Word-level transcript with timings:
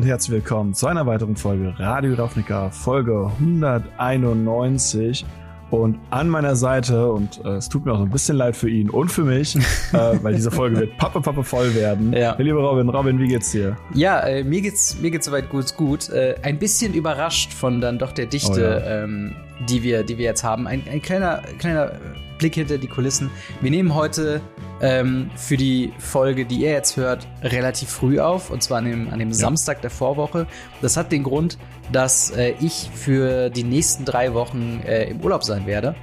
und 0.00 0.06
herzlich 0.06 0.32
willkommen 0.32 0.72
zu 0.72 0.86
einer 0.86 1.04
weiteren 1.04 1.36
Folge 1.36 1.74
Radio 1.76 2.14
Ravnica, 2.14 2.70
Folge 2.70 3.30
191. 3.38 5.26
Und 5.68 5.98
an 6.08 6.30
meiner 6.30 6.56
Seite, 6.56 7.12
und 7.12 7.44
äh, 7.44 7.56
es 7.56 7.68
tut 7.68 7.84
mir 7.84 7.92
auch 7.92 7.98
so 7.98 8.04
ein 8.04 8.10
bisschen 8.10 8.38
leid 8.38 8.56
für 8.56 8.70
ihn 8.70 8.88
und 8.88 9.12
für 9.12 9.24
mich, 9.24 9.56
äh, 9.92 10.18
weil 10.22 10.34
diese 10.34 10.50
Folge 10.50 10.80
wird 10.80 10.96
pappe, 10.96 11.20
pappe 11.20 11.44
voll 11.44 11.74
werden. 11.74 12.14
Ja. 12.14 12.32
Der 12.34 12.44
liebe 12.46 12.58
Robin, 12.58 12.88
Robin, 12.88 13.18
wie 13.18 13.28
geht's 13.28 13.50
dir? 13.50 13.76
Ja, 13.92 14.20
äh, 14.20 14.42
mir 14.42 14.62
geht's 14.62 14.98
mir 14.98 15.10
geht's 15.10 15.26
soweit 15.26 15.50
gut, 15.50 15.76
gut. 15.76 16.08
Äh, 16.08 16.36
ein 16.40 16.58
bisschen 16.58 16.94
überrascht 16.94 17.52
von 17.52 17.82
dann 17.82 17.98
doch 17.98 18.12
der 18.12 18.24
Dichte, 18.24 18.52
oh, 18.52 18.88
ja. 18.88 19.04
ähm, 19.04 19.36
die 19.68 19.82
wir, 19.82 20.02
die 20.02 20.18
wir 20.18 20.24
jetzt 20.24 20.44
haben. 20.44 20.66
Ein, 20.66 20.82
ein 20.90 21.02
kleiner, 21.02 21.42
kleiner 21.58 21.92
Blick 22.38 22.54
hinter 22.54 22.78
die 22.78 22.88
Kulissen. 22.88 23.30
Wir 23.60 23.70
nehmen 23.70 23.94
heute 23.94 24.40
ähm, 24.80 25.30
für 25.36 25.56
die 25.56 25.92
Folge, 25.98 26.46
die 26.46 26.62
ihr 26.62 26.70
jetzt 26.70 26.96
hört, 26.96 27.28
relativ 27.42 27.90
früh 27.90 28.18
auf, 28.18 28.50
und 28.50 28.62
zwar 28.62 28.78
an 28.78 28.86
dem, 28.86 29.10
an 29.10 29.18
dem 29.18 29.28
ja. 29.28 29.34
Samstag 29.34 29.82
der 29.82 29.90
Vorwoche. 29.90 30.46
Das 30.80 30.96
hat 30.96 31.12
den 31.12 31.22
Grund, 31.22 31.58
dass 31.92 32.30
äh, 32.30 32.54
ich 32.60 32.90
für 32.94 33.50
die 33.50 33.62
nächsten 33.62 34.04
drei 34.04 34.32
Wochen 34.32 34.80
äh, 34.86 35.10
im 35.10 35.20
Urlaub 35.20 35.44
sein 35.44 35.66
werde. 35.66 35.94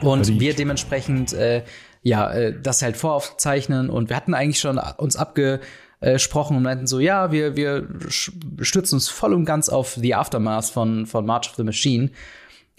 Und 0.00 0.24
Verdient. 0.24 0.40
wir 0.40 0.54
dementsprechend 0.54 1.34
äh, 1.34 1.62
ja 2.02 2.30
äh, 2.32 2.54
das 2.60 2.82
halt 2.82 2.96
voraufzeichnen. 2.96 3.90
Und 3.90 4.08
wir 4.08 4.16
hatten 4.16 4.34
eigentlich 4.34 4.60
schon 4.60 4.78
uns 4.96 5.16
abgesprochen 5.16 6.56
und 6.56 6.62
meinten 6.62 6.86
so, 6.86 7.00
ja, 7.00 7.32
wir, 7.32 7.54
wir 7.54 7.86
stützen 8.08 8.94
uns 8.94 9.08
voll 9.08 9.34
und 9.34 9.44
ganz 9.44 9.68
auf 9.68 9.94
The 9.94 10.14
Aftermath 10.14 10.66
von, 10.66 11.06
von 11.06 11.26
March 11.26 11.50
of 11.50 11.56
the 11.56 11.64
Machine. 11.64 12.10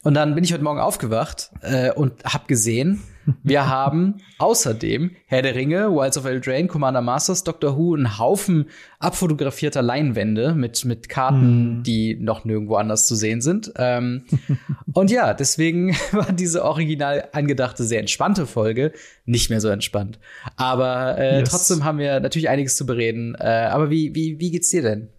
Und 0.06 0.14
dann 0.14 0.36
bin 0.36 0.44
ich 0.44 0.54
heute 0.54 0.64
Morgen 0.64 0.80
aufgewacht 0.80 1.50
äh, 1.62 1.92
und 1.92 2.24
habe 2.26 2.46
gesehen, 2.46 3.02
wir 3.42 3.68
haben 3.70 4.18
außerdem 4.38 5.16
Herr 5.26 5.42
der 5.42 5.56
Ringe, 5.56 5.92
Wilds 5.92 6.16
of 6.16 6.26
Eldraine, 6.26 6.68
Commander 6.68 7.02
Masters, 7.02 7.44
Doctor 7.44 7.76
Who, 7.76 7.96
einen 7.96 8.20
Haufen 8.20 8.68
abfotografierter 9.00 9.82
Leinwände 9.82 10.54
mit, 10.54 10.86
mit 10.86 11.10
Karten, 11.10 11.80
mm. 11.80 11.84
die 11.84 12.18
noch 12.20 12.46
nirgendwo 12.46 12.76
anders 12.76 13.08
zu 13.08 13.16
sehen 13.16 13.42
sind. 13.42 13.74
Ähm, 13.78 14.26
und 14.94 15.10
ja, 15.10 15.34
deswegen 15.34 15.96
war 16.12 16.32
diese 16.32 16.64
original 16.64 17.30
angedachte, 17.32 17.84
sehr 17.84 18.00
entspannte 18.00 18.46
Folge 18.46 18.92
nicht 19.26 19.50
mehr 19.50 19.60
so 19.60 19.70
entspannt. 19.70 20.20
Aber 20.56 21.18
äh, 21.18 21.40
yes. 21.40 21.50
trotzdem 21.50 21.84
haben 21.84 21.98
wir 21.98 22.20
natürlich 22.20 22.48
einiges 22.48 22.78
zu 22.78 22.86
bereden. 22.86 23.34
Äh, 23.40 23.70
aber 23.72 23.90
wie, 23.90 24.14
wie, 24.14 24.40
wie 24.40 24.52
geht's 24.52 24.70
dir 24.70 24.84
denn? 24.84 25.10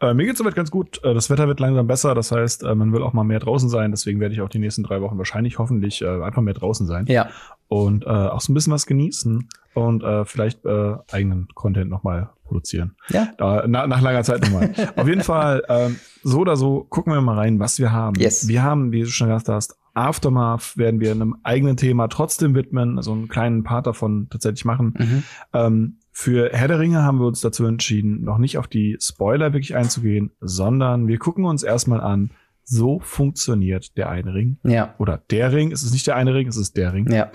Äh, 0.00 0.14
mir 0.14 0.26
geht's 0.26 0.38
soweit 0.38 0.54
ganz 0.54 0.70
gut. 0.70 1.02
Äh, 1.04 1.14
das 1.14 1.30
Wetter 1.30 1.48
wird 1.48 1.60
langsam 1.60 1.86
besser. 1.86 2.14
Das 2.14 2.32
heißt, 2.32 2.62
äh, 2.64 2.74
man 2.74 2.92
will 2.92 3.02
auch 3.02 3.12
mal 3.12 3.24
mehr 3.24 3.40
draußen 3.40 3.68
sein. 3.68 3.90
Deswegen 3.90 4.20
werde 4.20 4.34
ich 4.34 4.40
auch 4.40 4.48
die 4.48 4.58
nächsten 4.58 4.82
drei 4.82 5.00
Wochen 5.00 5.18
wahrscheinlich 5.18 5.58
hoffentlich 5.58 6.02
äh, 6.02 6.22
einfach 6.22 6.42
mehr 6.42 6.54
draußen 6.54 6.86
sein. 6.86 7.06
Ja. 7.06 7.28
Und 7.68 8.04
äh, 8.04 8.08
auch 8.08 8.40
so 8.40 8.52
ein 8.52 8.54
bisschen 8.54 8.72
was 8.72 8.86
genießen 8.86 9.48
und 9.74 10.02
äh, 10.02 10.24
vielleicht 10.24 10.64
äh, 10.64 10.94
eigenen 11.10 11.48
Content 11.54 11.90
nochmal 11.90 12.30
produzieren. 12.44 12.96
Ja. 13.10 13.28
Na, 13.38 13.86
nach 13.86 14.00
langer 14.00 14.22
Zeit 14.22 14.40
nochmal. 14.42 14.72
Auf 14.96 15.06
jeden 15.06 15.22
Fall, 15.22 15.62
äh, 15.68 15.90
so 16.22 16.40
oder 16.40 16.56
so, 16.56 16.86
gucken 16.88 17.12
wir 17.12 17.20
mal 17.20 17.36
rein, 17.36 17.60
was 17.60 17.78
wir 17.78 17.92
haben. 17.92 18.18
Yes. 18.18 18.48
Wir 18.48 18.62
haben, 18.62 18.90
wie 18.92 19.00
du 19.00 19.06
schon 19.06 19.28
gesagt 19.28 19.48
hast, 19.48 19.76
Aftermath 19.94 20.76
werden 20.76 21.00
wir 21.00 21.10
einem 21.10 21.36
eigenen 21.42 21.76
Thema 21.76 22.08
trotzdem 22.08 22.54
widmen, 22.54 22.96
also 22.96 23.12
einen 23.12 23.28
kleinen 23.28 23.64
Part 23.64 23.86
davon 23.86 24.28
tatsächlich 24.30 24.64
machen. 24.64 24.94
Mhm. 24.96 25.22
Ähm, 25.52 25.96
für 26.20 26.50
Herr 26.52 26.66
der 26.66 26.80
Ringe 26.80 27.04
haben 27.04 27.20
wir 27.20 27.28
uns 27.28 27.42
dazu 27.42 27.64
entschieden, 27.64 28.24
noch 28.24 28.38
nicht 28.38 28.58
auf 28.58 28.66
die 28.66 28.96
Spoiler 29.00 29.52
wirklich 29.52 29.76
einzugehen, 29.76 30.32
sondern 30.40 31.06
wir 31.06 31.16
gucken 31.16 31.44
uns 31.44 31.62
erstmal 31.62 32.00
an, 32.00 32.30
so 32.64 32.98
funktioniert 32.98 33.96
der 33.96 34.10
eine 34.10 34.34
Ring. 34.34 34.58
Ja. 34.64 34.96
Oder 34.98 35.22
der 35.30 35.52
Ring. 35.52 35.70
Es 35.70 35.84
ist 35.84 35.92
nicht 35.92 36.08
der 36.08 36.16
eine 36.16 36.34
Ring, 36.34 36.48
es 36.48 36.56
ist 36.56 36.76
der 36.76 36.92
Ring. 36.92 37.08
Ja. 37.08 37.30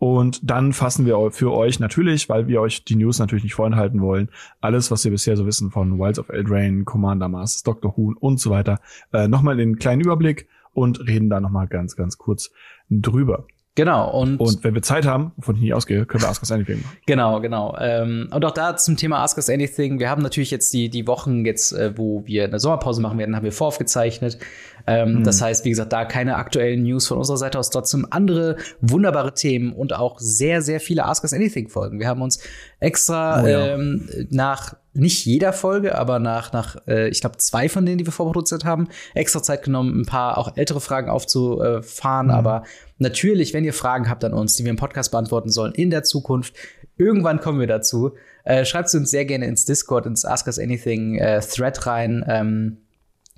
Und 0.00 0.50
dann 0.50 0.72
fassen 0.72 1.06
wir 1.06 1.30
für 1.30 1.52
euch 1.52 1.78
natürlich, 1.78 2.28
weil 2.28 2.48
wir 2.48 2.60
euch 2.60 2.84
die 2.84 2.96
News 2.96 3.20
natürlich 3.20 3.44
nicht 3.44 3.54
vorenthalten 3.54 4.00
wollen, 4.00 4.28
alles, 4.60 4.90
was 4.90 5.04
wir 5.04 5.12
bisher 5.12 5.36
so 5.36 5.46
wissen 5.46 5.70
von 5.70 6.00
Wilds 6.00 6.18
of 6.18 6.28
Eldraine, 6.28 6.82
Commander 6.82 7.28
Masters, 7.28 7.62
Dr. 7.62 7.96
Who 7.96 8.14
und 8.18 8.40
so 8.40 8.50
weiter, 8.50 8.80
äh, 9.12 9.28
nochmal 9.28 9.60
in 9.60 9.68
einen 9.68 9.78
kleinen 9.78 10.02
Überblick 10.02 10.48
und 10.72 11.06
reden 11.06 11.30
da 11.30 11.40
nochmal 11.40 11.68
ganz, 11.68 11.94
ganz 11.94 12.18
kurz 12.18 12.50
drüber. 12.90 13.46
Genau. 13.76 14.08
Und, 14.10 14.38
und 14.38 14.62
wenn 14.62 14.74
wir 14.74 14.82
Zeit 14.82 15.04
haben, 15.04 15.32
ich 15.36 15.48
nicht 15.48 15.74
ausgehe, 15.74 16.06
können 16.06 16.22
wir 16.22 16.28
Ask 16.28 16.42
Us 16.42 16.52
Anything 16.52 16.82
machen. 16.82 16.96
Genau, 17.06 17.40
genau. 17.40 17.76
Ähm, 17.80 18.28
und 18.30 18.44
auch 18.44 18.52
da 18.52 18.76
zum 18.76 18.96
Thema 18.96 19.24
Ask 19.24 19.36
Us 19.36 19.50
Anything. 19.50 19.98
Wir 19.98 20.10
haben 20.10 20.22
natürlich 20.22 20.52
jetzt 20.52 20.72
die, 20.72 20.88
die 20.88 21.08
Wochen 21.08 21.44
jetzt, 21.44 21.72
äh, 21.72 21.92
wo 21.96 22.24
wir 22.24 22.44
eine 22.44 22.60
Sommerpause 22.60 23.02
machen 23.02 23.18
werden, 23.18 23.34
haben 23.34 23.42
wir 23.42 23.50
voraufgezeichnet. 23.50 24.38
Ähm, 24.86 25.20
mhm. 25.20 25.24
Das 25.24 25.42
heißt, 25.42 25.64
wie 25.64 25.70
gesagt, 25.70 25.92
da 25.92 26.04
keine 26.04 26.36
aktuellen 26.36 26.84
News 26.84 27.08
von 27.08 27.18
unserer 27.18 27.36
Seite 27.36 27.58
aus. 27.58 27.70
Trotzdem 27.70 28.06
andere 28.10 28.58
wunderbare 28.80 29.34
Themen 29.34 29.72
und 29.72 29.92
auch 29.92 30.20
sehr, 30.20 30.62
sehr 30.62 30.78
viele 30.78 31.04
Ask 31.04 31.24
Us 31.24 31.32
Anything 31.32 31.68
Folgen. 31.68 31.98
Wir 31.98 32.06
haben 32.06 32.22
uns 32.22 32.38
extra 32.78 33.42
oh, 33.42 33.46
ja. 33.46 33.74
ähm, 33.74 34.08
nach 34.30 34.76
nicht 34.94 35.26
jeder 35.26 35.52
Folge, 35.52 35.96
aber 35.98 36.18
nach, 36.18 36.52
nach 36.52 36.76
äh, 36.86 37.08
ich 37.08 37.20
glaube, 37.20 37.36
zwei 37.38 37.68
von 37.68 37.84
denen, 37.84 37.98
die 37.98 38.06
wir 38.06 38.12
vorproduziert 38.12 38.64
haben, 38.64 38.88
extra 39.14 39.42
Zeit 39.42 39.62
genommen, 39.62 40.00
ein 40.00 40.06
paar 40.06 40.38
auch 40.38 40.56
ältere 40.56 40.80
Fragen 40.80 41.10
aufzufahren. 41.10 42.26
Mhm. 42.26 42.32
Aber 42.32 42.62
natürlich, 42.98 43.52
wenn 43.52 43.64
ihr 43.64 43.74
Fragen 43.74 44.08
habt 44.08 44.24
an 44.24 44.32
uns, 44.32 44.56
die 44.56 44.64
wir 44.64 44.70
im 44.70 44.76
Podcast 44.76 45.10
beantworten 45.10 45.50
sollen 45.50 45.74
in 45.74 45.90
der 45.90 46.04
Zukunft, 46.04 46.54
irgendwann 46.96 47.40
kommen 47.40 47.60
wir 47.60 47.66
dazu. 47.66 48.14
Äh, 48.44 48.64
schreibt 48.64 48.88
sie 48.88 48.98
uns 48.98 49.10
sehr 49.10 49.24
gerne 49.24 49.46
ins 49.46 49.64
Discord, 49.64 50.06
ins 50.06 50.24
Ask 50.24 50.46
Us 50.46 50.58
Anything 50.58 51.16
äh, 51.16 51.40
Thread 51.40 51.86
rein. 51.86 52.24
Ähm, 52.28 52.83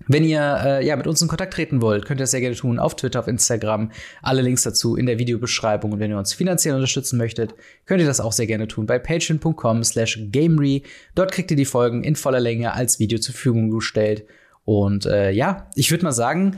wenn 0.09 0.25
ihr 0.25 0.61
äh, 0.65 0.87
ja 0.87 0.95
mit 0.95 1.07
uns 1.07 1.23
in 1.23 1.29
Kontakt 1.29 1.55
treten 1.55 1.81
wollt, 1.81 2.05
könnt 2.05 2.21
ihr 2.21 2.25
das 2.25 2.31
sehr 2.31 2.41
gerne 2.41 2.55
tun 2.55 2.79
auf 2.79 2.97
Twitter, 2.97 3.21
auf 3.21 3.29
Instagram. 3.29 3.91
Alle 4.23 4.43
Links 4.43 4.63
dazu 4.63 4.95
in 4.95 5.07
der 5.07 5.19
Videobeschreibung. 5.19 5.93
Und 5.93 6.01
wenn 6.01 6.11
ihr 6.11 6.19
uns 6.19 6.35
finanziell 6.35 6.75
unterstützen 6.75 7.17
möchtet, 7.17 7.55
könnt 7.87 8.01
ihr 8.01 8.07
das 8.07 8.21
auch 8.21 8.33
sehr 8.33 8.47
gerne 8.47 8.69
tun 8.69 8.87
bei 8.87 8.99
patreon.com 8.99 9.85
slash 9.85 10.21
gamery. 10.31 10.83
Dort 11.15 11.33
kriegt 11.33 11.51
ihr 11.51 11.57
die 11.57 11.65
Folgen 11.65 12.05
in 12.05 12.15
voller 12.15 12.41
Länge 12.41 12.75
als 12.75 12.99
Video 12.99 13.19
zur 13.19 13.35
Verfügung 13.35 13.71
gestellt. 13.71 14.25
Und 14.65 15.07
äh, 15.07 15.31
ja, 15.31 15.71
ich 15.75 15.91
würde 15.91 16.05
mal 16.05 16.13
sagen, 16.13 16.57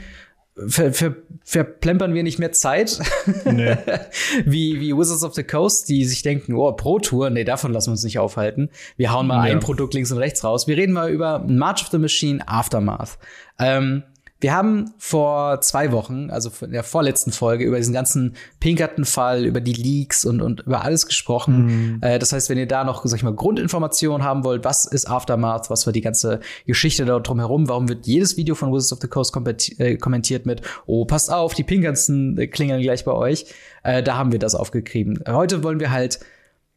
ver, 0.67 0.93
ver, 0.93 1.17
verplempern 1.45 2.15
wir 2.15 2.23
nicht 2.23 2.39
mehr 2.39 2.53
Zeit. 2.53 2.99
Nee. 3.45 3.77
wie, 4.45 4.81
wie 4.81 4.97
Wizards 4.97 5.25
of 5.25 5.35
the 5.35 5.45
Coast, 5.45 5.89
die 5.89 6.05
sich 6.05 6.23
denken, 6.23 6.55
oh, 6.55 6.73
Pro 6.73 6.99
Tour, 6.99 7.31
nee, 7.31 7.45
davon 7.45 7.73
lassen 7.73 7.89
wir 7.89 7.93
uns 7.93 8.05
nicht 8.05 8.19
aufhalten. 8.19 8.71
Wir 8.97 9.13
hauen 9.13 9.27
mal 9.27 9.47
ja. 9.47 9.55
ein 9.55 9.61
Produkt 9.61 9.95
links 9.95 10.11
und 10.11 10.19
rechts 10.19 10.45
raus. 10.45 10.67
Wir 10.67 10.77
reden 10.77 10.93
mal 10.93 11.11
über 11.11 11.45
March 11.47 11.83
of 11.83 11.89
the 11.89 11.99
Machine 11.99 12.47
Aftermath. 12.47 13.19
Ähm, 13.59 14.03
wir 14.41 14.55
haben 14.55 14.93
vor 14.99 15.61
zwei 15.63 15.91
Wochen, 15.91 16.31
also 16.31 16.51
in 16.65 16.71
der 16.71 16.85
vorletzten 16.85 17.33
Folge, 17.33 17.65
über 17.65 17.77
diesen 17.79 17.93
ganzen 17.93 18.37
Pinkerton-Fall, 18.61 19.45
über 19.45 19.61
die 19.61 19.73
Leaks 19.73 20.25
und, 20.25 20.41
und 20.41 20.61
über 20.61 20.83
alles 20.85 21.07
gesprochen. 21.07 21.67
Mhm. 21.97 21.99
Äh, 22.03 22.19
das 22.21 22.33
heißt, 22.33 22.49
wenn 22.49 22.59
ihr 22.59 22.69
da 22.69 22.85
noch, 22.85 23.05
sag 23.05 23.17
ich 23.17 23.25
mal, 23.25 23.35
Grundinformationen 23.35 24.25
haben 24.25 24.45
wollt, 24.45 24.65
was 24.65 24.85
ist 24.85 25.11
Aftermath, 25.11 25.71
was 25.71 25.87
war 25.87 25.93
die 25.93 26.03
ganze 26.03 26.39
Geschichte 26.67 27.05
da 27.05 27.19
drumherum, 27.19 27.69
warum 27.69 27.89
wird 27.89 28.07
jedes 28.07 28.37
Video 28.37 28.55
von 28.55 28.73
Wizards 28.73 28.93
of 28.93 29.01
the 29.01 29.09
Coast 29.09 29.37
äh, 29.79 29.97
kommentiert 29.97 30.47
mit, 30.47 30.63
oh, 30.87 31.05
passt 31.05 31.33
auf, 31.33 31.55
die 31.55 31.65
Pinkerton 31.65 32.37
klingeln 32.53 32.81
gleich 32.81 33.05
bei 33.05 33.13
euch. 33.13 33.47
Äh, 33.83 34.05
da 34.05 34.17
haben 34.17 34.31
wir 34.31 34.39
das 34.39 34.55
aufgegriffen. 34.55 35.19
Heute 35.27 35.65
wollen 35.65 35.81
wir 35.81 35.91
halt 35.91 36.21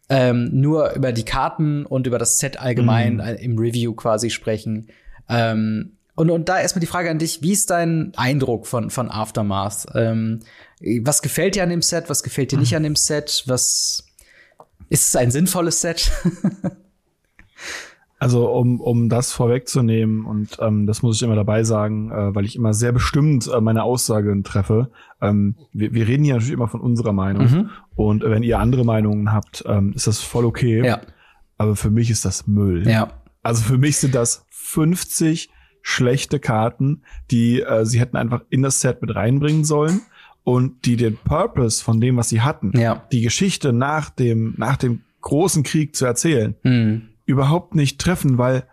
ähm, 0.09 0.49
nur 0.51 0.93
über 0.93 1.11
die 1.11 1.25
Karten 1.25 1.85
und 1.85 2.07
über 2.07 2.17
das 2.17 2.39
Set 2.39 2.59
allgemein 2.59 3.15
mhm. 3.15 3.37
im 3.39 3.59
Review 3.59 3.93
quasi 3.93 4.31
sprechen. 4.31 4.87
Ähm, 5.29 5.97
und, 6.21 6.29
und 6.29 6.49
da 6.49 6.59
erstmal 6.59 6.81
die 6.81 6.85
Frage 6.85 7.09
an 7.09 7.17
dich, 7.17 7.41
wie 7.41 7.51
ist 7.51 7.71
dein 7.71 8.13
Eindruck 8.15 8.67
von, 8.67 8.91
von 8.91 9.09
Aftermath? 9.09 9.87
Ähm, 9.95 10.41
was 11.01 11.23
gefällt 11.23 11.55
dir 11.55 11.63
an 11.63 11.69
dem 11.69 11.81
Set, 11.81 12.11
was 12.11 12.21
gefällt 12.21 12.51
dir 12.51 12.59
nicht 12.59 12.75
an 12.75 12.83
dem 12.83 12.95
Set? 12.95 13.43
Was 13.47 14.05
ist 14.89 15.07
es 15.07 15.15
ein 15.15 15.31
sinnvolles 15.31 15.81
Set? 15.81 16.11
also 18.19 18.51
um, 18.51 18.79
um 18.79 19.09
das 19.09 19.31
vorwegzunehmen, 19.31 20.23
und 20.23 20.57
ähm, 20.59 20.85
das 20.85 21.01
muss 21.01 21.15
ich 21.15 21.23
immer 21.23 21.33
dabei 21.33 21.63
sagen, 21.63 22.11
äh, 22.11 22.35
weil 22.35 22.45
ich 22.45 22.55
immer 22.55 22.75
sehr 22.75 22.91
bestimmt 22.91 23.49
äh, 23.51 23.59
meine 23.59 23.81
Aussagen 23.81 24.43
treffe. 24.43 24.91
Ähm, 25.21 25.55
wir, 25.73 25.91
wir 25.95 26.07
reden 26.07 26.23
hier 26.23 26.35
natürlich 26.35 26.53
immer 26.53 26.67
von 26.67 26.81
unserer 26.81 27.13
Meinung. 27.13 27.51
Mhm. 27.51 27.69
Und 27.95 28.21
wenn 28.21 28.43
ihr 28.43 28.59
andere 28.59 28.85
Meinungen 28.85 29.33
habt, 29.33 29.63
ähm, 29.65 29.91
ist 29.95 30.05
das 30.05 30.19
voll 30.19 30.45
okay. 30.45 30.85
Ja. 30.85 31.01
Aber 31.57 31.75
für 31.75 31.89
mich 31.89 32.11
ist 32.11 32.25
das 32.25 32.45
Müll. 32.45 32.87
Ja. 32.87 33.07
Also 33.41 33.63
für 33.63 33.79
mich 33.79 33.97
sind 33.97 34.13
das 34.13 34.45
50 34.51 35.49
schlechte 35.81 36.39
Karten, 36.39 37.01
die 37.29 37.61
äh, 37.61 37.85
sie 37.85 37.99
hätten 37.99 38.17
einfach 38.17 38.41
in 38.49 38.61
das 38.61 38.81
Set 38.81 39.01
mit 39.01 39.15
reinbringen 39.15 39.63
sollen 39.63 40.01
und 40.43 40.85
die 40.85 40.95
den 40.95 41.17
Purpose 41.17 41.83
von 41.83 42.01
dem, 42.01 42.17
was 42.17 42.29
sie 42.29 42.41
hatten, 42.41 42.77
ja. 42.77 43.03
die 43.11 43.21
Geschichte 43.21 43.73
nach 43.73 44.09
dem, 44.09 44.55
nach 44.57 44.77
dem 44.77 45.01
großen 45.21 45.63
Krieg 45.63 45.95
zu 45.95 46.05
erzählen, 46.05 46.55
mhm. 46.63 47.09
überhaupt 47.25 47.75
nicht 47.75 47.99
treffen, 47.99 48.37
weil 48.37 48.63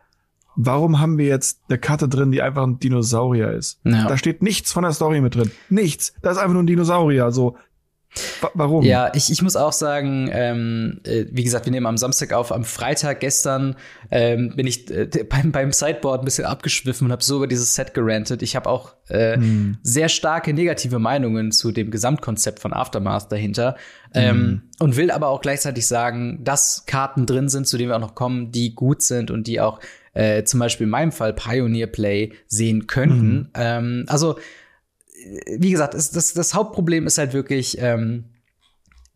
warum 0.56 0.98
haben 0.98 1.18
wir 1.18 1.26
jetzt 1.26 1.60
eine 1.68 1.78
Karte 1.78 2.08
drin, 2.08 2.32
die 2.32 2.42
einfach 2.42 2.64
ein 2.64 2.80
Dinosaurier 2.80 3.52
ist? 3.52 3.80
Ja. 3.84 4.08
Da 4.08 4.16
steht 4.18 4.42
nichts 4.42 4.72
von 4.72 4.82
der 4.82 4.92
Story 4.92 5.20
mit 5.20 5.36
drin. 5.36 5.50
Nichts. 5.70 6.14
Da 6.20 6.32
ist 6.32 6.38
einfach 6.38 6.52
nur 6.52 6.64
ein 6.64 6.66
Dinosaurier. 6.66 7.30
So, 7.30 7.56
Warum? 8.54 8.84
Ja, 8.84 9.12
ich, 9.14 9.30
ich 9.30 9.42
muss 9.42 9.56
auch 9.56 9.72
sagen, 9.72 10.28
ähm, 10.32 11.00
äh, 11.04 11.26
wie 11.30 11.44
gesagt, 11.44 11.66
wir 11.66 11.72
nehmen 11.72 11.86
am 11.86 11.96
Samstag 11.96 12.32
auf. 12.32 12.52
Am 12.52 12.64
Freitag 12.64 13.20
gestern 13.20 13.76
ähm, 14.10 14.54
bin 14.56 14.66
ich 14.66 14.90
äh, 14.90 15.06
beim, 15.28 15.52
beim 15.52 15.72
Sideboard 15.72 16.22
ein 16.22 16.24
bisschen 16.24 16.44
abgeschwiffen 16.44 17.06
und 17.06 17.12
habe 17.12 17.22
so 17.22 17.36
über 17.36 17.46
dieses 17.46 17.74
Set 17.74 17.94
gerantet. 17.94 18.42
Ich 18.42 18.56
habe 18.56 18.68
auch 18.68 18.94
äh, 19.08 19.34
hm. 19.36 19.78
sehr 19.82 20.08
starke 20.08 20.52
negative 20.52 20.98
Meinungen 20.98 21.52
zu 21.52 21.70
dem 21.70 21.90
Gesamtkonzept 21.90 22.60
von 22.60 22.72
Aftermath 22.72 23.30
dahinter. 23.30 23.76
Ähm, 24.14 24.36
hm. 24.36 24.62
Und 24.80 24.96
will 24.96 25.10
aber 25.10 25.28
auch 25.28 25.40
gleichzeitig 25.40 25.86
sagen, 25.86 26.40
dass 26.42 26.84
Karten 26.86 27.26
drin 27.26 27.48
sind, 27.48 27.66
zu 27.66 27.76
denen 27.76 27.90
wir 27.90 27.96
auch 27.96 28.00
noch 28.00 28.14
kommen, 28.14 28.52
die 28.52 28.74
gut 28.74 29.02
sind 29.02 29.30
und 29.30 29.46
die 29.46 29.60
auch 29.60 29.80
äh, 30.14 30.44
zum 30.44 30.60
Beispiel 30.60 30.84
in 30.84 30.90
meinem 30.90 31.12
Fall 31.12 31.32
Pioneer 31.32 31.86
Play 31.86 32.32
sehen 32.46 32.86
könnten. 32.86 33.36
Mhm. 33.36 33.48
Ähm, 33.54 34.04
also, 34.08 34.38
wie 35.58 35.70
gesagt, 35.70 35.94
es, 35.94 36.10
das, 36.10 36.32
das 36.34 36.54
Hauptproblem 36.54 37.06
ist 37.06 37.18
halt 37.18 37.32
wirklich, 37.32 37.78
ähm, 37.80 38.24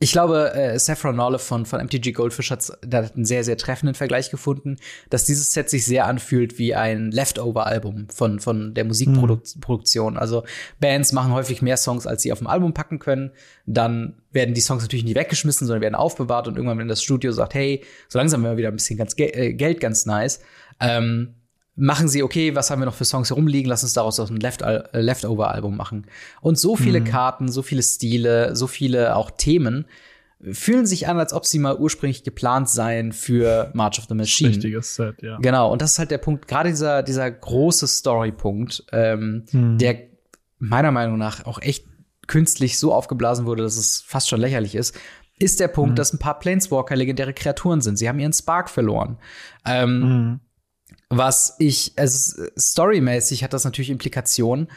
ich 0.03 0.11
glaube, 0.11 0.53
äh, 0.53 0.81
Saffron 0.81 1.21
Olive 1.21 1.39
von, 1.39 1.65
von 1.65 1.81
MTG 1.81 2.11
Goldfish 2.11 2.51
hat, 2.51 2.69
hat 2.93 3.15
einen 3.15 3.25
sehr, 3.25 3.45
sehr 3.45 3.57
treffenden 3.57 3.95
Vergleich 3.95 4.33
gefunden, 4.33 4.79
dass 5.11 5.27
dieses 5.27 5.53
Set 5.53 5.71
sich 5.71 5.85
sehr 5.85 6.07
anfühlt 6.07 6.59
wie 6.59 6.75
ein 6.75 7.13
Leftover-Album 7.13 8.09
von, 8.13 8.41
von 8.41 8.75
der 8.75 8.85
Musikproduktion. 8.85 10.15
Mhm. 10.15 10.19
Also 10.19 10.43
Bands 10.81 11.13
machen 11.13 11.33
häufig 11.33 11.63
mehr 11.63 11.77
Songs, 11.77 12.09
als 12.09 12.23
sie 12.23 12.33
auf 12.33 12.39
dem 12.39 12.49
Album 12.49 12.75
packen 12.75 12.99
können. 12.99 13.31
Dann 13.65 14.17
werden 14.33 14.55
die 14.55 14.61
Songs 14.61 14.83
natürlich 14.83 15.05
nicht 15.05 15.15
weggeschmissen, 15.15 15.69
sondern 15.69 15.83
werden 15.83 15.95
aufbewahrt 15.95 16.49
und 16.49 16.57
irgendwann, 16.57 16.79
wenn 16.79 16.89
das 16.89 17.03
Studio 17.03 17.31
sagt, 17.31 17.55
hey, 17.55 17.85
so 18.09 18.19
langsam 18.19 18.43
werden 18.43 18.55
wir 18.55 18.59
wieder 18.59 18.71
ein 18.71 18.77
bisschen 18.77 18.99
ganz 18.99 19.15
Ge 19.15 19.29
äh, 19.29 19.53
Geld 19.53 19.79
ganz 19.79 20.05
nice, 20.05 20.41
ähm, 20.81 21.37
machen 21.83 22.07
sie, 22.07 22.23
okay, 22.23 22.55
was 22.55 22.71
haben 22.71 22.81
wir 22.81 22.87
noch 22.87 22.95
für 22.95 23.05
Songs 23.05 23.31
herumliegen, 23.31 23.69
lass 23.69 23.83
uns 23.83 23.93
daraus 23.93 24.21
auch 24.21 24.31
ein 24.31 24.37
Left 24.37 24.63
äh, 24.63 24.85
Leftover-Album 24.93 25.77
machen. 25.77 26.07
Und 26.41 26.57
so 26.57 26.77
viele 26.77 27.01
mhm. 27.01 27.05
Karten, 27.05 27.51
so 27.51 27.63
viele 27.63 27.83
Stile, 27.83 28.55
so 28.55 28.69
viele 28.69 29.17
auch 29.17 29.33
Themen 29.33 29.87
fühlen 30.53 30.87
sich 30.87 31.09
an, 31.09 31.19
als 31.19 31.33
ob 31.33 31.45
sie 31.45 31.59
mal 31.59 31.77
ursprünglich 31.77 32.23
geplant 32.23 32.69
seien 32.69 33.13
für 33.13 33.71
March 33.75 33.99
of 33.99 34.07
the 34.09 34.15
Machine. 34.15 34.51
Richtiges 34.51 34.95
Set, 34.95 35.23
ja. 35.23 35.39
Genau, 35.39 35.73
und 35.73 35.83
das 35.83 35.93
ist 35.93 35.99
halt 35.99 36.13
der 36.13 36.19
Punkt, 36.19 36.47
gerade 36.47 36.69
dieser, 36.69 37.03
dieser 37.03 37.29
große 37.31 37.87
Story-Punkt, 37.89 38.85
ähm, 38.93 39.45
mhm. 39.51 39.79
der 39.79 40.03
meiner 40.59 40.93
Meinung 40.93 41.19
nach 41.19 41.47
auch 41.47 41.61
echt 41.61 41.87
künstlich 42.29 42.79
so 42.79 42.93
aufgeblasen 42.93 43.45
wurde, 43.45 43.65
dass 43.65 43.77
es 43.77 44.01
fast 44.01 44.29
schon 44.29 44.41
lächerlich 44.41 44.77
ist, 44.77 44.97
ist 45.39 45.59
der 45.59 45.69
Punkt, 45.69 45.93
mhm. 45.93 45.97
dass 45.97 46.13
ein 46.13 46.19
paar 46.21 46.39
Planeswalker 46.39 46.95
legendäre 46.95 47.35
Kreaturen 47.35 47.81
sind. 47.81 47.97
Sie 47.97 48.09
haben 48.09 48.21
ihren 48.21 48.33
Spark 48.33 48.71
verloren. 48.71 49.19
Ähm, 49.65 50.01
mhm 50.01 50.41
was 51.17 51.57
ich, 51.59 51.93
also 51.97 52.45
storymäßig 52.59 53.45
hat 53.45 53.53
das 53.53 53.65
natürlich 53.65 53.91
Implikationen, 53.91 54.69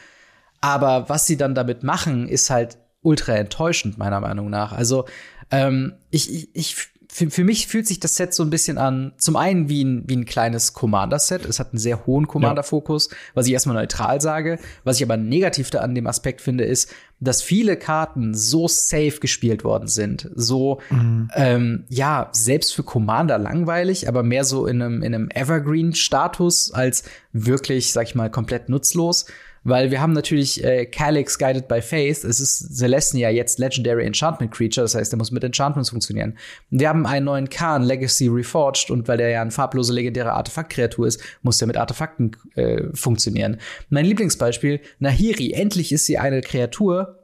aber 0.60 1.08
was 1.08 1.26
sie 1.26 1.36
dann 1.36 1.54
damit 1.54 1.82
machen, 1.82 2.28
ist 2.28 2.50
halt 2.50 2.78
ultra 3.02 3.34
enttäuschend, 3.34 3.98
meiner 3.98 4.20
Meinung 4.20 4.50
nach. 4.50 4.72
Also, 4.72 5.06
ähm, 5.50 5.94
ich, 6.10 6.32
ich, 6.32 6.50
ich 6.54 6.76
für, 7.10 7.30
für 7.30 7.44
mich 7.44 7.66
fühlt 7.66 7.86
sich 7.86 8.00
das 8.00 8.16
Set 8.16 8.34
so 8.34 8.42
ein 8.42 8.50
bisschen 8.50 8.78
an, 8.78 9.12
zum 9.18 9.36
einen 9.36 9.68
wie 9.68 9.84
ein, 9.84 10.04
wie 10.06 10.16
ein 10.16 10.24
kleines 10.24 10.72
Commander-Set. 10.72 11.44
Es 11.44 11.58
hat 11.58 11.72
einen 11.72 11.78
sehr 11.78 12.06
hohen 12.06 12.26
Commander-Fokus, 12.26 13.10
was 13.34 13.46
ich 13.46 13.52
erstmal 13.52 13.76
neutral 13.76 14.20
sage. 14.20 14.58
Was 14.84 14.96
ich 14.96 15.02
aber 15.02 15.16
negativ 15.16 15.70
da 15.70 15.80
an 15.80 15.94
dem 15.94 16.06
Aspekt 16.06 16.40
finde, 16.40 16.64
ist, 16.64 16.92
dass 17.18 17.42
viele 17.42 17.76
Karten 17.76 18.34
so 18.34 18.68
safe 18.68 19.20
gespielt 19.20 19.64
worden 19.64 19.88
sind. 19.88 20.30
So, 20.34 20.80
mhm. 20.90 21.30
ähm, 21.34 21.84
ja, 21.88 22.28
selbst 22.32 22.74
für 22.74 22.82
Commander 22.82 23.38
langweilig, 23.38 24.08
aber 24.08 24.22
mehr 24.22 24.44
so 24.44 24.66
in 24.66 24.82
einem, 24.82 25.02
in 25.02 25.14
einem 25.14 25.28
Evergreen-Status 25.30 26.72
als 26.72 27.04
wirklich, 27.32 27.92
sag 27.92 28.08
ich 28.08 28.14
mal, 28.14 28.30
komplett 28.30 28.68
nutzlos. 28.68 29.26
Weil 29.66 29.90
wir 29.90 30.00
haben 30.00 30.12
natürlich 30.12 30.62
äh, 30.62 30.86
Calyx 30.86 31.38
Guided 31.38 31.66
by 31.66 31.82
Faith. 31.82 32.22
Es 32.22 32.38
ist 32.38 32.76
Celestia 32.76 33.30
jetzt 33.30 33.58
Legendary 33.58 34.06
Enchantment 34.06 34.52
Creature, 34.52 34.84
das 34.84 34.94
heißt, 34.94 35.10
der 35.10 35.18
muss 35.18 35.32
mit 35.32 35.42
Enchantments 35.42 35.90
funktionieren. 35.90 36.38
Wir 36.70 36.88
haben 36.88 37.04
einen 37.04 37.26
neuen 37.26 37.50
Khan, 37.50 37.82
Legacy 37.82 38.28
Reforged, 38.28 38.92
und 38.92 39.08
weil 39.08 39.18
der 39.18 39.30
ja 39.30 39.42
eine 39.42 39.50
farblose 39.50 39.92
legendäre 39.92 40.32
Artefaktkreatur 40.34 41.08
ist, 41.08 41.20
muss 41.42 41.58
der 41.58 41.66
mit 41.66 41.76
Artefakten 41.76 42.36
äh, 42.54 42.84
funktionieren. 42.94 43.56
Mein 43.90 44.04
Lieblingsbeispiel, 44.04 44.80
Nahiri, 45.00 45.50
endlich 45.50 45.90
ist 45.90 46.06
sie 46.06 46.16
eine 46.16 46.42
Kreatur, 46.42 47.18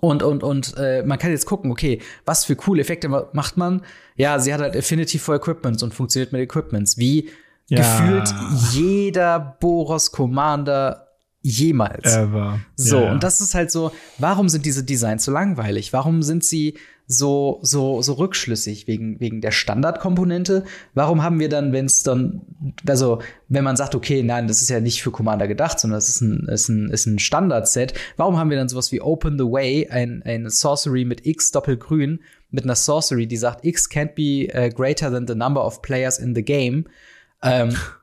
und, 0.00 0.22
und, 0.22 0.44
und 0.44 0.74
äh, 0.78 1.02
man 1.02 1.18
kann 1.18 1.32
jetzt 1.32 1.46
gucken, 1.46 1.72
okay, 1.72 2.00
was 2.24 2.44
für 2.44 2.54
coole 2.54 2.82
Effekte 2.82 3.08
macht 3.08 3.56
man? 3.56 3.82
Ja, 4.14 4.38
sie 4.38 4.54
hat 4.54 4.60
halt 4.60 4.76
Affinity 4.76 5.18
for 5.18 5.34
Equipments 5.34 5.82
und 5.82 5.92
funktioniert 5.92 6.30
mit 6.30 6.40
Equipments. 6.40 6.98
Wie 6.98 7.30
ja. 7.66 7.78
gefühlt 7.78 8.32
jeder 8.70 9.56
Boros 9.58 10.12
Commander 10.12 11.07
jemals. 11.42 12.16
Ever. 12.16 12.60
So, 12.76 13.00
yeah. 13.00 13.12
und 13.12 13.22
das 13.22 13.40
ist 13.40 13.54
halt 13.54 13.70
so, 13.70 13.92
warum 14.18 14.48
sind 14.48 14.66
diese 14.66 14.84
Designs 14.84 15.24
so 15.24 15.32
langweilig? 15.32 15.92
Warum 15.92 16.22
sind 16.22 16.44
sie 16.44 16.74
so, 17.06 17.60
so, 17.62 18.02
so 18.02 18.14
rückschlüssig 18.14 18.86
wegen, 18.86 19.18
wegen 19.20 19.40
der 19.40 19.52
Standardkomponente? 19.52 20.64
Warum 20.94 21.22
haben 21.22 21.38
wir 21.38 21.48
dann, 21.48 21.72
wenn 21.72 21.86
es 21.86 22.02
dann, 22.02 22.42
also, 22.86 23.22
wenn 23.48 23.64
man 23.64 23.76
sagt, 23.76 23.94
okay, 23.94 24.22
nein, 24.22 24.46
das 24.46 24.62
ist 24.62 24.68
ja 24.68 24.80
nicht 24.80 25.02
für 25.02 25.10
Commander 25.10 25.48
gedacht, 25.48 25.80
sondern 25.80 25.98
das 25.98 26.08
ist 26.08 26.20
ein, 26.20 26.46
ist 26.48 26.68
ein, 26.68 26.90
ist 26.90 27.06
ein 27.06 27.18
Standard-Set, 27.18 27.94
warum 28.16 28.36
haben 28.36 28.50
wir 28.50 28.58
dann 28.58 28.68
sowas 28.68 28.92
wie 28.92 29.00
Open 29.00 29.38
the 29.38 29.44
Way, 29.44 29.88
ein, 29.88 30.22
ein 30.24 30.50
Sorcery 30.50 31.04
mit 31.04 31.24
X 31.24 31.50
Doppelgrün, 31.52 32.20
mit 32.50 32.64
einer 32.64 32.76
Sorcery, 32.76 33.26
die 33.26 33.36
sagt, 33.36 33.64
X 33.64 33.88
can't 33.88 34.14
be 34.14 34.48
uh, 34.54 34.68
greater 34.74 35.10
than 35.10 35.26
the 35.26 35.34
number 35.34 35.64
of 35.64 35.82
players 35.82 36.18
in 36.18 36.34
the 36.34 36.42
game? 36.42 36.84
Ähm, 37.42 37.74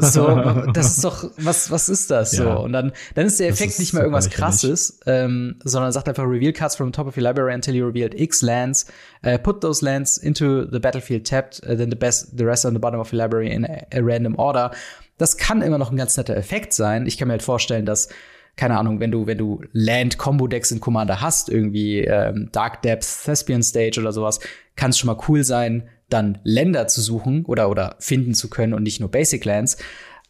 so, 0.00 0.66
das 0.72 0.96
ist 0.96 1.04
doch, 1.04 1.30
was, 1.38 1.70
was 1.70 1.88
ist 1.88 2.10
das 2.10 2.36
ja. 2.36 2.44
so? 2.44 2.62
Und 2.62 2.72
dann, 2.72 2.92
dann 3.14 3.26
ist 3.26 3.40
der 3.40 3.48
Effekt 3.48 3.72
ist 3.72 3.80
nicht 3.80 3.92
mehr 3.92 4.02
irgendwas 4.02 4.30
krasses, 4.30 5.00
ähm, 5.06 5.56
sondern 5.64 5.92
sagt 5.92 6.08
einfach 6.08 6.24
reveal 6.24 6.52
cards 6.52 6.76
from 6.76 6.88
the 6.88 6.92
top 6.92 7.06
of 7.06 7.16
your 7.16 7.22
library 7.22 7.54
until 7.54 7.74
you 7.74 7.86
revealed 7.86 8.18
X 8.18 8.42
lands, 8.42 8.86
uh, 9.26 9.36
put 9.38 9.60
those 9.60 9.84
lands 9.84 10.16
into 10.16 10.64
the 10.70 10.78
battlefield 10.78 11.26
tapped, 11.26 11.60
uh, 11.64 11.76
then 11.76 11.90
the 11.90 11.96
best, 11.96 12.36
the 12.38 12.44
rest 12.44 12.64
on 12.64 12.72
the 12.72 12.78
bottom 12.78 13.00
of 13.00 13.12
your 13.12 13.18
library 13.18 13.50
in 13.50 13.64
a, 13.64 13.86
a 13.92 14.00
random 14.00 14.38
order. 14.38 14.70
Das 15.18 15.36
kann 15.36 15.62
immer 15.62 15.78
noch 15.78 15.90
ein 15.90 15.96
ganz 15.96 16.16
netter 16.16 16.36
Effekt 16.36 16.72
sein. 16.72 17.06
Ich 17.06 17.18
kann 17.18 17.28
mir 17.28 17.32
halt 17.32 17.42
vorstellen, 17.42 17.84
dass 17.84 18.08
keine 18.56 18.76
Ahnung, 18.76 18.98
wenn 19.00 19.12
du, 19.12 19.26
wenn 19.26 19.38
du 19.38 19.62
Land-Combo-Decks 19.72 20.72
in 20.72 20.80
Commander 20.80 21.20
hast, 21.20 21.48
irgendwie 21.48 22.00
ähm, 22.00 22.48
Dark 22.50 22.82
Depth, 22.82 23.06
Thespian 23.24 23.62
Stage 23.62 24.00
oder 24.00 24.12
sowas, 24.12 24.40
kann 24.74 24.90
es 24.90 24.98
schon 24.98 25.06
mal 25.06 25.18
cool 25.28 25.44
sein, 25.44 25.88
dann 26.08 26.38
Länder 26.44 26.88
zu 26.88 27.00
suchen 27.00 27.44
oder, 27.44 27.70
oder 27.70 27.96
finden 27.98 28.34
zu 28.34 28.48
können 28.48 28.74
und 28.74 28.82
nicht 28.82 29.00
nur 29.00 29.10
Basic 29.10 29.44
Lands. 29.44 29.76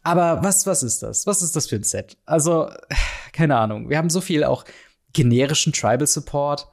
Aber 0.03 0.43
was, 0.43 0.67
was 0.67 0.83
ist 0.83 1.03
das? 1.03 1.27
Was 1.27 1.43
ist 1.43 1.55
das 1.55 1.69
für 1.69 1.77
ein 1.77 1.85
Set? 1.85 2.17
Also, 2.27 2.71
keine 3.33 3.57
Ahnung. 3.57 3.89
Wir 3.89 3.99
haben 3.99 4.11
so 4.11 4.21
viel 4.21 4.45
auch 4.45 4.65
generischen 5.13 5.73
Tribal 5.73 6.07
Support. 6.07 6.69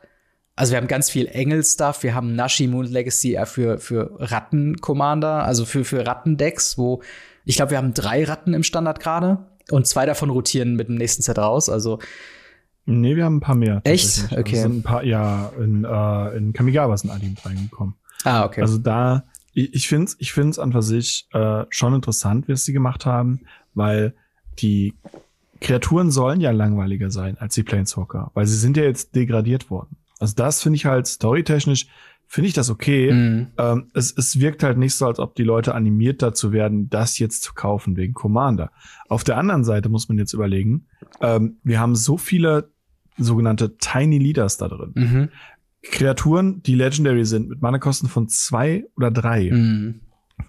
Also 0.55 0.71
wir 0.71 0.77
haben 0.77 0.87
ganz 0.87 1.09
viel 1.09 1.27
Engel-Stuff. 1.27 2.03
Wir 2.03 2.15
haben 2.15 2.35
Nashi 2.35 2.67
Moon 2.67 2.85
Legacy 2.85 3.37
für, 3.45 3.77
für 3.77 4.15
Ratten-Commander, 4.19 5.43
also 5.43 5.65
für, 5.65 5.83
für 5.83 6.05
Rattendecks, 6.07 6.77
wo 6.77 7.01
ich 7.43 7.57
glaube, 7.57 7.71
wir 7.71 7.77
haben 7.77 7.93
drei 7.93 8.23
Ratten 8.23 8.53
im 8.53 8.63
Standard 8.63 8.99
gerade 8.99 9.45
und 9.69 9.85
zwei 9.87 10.05
davon 10.05 10.29
rotieren 10.29 10.75
mit 10.75 10.87
dem 10.87 10.95
nächsten 10.95 11.21
Set 11.21 11.37
raus. 11.37 11.69
Also 11.69 11.99
Nee, 12.87 13.15
wir 13.15 13.25
haben 13.25 13.37
ein 13.37 13.41
paar 13.41 13.55
mehr. 13.55 13.81
Echt? 13.83 14.25
Also 14.25 14.37
okay. 14.37 14.57
Also 14.57 14.69
ein 14.69 14.83
paar, 14.83 15.03
ja, 15.03 15.51
in, 15.59 15.83
äh, 15.83 16.37
in 16.37 16.53
Kamigawa 16.53 16.95
sind 16.95 17.09
Adi 17.09 17.33
reingekommen. 17.43 17.95
Ah, 18.25 18.45
okay. 18.45 18.61
Also 18.61 18.77
da, 18.77 19.23
ich, 19.53 19.73
ich 19.73 19.87
finde 19.87 20.05
es 20.05 20.17
ich 20.19 20.33
find's 20.33 20.59
an 20.59 20.73
für 20.73 20.81
sich 20.81 21.27
äh, 21.31 21.63
schon 21.69 21.93
interessant, 21.93 22.47
wie 22.47 22.51
es 22.51 22.65
sie 22.65 22.73
gemacht 22.73 23.05
haben, 23.05 23.41
weil 23.73 24.13
die 24.59 24.93
Kreaturen 25.61 26.11
sollen 26.11 26.41
ja 26.41 26.51
langweiliger 26.51 27.09
sein 27.09 27.37
als 27.37 27.55
die 27.55 27.63
Planeswalker, 27.63 28.31
weil 28.33 28.45
sie 28.45 28.57
sind 28.57 28.75
ja 28.75 28.83
jetzt 28.83 29.15
degradiert 29.15 29.69
worden. 29.69 29.95
Also 30.19 30.33
das 30.35 30.61
finde 30.61 30.75
ich 30.75 30.85
halt 30.85 31.07
storytechnisch 31.07 31.87
finde 32.27 32.47
ich 32.47 32.53
das 32.53 32.69
okay. 32.69 33.11
Mhm. 33.11 33.47
Ähm, 33.57 33.87
es, 33.93 34.15
es 34.17 34.39
wirkt 34.39 34.63
halt 34.63 34.77
nicht 34.77 34.95
so, 34.95 35.05
als 35.05 35.19
ob 35.19 35.35
die 35.35 35.43
Leute 35.43 35.73
animiert 35.73 36.21
dazu 36.21 36.51
werden, 36.51 36.89
das 36.89 37.19
jetzt 37.19 37.43
zu 37.43 37.53
kaufen 37.53 37.95
wegen 37.95 38.13
Commander. 38.13 38.71
Auf 39.07 39.23
der 39.23 39.37
anderen 39.37 39.63
Seite 39.63 39.89
muss 39.89 40.09
man 40.09 40.17
jetzt 40.17 40.33
überlegen, 40.33 40.87
ähm, 41.21 41.57
wir 41.63 41.79
haben 41.79 41.95
so 41.95 42.17
viele 42.17 42.71
sogenannte 43.17 43.77
Tiny 43.77 44.17
Leaders 44.17 44.57
da 44.57 44.67
drin. 44.67 44.91
Mhm. 44.95 45.29
Kreaturen, 45.91 46.61
die 46.63 46.75
Legendary 46.75 47.25
sind, 47.25 47.49
mit 47.49 47.61
Mana-Kosten 47.61 48.07
von 48.07 48.27
zwei 48.27 48.85
oder 48.95 49.11
drei. 49.11 49.49
Mhm. 49.51 50.01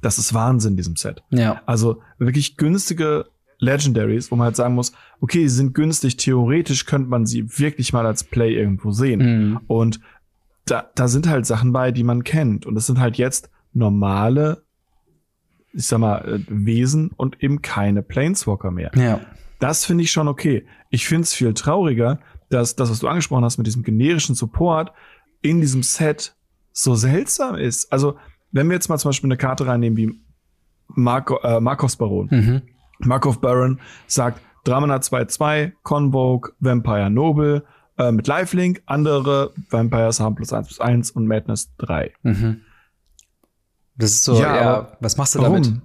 Das 0.02 0.18
ist 0.18 0.34
Wahnsinn 0.34 0.72
in 0.72 0.76
diesem 0.76 0.96
Set. 0.96 1.22
Ja. 1.30 1.62
Also 1.66 2.02
wirklich 2.18 2.56
günstige 2.56 3.26
Legendaries, 3.58 4.30
wo 4.30 4.36
man 4.36 4.46
halt 4.46 4.56
sagen 4.56 4.74
muss, 4.74 4.92
okay, 5.20 5.46
sie 5.48 5.56
sind 5.56 5.74
günstig, 5.74 6.16
theoretisch 6.16 6.84
könnte 6.86 7.08
man 7.08 7.26
sie 7.26 7.58
wirklich 7.58 7.92
mal 7.92 8.06
als 8.06 8.24
Play 8.24 8.54
irgendwo 8.54 8.90
sehen. 8.90 9.20
Mhm. 9.50 9.60
Und 9.66 10.00
da, 10.66 10.90
da 10.94 11.08
sind 11.08 11.28
halt 11.28 11.46
Sachen 11.46 11.72
bei, 11.72 11.92
die 11.92 12.02
man 12.02 12.24
kennt. 12.24 12.66
Und 12.66 12.74
das 12.74 12.86
sind 12.86 12.98
halt 12.98 13.16
jetzt 13.16 13.50
normale, 13.72 14.64
ich 15.72 15.86
sag 15.86 16.00
mal, 16.00 16.18
äh, 16.26 16.40
Wesen 16.48 17.10
und 17.16 17.42
eben 17.42 17.62
keine 17.62 18.02
Planeswalker 18.02 18.70
mehr. 18.70 18.90
Ja. 18.94 19.20
Das 19.58 19.84
finde 19.84 20.04
ich 20.04 20.10
schon 20.10 20.28
okay. 20.28 20.66
Ich 20.90 21.06
finde 21.06 21.22
es 21.22 21.32
viel 21.32 21.54
trauriger, 21.54 22.18
dass 22.50 22.76
das, 22.76 22.90
was 22.90 22.98
du 22.98 23.08
angesprochen 23.08 23.44
hast 23.44 23.58
mit 23.58 23.66
diesem 23.66 23.82
generischen 23.82 24.34
Support, 24.34 24.92
in 25.48 25.60
diesem 25.60 25.82
Set 25.82 26.34
so 26.72 26.94
seltsam 26.94 27.54
ist. 27.56 27.92
Also, 27.92 28.16
wenn 28.52 28.68
wir 28.68 28.74
jetzt 28.74 28.88
mal 28.88 28.98
zum 28.98 29.10
Beispiel 29.10 29.28
eine 29.28 29.36
Karte 29.36 29.66
reinnehmen 29.66 29.96
wie 29.96 30.20
Marco, 30.88 31.38
äh, 31.42 31.60
Markovs 31.60 31.96
Baron. 31.96 32.28
Mhm. 32.30 32.62
Markov 33.00 33.40
Baron 33.40 33.80
sagt 34.06 34.40
Dramana 34.64 34.96
2-2, 34.96 35.72
Convoke, 35.82 36.52
Vampire 36.60 37.10
Noble 37.10 37.64
äh, 37.98 38.10
mit 38.12 38.26
Lifelink, 38.26 38.82
andere 38.86 39.52
Vampires 39.70 40.20
haben 40.20 40.34
plus 40.34 40.52
1 40.52 40.66
plus 40.66 40.80
1 40.80 41.10
und 41.12 41.26
Madness 41.26 41.74
3. 41.78 42.12
Mhm. 42.22 42.60
Das 43.96 44.10
ist 44.10 44.24
so, 44.24 44.38
ja, 44.38 44.56
ja 44.56 44.92
was 45.00 45.16
machst 45.16 45.34
du 45.34 45.40
warum? 45.40 45.62
damit? 45.62 45.80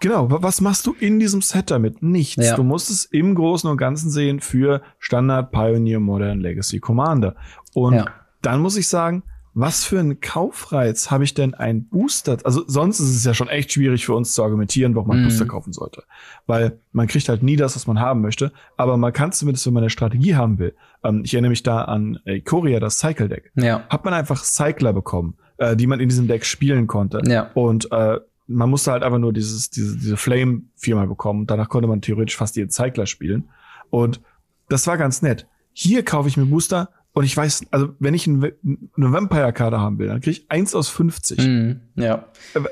Genau, 0.00 0.42
was 0.42 0.60
machst 0.60 0.86
du 0.86 0.94
in 0.98 1.20
diesem 1.20 1.42
Set 1.42 1.70
damit? 1.70 2.02
Nichts. 2.02 2.44
Ja. 2.44 2.56
Du 2.56 2.64
musst 2.64 2.90
es 2.90 3.04
im 3.04 3.36
Großen 3.36 3.70
und 3.70 3.76
Ganzen 3.76 4.10
sehen 4.10 4.40
für 4.40 4.82
Standard, 4.98 5.52
Pioneer, 5.52 6.00
Modern, 6.00 6.40
Legacy, 6.40 6.80
Commander. 6.80 7.36
Und 7.72 7.94
ja 7.94 8.06
dann 8.42 8.60
muss 8.60 8.76
ich 8.76 8.88
sagen, 8.88 9.22
was 9.54 9.84
für 9.84 10.00
einen 10.00 10.20
Kaufreiz 10.20 11.10
habe 11.10 11.24
ich 11.24 11.34
denn 11.34 11.52
ein 11.52 11.86
Booster? 11.86 12.38
Also 12.44 12.64
sonst 12.66 13.00
ist 13.00 13.14
es 13.14 13.24
ja 13.24 13.34
schon 13.34 13.48
echt 13.48 13.72
schwierig 13.72 14.06
für 14.06 14.14
uns 14.14 14.32
zu 14.32 14.42
argumentieren, 14.42 14.94
warum 14.94 15.08
man 15.08 15.22
mm. 15.22 15.24
Booster 15.24 15.44
kaufen 15.44 15.74
sollte. 15.74 16.04
Weil 16.46 16.80
man 16.92 17.06
kriegt 17.06 17.28
halt 17.28 17.42
nie 17.42 17.56
das, 17.56 17.76
was 17.76 17.86
man 17.86 18.00
haben 18.00 18.22
möchte. 18.22 18.52
Aber 18.78 18.96
man 18.96 19.12
kann 19.12 19.32
zumindest, 19.32 19.66
wenn 19.66 19.74
man 19.74 19.82
eine 19.82 19.90
Strategie 19.90 20.36
haben 20.36 20.58
will. 20.58 20.74
Ähm, 21.04 21.22
ich 21.24 21.34
erinnere 21.34 21.50
mich 21.50 21.62
da 21.62 21.82
an 21.82 22.18
äh, 22.24 22.40
Korea, 22.40 22.80
das 22.80 22.98
Cycle 22.98 23.28
Deck. 23.28 23.52
Ja. 23.54 23.86
Hat 23.90 24.06
man 24.06 24.14
einfach 24.14 24.42
Cycler 24.42 24.94
bekommen, 24.94 25.36
äh, 25.58 25.76
die 25.76 25.86
man 25.86 26.00
in 26.00 26.08
diesem 26.08 26.28
Deck 26.28 26.46
spielen 26.46 26.86
konnte. 26.86 27.20
Ja. 27.26 27.50
Und 27.52 27.92
äh, 27.92 28.20
man 28.46 28.70
musste 28.70 28.92
halt 28.92 29.02
einfach 29.02 29.18
nur 29.18 29.34
dieses, 29.34 29.68
diese, 29.68 29.98
diese 29.98 30.16
Flame 30.16 30.62
viermal 30.76 31.08
bekommen. 31.08 31.46
Danach 31.46 31.68
konnte 31.68 31.88
man 31.88 32.00
theoretisch 32.00 32.36
fast 32.36 32.56
jeden 32.56 32.70
Cycler 32.70 33.04
spielen. 33.04 33.50
Und 33.90 34.22
das 34.70 34.86
war 34.86 34.96
ganz 34.96 35.20
nett. 35.20 35.46
Hier 35.74 36.02
kaufe 36.04 36.28
ich 36.28 36.38
mir 36.38 36.46
Booster 36.46 36.88
und 37.14 37.24
ich 37.24 37.36
weiß, 37.36 37.66
also 37.70 37.94
wenn 37.98 38.14
ich 38.14 38.26
eine 38.26 38.52
Vampire-Karte 38.96 39.78
haben 39.78 39.98
will, 39.98 40.08
dann 40.08 40.20
kriege 40.20 40.38
ich 40.38 40.50
eins 40.50 40.74
aus 40.74 40.88
50. 40.88 41.38
Mm, 41.38 41.72
ja. 41.96 42.26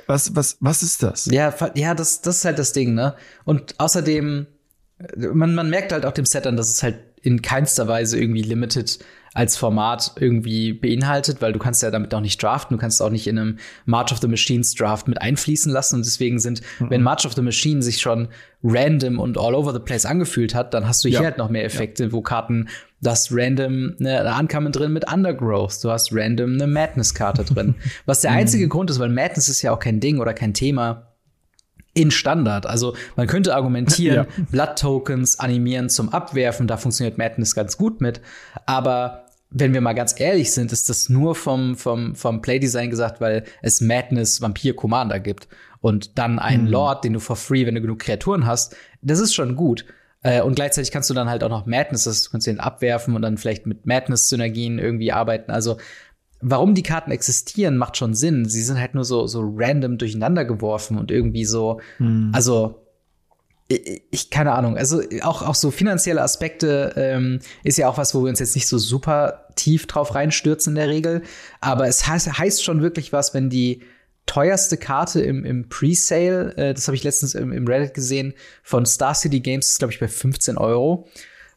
Was, 0.06 0.35
was, 0.35 0.56
was 0.61 0.82
ist 0.82 1.02
das? 1.02 1.26
Ja, 1.26 1.54
ja, 1.75 1.94
das, 1.94 2.23
das 2.23 2.38
ist 2.38 2.44
halt 2.47 2.59
das 2.59 2.73
Ding, 2.73 2.94
ne? 2.94 3.14
Und 3.44 3.78
außerdem, 3.78 4.47
man, 5.32 5.54
man 5.54 5.68
merkt 5.68 5.92
halt 5.92 6.06
auch 6.06 6.12
dem 6.12 6.25
Set 6.25 6.47
an, 6.47 6.56
dass 6.56 6.70
es 6.70 6.82
halt 6.82 6.99
in 7.20 7.42
keinster 7.42 7.87
Weise 7.87 8.18
irgendwie 8.18 8.42
limited 8.42 8.99
als 9.32 9.56
Format 9.56 10.12
irgendwie 10.18 10.72
beinhaltet, 10.72 11.40
weil 11.40 11.52
du 11.52 11.58
kannst 11.58 11.82
ja 11.82 11.90
damit 11.90 12.12
auch 12.14 12.20
nicht 12.20 12.42
draften, 12.42 12.76
du 12.76 12.80
kannst 12.80 13.00
auch 13.00 13.10
nicht 13.10 13.26
in 13.26 13.38
einem 13.38 13.58
March 13.84 14.12
of 14.12 14.18
the 14.18 14.26
Machines 14.26 14.75
Draft 14.75 15.06
mit 15.06 15.22
einfließen 15.22 15.72
lassen 15.72 15.96
und 15.96 16.04
deswegen 16.04 16.40
sind, 16.40 16.62
mhm. 16.80 16.90
wenn 16.90 17.02
March 17.02 17.26
of 17.26 17.34
the 17.34 17.42
Machine 17.42 17.82
sich 17.82 18.00
schon 18.00 18.28
random 18.62 19.18
und 19.18 19.38
all 19.38 19.54
over 19.54 19.72
the 19.72 19.78
place 19.78 20.04
angefühlt 20.04 20.54
hat, 20.54 20.75
dann 20.75 20.87
hast 20.87 21.04
du 21.04 21.08
hier 21.08 21.18
ja. 21.18 21.25
halt 21.25 21.38
noch 21.38 21.49
mehr 21.49 21.64
Effekte, 21.64 22.04
ja. 22.04 22.12
wo 22.12 22.22
Karten 22.22 22.68
das 23.00 23.28
random 23.30 23.94
eine 23.99 24.32
Ankamen 24.32 24.72
drin 24.72 24.92
mit 24.92 25.10
Undergrowth, 25.10 25.82
du 25.82 25.90
hast 25.90 26.10
random 26.12 26.54
eine 26.54 26.66
Madness-Karte 26.66 27.44
drin. 27.44 27.76
Was 28.06 28.20
der 28.20 28.32
mhm. 28.32 28.38
einzige 28.38 28.68
Grund 28.68 28.90
ist, 28.90 28.99
weil 28.99 29.08
Madness 29.08 29.49
ist 29.49 29.62
ja 29.62 29.72
auch 29.72 29.78
kein 29.78 30.00
Ding 30.00 30.18
oder 30.18 30.34
kein 30.34 30.52
Thema 30.52 31.10
in 31.94 32.11
Standard. 32.11 32.66
Also 32.66 32.94
man 33.16 33.26
könnte 33.26 33.54
argumentieren, 33.54 34.26
ja. 34.26 34.44
Blood-Tokens 34.50 35.38
animieren 35.38 35.88
zum 35.88 36.09
Abwerfen, 36.11 36.66
da 36.66 36.76
funktioniert 36.76 37.18
Madness 37.18 37.54
ganz 37.54 37.76
gut 37.76 38.00
mit. 38.00 38.20
Aber 38.66 39.26
wenn 39.50 39.75
wir 39.75 39.80
mal 39.80 39.94
ganz 39.94 40.18
ehrlich 40.18 40.52
sind, 40.52 40.73
ist 40.73 40.88
das 40.88 41.09
nur 41.09 41.35
vom, 41.35 41.76
vom, 41.76 42.14
vom 42.14 42.40
Playdesign 42.40 42.90
gesagt, 42.90 43.20
weil 43.20 43.44
es 43.62 43.80
Madness 43.80 44.40
Vampir 44.40 44.76
Commander 44.76 45.18
gibt. 45.18 45.49
Und 45.80 46.18
dann 46.18 46.38
einen 46.38 46.64
mhm. 46.64 46.70
Lord, 46.70 47.04
den 47.04 47.14
du 47.14 47.20
for 47.20 47.37
free, 47.37 47.66
wenn 47.66 47.75
du 47.75 47.80
genug 47.80 48.00
Kreaturen 48.00 48.47
hast, 48.47 48.76
das 49.02 49.18
ist 49.18 49.35
schon 49.35 49.56
gut. 49.56 49.85
Äh, 50.23 50.42
und 50.42 50.54
gleichzeitig 50.54 50.92
kannst 50.92 51.09
du 51.11 51.14
dann 51.14 51.28
halt 51.28 51.42
auch 51.42 51.49
noch 51.49 51.66
Madness, 51.66 52.04
das 52.04 52.30
kannst 52.30 52.47
du 52.47 52.52
den 52.52 52.61
abwerfen 52.61 53.16
und 53.16 53.23
dann 53.23 53.38
vielleicht 53.38 53.66
mit 53.66 53.87
Madness-Synergien 53.87 54.78
irgendwie 54.78 55.12
arbeiten. 55.12 55.50
Also 55.50 55.78
warum 56.40 56.75
die 56.75 56.82
Karten 56.82 57.11
existieren, 57.11 57.76
macht 57.76 57.97
schon 57.97 58.14
Sinn. 58.14 58.49
Sie 58.49 58.62
sind 58.62 58.78
halt 58.78 58.94
nur 58.94 59.04
so, 59.04 59.26
so 59.26 59.42
random 59.44 59.99
durcheinander 59.99 60.44
geworfen 60.44 60.99
und 60.99 61.11
irgendwie 61.11 61.44
so, 61.44 61.80
hm. 61.99 62.30
also 62.32 62.87
ich, 64.11 64.30
keine 64.30 64.52
Ahnung, 64.52 64.76
also 64.76 65.00
auch, 65.23 65.42
auch 65.42 65.54
so 65.54 65.70
finanzielle 65.70 66.23
Aspekte 66.23 66.92
ähm, 66.97 67.38
ist 67.62 67.78
ja 67.78 67.88
auch 67.88 67.99
was, 67.99 68.14
wo 68.16 68.25
wir 68.25 68.28
uns 68.28 68.40
jetzt 68.40 68.56
nicht 68.56 68.66
so 68.66 68.78
super 68.78 69.47
tief 69.54 69.87
drauf 69.87 70.16
reinstürzen 70.16 70.73
in 70.73 70.75
der 70.76 70.88
Regel. 70.88 71.23
Aber 71.61 71.87
es 71.87 72.09
heißt, 72.09 72.37
heißt 72.37 72.64
schon 72.64 72.82
wirklich 72.82 73.12
was, 73.12 73.32
wenn 73.32 73.49
die 73.49 73.82
teuerste 74.26 74.76
Karte 74.76 75.20
im, 75.20 75.44
im 75.44 75.68
Pre-Sale, 75.68 76.56
äh, 76.56 76.75
das 76.75 76.88
habe 76.88 76.97
ich 76.97 77.04
letztens 77.04 77.35
im, 77.35 77.52
im 77.52 77.66
Reddit 77.66 77.94
gesehen, 77.94 78.35
von 78.64 78.87
Star 78.87 79.14
City 79.14 79.38
Games 79.38 79.70
ist, 79.70 79.78
glaube 79.78 79.92
ich, 79.92 80.00
bei 80.00 80.09
15 80.09 80.59
Euro. 80.59 81.09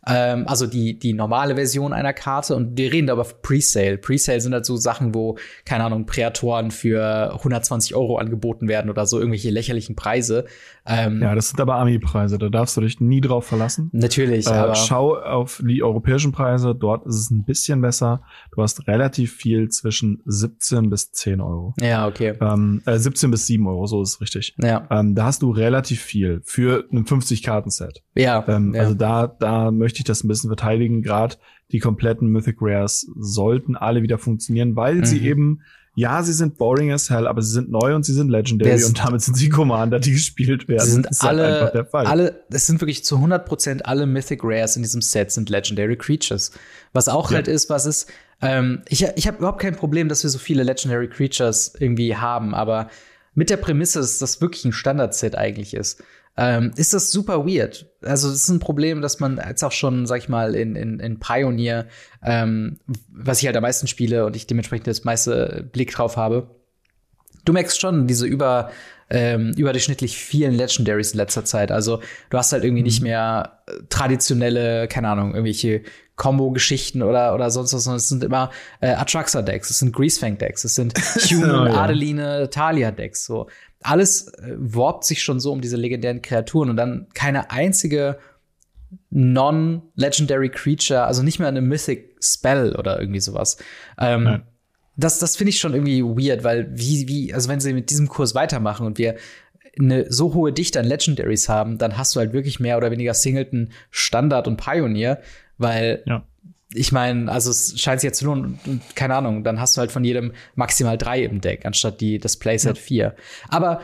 Ähm, 0.06 0.48
also 0.48 0.68
die, 0.68 0.98
die 1.00 1.14
normale 1.14 1.56
Version 1.56 1.94
einer 1.94 2.14
Karte 2.14 2.56
und 2.56 2.78
wir 2.78 2.92
reden 2.92 3.08
da 3.08 3.14
über 3.14 3.24
Presale. 3.24 3.98
Presale 3.98 4.42
sind 4.42 4.54
halt 4.54 4.66
so 4.66 4.76
Sachen, 4.76 5.16
wo, 5.16 5.38
keine 5.66 5.86
Ahnung, 5.86 6.06
Präatoren 6.06 6.72
für 6.72 7.34
120 7.34 7.96
Euro 7.96 8.18
angeboten 8.18 8.68
werden 8.68 8.90
oder 8.90 9.06
so 9.06 9.20
irgendwelche 9.20 9.50
lächerlichen 9.50 9.96
Preise. 9.96 10.46
Ähm, 10.86 11.22
ja, 11.22 11.34
das 11.34 11.50
sind 11.50 11.62
aber 11.62 11.76
Ami-Preise, 11.76 12.38
da 12.38 12.50
darfst 12.50 12.76
du 12.76 12.82
dich 12.82 13.00
nie 13.00 13.22
drauf 13.22 13.46
verlassen. 13.46 13.90
Natürlich, 13.94 14.48
äh, 14.48 14.52
aber 14.52 14.76
schau 14.76 15.16
auf 15.16 15.62
die 15.66 15.82
europäischen 15.82 16.32
Preise, 16.34 16.76
dort 16.76 17.06
ist 17.06 17.16
es 17.16 17.32
ein 17.32 17.46
bisschen 17.46 17.82
besser. 17.82 18.24
Du 18.54 18.62
hast 18.62 18.86
relativ 18.88 19.34
viel 19.34 19.70
zwischen 19.70 20.22
17 20.26 20.90
bis 20.90 21.12
10 21.12 21.40
Euro. 21.40 21.74
Ja, 21.80 22.08
okay. 22.08 22.34
Ähm, 22.42 22.82
äh, 22.86 22.98
17 22.98 23.32
bis 23.32 23.48
7 23.48 23.66
Euro, 23.66 23.86
so 23.88 24.02
ist 24.02 24.16
es 24.16 24.22
richtig. 24.22 24.56
Ja. 24.62 24.86
Ähm, 24.92 25.16
da 25.16 25.26
hast 25.26 25.42
du 25.42 25.52
relativ 25.52 26.02
viel 26.02 26.42
für 26.44 26.86
ein 26.92 27.06
50-Karten-Set. 27.06 28.04
Ja, 28.16 28.44
ähm, 28.48 28.74
ja. 28.74 28.82
Also 28.82 28.94
da, 28.94 29.28
da 29.28 29.72
möchte 29.72 30.00
ich 30.00 30.06
das 30.06 30.24
ein 30.24 30.28
bisschen 30.28 30.50
verteidigen. 30.50 31.02
Gerade 31.02 31.38
die 31.72 31.80
kompletten 31.80 32.28
Mythic 32.28 32.58
Rares 32.60 33.10
sollten 33.16 33.76
alle 33.76 34.02
wieder 34.02 34.18
funktionieren, 34.18 34.76
weil 34.76 34.96
mhm. 34.96 35.06
sie 35.06 35.26
eben 35.26 35.62
ja, 35.96 36.24
sie 36.24 36.34
sind 36.34 36.58
boring 36.58 36.92
as 36.92 37.10
hell, 37.10 37.28
aber 37.28 37.42
sie 37.42 37.52
sind 37.52 37.70
neu 37.70 37.94
und 37.94 38.04
sie 38.04 38.14
sind 38.14 38.30
legendary 38.30 38.72
das 38.72 38.86
und 38.86 38.98
damit 38.98 39.22
sind 39.22 39.36
sie 39.36 39.50
Commander, 39.50 40.00
die 40.00 40.12
gespielt 40.12 40.68
werden. 40.68 40.86
Sie 40.86 40.92
sind 40.92 41.06
das 41.06 41.18
ist 41.18 41.24
alle, 41.24 41.62
halt 41.62 41.74
der 41.76 41.86
Fall. 41.86 42.08
alle, 42.08 42.44
es 42.50 42.66
sind 42.66 42.82
wirklich 42.82 43.06
zu 43.06 43.18
100% 43.18 43.82
alle 43.82 44.08
Mythic 44.08 44.42
Rares 44.44 44.76
in 44.76 44.82
diesem 44.82 45.02
Set 45.02 45.32
sind 45.32 45.50
legendary 45.50 45.96
Creatures. 45.96 46.52
Was 46.94 47.08
auch 47.10 47.30
ja. 47.30 47.36
halt 47.36 47.48
ist, 47.48 47.70
was 47.70 47.86
ist, 47.86 48.10
ähm, 48.42 48.82
ich, 48.90 49.06
ich 49.16 49.28
habe 49.28 49.38
überhaupt 49.38 49.62
kein 49.62 49.76
Problem, 49.76 50.10
dass 50.10 50.24
wir 50.24 50.32
so 50.32 50.40
viele 50.40 50.64
legendary 50.64 51.08
Creatures 51.08 51.74
irgendwie 51.78 52.16
haben, 52.16 52.56
aber 52.56 52.90
mit 53.36 53.52
der 53.52 53.58
Prämisse, 53.58 54.00
dass 54.00 54.18
das 54.18 54.42
wirklich 54.42 54.66
ein 54.66 54.74
Standard-Set 54.74 55.36
eigentlich 55.36 55.76
ist 55.76 56.04
ähm, 56.36 56.72
ist 56.76 56.94
das 56.94 57.12
super 57.12 57.46
weird. 57.46 57.88
Also 58.02 58.30
das 58.30 58.38
ist 58.38 58.50
ein 58.50 58.60
Problem, 58.60 59.02
dass 59.02 59.20
man 59.20 59.40
jetzt 59.48 59.64
auch 59.64 59.72
schon, 59.72 60.06
sag 60.06 60.18
ich 60.18 60.30
mal, 60.30 60.56
in, 60.56 60.76
in, 60.76 61.00
in 61.00 61.20
Pioneer, 61.20 61.88
ähm, 62.24 62.80
was 63.10 63.40
ich 63.40 63.46
halt 63.46 63.56
am 63.56 63.62
meisten 63.62 63.88
spiele 63.88 64.26
und 64.26 64.36
ich 64.36 64.48
dementsprechend 64.48 64.88
das 64.88 65.04
meiste 65.04 65.68
Blick 65.72 65.92
drauf 65.92 66.18
habe, 66.18 66.56
du 67.46 67.54
merkst 67.54 67.80
schon 67.80 68.08
diese 68.08 68.26
über 68.26 68.72
ähm, 69.10 69.52
überdurchschnittlich 69.56 70.18
vielen 70.18 70.54
Legendaries 70.54 71.12
in 71.12 71.18
letzter 71.18 71.46
Zeit. 71.46 71.72
Also 71.72 72.02
du 72.30 72.38
hast 72.38 72.52
halt 72.52 72.64
irgendwie 72.64 72.82
mhm. 72.82 72.88
nicht 72.88 73.02
mehr 73.02 73.60
äh, 73.68 73.74
traditionelle, 73.90 74.88
keine 74.88 75.10
Ahnung, 75.10 75.36
irgendwelche 75.36 75.84
Combo-Geschichten 76.16 77.04
oder, 77.04 77.34
oder 77.36 77.52
sonst 77.52 77.74
was, 77.74 77.84
sondern 77.84 77.98
es 77.98 78.10
sind 78.10 78.24
immer 78.24 78.52
äh, 78.82 78.94
Atraxa-Decks, 78.94 79.70
es 79.70 79.80
sind 79.80 79.96
Greasefang-Decks, 79.96 80.64
es 80.64 80.76
sind 80.76 80.94
Human, 81.32 81.52
oh, 81.52 81.66
ja. 81.68 81.84
Adeline, 81.84 82.50
Talia-Decks. 82.50 83.26
So 83.26 83.48
alles 83.84 84.28
äh, 84.28 84.56
worbt 84.58 85.06
sich 85.06 85.22
schon 85.24 85.40
so 85.40 85.52
um 85.52 85.62
diese 85.62 85.78
legendären 85.78 86.22
Kreaturen 86.22 86.70
und 86.70 86.78
dann 86.78 87.08
keine 87.14 87.52
einzige 87.52 88.18
non-legendary 89.10 90.50
Creature, 90.50 91.04
also 91.04 91.24
nicht 91.24 91.40
mehr 91.40 91.48
eine 91.48 91.62
Mythic 91.62 92.16
Spell 92.22 92.76
oder 92.76 93.00
irgendwie 93.00 93.20
sowas. 93.20 93.58
Ähm, 94.00 94.44
das 94.96 95.20
das 95.20 95.36
finde 95.36 95.50
ich 95.50 95.60
schon 95.60 95.74
irgendwie 95.74 96.04
weird, 96.04 96.44
weil 96.44 96.70
wie, 96.72 97.08
wie, 97.08 97.34
also 97.34 97.50
wenn 97.50 97.60
sie 97.60 97.74
mit 97.74 97.90
diesem 97.90 98.08
Kurs 98.08 98.36
weitermachen 98.36 98.86
und 98.86 98.98
wir 98.98 99.16
eine 99.80 100.12
so 100.12 100.36
hohe 100.36 100.54
Dichte 100.54 100.80
an 100.80 100.86
Legendaries 100.86 101.50
haben, 101.50 101.80
dann 101.80 101.98
hast 101.98 102.16
du 102.16 102.20
halt 102.20 102.32
wirklich 102.32 102.60
mehr 102.60 102.78
oder 102.78 102.92
weniger 102.92 103.16
Singleton, 103.16 103.70
Standard 103.90 104.48
und 104.48 104.58
Pioneer, 104.58 105.20
weil 105.58 106.04
ja 106.06 106.24
ich 106.74 106.92
meine, 106.92 107.32
also 107.32 107.50
es 107.52 107.80
scheint 107.80 108.02
sich 108.02 108.08
jetzt 108.08 108.20
zu 108.20 108.26
lohnen, 108.26 108.82
keine 108.96 109.16
Ahnung, 109.16 109.44
dann 109.44 109.60
hast 109.60 109.76
du 109.76 109.80
halt 109.82 109.92
von 109.92 110.04
jedem 110.04 110.34
maximal 110.56 110.98
drei 110.98 111.24
im 111.24 111.42
Deck, 111.42 111.66
anstatt 111.66 112.02
die, 112.02 112.20
das 112.20 112.38
Playset 112.38 112.78
ja. 112.78 112.84
vier. 112.84 113.16
Aber 113.50 113.82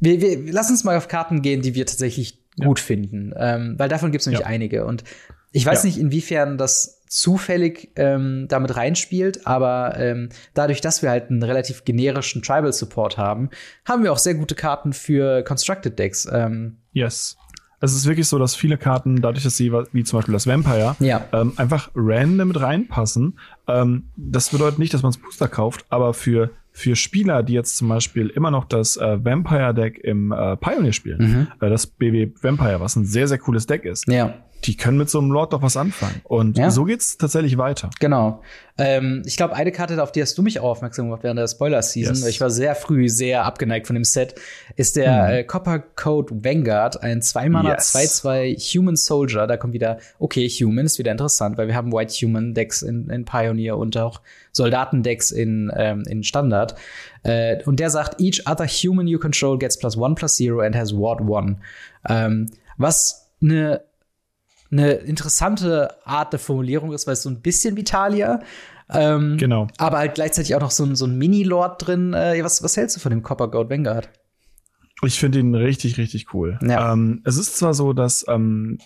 wir, 0.00 0.20
wir, 0.20 0.52
lass 0.52 0.70
uns 0.70 0.84
mal 0.84 0.96
auf 0.96 1.08
Karten 1.08 1.42
gehen, 1.42 1.62
die 1.62 1.74
wir 1.74 1.86
tatsächlich 1.86 2.38
ja. 2.56 2.66
gut 2.66 2.80
finden, 2.80 3.32
ähm, 3.36 3.74
weil 3.78 3.88
davon 3.88 4.12
gibt 4.12 4.22
es 4.22 4.26
nämlich 4.26 4.42
ja. 4.42 4.46
einige. 4.46 4.84
Und 4.84 5.04
ich 5.52 5.64
weiß 5.64 5.84
nicht, 5.84 5.98
inwiefern 5.98 6.58
das 6.58 7.02
zufällig 7.08 7.90
ähm, 7.94 8.46
damit 8.48 8.76
reinspielt, 8.76 9.46
aber 9.46 9.94
ähm, 9.98 10.30
dadurch, 10.52 10.80
dass 10.80 11.02
wir 11.02 11.10
halt 11.10 11.30
einen 11.30 11.44
relativ 11.44 11.84
generischen 11.84 12.42
Tribal 12.42 12.72
Support 12.72 13.18
haben, 13.18 13.50
haben 13.84 14.02
wir 14.02 14.12
auch 14.12 14.18
sehr 14.18 14.34
gute 14.34 14.56
Karten 14.56 14.92
für 14.92 15.44
Constructed 15.44 15.98
Decks. 15.98 16.28
Ähm, 16.30 16.78
yes 16.92 17.36
es 17.80 17.94
ist 17.94 18.06
wirklich 18.06 18.28
so, 18.28 18.38
dass 18.38 18.54
viele 18.54 18.78
Karten, 18.78 19.20
dadurch, 19.20 19.44
dass 19.44 19.56
sie, 19.56 19.72
wie 19.92 20.04
zum 20.04 20.18
Beispiel 20.18 20.32
das 20.32 20.46
Vampire, 20.46 20.96
ja. 21.00 21.24
ähm, 21.32 21.52
einfach 21.56 21.90
random 21.94 22.48
mit 22.48 22.60
reinpassen. 22.60 23.38
Ähm, 23.68 24.04
das 24.16 24.50
bedeutet 24.50 24.78
nicht, 24.78 24.94
dass 24.94 25.02
man 25.02 25.12
das 25.12 25.20
Booster 25.20 25.48
kauft, 25.48 25.84
aber 25.88 26.14
für, 26.14 26.50
für 26.72 26.96
Spieler, 26.96 27.42
die 27.42 27.52
jetzt 27.52 27.76
zum 27.76 27.88
Beispiel 27.88 28.28
immer 28.28 28.50
noch 28.50 28.64
das 28.64 28.96
äh, 28.96 29.24
Vampire-Deck 29.24 29.98
im 29.98 30.32
äh, 30.32 30.56
Pioneer 30.56 30.92
spielen, 30.92 31.18
mhm. 31.18 31.46
äh, 31.60 31.70
das 31.70 31.86
BW 31.86 32.30
Vampire, 32.40 32.80
was 32.80 32.96
ein 32.96 33.04
sehr, 33.04 33.28
sehr 33.28 33.38
cooles 33.38 33.66
Deck 33.66 33.84
ist, 33.84 34.06
ja 34.08 34.34
die 34.64 34.76
können 34.76 34.96
mit 34.96 35.10
so 35.10 35.18
einem 35.18 35.30
Lord 35.30 35.52
doch 35.52 35.62
was 35.62 35.76
anfangen. 35.76 36.20
Und 36.24 36.56
ja. 36.56 36.70
so 36.70 36.84
geht's 36.84 37.18
tatsächlich 37.18 37.58
weiter. 37.58 37.90
Genau. 38.00 38.42
Ähm, 38.78 39.22
ich 39.26 39.36
glaube, 39.36 39.54
eine 39.54 39.70
Karte, 39.72 40.02
auf 40.02 40.10
die 40.10 40.22
hast 40.22 40.36
du 40.36 40.42
mich 40.42 40.58
auch 40.58 40.70
aufmerksam 40.70 41.06
gemacht 41.06 41.22
während 41.22 41.38
der 41.38 41.46
Spoiler-Season, 41.46 42.16
yes. 42.16 42.26
ich 42.26 42.40
war 42.40 42.50
sehr 42.50 42.74
früh 42.74 43.08
sehr 43.08 43.44
abgeneigt 43.44 43.86
von 43.86 43.94
dem 43.94 44.04
Set, 44.04 44.34
ist 44.76 44.96
der 44.96 45.28
hm. 45.28 45.34
äh, 45.34 45.44
Copper 45.44 45.78
Code 45.78 46.34
Vanguard, 46.42 47.02
ein 47.02 47.20
2-Mana, 47.20 47.76
2-2 47.76 48.42
yes. 48.42 48.62
Human 48.74 48.96
Soldier. 48.96 49.46
Da 49.46 49.56
kommt 49.56 49.74
wieder, 49.74 49.98
okay, 50.18 50.48
Human 50.48 50.86
ist 50.86 50.98
wieder 50.98 51.12
interessant, 51.12 51.58
weil 51.58 51.68
wir 51.68 51.74
haben 51.74 51.92
White 51.92 52.14
Human 52.24 52.54
Decks 52.54 52.82
in, 52.82 53.08
in 53.10 53.24
Pioneer 53.24 53.76
und 53.76 53.96
auch 53.96 54.20
Soldatendecks 54.52 55.30
in, 55.30 55.70
ähm, 55.76 56.04
in 56.08 56.22
Standard. 56.24 56.74
Äh, 57.22 57.62
und 57.64 57.80
der 57.80 57.90
sagt, 57.90 58.20
each 58.20 58.46
other 58.46 58.66
human 58.66 59.06
you 59.06 59.18
control 59.18 59.58
gets 59.58 59.78
plus 59.78 59.96
one 59.96 60.14
plus 60.14 60.36
zero 60.36 60.60
and 60.60 60.74
has 60.74 60.94
ward 60.94 61.20
one. 61.20 61.58
Ähm, 62.08 62.50
was 62.76 63.30
eine 63.40 63.82
eine 64.78 64.92
interessante 64.92 65.90
Art 66.04 66.32
der 66.32 66.40
Formulierung 66.40 66.92
ist, 66.92 67.06
weil 67.06 67.14
es 67.14 67.22
so 67.22 67.30
ein 67.30 67.40
bisschen 67.40 67.76
Vitalia, 67.76 68.40
Ähm, 68.90 69.38
Genau. 69.38 69.66
Aber 69.78 69.96
halt 69.96 70.14
gleichzeitig 70.14 70.54
auch 70.54 70.60
noch 70.60 70.70
so 70.70 70.84
ein, 70.84 70.94
so 70.94 71.06
ein 71.06 71.16
Mini-Lord 71.16 71.86
drin. 71.86 72.12
Äh, 72.12 72.44
was, 72.44 72.62
was 72.62 72.76
hältst 72.76 72.94
du 72.96 73.00
von 73.00 73.08
dem 73.10 73.22
Copper 73.22 73.48
Gold 73.48 73.70
Vanguard? 73.70 74.10
Ich 75.02 75.18
finde 75.18 75.38
ihn 75.38 75.54
richtig, 75.54 75.96
richtig 75.96 76.34
cool. 76.34 76.58
Ja. 76.62 76.92
Ähm, 76.92 77.22
es 77.24 77.38
ist 77.38 77.56
zwar 77.56 77.72
so, 77.72 77.94
dass 77.94 78.26
ähm, 78.28 78.76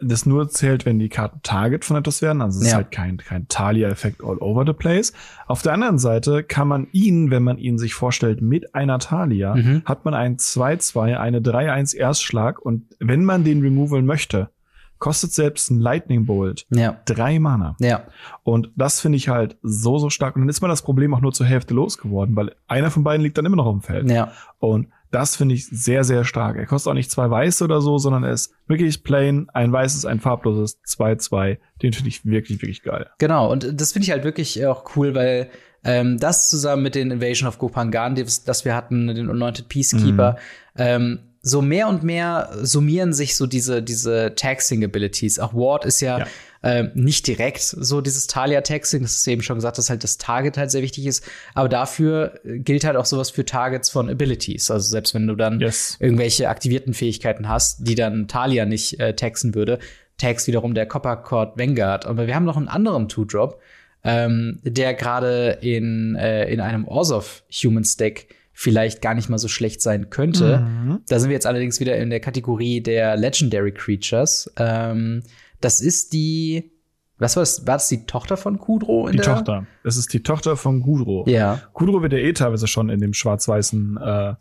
das 0.00 0.26
nur 0.26 0.48
zählt, 0.48 0.86
wenn 0.86 1.00
die 1.00 1.08
Karten 1.08 1.40
Target 1.42 1.84
von 1.84 1.96
etwas 1.96 2.22
werden. 2.22 2.40
Also 2.40 2.58
es 2.60 2.66
ist 2.66 2.70
Ja. 2.70 2.76
halt 2.76 2.92
kein, 2.92 3.16
kein 3.18 3.48
Talia-Effekt 3.48 4.22
all 4.22 4.38
over 4.38 4.64
the 4.64 4.72
place. 4.72 5.12
Auf 5.48 5.60
der 5.62 5.72
anderen 5.72 5.98
Seite 5.98 6.44
kann 6.44 6.68
man 6.68 6.86
ihn, 6.92 7.32
wenn 7.32 7.42
man 7.42 7.58
ihn 7.58 7.78
sich 7.78 7.94
vorstellt, 7.94 8.40
mit 8.40 8.76
einer 8.76 9.00
Talia, 9.00 9.56
Mhm. 9.56 9.82
hat 9.84 10.04
man 10.04 10.14
ein 10.14 10.36
2-2, 10.38 11.18
eine 11.18 11.40
3-1 11.40 11.94
Erstschlag 11.96 12.60
und 12.60 12.84
wenn 13.00 13.24
man 13.24 13.42
den 13.42 13.60
removaln 13.60 14.06
möchte, 14.06 14.50
kostet 14.98 15.32
selbst 15.32 15.70
ein 15.70 15.80
Lightning 15.80 16.26
Bolt 16.26 16.66
Ja. 16.70 17.00
drei 17.04 17.38
Mana. 17.38 17.76
Ja. 17.80 18.04
Und 18.42 18.70
das 18.76 19.00
finde 19.00 19.16
ich 19.16 19.28
halt 19.28 19.56
so, 19.62 19.98
so 19.98 20.10
stark. 20.10 20.36
Und 20.36 20.42
dann 20.42 20.48
ist 20.48 20.60
man 20.60 20.70
das 20.70 20.82
Problem 20.82 21.14
auch 21.14 21.20
nur 21.20 21.32
zur 21.32 21.46
Hälfte 21.46 21.74
losgeworden, 21.74 22.34
weil 22.36 22.54
einer 22.66 22.90
von 22.90 23.04
beiden 23.04 23.22
liegt 23.22 23.36
dann 23.38 23.46
immer 23.46 23.56
noch 23.56 23.66
auf 23.66 23.74
dem 23.74 23.82
Feld. 23.82 24.10
Ja. 24.10 24.32
Und 24.58 24.88
das 25.10 25.36
finde 25.36 25.54
ich 25.54 25.66
sehr, 25.68 26.02
sehr 26.04 26.24
stark. 26.24 26.56
Er 26.56 26.66
kostet 26.66 26.90
auch 26.90 26.94
nicht 26.94 27.10
zwei 27.10 27.30
weiße 27.30 27.62
oder 27.64 27.80
so, 27.80 27.96
sondern 27.96 28.24
er 28.24 28.32
ist 28.32 28.52
wirklich 28.66 29.02
plain, 29.04 29.48
ein 29.54 29.72
weißes, 29.72 30.04
ein 30.04 30.20
farbloses, 30.20 30.80
2-2. 30.84 31.58
Den 31.82 31.92
finde 31.92 32.08
ich 32.08 32.24
wirklich, 32.26 32.60
wirklich 32.60 32.82
geil. 32.82 33.06
Genau, 33.18 33.50
und 33.50 33.80
das 33.80 33.92
finde 33.92 34.04
ich 34.04 34.10
halt 34.10 34.24
wirklich 34.24 34.66
auch 34.66 34.96
cool, 34.96 35.14
weil 35.14 35.48
ähm, 35.84 36.18
das 36.18 36.50
zusammen 36.50 36.82
mit 36.82 36.96
den 36.96 37.12
Invasion 37.12 37.48
of 37.48 37.58
Gopangan, 37.58 38.16
das, 38.16 38.42
das 38.44 38.64
wir 38.64 38.74
hatten, 38.74 39.06
den 39.06 39.30
Anointed 39.30 39.68
Peacekeeper, 39.68 40.36
ähm, 40.76 41.20
so 41.48 41.62
mehr 41.62 41.86
und 41.86 42.02
mehr 42.02 42.50
summieren 42.62 43.12
sich 43.12 43.36
so 43.36 43.46
diese, 43.46 43.80
diese 43.80 44.34
Taxing-Abilities. 44.34 45.38
Auch 45.38 45.54
Ward 45.54 45.84
ist 45.84 46.00
ja, 46.00 46.18
Ja. 46.18 46.26
ähm, 46.64 46.90
nicht 46.94 47.24
direkt 47.28 47.60
so 47.62 48.00
dieses 48.00 48.26
Talia-Taxing, 48.26 49.02
das 49.02 49.14
ist 49.18 49.28
eben 49.28 49.42
schon 49.42 49.54
gesagt, 49.56 49.78
dass 49.78 49.88
halt 49.88 50.02
das 50.02 50.18
Target 50.18 50.56
halt 50.56 50.72
sehr 50.72 50.82
wichtig 50.82 51.06
ist. 51.06 51.22
Aber 51.54 51.68
dafür 51.68 52.40
äh, 52.44 52.58
gilt 52.58 52.82
halt 52.84 52.96
auch 52.96 53.04
sowas 53.04 53.30
für 53.30 53.44
Targets 53.44 53.90
von 53.90 54.10
Abilities. 54.10 54.72
Also 54.72 54.88
selbst 54.88 55.14
wenn 55.14 55.28
du 55.28 55.36
dann 55.36 55.60
Yes. 55.60 55.96
irgendwelche 56.00 56.48
aktivierten 56.48 56.94
Fähigkeiten 56.94 57.48
hast, 57.48 57.86
die 57.86 57.94
dann 57.94 58.26
Talia 58.26 58.64
nicht 58.64 58.98
äh, 58.98 59.14
taxen 59.14 59.54
würde, 59.54 59.78
tags 60.18 60.48
wiederum 60.48 60.74
der 60.74 60.86
Copper 60.86 61.14
Cord 61.16 61.56
Vanguard. 61.56 62.06
Aber 62.06 62.26
wir 62.26 62.34
haben 62.34 62.44
noch 62.44 62.56
einen 62.56 62.66
anderen 62.68 63.08
Two-Drop, 63.08 63.60
ähm, 64.02 64.58
der 64.64 64.94
gerade 64.94 65.58
in, 65.60 66.16
äh, 66.16 66.50
in 66.50 66.58
einem 66.60 66.88
Orzhov 66.88 67.44
Human 67.62 67.84
Stack 67.84 68.26
vielleicht 68.58 69.02
gar 69.02 69.12
nicht 69.12 69.28
mal 69.28 69.36
so 69.36 69.48
schlecht 69.48 69.82
sein 69.82 70.08
könnte. 70.08 70.60
Mhm. 70.60 71.00
Da 71.08 71.20
sind 71.20 71.28
wir 71.28 71.34
jetzt 71.34 71.46
allerdings 71.46 71.78
wieder 71.78 71.98
in 71.98 72.08
der 72.08 72.20
Kategorie 72.20 72.80
der 72.80 73.14
Legendary 73.14 73.70
Creatures. 73.70 74.50
Ähm, 74.56 75.22
das 75.60 75.82
ist 75.82 76.14
die, 76.14 76.72
was 77.18 77.36
war 77.36 77.42
das? 77.42 77.66
War 77.66 77.74
das 77.74 77.88
die 77.88 78.06
Tochter 78.06 78.38
von 78.38 78.58
Kudro? 78.58 79.08
In 79.08 79.18
Die? 79.18 79.22
Tochter. 79.22 79.66
Es 79.84 79.98
ist 79.98 80.10
die 80.14 80.22
Tochter 80.22 80.56
von 80.56 80.80
Gudro. 80.80 81.26
Ja. 81.28 81.60
Gudro 81.74 82.00
wird 82.00 82.14
ja 82.14 82.18
eh 82.18 82.32
teilweise 82.32 82.66
schon 82.66 82.88
in 82.88 82.98
dem 82.98 83.12
schwarz-weißen 83.12 83.98
äh, 83.98 84.34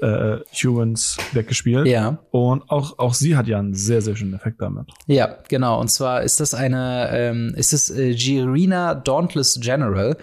äh, 0.00 0.40
Humans 0.62 1.18
weggespielt. 1.32 1.86
Ja. 1.86 2.20
Und 2.30 2.70
auch, 2.70 2.98
auch 2.98 3.12
sie 3.12 3.36
hat 3.36 3.48
ja 3.48 3.58
einen 3.58 3.74
sehr, 3.74 4.00
sehr 4.00 4.16
schönen 4.16 4.32
Effekt 4.32 4.62
damit. 4.62 4.86
Ja, 5.06 5.36
genau. 5.48 5.78
Und 5.78 5.90
zwar 5.90 6.22
ist 6.22 6.40
das 6.40 6.54
eine, 6.54 7.10
ähm, 7.12 7.52
ist 7.54 7.74
es 7.74 7.90
äh, 7.90 8.14
Girina 8.14 8.94
Dauntless 8.94 9.60
General. 9.60 10.16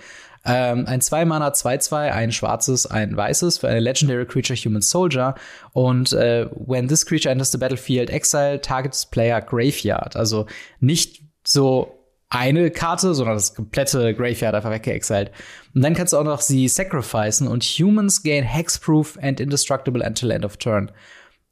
Ähm, 0.46 0.86
ein 0.88 1.02
2-Mana 1.02 1.50
2-2, 1.50 2.12
ein 2.12 2.32
schwarzes, 2.32 2.86
ein 2.86 3.16
weißes 3.16 3.58
für 3.60 3.68
eine 3.68 3.80
Legendary 3.80 4.26
Creature 4.26 4.58
Human 4.58 4.82
Soldier. 4.82 5.36
Und 5.74 6.14
äh, 6.14 6.48
when 6.54 6.88
this 6.88 7.06
creature 7.06 7.32
enters 7.32 7.52
the 7.52 7.58
battlefield, 7.58 8.10
exile 8.10 8.62
targets 8.62 9.06
player 9.06 9.42
graveyard. 9.42 10.16
Also 10.16 10.46
nicht 10.80 11.22
so 11.44 12.00
eine 12.30 12.70
Karte, 12.70 13.16
sondern 13.16 13.36
das 13.36 13.56
komplette 13.56 14.14
Graveyard 14.14 14.54
einfach 14.54 14.70
weggeexiled. 14.70 15.32
Und 15.74 15.82
dann 15.82 15.96
kannst 15.96 16.14
du 16.14 16.18
auch 16.18 16.24
noch 16.24 16.42
sie 16.42 16.68
sacrificen 16.68 17.48
und 17.48 17.64
Humans 17.64 18.22
gain 18.22 18.44
Hexproof 18.44 19.18
and 19.22 19.40
Indestructible 19.40 20.06
until 20.06 20.32
end 20.32 20.46
of 20.46 20.58
turn. 20.58 20.92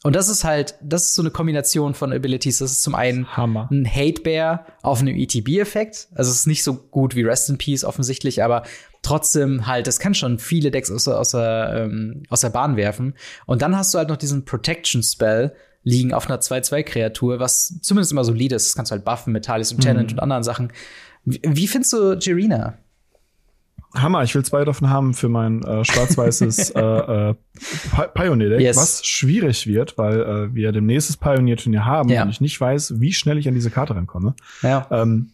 Und 0.04 0.16
das 0.16 0.30
ist 0.30 0.44
halt, 0.44 0.76
das 0.82 1.04
ist 1.06 1.16
so 1.16 1.22
eine 1.24 1.32
Kombination 1.32 1.94
von 1.96 2.14
Abilities. 2.14 2.60
Das 2.60 2.72
ist 2.72 2.84
zum 2.84 2.94
einen 2.96 3.28
Hammer. 3.36 3.68
ein 3.72 3.86
Hate 3.88 4.22
Bear 4.22 4.66
auf 4.84 5.02
einem 5.02 5.16
ETB-Effekt. 5.16 6.08
Also 6.14 6.30
es 6.32 6.38
ist 6.42 6.48
nicht 6.48 6.64
so 6.64 6.76
gut 6.76 7.16
wie 7.16 7.24
Rest 7.24 7.50
in 7.50 7.58
Peace 7.58 7.84
offensichtlich, 7.84 8.44
aber 8.44 8.64
trotzdem 9.02 9.66
halt, 9.68 9.88
das 9.88 10.00
kann 10.00 10.14
schon 10.14 10.38
viele 10.40 10.70
Decks 10.72 10.92
aus, 10.92 11.06
der- 11.06 11.20
aus, 11.20 11.32
der, 11.32 11.88
ähm, 11.90 12.24
aus 12.30 12.42
der 12.42 12.50
Bahn 12.50 12.76
werfen. 12.78 13.16
Und 13.48 13.62
dann 13.64 13.76
hast 13.76 13.94
du 13.94 13.98
halt 13.98 14.10
noch 14.10 14.18
diesen 14.18 14.46
Protection 14.46 15.02
Spell 15.02 15.54
liegen 15.84 16.14
auf 16.14 16.28
einer 16.30 16.40
2-2-Kreatur, 16.42 17.40
was 17.40 17.80
zumindest 17.82 18.12
immer 18.12 18.24
solide 18.26 18.56
ist. 18.56 18.68
Das 18.68 18.76
kannst 18.76 18.92
du 18.92 18.96
halt 18.96 19.06
buffen 19.06 19.34
mit 19.34 19.46
Talis 19.46 19.72
und 19.72 19.82
Challenge 19.82 20.12
und 20.12 20.20
anderen 20.20 20.44
Sachen. 20.44 20.72
Wie, 21.26 21.42
wie 21.44 21.68
findest 21.68 21.94
du 21.94 22.14
Jirina? 22.14 22.78
Hammer, 23.96 24.24
ich 24.24 24.36
will 24.36 24.44
zwei 24.44 24.64
davon 24.66 24.90
haben 24.90 25.14
für 25.14 25.30
mein 25.30 25.64
äh, 25.64 25.84
schwarz-weißes 25.86 26.70
äh, 26.76 26.80
äh, 26.82 27.34
Pi- 27.96 28.08
Pioneer-Deck, 28.14 28.60
Yes. 28.62 28.78
was 28.78 29.06
schwierig 29.06 29.66
wird, 29.68 29.98
weil 29.98 30.22
äh, 30.22 30.54
wir 30.54 30.72
demnächst 30.72 31.10
das 31.10 31.18
Pioneer-Turnier 31.18 31.86
haben 31.86 32.10
Ja. 32.10 32.24
und 32.24 32.30
ich 32.30 32.42
nicht 32.42 32.60
weiß, 32.60 33.00
wie 33.00 33.14
schnell 33.14 33.38
ich 33.38 33.48
an 33.48 33.54
diese 33.56 33.72
Karte 33.72 33.96
rankomme. 33.96 34.36
Ja. 34.62 34.88
Ähm, 34.92 35.32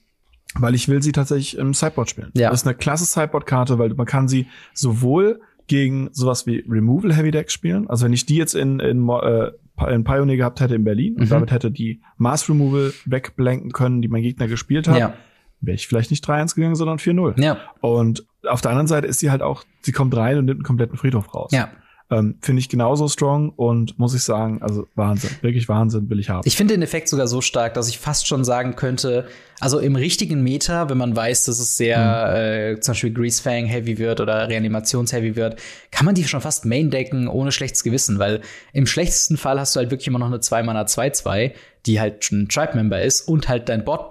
weil 0.55 0.75
ich 0.75 0.87
will 0.87 1.01
sie 1.01 1.11
tatsächlich 1.13 1.57
im 1.57 1.73
Sideboard 1.73 2.09
spielen. 2.11 2.29
Ja. 2.35 2.51
Das 2.51 2.61
ist 2.61 2.67
eine 2.67 2.75
klasse 2.75 3.05
Sideboard-Karte, 3.05 3.79
weil 3.79 3.89
man 3.95 4.05
kann 4.05 4.27
sie 4.27 4.47
sowohl 4.73 5.41
gegen 5.67 6.09
sowas 6.11 6.45
wie 6.45 6.63
Removal 6.69 7.13
Heavy 7.15 7.31
Deck 7.31 7.49
spielen. 7.49 7.89
Also 7.89 8.05
wenn 8.05 8.13
ich 8.13 8.25
die 8.27 8.35
jetzt 8.35 8.53
in, 8.53 8.79
in, 8.79 9.09
äh, 9.09 9.51
in 9.91 10.03
Pioneer 10.03 10.37
gehabt 10.37 10.59
hätte 10.59 10.75
in 10.75 10.83
Berlin 10.83 11.15
und 11.15 11.23
Mhm. 11.25 11.29
damit 11.29 11.51
hätte 11.51 11.71
die 11.71 12.01
Mass 12.17 12.47
Removal 12.49 12.93
wegblanken 13.05 13.71
können, 13.71 14.01
die 14.03 14.09
mein 14.09 14.21
Gegner 14.21 14.47
gespielt 14.47 14.87
hat, 14.87 14.99
Ja. 14.99 15.13
wäre 15.61 15.75
ich 15.75 15.87
vielleicht 15.87 16.11
nicht 16.11 16.23
3-1 16.27 16.53
gegangen, 16.53 16.75
sondern 16.75 16.99
4-0. 16.99 17.41
Ja. 17.41 17.57
Und 17.81 18.25
auf 18.47 18.61
der 18.61 18.71
anderen 18.71 18.87
Seite 18.87 19.07
ist 19.07 19.19
sie 19.19 19.31
halt 19.31 19.41
auch, 19.41 19.63
sie 19.81 19.91
kommt 19.91 20.15
rein 20.15 20.37
und 20.37 20.45
nimmt 20.45 20.59
einen 20.59 20.65
kompletten 20.65 20.97
Friedhof 20.97 21.33
raus. 21.33 21.51
Ja. 21.51 21.69
Ähm, 22.11 22.35
Finde 22.41 22.59
ich 22.59 22.67
genauso 22.67 23.07
strong 23.07 23.49
und 23.49 23.97
muss 23.97 24.13
ich 24.13 24.23
sagen, 24.23 24.61
also 24.61 24.85
Wahnsinn, 24.93 25.31
wirklich 25.41 25.69
Wahnsinn 25.69 26.09
will 26.09 26.19
ich 26.19 26.29
haben. 26.29 26.41
Ich 26.45 26.57
finde 26.57 26.73
den 26.73 26.81
Effekt 26.81 27.07
sogar 27.07 27.27
so 27.27 27.39
stark, 27.39 27.73
dass 27.73 27.87
ich 27.87 27.97
fast 27.97 28.27
schon 28.27 28.43
sagen 28.43 28.75
könnte, 28.75 29.25
also 29.61 29.79
im 29.79 29.95
richtigen 29.95 30.43
Meta, 30.43 30.89
wenn 30.89 30.97
man 30.97 31.15
weiß, 31.15 31.45
dass 31.45 31.59
es 31.59 31.77
sehr 31.77 32.73
äh, 32.73 32.79
zum 32.81 32.91
Beispiel 32.91 33.13
Greasefang 33.13 33.65
heavy 33.65 33.97
wird 33.97 34.19
oder 34.19 34.49
Reanimations-heavy 34.49 35.37
wird, 35.37 35.59
kann 35.91 36.05
man 36.05 36.13
die 36.13 36.25
schon 36.25 36.41
fast 36.41 36.65
main 36.65 36.91
decken 36.91 37.29
ohne 37.29 37.53
schlechtes 37.53 37.83
Gewissen, 37.83 38.19
weil 38.19 38.41
im 38.73 38.85
schlechtesten 38.85 39.37
Fall 39.37 39.59
hast 39.59 39.75
du 39.75 39.79
halt 39.79 39.89
wirklich 39.89 40.07
immer 40.07 40.19
noch 40.19 40.27
eine 40.27 40.37
2-Mana 40.37 40.83
2-2, 40.83 41.53
die 41.85 42.01
halt 42.01 42.25
schon 42.25 42.43
ein 42.43 42.49
Tribe-Member 42.49 43.01
ist 43.01 43.21
und 43.21 43.47
halt 43.47 43.69
dein 43.69 43.85
Bot 43.85 44.01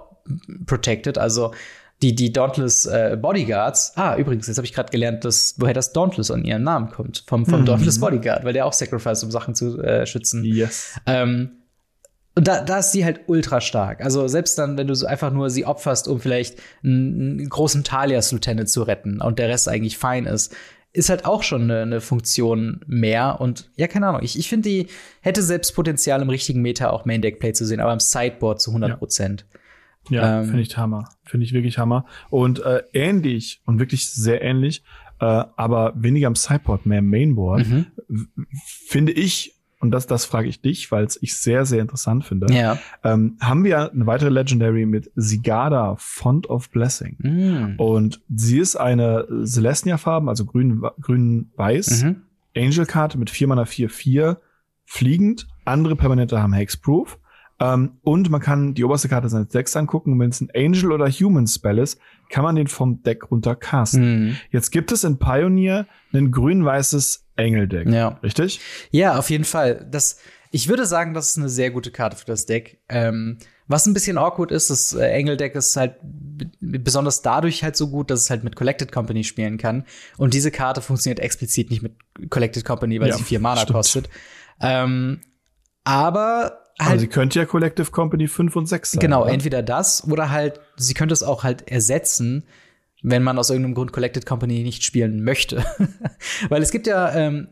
protected, 0.65 1.17
also 1.17 1.51
die, 2.01 2.15
die 2.15 2.33
Dauntless 2.33 2.85
äh, 2.85 3.17
Bodyguards. 3.21 3.93
Ah, 3.95 4.17
übrigens, 4.17 4.47
jetzt 4.47 4.57
habe 4.57 4.65
ich 4.65 4.73
gerade 4.73 4.91
gelernt, 4.91 5.23
dass, 5.23 5.55
woher 5.57 5.73
das 5.73 5.93
Dauntless 5.93 6.31
an 6.31 6.43
ihren 6.43 6.63
Namen 6.63 6.89
kommt. 6.89 7.23
Vom, 7.27 7.45
vom 7.45 7.61
Mhm. 7.61 7.65
Dauntless 7.65 7.99
Bodyguard, 7.99 8.43
weil 8.43 8.53
der 8.53 8.65
auch 8.65 8.73
sacrifice, 8.73 9.23
um 9.23 9.31
Sachen 9.31 9.55
zu 9.55 9.81
äh, 9.81 10.05
schützen. 10.05 10.43
yes. 10.43 10.99
Ähm, 11.05 11.51
und 12.35 12.47
da, 12.47 12.63
da 12.63 12.79
ist 12.79 12.91
sie 12.91 13.05
halt 13.05 13.21
ultra 13.27 13.61
stark. 13.61 14.03
Also 14.03 14.27
selbst 14.27 14.57
dann, 14.57 14.75
wenn 14.75 14.87
du 14.87 14.95
so 14.95 15.05
einfach 15.05 15.31
nur 15.31 15.49
sie 15.51 15.65
opferst, 15.65 16.07
um 16.07 16.19
vielleicht 16.19 16.57
einen, 16.83 17.39
einen 17.39 17.49
großen 17.49 17.83
Talias 17.83 18.31
Lieutenant 18.31 18.69
zu 18.69 18.81
retten 18.81 19.21
und 19.21 19.37
der 19.37 19.49
Rest 19.49 19.69
eigentlich 19.69 19.97
fein 19.99 20.25
ist, 20.25 20.53
ist 20.93 21.09
halt 21.09 21.25
auch 21.25 21.43
schon 21.43 21.63
eine, 21.63 21.81
eine 21.83 22.01
Funktion 22.01 22.81
mehr. 22.87 23.39
Und 23.39 23.69
ja, 23.75 23.87
keine 23.87 24.07
Ahnung. 24.07 24.21
Ich, 24.23 24.37
ich 24.37 24.49
finde, 24.49 24.67
die 24.69 24.87
hätte 25.21 25.41
selbst 25.43 25.73
Potenzial 25.75 26.21
im 26.21 26.29
richtigen 26.29 26.61
Meta 26.61 26.89
auch 26.89 27.05
Main 27.05 27.21
Deck 27.21 27.39
Play 27.39 27.53
zu 27.53 27.65
sehen, 27.65 27.79
aber 27.79 27.93
im 27.93 27.99
Sideboard 27.99 28.61
zu 28.61 28.71
100 28.71 28.97
Prozent. 28.97 29.45
Ja, 29.51 29.59
Ähm, 30.11 30.45
finde 30.45 30.61
ich 30.61 30.77
Hammer. 30.77 31.09
Finde 31.23 31.45
ich 31.45 31.53
wirklich 31.53 31.77
Hammer. 31.77 32.05
Und 32.29 32.59
äh, 32.63 32.83
ähnlich 32.93 33.61
und 33.65 33.79
wirklich 33.79 34.09
sehr 34.09 34.41
ähnlich, 34.41 34.83
äh, 35.19 35.25
aber 35.25 35.93
weniger 35.95 36.27
im 36.27 36.35
Sideboard, 36.35 36.85
mehr 36.85 36.99
im 36.99 37.09
Mainboard, 37.09 37.67
Mhm. 37.67 37.85
finde 38.87 39.11
ich, 39.13 39.53
und 39.79 39.91
das, 39.91 40.07
das 40.07 40.25
frage 40.25 40.47
ich 40.47 40.61
dich, 40.61 40.91
weil 40.91 41.03
es 41.05 41.21
ich 41.21 41.35
sehr, 41.35 41.65
sehr 41.65 41.81
interessant 41.81 42.23
finde, 42.25 42.53
Ja. 42.53 42.77
ähm, 43.03 43.37
haben 43.41 43.63
wir 43.65 43.91
eine 43.91 44.05
weitere 44.07 44.29
Legendary 44.29 44.85
mit 44.85 45.11
Sigada, 45.15 45.95
Font 45.97 46.49
of 46.49 46.69
Blessing. 46.69 47.17
Mhm. 47.19 47.73
Und 47.77 48.21
sie 48.33 48.59
ist 48.59 48.75
eine 48.77 49.27
Celestia-Farben, 49.45 50.29
also 50.29 50.45
grün, 50.45 50.81
grün, 51.01 51.51
weiß, 51.57 52.03
Mhm. 52.03 52.15
Angel-Karte 52.55 53.17
mit 53.17 53.29
4 53.29 53.47
Mana 53.47 53.65
4, 53.65 53.89
4, 53.89 54.37
fliegend. 54.85 55.47
Andere 55.65 55.95
Permanente 55.95 56.41
haben 56.41 56.53
Hexproof. 56.53 57.17
Ähm, 57.63 57.97
und 58.01 58.29
man 58.29 58.41
kann 58.41 58.73
die 58.73 58.83
oberste 58.83 59.07
Karte 59.07 59.29
seines 59.29 59.47
Decks 59.49 59.75
angucken. 59.75 60.11
Und 60.13 60.19
wenn 60.19 60.29
es 60.31 60.41
ein 60.41 60.49
Angel 60.53 60.91
oder 60.91 61.09
Human 61.09 61.47
Spell 61.47 61.77
ist, 61.77 61.97
kann 62.29 62.43
man 62.43 62.55
den 62.55 62.67
vom 62.67 63.01
Deck 63.03 63.31
runter 63.31 63.55
casten. 63.55 64.25
Mhm. 64.27 64.37
Jetzt 64.51 64.71
gibt 64.71 64.91
es 64.91 65.03
in 65.03 65.17
Pioneer 65.17 65.87
ein 66.13 66.31
grün-weißes 66.31 67.25
Engel-Deck. 67.37 67.89
Ja. 67.89 68.19
Richtig? 68.23 68.59
Ja, 68.91 69.17
auf 69.17 69.29
jeden 69.29 69.45
Fall. 69.45 69.87
Das, 69.89 70.17
ich 70.51 70.67
würde 70.67 70.85
sagen, 70.85 71.13
das 71.13 71.29
ist 71.29 71.37
eine 71.37 71.49
sehr 71.49 71.71
gute 71.71 71.91
Karte 71.91 72.17
für 72.17 72.25
das 72.25 72.45
Deck. 72.45 72.81
Ähm, 72.89 73.37
was 73.67 73.85
ein 73.85 73.93
bisschen 73.93 74.17
awkward 74.17 74.51
ist, 74.51 74.69
das 74.69 74.93
äh, 74.93 75.05
Engel-Deck 75.07 75.55
ist 75.55 75.75
halt 75.77 75.95
besonders 76.59 77.21
dadurch 77.21 77.63
halt 77.63 77.77
so 77.77 77.89
gut, 77.89 78.11
dass 78.11 78.21
es 78.21 78.29
halt 78.29 78.43
mit 78.43 78.55
Collected 78.57 78.91
Company 78.91 79.23
spielen 79.23 79.57
kann. 79.57 79.85
Und 80.17 80.33
diese 80.33 80.51
Karte 80.51 80.81
funktioniert 80.81 81.19
explizit 81.19 81.69
nicht 81.69 81.81
mit 81.81 81.93
Collected 82.29 82.65
Company, 82.65 82.99
weil 82.99 83.09
Ja, 83.09 83.15
sie 83.17 83.23
vier 83.23 83.39
Mana 83.39 83.61
stimmt. 83.61 83.75
kostet. 83.75 84.09
Ähm, 84.59 85.21
aber 85.85 86.62
Aber 86.79 86.89
halt, 86.89 86.99
sie 86.99 87.07
könnte 87.07 87.39
ja 87.39 87.45
Collective 87.45 87.91
Company 87.91 88.27
5 88.27 88.55
und 88.55 88.65
6 88.67 88.91
sein. 88.91 88.99
genau, 88.99 89.23
oder? 89.23 89.31
entweder 89.31 89.61
das 89.61 90.07
oder 90.07 90.31
halt, 90.31 90.59
sie 90.75 90.93
könnte 90.93 91.13
es 91.13 91.23
auch 91.23 91.43
halt 91.43 91.67
ersetzen 91.69 92.43
wenn 93.03 93.21
man 93.21 93.37
aus 93.37 93.49
irgendeinem 93.49 93.75
Grund 93.75 93.91
Collected 93.91 94.25
Company 94.25 94.63
nicht 94.63 94.83
spielen 94.83 95.23
möchte. 95.23 95.63
Weil 96.49 96.63
es 96.63 96.71
gibt 96.71 96.87
ja, 96.87 97.13
ähm, 97.13 97.49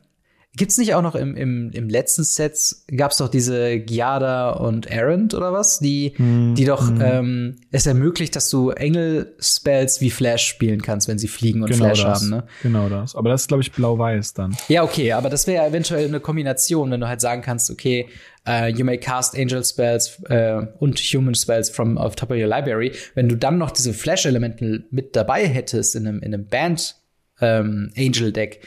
gibt's 0.56 0.78
nicht 0.78 0.96
auch 0.96 1.02
noch 1.02 1.16
im, 1.16 1.36
im, 1.36 1.72
im 1.72 1.90
letzten 1.90 2.24
Set, 2.24 2.58
gab's 2.96 3.18
doch 3.18 3.30
diese 3.30 3.80
Giada 3.80 4.52
und 4.52 4.86
Errant 4.86 5.34
oder 5.34 5.54
was, 5.54 5.80
die, 5.80 6.14
mm, 6.18 6.56
die 6.56 6.66
doch 6.66 6.90
mm. 6.90 7.02
ähm, 7.02 7.56
es 7.72 7.86
ermöglicht, 7.86 8.36
dass 8.36 8.50
du 8.50 8.72
Engel-Spells 8.72 10.02
wie 10.02 10.10
Flash 10.10 10.48
spielen 10.48 10.82
kannst, 10.82 11.08
wenn 11.08 11.20
sie 11.20 11.28
fliegen 11.28 11.62
und 11.62 11.70
genau 11.70 11.86
Flash 11.86 12.04
das. 12.04 12.22
haben, 12.22 12.30
ne? 12.30 12.44
Genau 12.64 12.90
das. 12.90 13.16
Aber 13.16 13.30
das 13.30 13.42
ist, 13.42 13.48
glaube 13.48 13.62
ich, 13.62 13.72
blau-weiß 13.72 14.34
dann. 14.34 14.56
Ja, 14.68 14.84
okay, 14.84 15.12
aber 15.14 15.30
das 15.30 15.48
wäre 15.48 15.64
ja 15.64 15.70
eventuell 15.70 16.08
eine 16.08 16.20
Kombination, 16.22 16.92
wenn 16.92 17.02
du 17.02 17.08
halt 17.08 17.22
sagen 17.22 17.42
kannst, 17.42 17.70
okay, 17.72 18.08
uh, 18.48 18.66
you 18.66 18.84
may 18.84 18.98
cast 18.98 19.38
Angel 19.38 19.64
Spells 19.64 20.20
uh, 20.30 20.66
und 20.80 21.00
Human 21.00 21.36
Spells 21.36 21.70
from 21.70 21.98
off 21.98 22.16
top 22.16 22.32
of 22.32 22.38
your 22.38 22.48
library. 22.48 22.94
Wenn 23.16 23.30
du 23.30 23.36
dann 23.36 23.58
noch 23.58 23.72
diese 23.72 23.94
Flash-Elemente 23.94 24.86
mit 24.92 25.16
dabei 25.16 25.48
hättest 25.48 25.96
in 25.96 26.08
einem, 26.08 26.20
in 26.22 26.34
einem 26.34 26.48
Band 26.48 26.96
ähm, 27.40 27.92
Angel 27.98 28.32
Deck, 28.32 28.62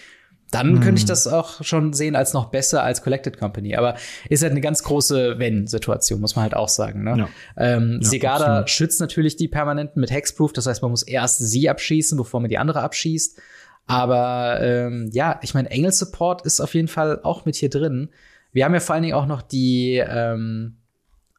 dann 0.51 0.75
hm. 0.75 0.81
könnte 0.81 1.01
ich 1.01 1.05
das 1.05 1.27
auch 1.27 1.65
schon 1.65 1.93
sehen 1.95 2.15
als 2.15 2.33
noch 2.33 2.51
besser 2.51 2.85
als 2.85 3.03
Collected 3.03 3.39
Company. 3.39 3.75
Aber 3.75 3.97
ist 4.29 4.43
halt 4.43 4.53
eine 4.53 4.61
ganz 4.61 4.85
große 4.85 5.39
Wenn-Situation, 5.39 6.21
muss 6.21 6.37
man 6.37 6.45
halt 6.45 6.55
auch 6.55 6.69
sagen. 6.69 7.03
Ne? 7.03 7.17
Ja. 7.19 7.29
Ähm, 7.57 7.99
ja, 8.01 8.09
Segada 8.09 8.45
absolut. 8.45 8.71
schützt 8.71 9.01
natürlich 9.01 9.37
die 9.37 9.49
Permanenten 9.49 10.01
mit 10.01 10.13
Hexproof. 10.13 10.53
Das 10.53 10.67
heißt, 10.67 10.83
man 10.83 10.93
muss 10.93 11.03
erst 11.03 11.39
sie 11.39 11.69
abschießen, 11.69 12.17
bevor 12.17 12.41
man 12.41 12.51
die 12.51 12.59
andere 12.59 12.83
abschießt. 12.83 13.41
Aber 13.87 14.61
ähm, 14.63 15.11
ja, 15.13 15.41
ich 15.43 15.55
meine, 15.55 15.71
Engel 15.71 15.93
Support 15.93 16.47
ist 16.47 16.61
auf 16.61 16.75
jeden 16.75 16.89
Fall 16.89 17.21
auch 17.23 17.45
mit 17.45 17.57
hier 17.57 17.71
drin. 17.71 18.11
Wir 18.55 18.65
haben 18.65 18.73
ja 18.73 18.81
vor 18.81 18.95
allen 18.95 19.03
Dingen 19.03 19.15
auch 19.15 19.27
noch 19.27 19.43
die, 19.43 19.97
ähm, 19.97 20.79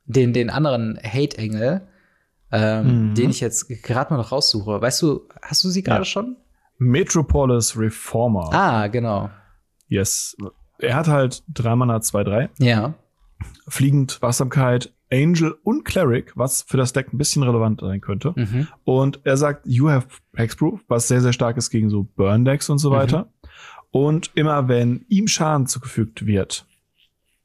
den, 0.05 0.33
den 0.33 0.49
anderen 0.51 0.99
Hate-Engel, 1.01 1.87
ähm, 2.51 3.09
mhm. 3.09 3.15
den 3.15 3.29
ich 3.31 3.39
jetzt 3.39 3.67
gerade 3.83 4.13
mal 4.13 4.17
noch 4.17 4.31
raussuche. 4.31 4.81
Weißt 4.81 5.01
du, 5.01 5.27
hast 5.41 5.63
du 5.63 5.69
sie 5.69 5.81
gerade 5.81 6.01
ja. 6.01 6.05
schon? 6.05 6.35
Metropolis 6.77 7.77
Reformer. 7.77 8.53
Ah, 8.53 8.87
genau. 8.87 9.29
Yes. 9.87 10.35
Er 10.77 10.95
hat 10.95 11.07
halt 11.07 11.43
3 11.53 11.75
Mana 11.75 11.97
2-3. 11.97 12.49
Ja. 12.59 12.93
Fliegend, 13.67 14.21
Wachsamkeit, 14.21 14.93
Angel 15.09 15.55
und 15.63 15.85
Cleric, 15.85 16.33
was 16.35 16.63
für 16.63 16.75
das 16.75 16.91
Deck 16.91 17.13
ein 17.13 17.17
bisschen 17.17 17.43
relevant 17.43 17.79
sein 17.79 18.01
könnte. 18.01 18.33
Mhm. 18.35 18.67
Und 18.83 19.21
er 19.23 19.37
sagt, 19.37 19.65
you 19.65 19.89
have 19.89 20.07
Hexproof, 20.35 20.81
was 20.89 21.07
sehr, 21.07 21.21
sehr 21.21 21.33
stark 21.33 21.55
ist 21.55 21.69
gegen 21.69 21.89
so 21.89 22.03
Burn-Decks 22.03 22.69
und 22.69 22.79
so 22.79 22.89
mhm. 22.89 22.95
weiter. 22.95 23.29
Und 23.91 24.31
immer 24.35 24.67
wenn 24.67 25.05
ihm 25.07 25.27
Schaden 25.27 25.67
zugefügt 25.67 26.25
wird, 26.25 26.67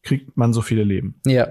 kriegt 0.02 0.36
man 0.36 0.52
so 0.52 0.62
viele 0.62 0.84
Leben. 0.84 1.20
Ja. 1.26 1.48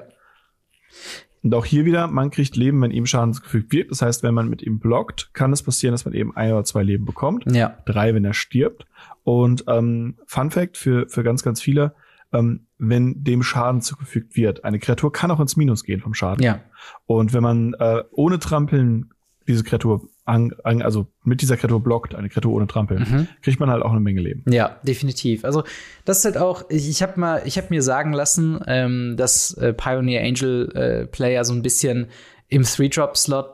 Und 1.41 1.53
auch 1.53 1.65
hier 1.65 1.85
wieder, 1.85 2.07
man 2.07 2.31
kriegt 2.31 2.55
Leben, 2.57 2.81
wenn 2.81 2.91
ihm 2.91 3.05
Schaden 3.05 3.33
zugefügt 3.33 3.71
wird. 3.71 3.91
Das 3.91 4.01
heißt, 4.01 4.23
wenn 4.23 4.33
man 4.33 4.49
mit 4.49 4.62
ihm 4.62 4.79
blockt, 4.79 5.33
kann 5.33 5.53
es 5.53 5.63
passieren, 5.63 5.93
dass 5.93 6.03
man 6.03 6.13
eben 6.13 6.35
ein 6.35 6.51
oder 6.51 6.65
zwei 6.65 6.83
Leben 6.83 7.05
bekommt. 7.05 7.45
Ja. 7.49 7.77
Drei, 7.85 8.13
wenn 8.13 8.25
er 8.25 8.33
stirbt. 8.33 8.85
Und 9.23 9.63
ähm, 9.67 10.17
Fun 10.25 10.51
Fact 10.51 10.77
für, 10.77 11.07
für 11.07 11.23
ganz, 11.23 11.43
ganz 11.43 11.62
viele, 11.62 11.95
ähm, 12.33 12.67
wenn 12.77 13.23
dem 13.23 13.41
Schaden 13.41 13.81
zugefügt 13.81 14.35
wird. 14.35 14.65
Eine 14.65 14.79
Kreatur 14.79 15.13
kann 15.13 15.31
auch 15.31 15.39
ins 15.39 15.55
Minus 15.55 15.83
gehen 15.83 16.01
vom 16.01 16.13
Schaden. 16.13 16.43
Ja. 16.43 16.62
Und 17.05 17.33
wenn 17.33 17.43
man 17.43 17.73
äh, 17.75 18.03
ohne 18.12 18.39
Trampeln 18.39 19.13
diese 19.47 19.63
Kreatur 19.63 20.09
an, 20.30 20.54
an, 20.63 20.82
also 20.82 21.08
mit 21.24 21.42
dieser 21.42 21.58
Kreatur 21.58 21.82
blockt, 21.82 22.15
eine 22.15 22.30
Kreatur 22.30 22.54
ohne 22.54 22.68
Trampeln, 22.68 23.06
mhm. 23.10 23.28
kriegt 23.42 23.60
man 23.60 23.70
halt 23.70 23.84
auch 23.84 23.92
eine 23.92 24.00
Menge 24.00 24.22
Leben. 24.22 24.44
Ja, 24.50 24.80
definitiv. 24.84 25.44
Also 25.44 25.63
das 26.06 26.20
ist 26.20 26.26
halt 26.26 26.38
auch, 26.38 26.63
ich, 26.70 26.89
ich 26.89 27.02
habe 27.02 27.20
mal, 27.20 27.42
ich 27.46 27.58
habe 27.58 27.68
mir 27.70 27.82
sagen 27.82 28.13
lassen, 28.13 28.60
ähm, 28.68 29.15
dass 29.18 29.54
äh, 29.56 29.74
Pioneer 29.74 30.24
Angel 30.24 30.72
äh, 30.76 31.06
Player 31.08 31.44
so 31.44 31.54
ein 31.54 31.62
bisschen 31.62 32.08
im 32.48 32.63
Three-Drop-Slot 32.63 33.48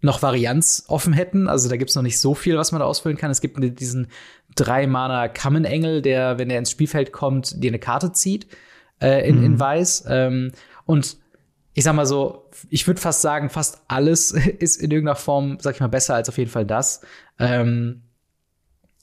noch 0.00 0.22
Varianz 0.22 0.84
offen 0.88 1.12
hätten. 1.12 1.48
Also 1.48 1.68
da 1.68 1.76
gibt's 1.76 1.96
noch 1.96 2.02
nicht 2.02 2.18
so 2.18 2.34
viel, 2.34 2.56
was 2.56 2.70
man 2.72 2.80
da 2.80 2.86
ausfüllen 2.86 3.18
kann. 3.18 3.30
Es 3.30 3.40
gibt 3.40 3.58
diesen 3.80 4.08
drei 4.54 4.86
Mana 4.86 5.28
Common 5.28 5.64
Engel, 5.64 6.02
der, 6.02 6.38
wenn 6.38 6.50
er 6.50 6.58
ins 6.58 6.70
Spielfeld 6.70 7.12
kommt, 7.12 7.62
dir 7.62 7.70
eine 7.70 7.80
Karte 7.80 8.12
zieht 8.12 8.46
äh, 9.00 9.28
in, 9.28 9.38
mhm. 9.38 9.44
in 9.44 9.60
Weiß. 9.60 10.04
Ähm, 10.08 10.52
und 10.84 11.16
ich 11.78 11.84
sag 11.84 11.94
mal 11.94 12.06
so, 12.06 12.50
ich 12.70 12.88
würde 12.88 13.00
fast 13.00 13.22
sagen, 13.22 13.50
fast 13.50 13.82
alles 13.86 14.32
ist 14.58 14.82
in 14.82 14.90
irgendeiner 14.90 15.14
Form, 15.14 15.58
sag 15.60 15.76
ich 15.76 15.80
mal, 15.80 15.86
besser 15.86 16.16
als 16.16 16.28
auf 16.28 16.36
jeden 16.36 16.50
Fall 16.50 16.66
das. 16.66 17.02
Ähm, 17.38 18.02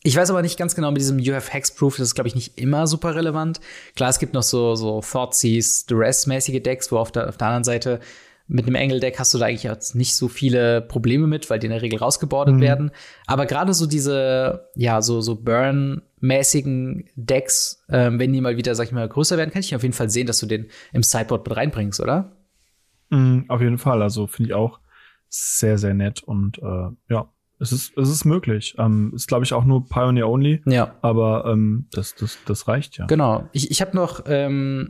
ich 0.04 0.18
weiß 0.18 0.30
aber 0.30 0.42
nicht 0.42 0.60
ganz 0.60 0.76
genau 0.76 0.92
mit 0.92 1.00
diesem 1.00 1.18
You 1.18 1.34
have 1.34 1.54
Hexproof, 1.54 1.96
das 1.96 2.08
ist, 2.08 2.16
glaube 2.16 2.28
ich, 2.28 2.36
nicht 2.36 2.60
immer 2.60 2.86
super 2.86 3.16
relevant. 3.16 3.62
Klar, 3.96 4.10
es 4.10 4.20
gibt 4.20 4.34
noch 4.34 4.44
so, 4.44 4.76
so 4.76 5.00
Thoughtseize, 5.00 5.86
Duress-mäßige 5.88 6.62
Decks, 6.62 6.92
wo 6.92 6.98
auf 6.98 7.14
der, 7.14 7.30
auf 7.30 7.38
der 7.38 7.48
anderen 7.48 7.64
Seite 7.64 8.02
mit 8.48 8.68
einem 8.68 8.76
Engel-Deck 8.76 9.18
hast 9.20 9.34
du 9.34 9.38
da 9.38 9.46
eigentlich 9.46 9.64
jetzt 9.64 9.96
nicht 9.96 10.14
so 10.14 10.28
viele 10.28 10.82
Probleme 10.82 11.28
mit, 11.28 11.50
weil 11.50 11.60
die 11.60 11.68
in 11.68 11.72
der 11.72 11.82
Regel 11.82 12.00
rausgebordet 12.00 12.56
mhm. 12.56 12.62
werden. 12.62 12.92
Aber 13.26 13.46
gerade 13.46 13.74
so 13.74 13.86
diese, 13.86 14.68
ja, 14.76 15.02
so, 15.02 15.22
so 15.22 15.36
Burn-mäßigen 15.38 17.06
Decks, 17.16 17.86
ähm, 17.90 18.20
wenn 18.20 18.34
die 18.34 18.42
mal 18.42 18.58
wieder, 18.58 18.76
sag 18.76 18.88
ich 18.88 18.92
mal, 18.92 19.08
größer 19.08 19.38
werden, 19.38 19.52
kann 19.52 19.62
ich 19.62 19.74
auf 19.74 19.84
jeden 19.84 19.96
Fall 19.96 20.10
sehen, 20.10 20.28
dass 20.28 20.40
du 20.40 20.46
den 20.46 20.68
im 20.92 21.04
Sideboard 21.04 21.48
mit 21.48 21.56
reinbringst, 21.56 22.02
oder? 22.02 22.35
Mhm, 23.15 23.45
auf 23.47 23.62
jeden 23.62 23.78
Fall. 23.78 24.01
Also 24.01 24.28
finde 24.28 24.49
ich 24.49 24.56
auch 24.56 24.80
sehr, 25.30 25.78
sehr 25.78 25.93
nett 25.93 26.23
und 26.23 26.60
äh, 26.60 26.89
ja, 27.10 27.30
es 27.60 27.71
ist, 27.71 27.97
es 27.97 28.10
ist 28.10 28.25
möglich. 28.25 28.75
Ähm, 28.78 29.13
ist, 29.15 29.28
glaube 29.28 29.45
ich, 29.45 29.54
auch 29.54 29.63
nur 29.63 29.88
Pioneer 29.88 30.28
Only. 30.28 30.62
Ja. 30.65 30.95
Aber 31.01 31.45
ähm, 31.47 31.88
das, 31.91 32.15
das, 32.15 32.38
das 32.45 32.67
reicht 32.67 32.97
ja. 32.97 33.06
Genau. 33.06 33.47
Ich, 33.54 33.71
ich 33.71 33.82
habe 33.82 33.95
noch 33.95 34.23
ähm, 34.28 34.89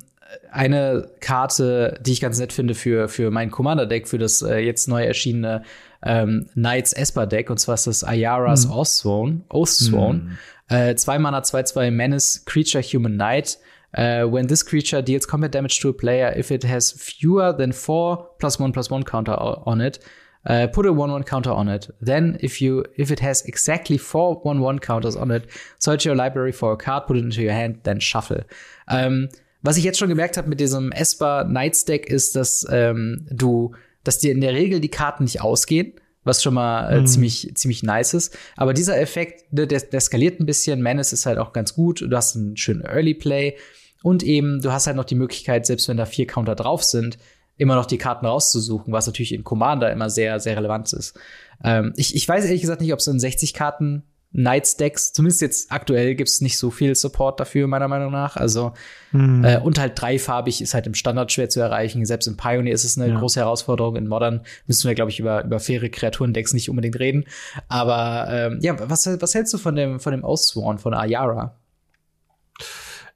eine 0.52 1.12
Karte, 1.20 2.00
die 2.02 2.14
ich 2.14 2.22
ganz 2.22 2.40
nett 2.40 2.54
finde 2.54 2.74
für, 2.74 3.08
für 3.08 3.30
mein 3.30 3.52
Commander-Deck, 3.52 4.08
für 4.08 4.18
das 4.18 4.42
äh, 4.42 4.58
jetzt 4.58 4.88
neu 4.88 5.04
erschienene 5.04 5.64
ähm, 6.02 6.50
Knights 6.54 6.94
Esper 6.94 7.28
Deck. 7.28 7.50
Und 7.50 7.60
zwar 7.60 7.76
ist 7.76 7.88
das 7.88 8.04
Ayaras 8.04 8.66
mhm. 8.66 8.74
Oathsworn. 8.74 9.44
Oathsworn. 9.50 10.38
Mhm. 10.70 10.76
Äh, 10.76 10.96
zwei 10.96 11.20
Mana, 11.20 11.44
zwei, 11.44 11.64
zwei 11.64 11.92
Menace, 11.92 12.44
Creature, 12.46 12.84
Human 12.84 13.14
Knight. 13.14 13.60
Uh, 13.94 14.24
when 14.24 14.48
this 14.48 14.64
creature 14.64 15.02
deals 15.02 15.26
combat 15.26 15.52
damage 15.52 15.80
to 15.80 15.90
a 15.90 15.94
player, 15.94 16.34
if 16.36 16.52
it 16.52 16.64
has 16.64 16.92
fewer 16.92 17.54
than 17.54 17.72
four 17.72 18.30
plus 18.40 18.60
one 18.60 18.72
plus 18.72 18.90
one 18.90 19.04
counter 19.04 19.34
on 19.66 19.82
it, 19.82 20.00
uh, 20.48 20.68
put 20.68 20.86
a 20.86 20.92
one 20.94 21.12
one 21.12 21.24
counter 21.24 21.52
on 21.52 21.70
it. 21.70 21.90
Then, 22.02 22.38
if 22.42 22.62
you 22.62 22.86
if 22.98 23.12
it 23.12 23.20
has 23.20 23.44
exactly 23.46 23.98
four 23.98 24.36
one 24.44 24.60
one 24.60 24.80
counters 24.80 25.16
on 25.16 25.32
it, 25.32 25.50
search 25.80 26.06
your 26.06 26.16
library 26.16 26.52
for 26.52 26.74
a 26.74 26.78
card, 26.78 27.08
put 27.08 27.18
it 27.18 27.24
into 27.24 27.42
your 27.42 27.54
hand, 27.54 27.80
then 27.84 28.00
shuffle. 28.00 28.44
Um, 28.88 29.30
was 29.64 29.78
ich 29.78 29.84
jetzt 29.84 29.98
schon 29.98 30.10
gemerkt 30.10 30.38
habe 30.38 30.48
mit 30.48 30.60
diesem 30.60 30.92
Esper 30.92 31.46
Knights 31.46 31.86
Deck 31.86 32.08
ist, 32.08 32.36
dass 32.36 32.68
ähm, 32.70 33.26
du, 33.32 33.74
dass 34.04 34.20
dir 34.20 34.32
in 34.32 34.42
der 34.42 34.54
Regel 34.54 34.80
die 34.80 34.90
Karten 34.90 35.24
nicht 35.24 35.42
ausgehen 35.42 35.94
was 36.26 36.44
schon 36.44 36.56
mal 36.56 36.92
äh, 36.92 37.00
mhm. 37.00 37.08
ziemlich, 37.08 37.52
ziemlich 37.56 37.84
nice 37.84 38.14
ist. 38.14 38.38
Aber 38.58 38.74
dieser 38.74 39.00
Effekt, 39.00 39.46
der, 39.52 39.68
der 39.68 40.02
skaliert 40.02 40.42
ein 40.42 40.46
bisschen. 40.46 40.82
Menace 40.82 41.14
ist 41.14 41.26
halt 41.26 41.38
auch 41.38 41.54
ganz 41.54 41.74
gut. 41.74 42.02
Du 42.02 42.16
hast 42.16 42.36
einen 42.36 42.58
schönen 42.58 42.82
Early 42.82 43.14
Play. 43.14 43.56
Und 44.04 44.22
eben, 44.22 44.62
du 44.62 44.72
hast 44.72 44.88
halt 44.88 44.98
noch 44.98 45.06
die 45.06 45.16
Möglichkeit, 45.16 45.66
selbst 45.66 45.88
wenn 45.88 45.98
da 45.98 46.06
vier 46.06 46.28
Counter 46.28 46.56
drauf 46.56 46.84
sind, 46.84 47.18
immer 47.58 47.76
noch 47.76 47.86
die 47.86 47.98
Karten 47.98 48.26
rauszusuchen, 48.26 48.92
was 48.92 49.08
natürlich 49.08 49.34
in 49.34 49.44
Commander 49.44 49.92
immer 49.92 50.10
sehr, 50.10 50.40
sehr 50.40 50.58
relevant 50.58 50.92
ist. 50.94 51.18
Ähm, 51.64 51.94
ich, 51.96 52.16
ich 52.16 52.28
weiß 52.28 52.44
ehrlich 52.46 52.62
gesagt 52.62 52.82
nicht, 52.82 52.92
ob 52.92 53.00
es 53.00 53.08
in 53.08 53.20
60 53.20 53.54
Karten 53.54 54.04
Knights 54.36 54.76
Decks, 54.76 55.14
zumindest 55.14 55.42
jetzt 55.42 55.72
aktuell 55.72 56.14
gibt's 56.14 56.42
nicht 56.42 56.58
so 56.58 56.70
viel 56.70 56.94
Support 56.94 57.40
dafür, 57.40 57.68
meiner 57.68 57.88
Meinung 57.88 58.12
nach. 58.12 58.36
Also, 58.36 58.74
mhm. 59.14 59.46
äh, 59.46 59.60
und 59.60 59.80
halt 59.80 60.00
dreifarbig 60.00 60.62
ist 60.62 60.74
halt 60.74 60.88
im 60.88 60.94
Standard 60.94 61.32
schwer 61.32 61.48
zu 61.48 61.62
erreichen. 61.62 62.06
Selbst 62.06 62.28
im 62.28 62.36
Pioneer 62.36 62.74
ist 62.74 62.84
es 62.84 62.98
eine 62.98 63.14
ja. 63.14 63.18
große 63.18 63.40
Herausforderung. 63.40 63.96
In 63.96 64.08
Modern 64.08 64.42
müssen 64.68 64.88
wir, 64.88 64.96
glaube 64.96 65.10
ich, 65.10 65.20
über, 65.20 65.46
über 65.46 65.60
faire 65.60 65.90
Kreaturendecks 65.90 66.54
nicht 66.54 66.70
unbedingt 66.70 67.00
reden. 67.00 67.24
Aber 67.70 68.28
ähm, 68.30 68.60
ja, 68.62 68.76
was, 68.90 69.08
was 69.22 69.34
hältst 69.34 69.54
du 69.54 69.58
von 69.58 69.76
dem, 69.76 70.00
von 70.02 70.12
dem 70.12 70.24
Oathsworn, 70.24 70.80
von 70.80 70.94
Ayara? 70.94 71.58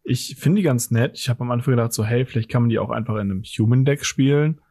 Ich 0.04 0.38
finde 0.40 0.58
die 0.58 0.64
ganz 0.64 0.90
nett. 0.90 1.18
Ich 1.18 1.28
habe 1.28 1.42
am 1.42 1.52
Anfang 1.52 1.76
gedacht, 1.76 1.92
so, 1.92 2.06
hey, 2.06 2.26
vielleicht 2.26 2.50
kann 2.50 2.64
man 2.64 2.70
die 2.70 2.80
auch 2.80 2.92
einfach 2.92 3.16
in 3.16 3.32
einem 3.32 3.44
Human-Deck 3.44 4.06
spielen. 4.06 4.62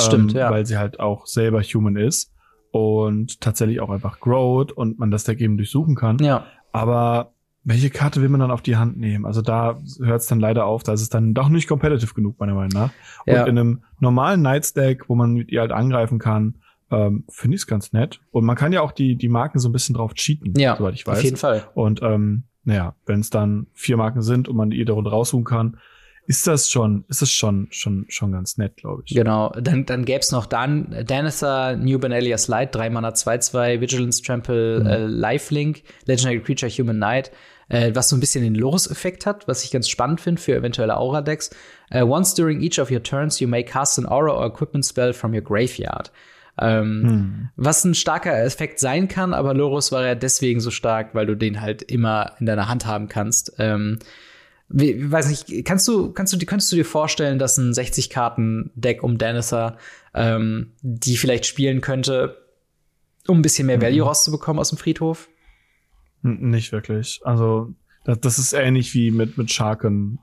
Stimmt, 0.00 0.32
ähm, 0.32 0.38
ja. 0.38 0.50
Weil 0.50 0.64
sie 0.64 0.78
halt 0.78 1.00
auch 1.00 1.26
selber 1.26 1.60
human 1.62 1.96
ist 1.96 2.32
und 2.78 3.40
tatsächlich 3.40 3.80
auch 3.80 3.90
einfach 3.90 4.20
growt 4.20 4.72
und 4.72 4.98
man 4.98 5.10
das 5.10 5.24
Deck 5.24 5.40
eben 5.40 5.56
durchsuchen 5.56 5.94
kann. 5.94 6.18
Ja. 6.18 6.44
Aber 6.72 7.32
welche 7.64 7.90
Karte 7.90 8.22
will 8.22 8.28
man 8.28 8.40
dann 8.40 8.50
auf 8.50 8.62
die 8.62 8.76
Hand 8.76 8.96
nehmen? 8.96 9.26
Also 9.26 9.42
da 9.42 9.78
hört 10.00 10.20
es 10.20 10.26
dann 10.26 10.40
leider 10.40 10.64
auf, 10.64 10.82
da 10.82 10.92
ist 10.92 11.02
es 11.02 11.10
dann 11.10 11.34
doch 11.34 11.48
nicht 11.48 11.68
competitive 11.68 12.14
genug, 12.14 12.38
meiner 12.40 12.54
Meinung 12.54 12.72
nach. 12.72 12.90
Ja. 13.26 13.42
Und 13.42 13.48
in 13.48 13.58
einem 13.58 13.82
normalen 14.00 14.40
Knights 14.40 14.72
Deck, 14.72 15.08
wo 15.08 15.14
man 15.14 15.34
mit 15.34 15.50
ihr 15.50 15.60
halt 15.60 15.72
angreifen 15.72 16.18
kann, 16.18 16.54
ähm, 16.90 17.24
finde 17.28 17.56
ich 17.56 17.62
es 17.62 17.66
ganz 17.66 17.92
nett. 17.92 18.20
Und 18.30 18.44
man 18.44 18.56
kann 18.56 18.72
ja 18.72 18.80
auch 18.80 18.92
die, 18.92 19.16
die 19.16 19.28
Marken 19.28 19.58
so 19.58 19.68
ein 19.68 19.72
bisschen 19.72 19.94
drauf 19.94 20.14
cheaten, 20.14 20.58
ja, 20.58 20.76
soweit 20.76 20.94
ich 20.94 21.06
weiß. 21.06 21.18
Auf 21.18 21.24
jeden 21.24 21.36
Fall. 21.36 21.64
Und 21.74 22.02
ähm, 22.02 22.44
naja, 22.64 22.94
wenn 23.06 23.20
es 23.20 23.30
dann 23.30 23.66
vier 23.74 23.96
Marken 23.96 24.22
sind 24.22 24.48
und 24.48 24.56
man 24.56 24.70
jede 24.70 24.92
Runde 24.92 25.10
raussuchen 25.10 25.44
kann, 25.44 25.78
ist 26.28 26.46
das 26.46 26.70
schon, 26.70 27.06
ist 27.08 27.22
das 27.22 27.32
schon, 27.32 27.68
schon, 27.70 28.04
schon 28.10 28.32
ganz 28.32 28.58
nett, 28.58 28.76
glaube 28.76 29.02
ich. 29.06 29.14
Genau. 29.14 29.50
Dann, 29.58 29.86
dann 29.86 30.04
gäbe 30.04 30.20
es 30.20 30.30
noch 30.30 30.44
Dan, 30.44 31.02
Danitha, 31.06 31.74
New 31.74 31.98
Benelia 31.98 32.36
Slide, 32.36 32.66
3 32.66 32.90
Mana 32.90 33.08
2-2, 33.08 33.80
Vigilance 33.80 34.22
Trample, 34.22 34.80
mhm. 34.80 34.86
äh, 34.86 35.06
Lifelink, 35.06 35.82
Legendary 36.04 36.42
Creature, 36.42 36.70
Human 36.70 36.96
Knight, 36.96 37.32
äh, 37.70 37.92
was 37.94 38.10
so 38.10 38.16
ein 38.16 38.20
bisschen 38.20 38.44
den 38.44 38.54
Loris-Effekt 38.54 39.24
hat, 39.24 39.48
was 39.48 39.64
ich 39.64 39.70
ganz 39.70 39.88
spannend 39.88 40.20
finde 40.20 40.42
für 40.42 40.54
eventuelle 40.54 40.98
Aura-Decks. 40.98 41.48
Uh, 41.94 42.04
once 42.04 42.34
during 42.34 42.60
each 42.60 42.78
of 42.78 42.90
your 42.90 43.02
turns, 43.02 43.40
you 43.40 43.48
may 43.48 43.64
cast 43.64 43.98
an 43.98 44.04
Aura 44.04 44.34
or 44.34 44.46
Equipment 44.46 44.84
Spell 44.84 45.14
from 45.14 45.32
your 45.32 45.40
graveyard. 45.40 46.12
Ähm, 46.60 47.02
hm. 47.06 47.48
Was 47.56 47.84
ein 47.84 47.94
starker 47.94 48.38
Effekt 48.44 48.80
sein 48.80 49.08
kann, 49.08 49.32
aber 49.32 49.54
Lorus 49.54 49.92
war 49.92 50.04
ja 50.04 50.14
deswegen 50.14 50.60
so 50.60 50.70
stark, 50.70 51.14
weil 51.14 51.24
du 51.24 51.36
den 51.36 51.62
halt 51.62 51.80
immer 51.80 52.32
in 52.38 52.44
deiner 52.44 52.68
Hand 52.68 52.84
haben 52.84 53.08
kannst. 53.08 53.54
Ähm, 53.58 53.98
wie, 54.70 55.10
weiß 55.10 55.28
nicht, 55.28 55.64
kannst 55.64 55.88
du, 55.88 56.12
kannst 56.12 56.32
du, 56.32 56.38
könntest 56.38 56.70
du 56.70 56.76
dir 56.76 56.84
vorstellen, 56.84 57.38
dass 57.38 57.56
ein 57.56 57.72
60-Karten-Deck 57.72 59.02
um 59.02 59.16
Denither, 59.16 59.78
ähm, 60.14 60.72
die 60.82 61.16
vielleicht 61.16 61.46
spielen 61.46 61.80
könnte, 61.80 62.36
um 63.26 63.38
ein 63.38 63.42
bisschen 63.42 63.66
mehr 63.66 63.80
Value 63.80 64.02
mhm. 64.02 64.08
rauszubekommen 64.08 64.60
aus 64.60 64.68
dem 64.68 64.78
Friedhof? 64.78 65.28
Nicht 66.22 66.72
wirklich. 66.72 67.20
Also, 67.24 67.74
das, 68.04 68.20
das 68.20 68.38
ist 68.38 68.52
ähnlich 68.52 68.92
wie 68.94 69.10
mit, 69.10 69.38
mit 69.38 69.50
Sharken, 69.50 70.18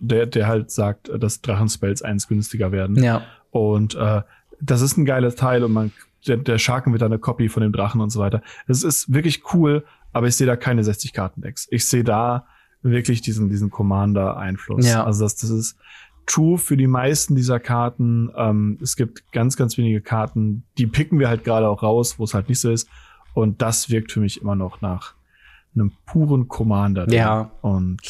der, 0.00 0.26
der 0.26 0.48
halt 0.48 0.70
sagt, 0.70 1.10
dass 1.16 1.40
Drachenspells 1.40 2.02
eins 2.02 2.26
günstiger 2.26 2.72
werden. 2.72 3.00
Ja. 3.02 3.24
Und 3.50 3.94
äh, 3.94 4.22
das 4.60 4.80
ist 4.80 4.96
ein 4.96 5.04
geiles 5.04 5.36
Teil 5.36 5.62
und 5.62 5.72
man, 5.72 5.92
der, 6.26 6.38
der 6.38 6.58
Sharken 6.58 6.92
wird 6.92 7.02
dann 7.02 7.12
eine 7.12 7.20
Copy 7.20 7.48
von 7.48 7.62
dem 7.62 7.72
Drachen 7.72 8.00
und 8.00 8.10
so 8.10 8.18
weiter. 8.18 8.42
Es 8.66 8.82
ist 8.82 9.12
wirklich 9.12 9.42
cool, 9.54 9.84
aber 10.12 10.26
ich 10.26 10.34
sehe 10.34 10.46
da 10.46 10.56
keine 10.56 10.82
60-Karten-Decks. 10.82 11.68
Ich 11.70 11.86
sehe 11.86 12.02
da 12.02 12.46
wirklich 12.84 13.22
diesen, 13.22 13.48
diesen 13.48 13.70
Commander-Einfluss. 13.70 14.86
Ja. 14.86 15.04
Also 15.04 15.24
das, 15.24 15.36
das 15.36 15.50
ist 15.50 15.76
true 16.26 16.58
für 16.58 16.76
die 16.76 16.86
meisten 16.86 17.34
dieser 17.34 17.58
Karten. 17.58 18.30
Ähm, 18.36 18.78
es 18.82 18.96
gibt 18.96 19.32
ganz, 19.32 19.56
ganz 19.56 19.76
wenige 19.76 20.00
Karten, 20.00 20.64
die 20.78 20.86
picken 20.86 21.18
wir 21.18 21.28
halt 21.28 21.44
gerade 21.44 21.68
auch 21.68 21.82
raus, 21.82 22.18
wo 22.18 22.24
es 22.24 22.34
halt 22.34 22.48
nicht 22.48 22.60
so 22.60 22.70
ist. 22.70 22.88
Und 23.34 23.62
das 23.62 23.90
wirkt 23.90 24.12
für 24.12 24.20
mich 24.20 24.40
immer 24.40 24.54
noch 24.54 24.80
nach 24.80 25.14
einem 25.74 25.92
puren 26.06 26.46
Commander. 26.46 27.10
Ja. 27.10 27.50
Und 27.62 28.00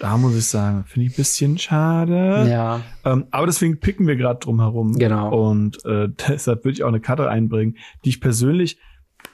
da 0.00 0.16
muss 0.16 0.34
ich 0.34 0.46
sagen, 0.46 0.84
finde 0.86 1.06
ich 1.06 1.12
ein 1.12 1.16
bisschen 1.16 1.58
schade. 1.58 2.48
Ja. 2.50 2.80
Ähm, 3.04 3.26
aber 3.30 3.46
deswegen 3.46 3.78
picken 3.78 4.08
wir 4.08 4.16
gerade 4.16 4.40
drum 4.40 4.60
herum. 4.60 4.94
Genau. 4.94 5.50
Und 5.50 5.84
äh, 5.84 6.08
deshalb 6.28 6.64
würde 6.64 6.72
ich 6.72 6.82
auch 6.82 6.88
eine 6.88 7.00
Karte 7.00 7.28
einbringen, 7.30 7.76
die 8.04 8.08
ich 8.08 8.20
persönlich 8.20 8.78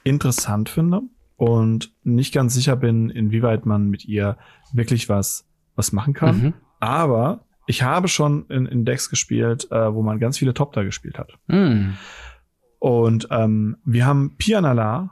interessant 0.03 0.69
finde 0.69 1.01
und 1.39 1.93
nicht 2.03 2.33
ganz 2.33 2.53
sicher 2.53 2.75
bin, 2.75 3.09
inwieweit 3.09 3.65
man 3.65 3.89
mit 3.89 4.05
ihr 4.05 4.37
wirklich 4.73 5.07
was, 5.07 5.47
was 5.75 5.93
machen 5.93 6.13
kann. 6.13 6.41
Mhm. 6.41 6.53
Aber 6.81 7.45
ich 7.65 7.81
habe 7.81 8.07
schon 8.09 8.45
in, 8.49 8.65
in 8.65 8.83
Decks 8.83 9.09
gespielt, 9.09 9.71
äh, 9.71 9.93
wo 9.93 10.03
man 10.03 10.19
ganz 10.19 10.37
viele 10.37 10.53
Top 10.53 10.73
da 10.73 10.83
gespielt 10.83 11.17
hat. 11.17 11.39
Mhm. 11.47 11.95
Und 12.79 13.29
ähm, 13.31 13.77
wir 13.85 14.05
haben 14.05 14.35
Pianala, 14.37 15.11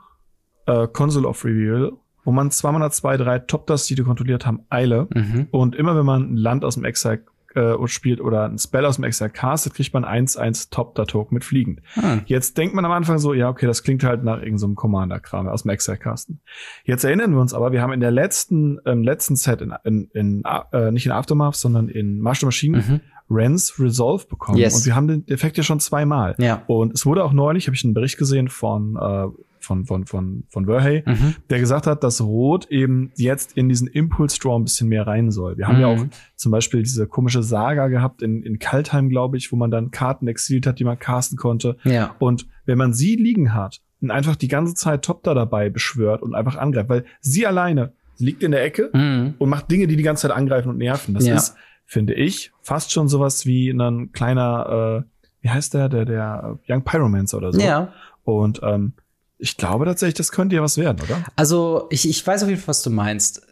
äh, 0.66 0.86
Console 0.86 1.26
of 1.26 1.44
Reveal 1.44 1.92
wo 2.28 2.32
man 2.32 2.50
zweimal 2.50 2.82
hat 2.82 2.92
zwei, 2.92 3.16
drei 3.16 3.38
Top-Dust, 3.38 3.88
die 3.88 3.94
du 3.94 4.04
kontrolliert 4.04 4.44
haben, 4.44 4.60
Eile. 4.68 5.08
Mhm. 5.14 5.48
Und 5.50 5.74
immer 5.74 5.96
wenn 5.96 6.04
man 6.04 6.34
ein 6.34 6.36
Land 6.36 6.62
aus 6.62 6.74
dem 6.74 6.84
Exile 6.84 7.24
äh, 7.58 7.88
spielt 7.88 8.20
oder 8.20 8.44
ein 8.44 8.58
Spell 8.58 8.84
aus 8.84 8.96
dem 8.96 9.04
Exile 9.04 9.30
castet, 9.30 9.74
kriegt 9.74 9.92
man 9.92 10.04
1-1 10.04 10.70
Top-Da-Token 10.70 11.34
mit 11.34 11.44
Fliegend. 11.44 11.80
Ah. 11.96 12.18
Jetzt 12.26 12.56
denkt 12.56 12.74
man 12.74 12.84
am 12.84 12.92
Anfang 12.92 13.18
so, 13.18 13.34
ja, 13.34 13.48
okay, 13.48 13.66
das 13.66 13.82
klingt 13.82 14.04
halt 14.04 14.24
nach 14.24 14.38
irgendeinem 14.38 14.58
so 14.58 14.74
Commander-Kram 14.74 15.48
aus 15.48 15.62
dem 15.62 15.70
Exile 15.70 15.98
casten. 15.98 16.40
Jetzt 16.84 17.04
erinnern 17.04 17.32
wir 17.32 17.40
uns 17.40 17.54
aber, 17.54 17.72
wir 17.72 17.82
haben 17.82 17.92
in 17.92 18.00
der 18.00 18.10
letzten, 18.10 18.78
im 18.84 19.02
letzten 19.02 19.36
Set 19.36 19.60
in, 19.60 19.74
in, 19.84 20.10
in 20.14 20.42
äh, 20.72 20.90
nicht 20.90 21.06
in 21.06 21.12
Aftermath, 21.12 21.56
sondern 21.56 21.88
in 21.88 22.20
Master 22.20 22.46
Machine 22.46 22.78
mhm. 22.78 23.00
Rens 23.30 23.78
Resolve 23.78 24.26
bekommen. 24.26 24.58
Yes. 24.58 24.74
Und 24.74 24.86
wir 24.86 24.94
haben 24.94 25.08
den 25.08 25.28
Effekt 25.28 25.56
ja 25.56 25.62
schon 25.62 25.80
zweimal. 25.80 26.34
Ja. 26.38 26.62
Und 26.66 26.94
es 26.94 27.04
wurde 27.04 27.24
auch 27.24 27.32
neulich, 27.32 27.66
habe 27.66 27.74
ich 27.76 27.84
einen 27.84 27.94
Bericht 27.94 28.16
gesehen 28.16 28.48
von 28.48 28.96
äh, 28.96 29.26
von, 29.68 29.84
von, 29.84 30.06
von, 30.06 30.44
von 30.48 30.64
Verhey, 30.64 31.02
mhm. 31.06 31.36
der 31.50 31.60
gesagt 31.60 31.86
hat, 31.86 32.02
dass 32.02 32.22
Rot 32.22 32.66
eben 32.70 33.12
jetzt 33.16 33.56
in 33.56 33.68
diesen 33.68 33.86
Impulse 33.86 34.40
Draw 34.40 34.56
ein 34.56 34.64
bisschen 34.64 34.88
mehr 34.88 35.06
rein 35.06 35.30
soll. 35.30 35.58
Wir 35.58 35.68
haben 35.68 35.76
mhm. 35.76 35.80
ja 35.82 35.86
auch 35.88 36.04
zum 36.36 36.50
Beispiel 36.50 36.82
diese 36.82 37.06
komische 37.06 37.42
Saga 37.42 37.88
gehabt 37.88 38.22
in, 38.22 38.42
in 38.42 38.58
Kaltheim, 38.58 39.10
glaube 39.10 39.36
ich, 39.36 39.52
wo 39.52 39.56
man 39.56 39.70
dann 39.70 39.90
Karten 39.90 40.26
exiliert 40.26 40.66
hat, 40.66 40.78
die 40.78 40.84
man 40.84 40.98
casten 40.98 41.36
konnte. 41.36 41.76
Ja. 41.84 42.16
Und 42.18 42.48
wenn 42.64 42.78
man 42.78 42.94
sie 42.94 43.16
liegen 43.16 43.52
hat 43.54 43.82
und 44.00 44.10
einfach 44.10 44.36
die 44.36 44.48
ganze 44.48 44.74
Zeit 44.74 45.04
Top 45.04 45.22
da 45.22 45.34
dabei 45.34 45.68
beschwört 45.68 46.22
und 46.22 46.34
einfach 46.34 46.56
angreift, 46.56 46.88
weil 46.88 47.04
sie 47.20 47.46
alleine 47.46 47.92
liegt 48.18 48.42
in 48.42 48.50
der 48.50 48.64
Ecke 48.64 48.90
mhm. 48.92 49.34
und 49.38 49.50
macht 49.50 49.70
Dinge, 49.70 49.86
die 49.86 49.96
die 49.96 50.02
ganze 50.02 50.22
Zeit 50.22 50.36
angreifen 50.36 50.70
und 50.70 50.78
nerven. 50.78 51.14
Das 51.14 51.26
ja. 51.26 51.36
ist, 51.36 51.54
finde 51.84 52.14
ich, 52.14 52.52
fast 52.62 52.90
schon 52.90 53.08
sowas 53.08 53.44
wie 53.44 53.70
ein 53.70 54.12
kleiner, 54.12 55.04
äh, 55.04 55.24
wie 55.42 55.50
heißt 55.50 55.74
der, 55.74 55.90
der, 55.90 56.06
der 56.06 56.58
Young 56.66 56.82
Pyromancer 56.84 57.36
oder 57.36 57.52
so. 57.52 57.60
Ja. 57.60 57.92
Und 58.24 58.60
ähm, 58.62 58.94
ich 59.38 59.56
glaube 59.56 59.84
tatsächlich, 59.84 60.16
das 60.16 60.32
könnte 60.32 60.56
ja 60.56 60.62
was 60.62 60.76
werden, 60.78 61.00
oder? 61.00 61.24
Also, 61.36 61.86
ich, 61.90 62.08
ich 62.08 62.26
weiß 62.26 62.42
auf 62.42 62.48
jeden 62.48 62.60
Fall, 62.60 62.68
was 62.68 62.82
du 62.82 62.90
meinst. 62.90 63.42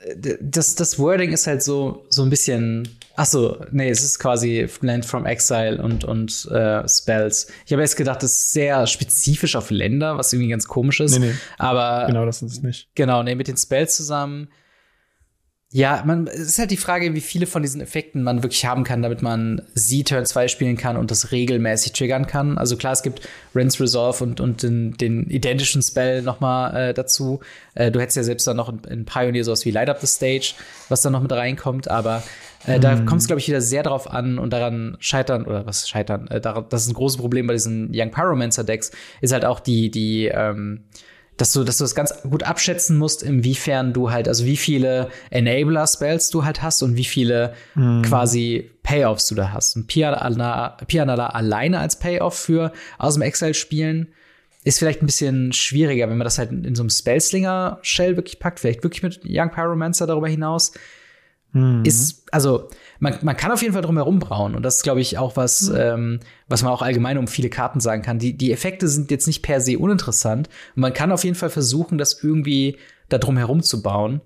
Das, 0.41 0.75
das 0.75 0.99
Wording 0.99 1.33
ist 1.33 1.47
halt 1.47 1.63
so, 1.63 2.05
so 2.09 2.23
ein 2.23 2.31
bisschen. 2.31 2.89
Ach 3.15 3.25
so, 3.25 3.65
nee, 3.71 3.89
es 3.89 4.03
ist 4.03 4.19
quasi 4.19 4.69
Land 4.81 5.07
from 5.07 5.25
Exile 5.25 5.83
und, 5.83 6.05
und 6.05 6.47
äh, 6.51 6.87
Spells. 6.89 7.47
Ich 7.65 7.73
habe 7.73 7.83
jetzt 7.83 7.97
gedacht, 7.97 8.23
das 8.23 8.33
ist 8.33 8.53
sehr 8.53 8.87
spezifisch 8.87 9.57
auf 9.57 9.71
Länder, 9.71 10.19
was 10.19 10.33
irgendwie 10.33 10.51
ganz 10.51 10.67
komisch 10.67 11.01
ist. 11.01 11.19
Nee, 11.19 11.27
nee. 11.27 11.35
Aber. 11.57 12.07
Genau, 12.07 12.27
das 12.27 12.43
ist 12.43 12.53
es 12.53 12.63
nicht. 12.63 12.89
Genau, 12.95 13.23
nee, 13.23 13.35
mit 13.35 13.49
den 13.49 13.57
Spells 13.57 13.97
zusammen 13.97 14.49
ja, 15.73 16.05
man, 16.07 16.29
es 16.29 16.41
ist 16.41 16.59
halt 16.61 16.71
die 16.71 16.77
Frage, 16.77 17.13
wie 17.15 17.21
viele 17.21 17.47
von 17.47 17.61
diesen 17.61 17.81
Effekten 17.81 18.23
man 18.23 18.45
wirklich 18.45 18.65
haben 18.65 18.85
kann, 18.85 19.03
damit 19.03 19.21
man 19.21 19.63
sie 19.75 20.05
Turn 20.05 20.25
2 20.25 20.47
spielen 20.47 20.77
kann 20.77 20.97
und 20.97 21.11
das 21.11 21.33
regelmäßig 21.33 21.93
triggern 21.93 22.29
kann. 22.29 22.57
Also 22.57 22.77
klar, 22.77 22.93
es 22.93 23.03
gibt 23.03 23.29
Rinse 23.55 23.81
Resolve 23.81 24.23
und, 24.23 24.41
und 24.41 24.63
den, 24.63 24.93
den 24.93 25.29
identischen 25.29 25.83
Spell 25.83 26.23
nochmal 26.23 26.91
äh, 26.91 26.95
dazu. 26.95 27.41
Äh, 27.75 27.91
du 27.91 28.01
hättest 28.01 28.17
ja 28.17 28.23
selbst 28.23 28.47
dann 28.47 28.57
noch 28.57 28.69
in, 28.69 28.79
in 28.89 29.05
Pioneer 29.07 29.43
sowas 29.43 29.65
wie 29.65 29.73
Light 29.73 29.91
Up 29.91 30.01
the 30.01 30.07
Stage, 30.07 30.55
was 30.89 31.03
dann 31.03 31.13
noch 31.13 31.23
mit 31.23 31.33
reinkommt, 31.33 31.91
aber 31.91 32.23
äh, 32.67 32.79
da 32.79 32.95
mm. 32.95 33.07
kommt 33.07 33.23
es, 33.23 33.27
glaube 33.27 33.41
ich, 33.41 33.49
wieder 33.49 33.61
sehr 33.61 33.83
drauf 33.83 34.09
an 34.09 34.39
und 34.39 34.53
daran 34.53 34.97
scheitern, 35.01 35.47
oder 35.47 35.67
was 35.67 35.89
scheitern, 35.89 36.29
äh, 36.29 36.41
daran, 36.41 36.67
das 36.69 36.83
ist 36.83 36.89
ein 36.91 36.95
großes 36.95 37.19
Problem 37.19 37.49
bei 37.49 37.55
diesen 37.55 37.91
Young 37.93 38.13
Pyromancer-Decks, 38.13 38.93
ist 39.21 39.33
halt 39.33 39.45
auch 39.45 39.59
die, 39.59 39.91
die, 39.91 40.27
ähm, 40.27 40.85
dass 41.37 41.53
du, 41.53 41.65
dass 41.65 41.79
du 41.79 41.85
das 41.85 41.95
ganz 41.95 42.15
gut 42.23 42.43
abschätzen 42.45 42.97
musst, 42.97 43.23
inwiefern 43.23 43.93
du 43.93 44.11
halt, 44.11 44.29
also 44.29 44.45
wie 44.45 44.57
viele 44.57 45.11
Enabler-Spells 45.31 46.31
du 46.31 46.45
halt 46.45 46.63
hast 46.63 46.83
und 46.83 46.97
wie 46.97 47.05
viele 47.05 47.55
mhm. 47.75 48.03
quasi 48.03 48.71
Payoffs 48.83 49.29
du 49.29 49.35
da 49.35 49.53
hast. 49.53 49.77
Und 49.77 49.87
Pianala, 49.87 50.77
Pianala 50.87 51.27
alleine 51.27 51.81
als 51.81 51.99
Payoff 51.99 52.39
für 52.39 52.73
aus 52.99 53.15
dem 53.15 53.23
Exile 53.23 53.55
spielen 53.55 54.09
ist 54.65 54.81
vielleicht 54.81 55.01
ein 55.01 55.07
bisschen 55.07 55.53
schwieriger, 55.53 56.09
wenn 56.09 56.19
man 56.19 56.25
das 56.25 56.39
halt 56.39 56.51
in 56.51 56.75
so 56.75 56.83
einem 56.83 56.91
Spellslinger-Shell 56.91 58.17
wirklich 58.17 58.41
packt, 58.41 58.59
vielleicht 58.59 58.83
wirklich 58.83 59.05
mit 59.05 59.21
Young 59.25 59.53
Pyromancer 59.53 60.09
darüber 60.09 60.27
hinaus. 60.27 60.73
Mhm. 61.57 61.85
Ist, 61.85 62.27
also, 62.33 62.69
man, 63.01 63.19
man 63.23 63.37
kann 63.37 63.51
auf 63.51 63.63
jeden 63.63 63.73
Fall 63.73 63.83
drum 63.83 63.97
herum 63.97 64.19
brauen. 64.19 64.55
Und 64.55 64.63
das 64.63 64.77
ist, 64.77 64.83
glaube 64.83 65.01
ich, 65.01 65.17
auch 65.17 65.37
was, 65.37 65.71
mhm. 65.71 65.77
ähm, 65.79 66.21
was 66.49 66.63
man 66.63 66.73
auch 66.73 66.83
allgemein 66.83 67.19
um 67.19 67.27
viele 67.27 67.49
Karten 67.49 67.81
sagen 67.81 68.03
kann. 68.03 68.19
Die, 68.19 68.37
die 68.37 68.53
Effekte 68.53 68.89
sind 68.89 69.11
jetzt 69.11 69.27
nicht 69.27 69.43
per 69.43 69.61
se 69.61 69.79
uninteressant. 69.79 70.49
Und 70.75 70.83
man 70.83 70.93
kann 70.93 71.13
auf 71.13 71.25
jeden 71.25 71.37
Fall 71.37 71.51
versuchen, 71.51 71.97
das 71.97 72.23
irgendwie 72.23 72.77
da 73.09 73.19
drum 73.19 73.37
herum 73.37 73.63
zu 73.63 73.83
bauen. 73.83 74.21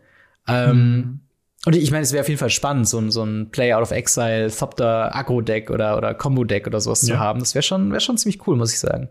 Ähm, 0.49 0.97
mhm. 0.97 1.21
Und 1.67 1.77
ich 1.77 1.91
meine, 1.91 2.03
es 2.03 2.13
wäre 2.13 2.23
auf 2.23 2.29
jeden 2.29 2.41
Fall 2.41 2.51
spannend, 2.51 2.89
so 2.89 2.99
ein, 2.99 3.11
so 3.11 3.23
ein 3.23 3.51
Play 3.51 3.75
Out 3.75 3.83
of 3.83 3.91
Exile, 3.91 4.51
Thopter 4.51 5.15
Agro-Deck 5.15 5.71
oder, 5.71 5.97
oder 5.97 6.15
Combo-Deck 6.15 6.67
oder 6.67 6.81
sowas 6.81 7.07
ja. 7.07 7.15
zu 7.15 7.21
haben. 7.21 7.41
Das 7.41 7.55
wäre 7.55 7.63
schon, 7.63 7.93
wär 7.93 8.01
schon 8.01 8.17
ziemlich 8.17 8.47
cool, 8.47 8.57
muss 8.57 8.73
ich 8.73 8.81
sagen. 8.81 9.11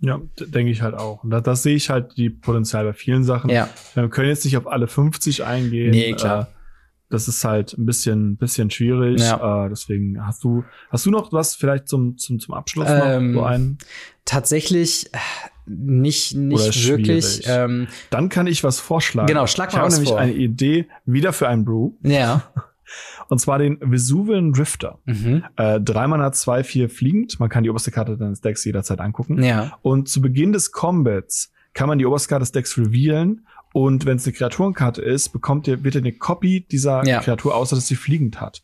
Ja, 0.00 0.20
denke 0.38 0.70
ich 0.70 0.82
halt 0.82 0.94
auch. 0.94 1.24
Und 1.24 1.30
da, 1.30 1.40
das 1.40 1.62
sehe 1.62 1.76
ich 1.76 1.88
halt 1.88 2.16
die 2.16 2.28
Potenzial 2.28 2.84
bei 2.84 2.92
vielen 2.92 3.24
Sachen. 3.24 3.48
Ja. 3.48 3.68
Wir 3.94 4.08
können 4.10 4.28
jetzt 4.28 4.44
nicht 4.44 4.56
auf 4.56 4.66
alle 4.66 4.88
50 4.88 5.44
eingehen. 5.44 5.92
Nee, 5.92 6.12
klar. 6.12 6.42
Äh, 6.42 6.63
das 7.10 7.28
ist 7.28 7.44
halt 7.44 7.76
ein 7.78 7.86
bisschen, 7.86 8.36
bisschen 8.36 8.70
schwierig. 8.70 9.20
Ja. 9.20 9.66
Äh, 9.66 9.68
deswegen 9.68 10.24
hast 10.26 10.42
du, 10.44 10.64
hast 10.90 11.06
du 11.06 11.10
noch 11.10 11.32
was 11.32 11.54
vielleicht 11.54 11.88
zum, 11.88 12.16
zum, 12.18 12.40
zum 12.40 12.54
Abschluss 12.54 12.88
noch? 12.88 13.06
Ähm, 13.06 13.34
so 13.34 13.42
einen? 13.42 13.78
Tatsächlich 14.24 15.12
äh, 15.12 15.18
nicht, 15.66 16.34
nicht 16.34 16.88
wirklich. 16.88 17.42
Ähm, 17.46 17.88
Dann 18.10 18.28
kann 18.28 18.46
ich 18.46 18.64
was 18.64 18.80
vorschlagen. 18.80 19.28
Genau, 19.28 19.46
schlag 19.46 19.72
mal 19.72 19.78
ich 19.78 19.82
habe 19.82 19.92
nämlich 19.92 20.10
vor. 20.10 20.18
eine 20.18 20.32
Idee 20.32 20.86
wieder 21.06 21.32
für 21.32 21.48
einen 21.48 21.64
Brew. 21.64 21.92
Ja. 22.02 22.42
Und 23.28 23.40
zwar 23.40 23.58
den 23.58 23.78
Vesuvian 23.80 24.52
Drifter. 24.52 24.98
Mhm. 25.06 25.44
Äh, 25.56 25.80
drei 25.80 26.06
Mana, 26.06 26.32
zwei, 26.32 26.62
vier 26.62 26.90
fliegend. 26.90 27.40
Man 27.40 27.48
kann 27.48 27.64
die 27.64 27.70
oberste 27.70 27.90
Karte 27.90 28.16
deines 28.16 28.40
Decks 28.40 28.64
jederzeit 28.64 29.00
angucken. 29.00 29.42
Ja. 29.42 29.78
Und 29.82 30.08
zu 30.08 30.20
Beginn 30.20 30.52
des 30.52 30.72
Combats 30.72 31.50
kann 31.72 31.88
man 31.88 31.98
die 31.98 32.06
oberste 32.06 32.28
Karte 32.28 32.42
des 32.42 32.52
Decks 32.52 32.76
revealen 32.76 33.46
und 33.74 34.06
wenn 34.06 34.16
es 34.16 34.24
eine 34.24 34.32
Kreaturenkarte 34.32 35.02
ist, 35.02 35.30
bekommt 35.30 35.66
ihr, 35.66 35.82
wird 35.82 35.96
ihr 35.96 36.00
eine 36.00 36.12
Copy 36.12 36.60
dieser 36.70 37.04
Ja. 37.04 37.18
Kreatur, 37.20 37.54
außer 37.56 37.74
dass 37.76 37.88
sie 37.88 37.96
fliegend 37.96 38.40
hat. 38.40 38.62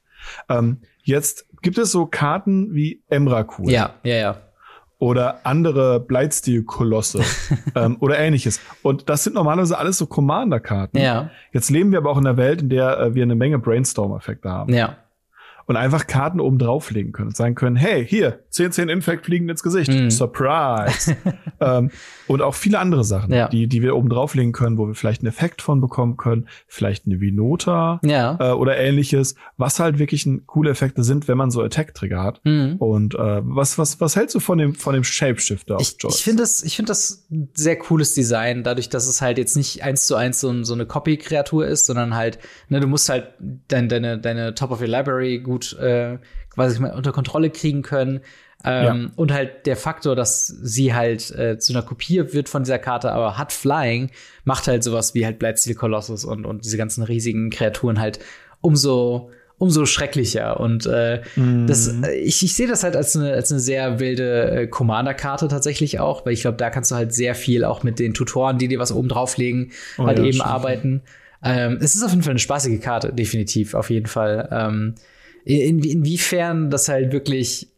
Ähm, 0.49 0.79
jetzt 1.03 1.47
gibt 1.63 1.77
es 1.79 1.91
so 1.91 2.07
Karten 2.07 2.75
wie 2.75 3.03
Emrakul 3.09 3.71
Ja, 3.71 3.95
ja, 4.05 4.15
ja. 4.15 4.37
oder 4.99 5.45
andere 5.45 5.99
Blightsteel-Kolosse 6.01 7.23
ähm, 7.75 7.97
oder 8.01 8.19
ähnliches. 8.19 8.61
Und 8.83 9.09
das 9.09 9.25
sind 9.25 9.35
normalerweise 9.35 9.77
alles 9.79 9.99
so 9.99 10.07
Commander-Karten. 10.07 10.99
Ja, 10.99 11.31
Jetzt 11.53 11.71
leben 11.71 11.91
wir 11.91 11.99
aber 11.99 12.11
auch 12.11 12.19
in 12.19 12.27
einer 12.27 12.37
Welt, 12.37 12.63
in 12.63 12.69
der 12.69 12.99
äh, 13.01 13.15
wir 13.15 13.23
eine 13.25 13.35
Menge 13.35 13.59
Brainstorm-Effekte 13.59 14.49
haben. 14.49 14.73
ja. 14.73 14.97
Und 15.71 15.77
einfach 15.77 16.09
Karten 16.09 16.41
oben 16.41 16.59
drauflegen 16.59 17.13
können 17.13 17.29
und 17.29 17.37
sagen 17.37 17.55
können, 17.55 17.77
hey, 17.77 18.05
hier, 18.05 18.41
10, 18.51 18.73
10 18.73 18.89
Infect 18.89 19.25
fliegen 19.25 19.49
ins 19.49 19.63
Gesicht. 19.63 19.93
Mhm. 19.93 20.11
Surprise. 20.11 21.17
ähm, 21.61 21.93
und 22.27 22.43
auch 22.43 22.57
viele 22.57 22.81
andere 22.81 23.05
Sachen, 23.05 23.33
ja. 23.33 23.47
die, 23.47 23.69
die 23.69 23.81
wir 23.81 23.95
oben 23.95 24.09
drauflegen 24.09 24.51
können, 24.51 24.79
wo 24.79 24.89
wir 24.89 24.97
vielleicht 24.97 25.23
einen 25.23 25.29
Effekt 25.29 25.63
von 25.63 25.81
bekommen 25.81 26.17
können, 26.17 26.49
vielleicht 26.67 27.07
eine 27.07 27.21
Vinota 27.21 28.01
ja. 28.03 28.37
äh, 28.41 28.51
oder 28.51 28.79
ähnliches, 28.79 29.37
was 29.59 29.79
halt 29.79 30.01
wirklich 30.01 30.27
ein, 30.27 30.45
coole 30.45 30.71
Effekte 30.71 31.05
sind, 31.05 31.29
wenn 31.29 31.39
man 31.39 31.53
so 31.53 31.63
Attack-Trigger 31.63 32.21
hat. 32.21 32.41
Mhm. 32.45 32.75
Und 32.79 33.15
äh, 33.15 33.41
was, 33.45 33.79
was, 33.79 34.01
was 34.01 34.17
hältst 34.17 34.35
du 34.35 34.41
von 34.41 34.59
dem, 34.59 34.75
von 34.75 34.95
dem 34.95 35.05
Shapeshifter 35.05 35.77
auf 35.77 35.95
Joyce? 36.01 36.17
Ich 36.17 36.25
finde 36.25 36.43
das, 36.43 36.65
ich 36.65 36.75
finde 36.75 36.91
das 36.91 37.29
ein 37.31 37.49
sehr 37.55 37.79
cooles 37.79 38.15
Design, 38.15 38.65
dadurch, 38.65 38.89
dass 38.89 39.07
es 39.07 39.23
halt 39.23 39.39
jetzt 39.39 39.57
nicht 39.57 39.85
eins 39.85 40.09
zu 40.09 40.17
eins 40.17 40.41
so, 40.41 40.65
so 40.65 40.75
eine 40.75 40.85
Copy-Kreatur 40.85 41.65
ist, 41.65 41.87
sondern 41.87 42.17
halt, 42.17 42.41
ne, 42.69 42.81
du 42.81 42.89
musst 42.89 43.09
halt 43.09 43.29
dein, 43.69 43.89
deine, 43.89 44.19
deine 44.19 44.57
Top 44.57 44.73
of 44.73 44.81
your 44.81 44.89
Library 44.89 45.39
gut 45.39 45.60
äh, 45.79 46.19
quasi 46.51 46.81
mal 46.81 46.93
unter 46.93 47.13
Kontrolle 47.13 47.51
kriegen 47.51 47.83
können. 47.83 48.21
Ähm, 48.63 49.03
ja. 49.03 49.11
Und 49.17 49.33
halt 49.33 49.67
der 49.67 49.77
Faktor, 49.77 50.15
dass 50.15 50.47
sie 50.47 50.93
halt 50.93 51.31
äh, 51.31 51.59
zu 51.59 51.73
einer 51.73 51.83
Kopie 51.83 52.33
wird 52.33 52.49
von 52.49 52.65
dieser 52.65 52.79
Karte, 52.79 53.11
aber 53.13 53.39
hat 53.39 53.53
Flying, 53.53 54.11
macht 54.45 54.67
halt 54.69 54.85
sowas 54.85 55.15
wie 55.15 55.25
halt 55.25 55.39
Blightsteel 55.39 55.75
Colossus 55.75 56.25
und, 56.25 56.45
und 56.45 56.65
diese 56.65 56.77
ganzen 56.77 57.03
riesigen 57.03 57.49
Kreaturen 57.51 57.99
halt 57.99 58.19
umso 58.61 59.31
umso 59.61 59.85
schrecklicher. 59.85 60.59
Und 60.59 60.87
äh, 60.87 61.21
mm. 61.37 61.67
das, 61.67 61.89
äh, 61.89 62.15
ich, 62.15 62.43
ich 62.43 62.55
sehe 62.55 62.67
das 62.67 62.83
halt 62.83 62.97
als 62.97 63.15
eine, 63.15 63.35
als 63.35 63.53
eine 63.53 63.61
sehr 63.61 64.01
wilde 64.01 64.51
äh, 64.51 64.67
Commander-Karte 64.67 65.49
tatsächlich 65.49 66.01
auch, 66.01 66.25
weil 66.25 66.33
ich 66.33 66.41
glaube, 66.41 66.57
da 66.57 66.71
kannst 66.71 66.91
du 66.91 66.95
halt 66.95 67.15
sehr 67.15 67.35
viel 67.35 67.65
auch 67.65 67.83
mit 67.83 67.99
den 67.99 68.15
Tutoren, 68.15 68.57
die 68.57 68.69
dir 68.69 68.79
was 68.79 68.91
oben 68.91 69.09
drauflegen, 69.09 69.73
oh, 69.99 70.07
halt 70.07 70.19
ja, 70.19 70.25
eben 70.25 70.33
stimmt. 70.33 70.49
arbeiten. 70.49 71.03
Ähm, 71.45 71.79
es 71.83 71.95
ist 71.95 72.03
auf 72.03 72.11
jeden 72.11 72.23
Fall 72.23 72.31
eine 72.31 72.39
spaßige 72.39 72.81
Karte, 72.81 73.13
definitiv, 73.13 73.75
auf 73.75 73.91
jeden 73.91 74.07
Fall. 74.07 74.49
Ähm, 74.51 74.95
in, 75.59 75.83
inwiefern 75.83 76.71
das 76.71 76.89
halt 76.89 77.13
wirklich 77.13 77.69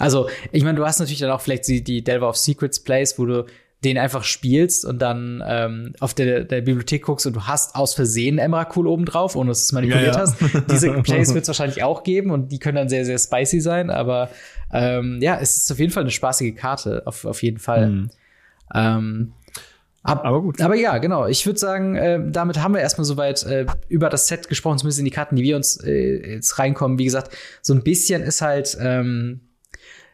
also, 0.00 0.30
ich 0.50 0.64
meine, 0.64 0.78
du 0.78 0.86
hast 0.86 0.98
natürlich 0.98 1.20
dann 1.20 1.30
auch 1.30 1.42
vielleicht 1.42 1.68
die, 1.68 1.84
die 1.84 2.02
Delver 2.02 2.28
of 2.28 2.36
Secrets 2.36 2.80
Plays, 2.80 3.18
wo 3.18 3.26
du 3.26 3.44
den 3.84 3.96
einfach 3.96 4.24
spielst 4.24 4.84
und 4.84 5.00
dann 5.00 5.42
ähm, 5.46 5.94
auf 6.00 6.12
der, 6.12 6.44
der 6.44 6.60
Bibliothek 6.60 7.02
guckst 7.02 7.26
und 7.26 7.34
du 7.34 7.46
hast 7.46 7.74
aus 7.74 7.94
Versehen 7.94 8.38
Emrakul 8.38 8.86
oben 8.86 9.06
drauf, 9.06 9.36
ohne 9.36 9.48
dass 9.48 9.60
du 9.60 9.62
es 9.64 9.72
manipuliert 9.72 10.06
ja, 10.06 10.12
ja. 10.12 10.20
hast. 10.20 10.36
Diese 10.70 10.92
Plays 11.02 11.32
wird 11.32 11.42
es 11.42 11.48
wahrscheinlich 11.48 11.82
auch 11.82 12.02
geben 12.02 12.30
und 12.30 12.52
die 12.52 12.58
können 12.58 12.76
dann 12.76 12.88
sehr, 12.90 13.06
sehr 13.06 13.18
spicy 13.18 13.60
sein, 13.60 13.88
aber 13.90 14.30
ähm, 14.70 15.18
ja, 15.22 15.38
es 15.40 15.56
ist 15.56 15.72
auf 15.72 15.78
jeden 15.78 15.92
Fall 15.92 16.02
eine 16.02 16.10
spaßige 16.10 16.54
Karte, 16.54 17.02
auf, 17.06 17.24
auf 17.24 17.42
jeden 17.42 17.58
Fall. 17.58 17.88
Mhm. 17.88 18.10
Ähm, 18.74 19.32
ab, 20.02 20.24
aber 20.24 20.42
gut. 20.42 20.60
Aber 20.60 20.74
ja, 20.74 20.98
genau. 20.98 21.26
Ich 21.26 21.44
würde 21.46 21.58
sagen, 21.58 21.96
äh, 21.96 22.20
damit 22.30 22.62
haben 22.62 22.74
wir 22.74 22.80
erstmal 22.80 23.04
soweit 23.04 23.44
äh, 23.44 23.66
über 23.88 24.08
das 24.08 24.26
Set 24.26 24.48
gesprochen, 24.48 24.78
zumindest 24.78 24.98
in 24.98 25.04
die 25.04 25.10
Karten, 25.10 25.36
die 25.36 25.42
wir 25.42 25.56
uns 25.56 25.82
äh, 25.82 26.34
jetzt 26.34 26.58
reinkommen. 26.58 26.98
Wie 26.98 27.04
gesagt, 27.04 27.36
so 27.62 27.74
ein 27.74 27.82
bisschen 27.82 28.22
ist 28.22 28.42
halt 28.42 28.76
ähm, 28.80 29.40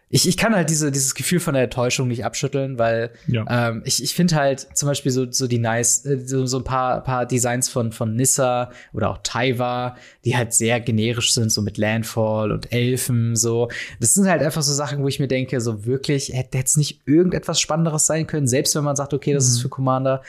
ich, 0.09 0.29
ich 0.29 0.37
kann 0.37 0.55
halt 0.55 0.71
diese, 0.71 0.93
dieses 0.93 1.17
Gefühl 1.17 1.41
von 1.41 1.55
der 1.55 1.65
Enttäuschung 1.65 2.07
nicht 2.07 2.25
abschütteln, 2.25 2.79
weil 2.79 3.11
ja. 3.27 3.45
ähm, 3.49 3.83
ich, 3.85 4.01
ich 4.01 4.15
finde 4.15 4.37
halt 4.37 4.69
zum 4.75 4.89
Beispiel 4.89 5.11
so, 5.11 5.31
so 5.31 5.49
die 5.49 5.59
nice, 5.59 6.07
äh, 6.07 6.21
so, 6.25 6.47
so 6.47 6.59
ein 6.59 6.65
paar, 6.65 7.03
paar 7.03 7.27
Designs 7.27 7.69
von, 7.69 7.91
von 7.91 8.15
Nissa 8.15 8.71
oder 8.93 9.11
auch 9.11 9.19
Taiwa, 9.25 9.97
die 10.25 10.37
halt 10.37 10.55
sehr 10.55 10.81
generisch 10.81 11.35
sind, 11.35 11.51
so 11.51 11.61
mit 11.61 11.77
Landfall 11.77 12.53
und 12.53 12.73
Elfen, 12.73 13.35
so. 13.35 13.69
Das 13.99 14.15
sind 14.15 14.29
halt 14.29 14.43
einfach 14.43 14.63
so 14.63 14.73
Sachen, 14.73 15.03
wo 15.03 15.09
ich 15.09 15.19
mir 15.19 15.29
denke, 15.29 15.61
so 15.61 15.87
wirklich, 15.87 16.33
hätte 16.33 16.57
jetzt 16.57 16.77
nicht 16.77 17.01
irgendetwas 17.07 17.61
Spannenderes 17.61 18.07
sein 18.07 18.29
können, 18.29 18.47
selbst 18.47 18.77
wenn 18.77 18.85
man 18.85 18.95
sagt, 18.95 19.13
okay, 19.13 19.33
das 19.33 19.49
mhm. 19.49 19.53
ist 19.55 19.63
für 19.63 19.69
Commander. 19.69 20.23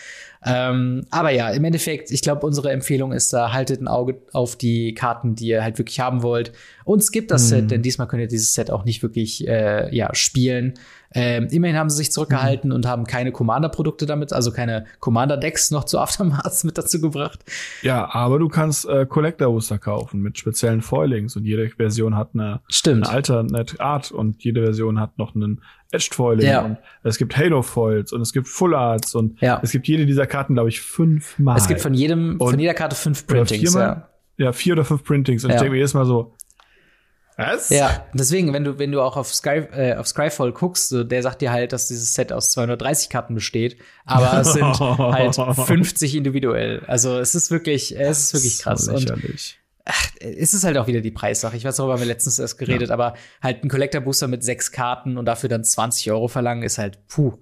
Ähm, 0.45 1.05
aber 1.09 1.31
ja, 1.31 1.49
im 1.49 1.63
Endeffekt, 1.63 2.11
ich 2.11 2.21
glaube, 2.21 2.45
unsere 2.45 2.71
Empfehlung 2.71 3.11
ist 3.11 3.33
da, 3.33 3.53
haltet 3.53 3.81
ein 3.81 3.87
Auge 3.87 4.21
auf 4.33 4.55
die 4.55 4.93
Karten, 4.93 5.35
die 5.35 5.47
ihr 5.47 5.63
halt 5.63 5.77
wirklich 5.77 5.99
haben 5.99 6.21
wollt. 6.21 6.51
Und 6.85 7.03
skippt 7.03 7.31
das 7.31 7.45
mhm. 7.45 7.47
Set, 7.47 7.71
denn 7.71 7.81
diesmal 7.81 8.07
könnt 8.07 8.21
ihr 8.21 8.27
dieses 8.27 8.53
Set 8.53 8.71
auch 8.71 8.85
nicht 8.85 9.03
wirklich 9.03 9.47
äh, 9.47 9.93
ja, 9.95 10.13
spielen. 10.13 10.75
Ähm, 11.13 11.47
immerhin 11.51 11.77
haben 11.77 11.89
sie 11.89 11.97
sich 11.97 12.11
zurückgehalten 12.11 12.69
mhm. 12.69 12.75
und 12.75 12.85
haben 12.85 13.05
keine 13.05 13.31
Commander-Produkte 13.31 14.05
damit, 14.05 14.33
also 14.33 14.51
keine 14.51 14.85
Commander-Decks 14.99 15.71
noch 15.71 15.85
zu 15.85 15.99
Aftermath 15.99 16.63
mit 16.63 16.77
dazu 16.77 17.01
gebracht. 17.01 17.39
Ja, 17.81 18.13
aber 18.13 18.39
du 18.39 18.49
kannst 18.49 18.87
äh, 18.87 19.05
Collector-Booster 19.05 19.79
kaufen 19.79 20.21
mit 20.21 20.37
speziellen 20.37 20.81
Foilings 20.81 21.35
und 21.35 21.45
jede 21.45 21.69
Version 21.69 22.15
hat 22.15 22.29
eine, 22.33 22.61
Stimmt. 22.67 23.07
eine 23.07 23.15
Alternate 23.15 23.79
Art 23.79 24.11
und 24.11 24.43
jede 24.43 24.61
Version 24.63 24.99
hat 24.99 25.17
noch 25.17 25.35
einen 25.35 25.61
Edged 25.91 26.15
Foiling 26.15 26.45
ja. 26.47 26.61
und 26.61 26.77
es 27.03 27.17
gibt 27.17 27.37
Halo 27.37 27.61
Foils 27.61 28.11
und 28.11 28.21
es 28.21 28.33
gibt 28.33 28.47
Full 28.47 28.75
Arts 28.75 29.15
und 29.15 29.41
ja. 29.41 29.59
es 29.63 29.71
gibt 29.71 29.87
jede 29.87 30.05
dieser 30.05 30.27
Karten, 30.27 30.53
glaube 30.53 30.69
ich, 30.69 30.81
fünfmal. 30.81 31.57
Es 31.57 31.67
gibt 31.67 31.81
von 31.81 31.93
jedem, 31.93 32.37
und 32.39 32.51
von 32.51 32.59
jeder 32.59 32.73
Karte 32.73 32.95
fünf 32.95 33.25
Printings, 33.25 33.73
ja. 33.73 34.09
Ja, 34.37 34.51
vier 34.51 34.73
oder 34.73 34.85
fünf 34.85 35.03
Printings. 35.03 35.43
Und 35.43 35.49
ich 35.49 35.55
denke 35.55 35.71
mir 35.71 35.77
jedes 35.77 35.95
Mal 35.95 36.05
so, 36.05 36.35
was? 37.37 37.69
Ja, 37.69 38.07
deswegen, 38.13 38.51
wenn 38.51 38.63
du, 38.63 38.79
wenn 38.79 38.91
du 38.91 38.99
auch 38.99 39.15
auf, 39.15 39.31
Sky, 39.33 39.61
äh, 39.71 39.95
auf 39.95 40.07
Skyfall 40.07 40.51
guckst, 40.51 40.89
so, 40.89 41.03
der 41.03 41.21
sagt 41.21 41.41
dir 41.41 41.51
halt, 41.51 41.71
dass 41.71 41.87
dieses 41.87 42.15
Set 42.15 42.33
aus 42.33 42.51
230 42.51 43.09
Karten 43.09 43.35
besteht, 43.35 43.77
aber 44.05 44.39
es 44.41 44.53
sind 44.53 44.79
halt 44.79 45.35
50 45.35 46.15
individuell. 46.15 46.83
Also 46.87 47.19
es 47.19 47.35
ist 47.35 47.51
wirklich, 47.51 47.95
es 47.95 48.19
ist 48.19 48.33
wirklich 48.33 48.59
krass. 48.59 48.85
So 48.85 48.93
Und, 48.93 49.13
ach, 49.87 50.11
es 50.19 50.53
ist 50.53 50.63
halt 50.63 50.77
auch 50.77 50.87
wieder 50.87 51.01
die 51.01 51.11
Preissache. 51.11 51.55
Ich 51.55 51.63
weiß, 51.63 51.77
darüber 51.77 51.93
haben 51.93 52.01
wir 52.01 52.07
letztens 52.07 52.39
erst 52.39 52.57
geredet, 52.57 52.89
ja. 52.89 52.93
aber 52.93 53.15
halt 53.41 53.63
ein 53.63 53.69
Collector 53.69 54.01
Booster 54.01 54.27
mit 54.27 54.43
sechs 54.43 54.71
Karten 54.71 55.17
und 55.17 55.25
dafür 55.25 55.49
dann 55.49 55.63
20 55.63 56.11
Euro 56.11 56.27
verlangen, 56.27 56.63
ist 56.63 56.77
halt, 56.77 57.07
puh, 57.07 57.37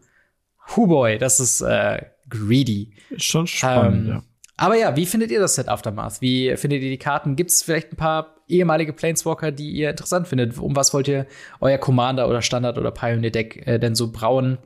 hu 0.75 0.87
boy, 0.87 1.17
das 1.17 1.39
ist 1.39 1.61
äh, 1.61 2.03
greedy. 2.29 2.93
Ist 3.09 3.25
schon 3.25 3.47
spannend, 3.47 4.07
ähm, 4.07 4.13
ja. 4.13 4.23
Aber 4.57 4.77
ja, 4.77 4.95
wie 4.95 5.05
findet 5.05 5.31
ihr 5.31 5.39
das 5.39 5.55
Set 5.55 5.67
Aftermath? 5.67 6.21
Wie 6.21 6.55
findet 6.55 6.81
ihr 6.81 6.89
die 6.89 6.97
Karten? 6.97 7.35
Gibt 7.35 7.51
es 7.51 7.61
vielleicht 7.61 7.91
ein 7.91 7.97
paar 7.97 8.37
ehemalige 8.47 8.93
Planeswalker, 8.93 9.51
die 9.51 9.71
ihr 9.71 9.89
interessant 9.89 10.27
findet? 10.29 10.57
Um 10.57 10.75
was 10.75 10.93
wollt 10.93 11.09
ihr 11.09 11.25
euer 11.59 11.77
Commander 11.77 12.29
oder 12.29 12.41
Standard 12.41 12.77
oder 12.77 12.91
Pioneer 12.91 13.31
Deck 13.31 13.67
äh, 13.67 13.79
denn 13.79 13.95
so 13.95 14.13
brauen? 14.13 14.57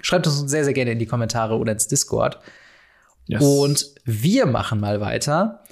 Schreibt 0.00 0.28
uns 0.28 0.38
sehr, 0.48 0.64
sehr 0.64 0.74
gerne 0.74 0.92
in 0.92 1.00
die 1.00 1.06
Kommentare 1.06 1.56
oder 1.56 1.72
ins 1.72 1.88
Discord. 1.88 2.38
Yes. 3.26 3.42
Und 3.42 3.94
wir 4.04 4.46
machen 4.46 4.78
mal 4.78 5.00
weiter 5.00 5.64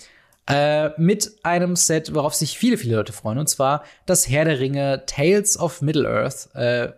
äh, 0.48 0.90
mit 0.96 1.32
einem 1.42 1.76
Set, 1.76 2.14
worauf 2.14 2.34
sich 2.34 2.56
viele, 2.58 2.78
viele 2.78 2.96
Leute 2.96 3.12
freuen. 3.12 3.38
Und 3.38 3.48
zwar 3.48 3.84
das 4.06 4.28
Herr 4.28 4.44
der 4.44 4.58
Ringe 4.60 5.04
Tales 5.06 5.58
of 5.58 5.82
Middle-earth. 5.82 6.48
Äh, 6.54 6.92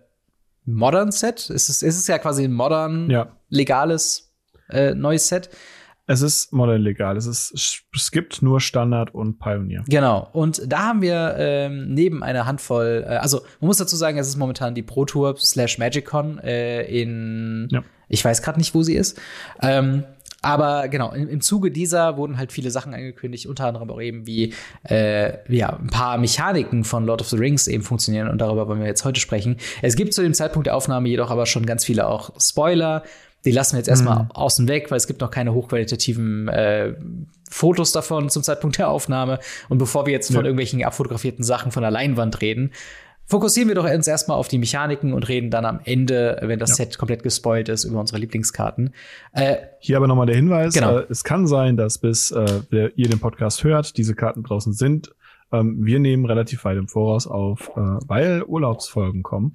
Modern 0.64 1.10
Set. 1.10 1.50
Es 1.50 1.68
ist, 1.68 1.82
es 1.82 1.96
ist 1.96 2.08
ja 2.08 2.18
quasi 2.18 2.44
ein 2.44 2.52
modern, 2.52 3.10
ja. 3.10 3.28
legales 3.48 4.32
äh, 4.68 4.94
neues 4.94 5.28
Set. 5.28 5.50
Es 6.06 6.22
ist 6.22 6.52
modern 6.52 6.82
legal. 6.82 7.16
Es, 7.16 7.26
ist, 7.26 7.84
es 7.94 8.10
gibt 8.10 8.42
nur 8.42 8.60
Standard 8.60 9.14
und 9.14 9.38
Pioneer. 9.38 9.84
Genau. 9.86 10.28
Und 10.32 10.62
da 10.66 10.86
haben 10.86 11.02
wir 11.02 11.36
ähm, 11.38 11.94
neben 11.94 12.22
einer 12.22 12.46
Handvoll, 12.46 13.04
äh, 13.06 13.16
also 13.16 13.42
man 13.60 13.68
muss 13.68 13.78
dazu 13.78 13.96
sagen, 13.96 14.18
es 14.18 14.26
ist 14.26 14.36
momentan 14.36 14.74
die 14.74 14.82
Pro 14.82 15.04
Tour 15.04 15.36
slash 15.38 15.78
MagicCon 15.78 16.38
äh, 16.38 16.82
in, 16.82 17.68
ja. 17.70 17.84
ich 18.08 18.24
weiß 18.24 18.42
gerade 18.42 18.58
nicht, 18.58 18.74
wo 18.74 18.82
sie 18.82 18.96
ist. 18.96 19.20
Ähm, 19.62 20.04
aber 20.42 20.88
genau, 20.88 21.12
im, 21.12 21.29
im 21.29 21.40
Zuge 21.40 21.70
dieser 21.70 22.16
wurden 22.16 22.38
halt 22.38 22.53
viele 22.53 22.70
Sachen 22.70 22.94
angekündigt, 22.94 23.46
unter 23.46 23.66
anderem 23.66 23.90
auch 23.90 24.00
eben 24.00 24.26
wie 24.26 24.55
äh, 24.88 25.33
ja, 25.55 25.76
ein 25.76 25.88
paar 25.88 26.18
Mechaniken 26.18 26.85
von 26.85 27.05
Lord 27.05 27.20
of 27.20 27.29
the 27.29 27.37
Rings 27.37 27.66
eben 27.66 27.83
funktionieren 27.83 28.29
und 28.29 28.38
darüber 28.38 28.66
wollen 28.68 28.81
wir 28.81 28.87
jetzt 28.87 29.05
heute 29.05 29.20
sprechen. 29.20 29.57
Es 29.83 29.96
gibt 29.96 30.14
zu 30.14 30.22
dem 30.22 30.35
Zeitpunkt 30.35 30.66
der 30.66 30.76
Aufnahme 30.76 31.09
jedoch 31.09 31.31
aber 31.31 31.46
schon 31.46 31.66
ganz 31.66 31.85
viele 31.85 32.07
auch 32.07 32.33
Spoiler, 32.40 33.03
die 33.44 33.53
lassen 33.53 33.72
wir 33.72 33.79
jetzt 33.79 33.88
erstmal 33.88 34.24
mhm. 34.24 34.31
außen 34.33 34.68
weg, 34.68 34.90
weil 34.90 34.98
es 34.98 35.07
gibt 35.07 35.20
noch 35.20 35.31
keine 35.31 35.55
hochqualitativen 35.55 36.48
äh, 36.48 36.94
Fotos 37.50 37.92
davon 37.92 38.29
zum 38.29 38.42
Zeitpunkt 38.42 38.79
der 38.79 38.90
Aufnahme. 38.90 39.38
Und 39.68 39.79
bevor 39.79 40.07
wir 40.07 40.12
jetzt 40.12 40.29
von 40.29 40.37
ja. 40.37 40.42
irgendwelchen 40.42 40.85
abfotografierten 40.85 41.42
Sachen 41.42 41.72
von 41.72 41.83
der 41.83 41.90
Leinwand 41.90 42.42
reden, 42.42 42.72
fokussieren 43.31 43.69
wir 43.69 43.77
doch 43.77 43.88
uns 43.88 44.09
erstmal 44.09 44.37
auf 44.37 44.49
die 44.49 44.59
Mechaniken 44.59 45.12
und 45.12 45.29
reden 45.29 45.51
dann 45.51 45.64
am 45.64 45.81
Ende, 45.85 46.38
wenn 46.43 46.59
das 46.59 46.71
ja. 46.71 46.75
Set 46.77 46.99
komplett 46.99 47.23
gespoilt 47.23 47.69
ist, 47.69 47.85
über 47.85 48.01
unsere 48.01 48.19
Lieblingskarten. 48.19 48.93
Äh, 49.33 49.57
Hier 49.79 49.97
aber 49.97 50.09
nochmal 50.09 50.27
der 50.27 50.37
Hinweis. 50.37 50.75
Genau. 50.75 50.99
Äh, 50.99 51.07
es 51.09 51.23
kann 51.23 51.47
sein, 51.47 51.77
dass 51.77 51.99
bis 51.99 52.33
äh, 52.33 52.90
ihr 52.97 53.09
den 53.09 53.21
Podcast 53.21 53.62
hört, 53.62 53.97
diese 53.97 54.14
Karten 54.14 54.43
draußen 54.43 54.73
sind. 54.73 55.14
Ähm, 55.53 55.85
wir 55.85 56.01
nehmen 56.01 56.27
relativ 56.27 56.64
weit 56.64 56.77
im 56.77 56.88
Voraus 56.88 57.27
auf, 57.29 57.71
äh, 57.77 57.81
weil 57.81 58.43
Urlaubsfolgen 58.43 59.23
kommen. 59.23 59.53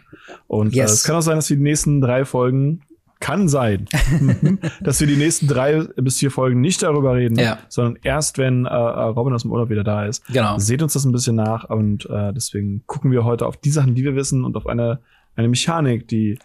Und 0.48 0.74
äh, 0.74 0.78
yes. 0.78 0.92
es 0.92 1.04
kann 1.04 1.18
auch 1.18 1.22
sein, 1.22 1.36
dass 1.36 1.48
die 1.48 1.58
nächsten 1.58 2.00
drei 2.00 2.24
Folgen 2.24 2.82
kann 3.20 3.48
sein, 3.48 3.88
dass 4.82 5.00
wir 5.00 5.08
die 5.08 5.16
nächsten 5.16 5.48
drei 5.48 5.82
bis 5.96 6.20
vier 6.20 6.32
Folgen 6.32 6.62
nicht 6.62 6.84
darüber 6.84 7.16
reden, 7.16 7.40
ja. 7.40 7.60
sondern 7.70 7.98
erst, 8.04 8.38
wenn 8.38 8.66
äh, 8.66 8.74
Robin 8.74 9.34
aus 9.34 9.44
dem 9.44 9.52
Urlaub 9.52 9.70
wieder 9.70 9.84
da 9.84 10.06
ist. 10.06 10.26
Genau. 10.28 10.58
Seht 10.58 10.82
uns 10.82 10.94
das 10.94 11.06
ein 11.06 11.12
bisschen 11.12 11.36
nach 11.36 11.70
und 11.70 12.10
äh, 12.10 12.34
deswegen 12.34 12.84
gucken 12.86 13.12
wir 13.12 13.24
heute 13.24 13.46
auf 13.46 13.58
die 13.58 13.72
Sachen, 13.72 13.96
die 13.96 14.04
wir 14.04 14.16
wissen 14.16 14.44
und 14.44 14.58
auf 14.58 14.68
eine, 14.68 15.00
eine 15.36 15.48
Mechanik, 15.48 16.08
die, 16.08 16.40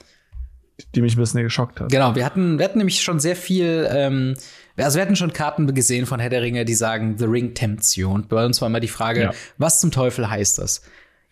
die 0.95 1.03
mich 1.03 1.17
ein 1.17 1.21
bisschen 1.21 1.43
geschockt 1.43 1.81
hat. 1.81 1.91
Genau, 1.91 2.15
wir 2.15 2.25
hatten, 2.25 2.59
wir 2.59 2.65
hatten 2.65 2.79
nämlich 2.79 3.03
schon 3.03 3.21
sehr 3.21 3.37
viel, 3.37 3.89
ähm, 3.91 4.35
also 4.77 4.97
wir 4.97 5.03
hatten 5.03 5.17
schon 5.17 5.33
Karten 5.33 5.73
gesehen 5.75 6.07
von 6.07 6.21
Herr 6.21 6.31
der 6.31 6.43
Ringe, 6.43 6.65
die 6.65 6.75
sagen 6.75 7.17
The 7.19 7.27
Ring 7.27 7.55
tempts 7.55 7.97
you. 7.97 8.09
Und 8.11 8.29
bei 8.29 8.45
uns 8.45 8.61
war 8.61 8.69
immer 8.69 8.81
die 8.81 8.89
Frage, 8.89 9.23
ja. 9.23 9.31
was 9.59 9.81
zum 9.81 9.91
Teufel 9.91 10.31
heißt 10.31 10.59
das? 10.59 10.83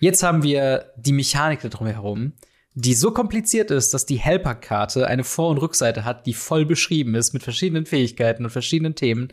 Jetzt 0.00 0.22
haben 0.22 0.42
wir 0.42 0.92
die 0.96 1.12
Mechanik 1.12 1.60
da 1.60 1.68
drumherum 1.68 2.32
die 2.80 2.94
so 2.94 3.10
kompliziert 3.10 3.72
ist, 3.72 3.92
dass 3.92 4.06
die 4.06 4.16
Helper-Karte 4.20 5.08
eine 5.08 5.24
Vor- 5.24 5.50
und 5.50 5.58
Rückseite 5.58 6.04
hat, 6.04 6.26
die 6.26 6.34
voll 6.34 6.64
beschrieben 6.64 7.16
ist 7.16 7.32
mit 7.32 7.42
verschiedenen 7.42 7.86
Fähigkeiten 7.86 8.44
und 8.44 8.50
verschiedenen 8.50 8.94
Themen. 8.94 9.32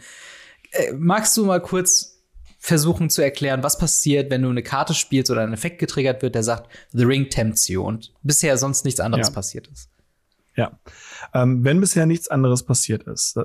Äh, 0.72 0.94
magst 0.94 1.38
du 1.38 1.46
mal 1.46 1.62
kurz 1.62 2.24
versuchen 2.58 3.12
zu 3.12 3.22
erklären, 3.22 3.62
was 3.62 3.78
passiert, 3.78 4.32
wenn 4.32 4.42
du 4.42 4.50
eine 4.50 4.64
Karte 4.64 4.96
spielst 4.96 5.30
oder 5.30 5.42
ein 5.42 5.54
Effekt 5.54 5.78
getriggert 5.78 6.24
wird, 6.24 6.34
der 6.34 6.42
sagt, 6.42 6.72
The 6.94 7.04
Ring 7.04 7.30
tempts 7.30 7.68
you 7.68 7.84
und 7.84 8.14
bisher 8.24 8.58
sonst 8.58 8.84
nichts 8.84 9.00
anderes 9.00 9.28
Ja. 9.28 9.34
passiert 9.34 9.68
ist. 9.68 9.90
Ja. 10.56 10.80
Ähm, 11.36 11.64
wenn 11.64 11.80
bisher 11.80 12.08
nichts 12.08 12.30
anderes 12.30 12.64
passiert 12.64 13.04
ist, 13.04 13.38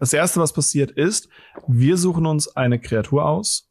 das 0.00 0.12
erste, 0.12 0.40
was 0.40 0.54
passiert 0.54 0.90
ist, 0.92 1.28
wir 1.66 1.98
suchen 1.98 2.24
uns 2.24 2.56
eine 2.56 2.78
Kreatur 2.78 3.26
aus 3.26 3.67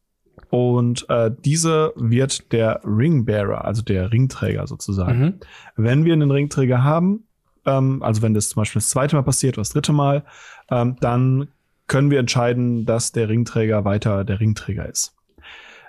und 0.50 1.06
äh, 1.08 1.30
diese 1.44 1.92
wird 1.96 2.52
der 2.52 2.80
Ringbearer, 2.84 3.64
also 3.64 3.82
der 3.82 4.12
Ringträger 4.12 4.66
sozusagen. 4.66 5.20
Mhm. 5.20 5.34
Wenn 5.76 6.04
wir 6.04 6.12
einen 6.12 6.30
Ringträger 6.30 6.82
haben, 6.82 7.24
ähm, 7.66 8.02
also 8.02 8.22
wenn 8.22 8.34
das 8.34 8.50
zum 8.50 8.60
Beispiel 8.60 8.80
das 8.80 8.90
zweite 8.90 9.16
Mal 9.16 9.22
passiert 9.22 9.54
oder 9.54 9.62
das 9.62 9.70
dritte 9.70 9.92
Mal, 9.92 10.24
ähm, 10.70 10.96
dann 11.00 11.48
können 11.86 12.10
wir 12.10 12.18
entscheiden, 12.18 12.84
dass 12.84 13.12
der 13.12 13.28
Ringträger 13.28 13.84
weiter 13.84 14.24
der 14.24 14.40
Ringträger 14.40 14.88
ist. 14.88 15.14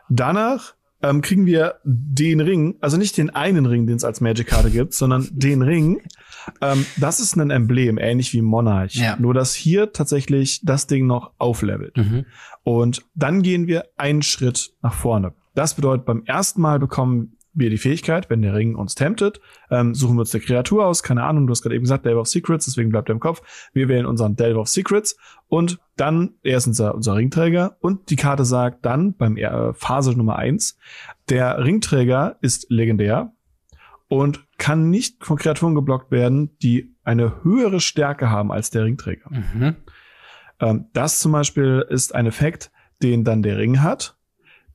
Danach 0.10 0.74
ähm, 1.02 1.22
kriegen 1.22 1.45
wir 1.45 1.76
den 1.84 2.41
Ring, 2.41 2.78
also 2.82 2.97
nicht 2.97 3.18
den 3.18 3.30
einen 3.30 3.66
Ring, 3.66 3.88
den 3.88 3.97
es 3.97 4.04
als 4.04 4.22
Magic-Karte 4.22 4.70
gibt, 4.72 4.93
sondern 4.93 5.28
den 5.32 5.62
Ring. 5.62 6.02
Ähm, 6.62 6.86
das 6.98 7.20
ist 7.20 7.36
ein 7.36 7.50
Emblem, 7.50 7.98
ähnlich 7.98 8.34
wie 8.34 8.42
Monarch. 8.42 8.96
Ja. 8.96 9.16
Nur, 9.20 9.34
dass 9.34 9.54
hier 9.54 9.94
tatsächlich 9.94 10.62
das 10.64 10.88
Ding 10.88 11.08
noch 11.08 11.32
auflevelt. 11.38 11.98
Mhm. 11.98 12.26
Und 12.64 13.04
dann 13.16 13.42
gehen 13.42 13.68
wir 13.68 13.86
einen 13.98 14.22
Schritt 14.22 14.74
nach 14.82 14.94
vorne. 14.94 15.34
Das 15.56 15.74
bedeutet, 15.74 16.06
beim 16.06 16.24
ersten 16.26 16.62
Mal 16.62 16.80
bekommen 16.80 17.38
wir 17.54 17.70
die 17.70 17.78
Fähigkeit, 17.78 18.30
wenn 18.30 18.42
der 18.42 18.54
Ring 18.54 18.76
uns 18.76 18.96
temptet, 18.96 19.42
ähm, 19.70 19.94
suchen 19.94 20.16
wir 20.16 20.22
uns 20.22 20.34
eine 20.34 20.44
Kreatur 20.44 20.86
aus, 20.86 21.04
keine 21.04 21.24
Ahnung, 21.24 21.48
du 21.48 21.52
hast 21.52 21.62
gerade 21.62 21.76
eben 21.76 21.84
gesagt, 21.84 22.06
Delve 22.06 22.20
of 22.20 22.28
Secrets, 22.28 22.66
deswegen 22.66 22.90
bleibt 22.90 23.10
er 23.10 23.14
im 23.14 23.20
Kopf. 23.20 23.70
Wir 23.74 23.88
wählen 23.88 24.06
unseren 24.06 24.36
Delve 24.36 24.60
of 24.60 24.68
Secrets 24.68 25.18
und 25.48 25.80
dann, 25.96 26.36
er 26.44 26.58
ist 26.58 26.68
unser, 26.68 26.96
unser 26.96 27.16
Ringträger 27.16 27.78
und 27.82 28.10
die 28.10 28.16
Karte 28.16 28.46
sagt 28.46 28.86
dann 28.86 29.16
beim 29.16 29.36
äh, 29.36 29.74
Phase 29.74 30.12
Nummer 30.12 30.38
eins, 30.38 30.78
der 31.30 31.64
Ringträger 31.64 32.38
ist 32.42 32.68
legendär 32.70 33.34
und 34.10 34.45
kann 34.57 34.89
nicht 34.89 35.24
von 35.24 35.38
Kreaturen 35.38 35.76
geblockt 35.76 36.12
werden, 36.12 36.57
die 36.60 36.95
eine 37.03 37.43
höhere 37.43 37.80
Stärke 37.80 38.30
haben 38.30 38.51
als 38.51 38.72
der 38.72 38.84
Ringträger. 38.84 39.30
Mhm. 39.30 39.76
Ähm, 40.60 40.86
das 40.93 41.20
zum 41.20 41.32
Beispiel 41.32 41.86
ist 41.89 42.14
ein 42.14 42.26
Effekt, 42.26 42.72
den 43.01 43.24
dann 43.24 43.43
der 43.43 43.57
Ring 43.57 43.82
hat, 43.82 44.18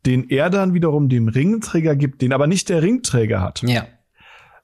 den 0.06 0.30
er 0.30 0.48
dann 0.50 0.72
wiederum 0.72 1.08
dem 1.08 1.28
Ringträger 1.28 1.96
gibt, 1.96 2.22
den 2.22 2.32
aber 2.32 2.46
nicht 2.46 2.68
der 2.68 2.82
Ringträger 2.82 3.42
hat. 3.42 3.62
Ja. 3.62 3.86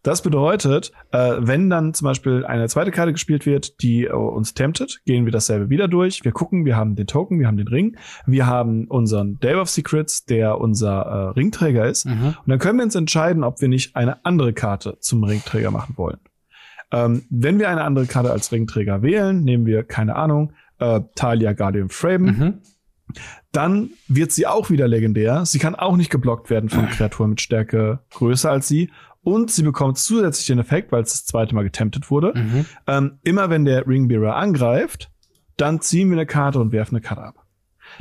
Das 0.03 0.22
bedeutet, 0.22 0.92
äh, 1.12 1.36
wenn 1.38 1.68
dann 1.68 1.92
zum 1.92 2.07
Beispiel 2.07 2.44
eine 2.46 2.68
zweite 2.68 2.90
Karte 2.90 3.12
gespielt 3.12 3.44
wird, 3.44 3.82
die 3.82 4.05
äh, 4.07 4.12
uns 4.12 4.55
temptet, 4.55 5.03
gehen 5.05 5.26
wir 5.26 5.32
dasselbe 5.32 5.68
wieder 5.68 5.88
durch. 5.88 6.24
Wir 6.24 6.32
gucken, 6.32 6.64
wir 6.64 6.76
haben 6.76 6.96
den 6.96 7.07
Token, 7.07 7.38
wir 7.38 7.46
haben 7.46 7.59
den 7.59 7.68
Ring, 7.68 7.96
wir 8.26 8.46
haben 8.46 8.86
unseren 8.86 9.38
Day 9.40 9.55
of 9.57 9.68
Secrets, 9.68 10.24
der 10.24 10.59
unser 10.59 11.03
äh, 11.03 11.38
Ringträger 11.38 11.86
ist. 11.86 12.07
Mhm. 12.07 12.28
Und 12.28 12.48
dann 12.48 12.59
können 12.59 12.78
wir 12.78 12.84
uns 12.84 12.94
entscheiden, 12.94 13.44
ob 13.44 13.61
wir 13.61 13.68
nicht 13.68 13.94
eine 13.94 14.24
andere 14.24 14.53
Karte 14.55 14.96
zum 15.01 15.22
Ringträger 15.22 15.70
machen 15.70 15.96
wollen. 15.98 16.18
Ähm, 16.92 17.22
wenn 17.30 17.59
wir 17.59 17.68
eine 17.68 17.84
andere 17.84 18.07
Karte 18.07 18.32
als 18.32 18.51
Ringträger 18.53 19.03
wählen, 19.03 19.44
nehmen 19.44 19.66
wir, 19.66 19.84
keine 19.84 20.16
Ahnung, 20.16 20.53
äh, 20.78 21.01
Talia 21.14 21.53
Guardian 21.53 21.90
Fraben, 21.90 22.24
Mhm. 22.24 22.55
dann 23.53 23.90
wird 24.09 24.32
sie 24.32 24.46
auch 24.46 24.70
wieder 24.70 24.88
legendär. 24.88 25.44
Sie 25.44 25.59
kann 25.59 25.74
auch 25.74 25.96
nicht 25.96 26.11
geblockt 26.11 26.48
werden 26.51 26.68
von 26.70 26.88
Kreaturen 26.90 27.30
mit 27.30 27.40
Stärke 27.40 28.01
größer 28.11 28.51
als 28.51 28.66
sie. 28.68 28.90
Und 29.22 29.50
sie 29.50 29.62
bekommt 29.62 29.98
zusätzlich 29.98 30.46
den 30.46 30.58
Effekt, 30.58 30.92
weil 30.92 31.02
es 31.02 31.12
das 31.12 31.26
zweite 31.26 31.54
Mal 31.54 31.64
getemptet 31.64 32.10
wurde. 32.10 32.32
Mhm. 32.34 32.66
Ähm, 32.86 33.18
immer 33.22 33.50
wenn 33.50 33.64
der 33.64 33.86
Ringbearer 33.86 34.36
angreift, 34.36 35.10
dann 35.56 35.80
ziehen 35.80 36.08
wir 36.08 36.16
eine 36.16 36.26
Karte 36.26 36.58
und 36.58 36.72
werfen 36.72 36.96
eine 36.96 37.02
Karte 37.02 37.22
ab. 37.22 37.46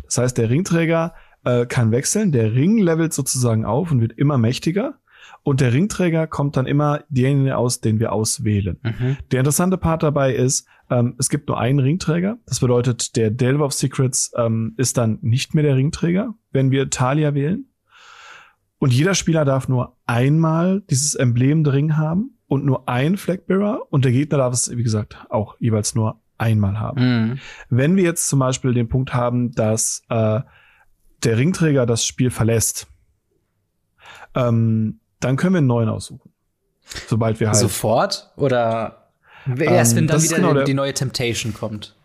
Das 0.05 0.17
heißt, 0.17 0.38
der 0.38 0.49
Ringträger 0.49 1.13
äh, 1.43 1.65
kann 1.65 1.91
wechseln, 1.91 2.32
der 2.32 2.53
Ring 2.53 2.78
levelt 2.78 3.13
sozusagen 3.13 3.65
auf 3.65 3.91
und 3.91 4.01
wird 4.01 4.13
immer 4.17 4.38
mächtiger. 4.38 4.99
Und 5.43 5.61
der 5.61 5.74
Ringträger 5.74 6.28
kommt 6.28 6.57
dann 6.57 6.65
immer 6.65 7.03
denjenigen 7.09 7.53
aus, 7.53 7.82
den 7.82 7.99
wir 7.99 8.11
auswählen. 8.11 8.80
Mhm. 8.82 9.17
Der 9.32 9.39
interessante 9.39 9.78
Part 9.78 10.03
dabei 10.03 10.34
ist, 10.34 10.67
ähm, 10.89 11.15
es 11.17 11.30
gibt 11.30 11.47
nur 11.47 11.59
einen 11.59 11.80
Ringträger. 11.80 12.38
Das 12.45 12.59
bedeutet, 12.59 13.15
der 13.15 13.32
Delve 13.32 13.63
of 13.63 13.74
Secrets 13.74 14.32
ähm, 14.36 14.74
ist 14.78 14.97
dann 14.97 15.20
nicht 15.22 15.53
mehr 15.53 15.63
der 15.63 15.76
Ringträger, 15.76 16.34
wenn 16.51 16.72
wir 16.72 16.89
Talia 16.89 17.34
wählen. 17.34 17.68
Und 18.80 18.93
jeder 18.93 19.13
Spieler 19.13 19.45
darf 19.45 19.67
nur 19.67 19.97
einmal 20.05 20.82
dieses 20.89 21.15
Emblem 21.15 21.63
der 21.63 21.73
Ring 21.73 21.97
haben 21.97 22.38
und 22.47 22.65
nur 22.65 22.88
ein 22.88 23.17
Flagbearer. 23.17 23.84
Und 23.89 24.05
der 24.05 24.11
Gegner 24.11 24.38
darf 24.38 24.53
es, 24.53 24.75
wie 24.75 24.84
gesagt, 24.84 25.17
auch 25.30 25.55
jeweils 25.59 25.95
nur 25.95 26.21
einmal 26.38 26.80
haben. 26.80 27.01
Mhm. 27.01 27.39
Wenn 27.69 27.95
wir 27.97 28.03
jetzt 28.03 28.30
zum 28.30 28.39
Beispiel 28.39 28.73
den 28.73 28.88
Punkt 28.88 29.13
haben, 29.13 29.51
dass 29.51 30.03
äh, 30.09 30.39
der 31.23 31.38
Ringträger 31.38 31.86
das 31.86 32.05
Spiel 32.05 32.32
verlässt, 32.32 32.88
ähm, 34.34 34.99
dann 35.19 35.36
können 35.36 35.53
wir 35.53 35.59
einen 35.59 35.67
neuen 35.67 35.89
aussuchen. 35.89 36.32
Sobald 37.07 37.39
wir 37.39 37.47
halt. 37.47 37.57
Sofort 37.57 38.32
oder 38.38 39.11
erst 39.45 39.91
Ähm, 39.91 39.97
wenn 39.97 40.07
dann 40.07 40.23
wieder 40.23 40.36
genau 40.38 40.53
die, 40.53 40.63
die 40.63 40.73
neue 40.73 40.93
Temptation 40.93 41.53
kommt? 41.53 41.95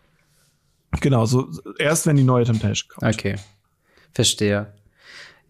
Genau, 1.01 1.25
so 1.27 1.49
erst 1.79 2.07
wenn 2.07 2.17
die 2.17 2.25
neue 2.25 2.45
Temptation 2.45 2.89
kommt. 2.89 3.15
Okay. 3.15 3.37
Verstehe. 4.13 4.73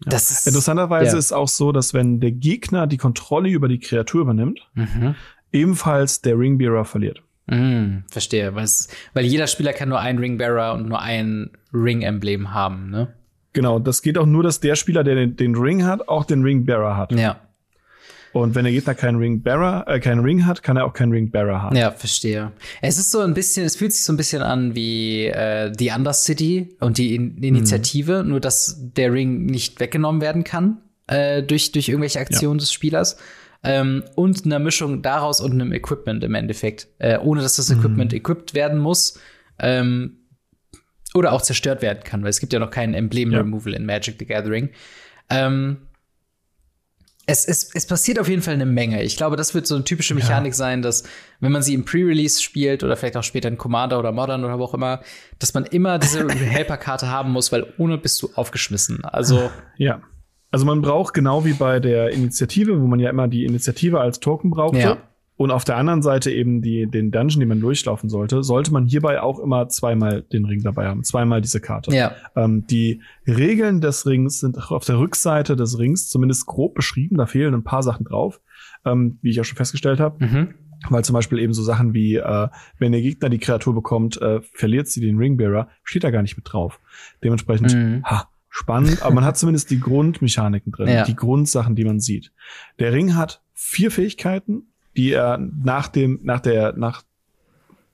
Das 0.01 0.29
ist 0.31 0.47
Interessanterweise 0.47 1.13
Ja. 1.13 1.17
ist 1.17 1.31
auch 1.31 1.47
so, 1.47 1.71
dass 1.71 1.93
wenn 1.93 2.19
der 2.19 2.31
Gegner 2.31 2.85
die 2.87 2.97
Kontrolle 2.97 3.49
über 3.49 3.67
die 3.67 3.79
Kreatur 3.79 4.21
übernimmt, 4.21 4.59
Mhm. 4.73 5.15
ebenfalls 5.51 6.21
der 6.21 6.37
Ringbearer 6.37 6.85
verliert. 6.85 7.21
Mhm, 7.47 8.03
verstehe. 8.09 8.55
Weil, 8.55 8.63
es, 8.65 8.87
weil 9.13 9.25
jeder 9.25 9.47
Spieler 9.47 9.71
kann 9.73 9.89
nur 9.89 9.99
einen 9.99 10.19
Ringbearer 10.19 10.73
und 10.73 10.87
nur 10.89 11.01
ein 11.01 11.51
Ring-Emblem 11.73 12.53
haben, 12.53 12.89
ne? 12.89 13.13
Genau, 13.53 13.79
das 13.79 14.01
geht 14.01 14.17
auch 14.17 14.25
nur, 14.25 14.43
dass 14.43 14.59
der 14.59 14.75
Spieler, 14.75 15.03
der 15.05 15.15
den, 15.15 15.37
den 15.37 15.55
Ring 15.55 15.85
hat, 15.85 16.09
auch 16.09 16.25
den 16.25 16.43
Ringbearer 16.43 16.97
hat. 16.97 17.13
Ja. 17.13 17.37
Und 18.35 18.53
wenn 18.53 18.65
der 18.65 18.73
Gegner 18.73 18.95
keinen 18.95 19.15
Ringbearer, 19.15 19.85
äh, 19.87 20.01
keinen 20.01 20.19
Ring 20.19 20.45
hat, 20.45 20.61
kann 20.61 20.75
er 20.75 20.83
auch 20.85 20.91
keinen 20.91 21.13
Ringbearer 21.13 21.61
haben. 21.61 21.77
Ja, 21.77 21.91
verstehe. 21.91 22.51
Es 22.81 22.97
ist 22.97 23.09
so 23.09 23.21
ein 23.21 23.33
bisschen, 23.33 23.65
es 23.65 23.77
fühlt 23.77 23.93
sich 23.93 24.03
so 24.03 24.11
ein 24.11 24.17
bisschen 24.17 24.41
an 24.41 24.75
wie 24.75 25.27
äh, 25.27 25.71
die 25.71 25.89
Undercity 25.89 26.75
und 26.81 26.97
die 26.97 27.15
In 27.15 27.37
Initiative, 27.37 28.25
nur 28.25 28.41
dass 28.41 28.75
der 28.77 29.13
Ring 29.13 29.45
nicht 29.45 29.79
weggenommen 29.79 30.19
werden 30.19 30.43
kann 30.43 30.79
äh, 31.07 31.43
durch, 31.43 31.71
durch 31.71 31.87
irgendwelche 31.87 32.19
Aktionen 32.19 32.57
des 32.57 32.73
Spielers. 32.73 33.15
Ähm, 33.63 34.03
und 34.15 34.43
einer 34.43 34.59
Mischung 34.59 35.01
daraus 35.01 35.39
und 35.39 35.53
einem 35.53 35.71
Equipment 35.71 36.21
im 36.21 36.35
Endeffekt. 36.35 36.89
Äh, 36.99 37.19
ohne 37.19 37.41
dass 37.41 37.55
das 37.55 37.71
Equipment 37.71 38.11
equipped 38.11 38.53
werden 38.53 38.79
muss. 38.79 39.17
Ähm, 39.59 40.17
oder 41.13 41.31
auch 41.31 41.41
zerstört 41.41 41.81
werden 41.81 42.03
kann, 42.03 42.21
weil 42.21 42.31
es 42.31 42.41
gibt 42.41 42.51
ja 42.51 42.59
noch 42.59 42.71
keinen 42.71 42.95
Emblem-Removal 42.95 43.73
in 43.75 43.85
Magic 43.85 44.17
the 44.19 44.25
Gathering. 44.25 44.71
Ähm, 45.29 45.77
es, 47.27 47.45
es, 47.45 47.71
es 47.73 47.87
passiert 47.87 48.19
auf 48.19 48.27
jeden 48.27 48.41
Fall 48.41 48.53
eine 48.53 48.65
Menge. 48.65 49.03
Ich 49.03 49.17
glaube, 49.17 49.35
das 49.35 49.53
wird 49.53 49.65
so 49.65 49.75
eine 49.75 49.83
typische 49.83 50.13
Mechanik 50.13 50.53
sein, 50.53 50.81
dass, 50.81 51.03
wenn 51.39 51.51
man 51.51 51.63
sie 51.63 51.73
im 51.73 51.83
Pre-Release 51.83 52.41
spielt 52.41 52.83
oder 52.83 52.95
vielleicht 52.95 53.17
auch 53.17 53.23
später 53.23 53.49
in 53.49 53.57
Commander 53.57 53.97
oder 53.97 54.11
Modern 54.11 54.45
oder 54.45 54.59
wo 54.59 54.65
auch 54.65 54.73
immer, 54.73 55.01
dass 55.39 55.53
man 55.53 55.65
immer 55.65 55.97
diese 55.97 56.27
Helper-Karte 56.29 57.09
haben 57.09 57.31
muss, 57.31 57.51
weil 57.51 57.73
ohne 57.77 57.97
bist 57.97 58.21
du 58.21 58.29
aufgeschmissen. 58.35 59.03
Also, 59.05 59.49
Ja. 59.77 60.01
Also 60.51 60.65
man 60.65 60.81
braucht 60.81 61.13
genau 61.13 61.43
wie 61.43 61.51
bei 61.51 61.81
der 61.81 62.11
Initiative, 62.11 62.79
wo 62.79 62.87
man 62.87 62.99
ja 62.99 63.09
immer 63.09 63.27
die 63.27 63.43
Initiative 63.43 63.99
als 63.99 64.21
Token 64.21 64.51
brauchte. 64.51 64.79
Ja. 64.79 64.97
Und 65.37 65.51
auf 65.51 65.65
der 65.65 65.75
anderen 65.75 66.01
Seite 66.01 66.31
eben 66.31 66.61
die, 66.61 66.87
den 66.87 67.11
Dungeon, 67.11 67.41
den 67.41 67.49
man 67.49 67.59
durchlaufen 67.59 68.09
sollte, 68.09 68.41
sollte 68.43 68.71
man 68.71 68.85
hierbei 68.85 69.21
auch 69.21 69.39
immer 69.39 69.67
zweimal 69.67 70.21
den 70.21 70.45
Ring 70.45 70.61
dabei 70.63 70.87
haben, 70.87 71.03
zweimal 71.03 71.41
diese 71.41 71.59
Karte. 71.59 71.91
ja. 71.93 72.13
Ähm, 72.37 72.65
die 72.67 73.01
Regeln 73.27 73.81
des 73.81 74.05
Rings 74.07 74.39
sind 74.39 74.57
auch 74.57 74.71
auf 74.71 74.85
der 74.85 74.97
Rückseite 74.97 75.55
des 75.57 75.77
Rings 75.77 76.07
zumindest 76.09 76.45
grob 76.45 76.73
beschrieben. 76.73 77.17
Da 77.17 77.25
fehlen 77.25 77.53
ein 77.53 77.63
paar 77.65 77.83
Sachen 77.83 78.05
drauf, 78.05 78.39
ähm, 78.85 79.19
wie 79.21 79.29
ich 79.31 79.41
auch 79.41 79.45
schon 79.45 79.57
festgestellt 79.57 79.99
habe. 79.99 80.23
Mhm. 80.25 80.53
Weil 80.89 81.03
zum 81.03 81.13
Beispiel 81.13 81.39
eben 81.39 81.53
so 81.53 81.63
Sachen 81.63 81.93
wie, 81.93 82.15
äh, 82.15 82.47
wenn 82.79 82.91
der 82.93 83.01
Gegner 83.01 83.29
die 83.29 83.39
Kreatur 83.39 83.73
bekommt, 83.73 84.21
äh, 84.21 84.39
verliert 84.53 84.87
sie 84.87 85.01
den 85.01 85.17
Ringbearer, 85.17 85.67
steht 85.83 86.03
da 86.03 86.11
gar 86.11 86.21
nicht 86.21 86.37
mit 86.37 86.45
drauf. 86.51 86.79
Dementsprechend, 87.23 87.73
Mhm. 87.75 88.03
ha, 88.05 88.29
spannend, 88.49 89.01
aber 89.03 89.15
man 89.15 89.25
hat 89.25 89.37
zumindest 89.37 89.69
die 89.71 89.79
Grundmechaniken 89.81 90.71
drin, 90.71 90.87
Ja. 90.87 91.03
die 91.03 91.15
Grundsachen, 91.15 91.75
die 91.75 91.83
man 91.85 91.99
sieht. 91.99 92.31
Der 92.79 92.93
Ring 92.93 93.15
hat 93.15 93.41
vier 93.53 93.89
Fähigkeiten, 93.91 94.67
die 94.97 95.11
er 95.11 95.37
nach 95.37 95.87
dem, 95.87 96.19
nach 96.23 96.39
der, 96.39 96.73
nach, 96.75 97.03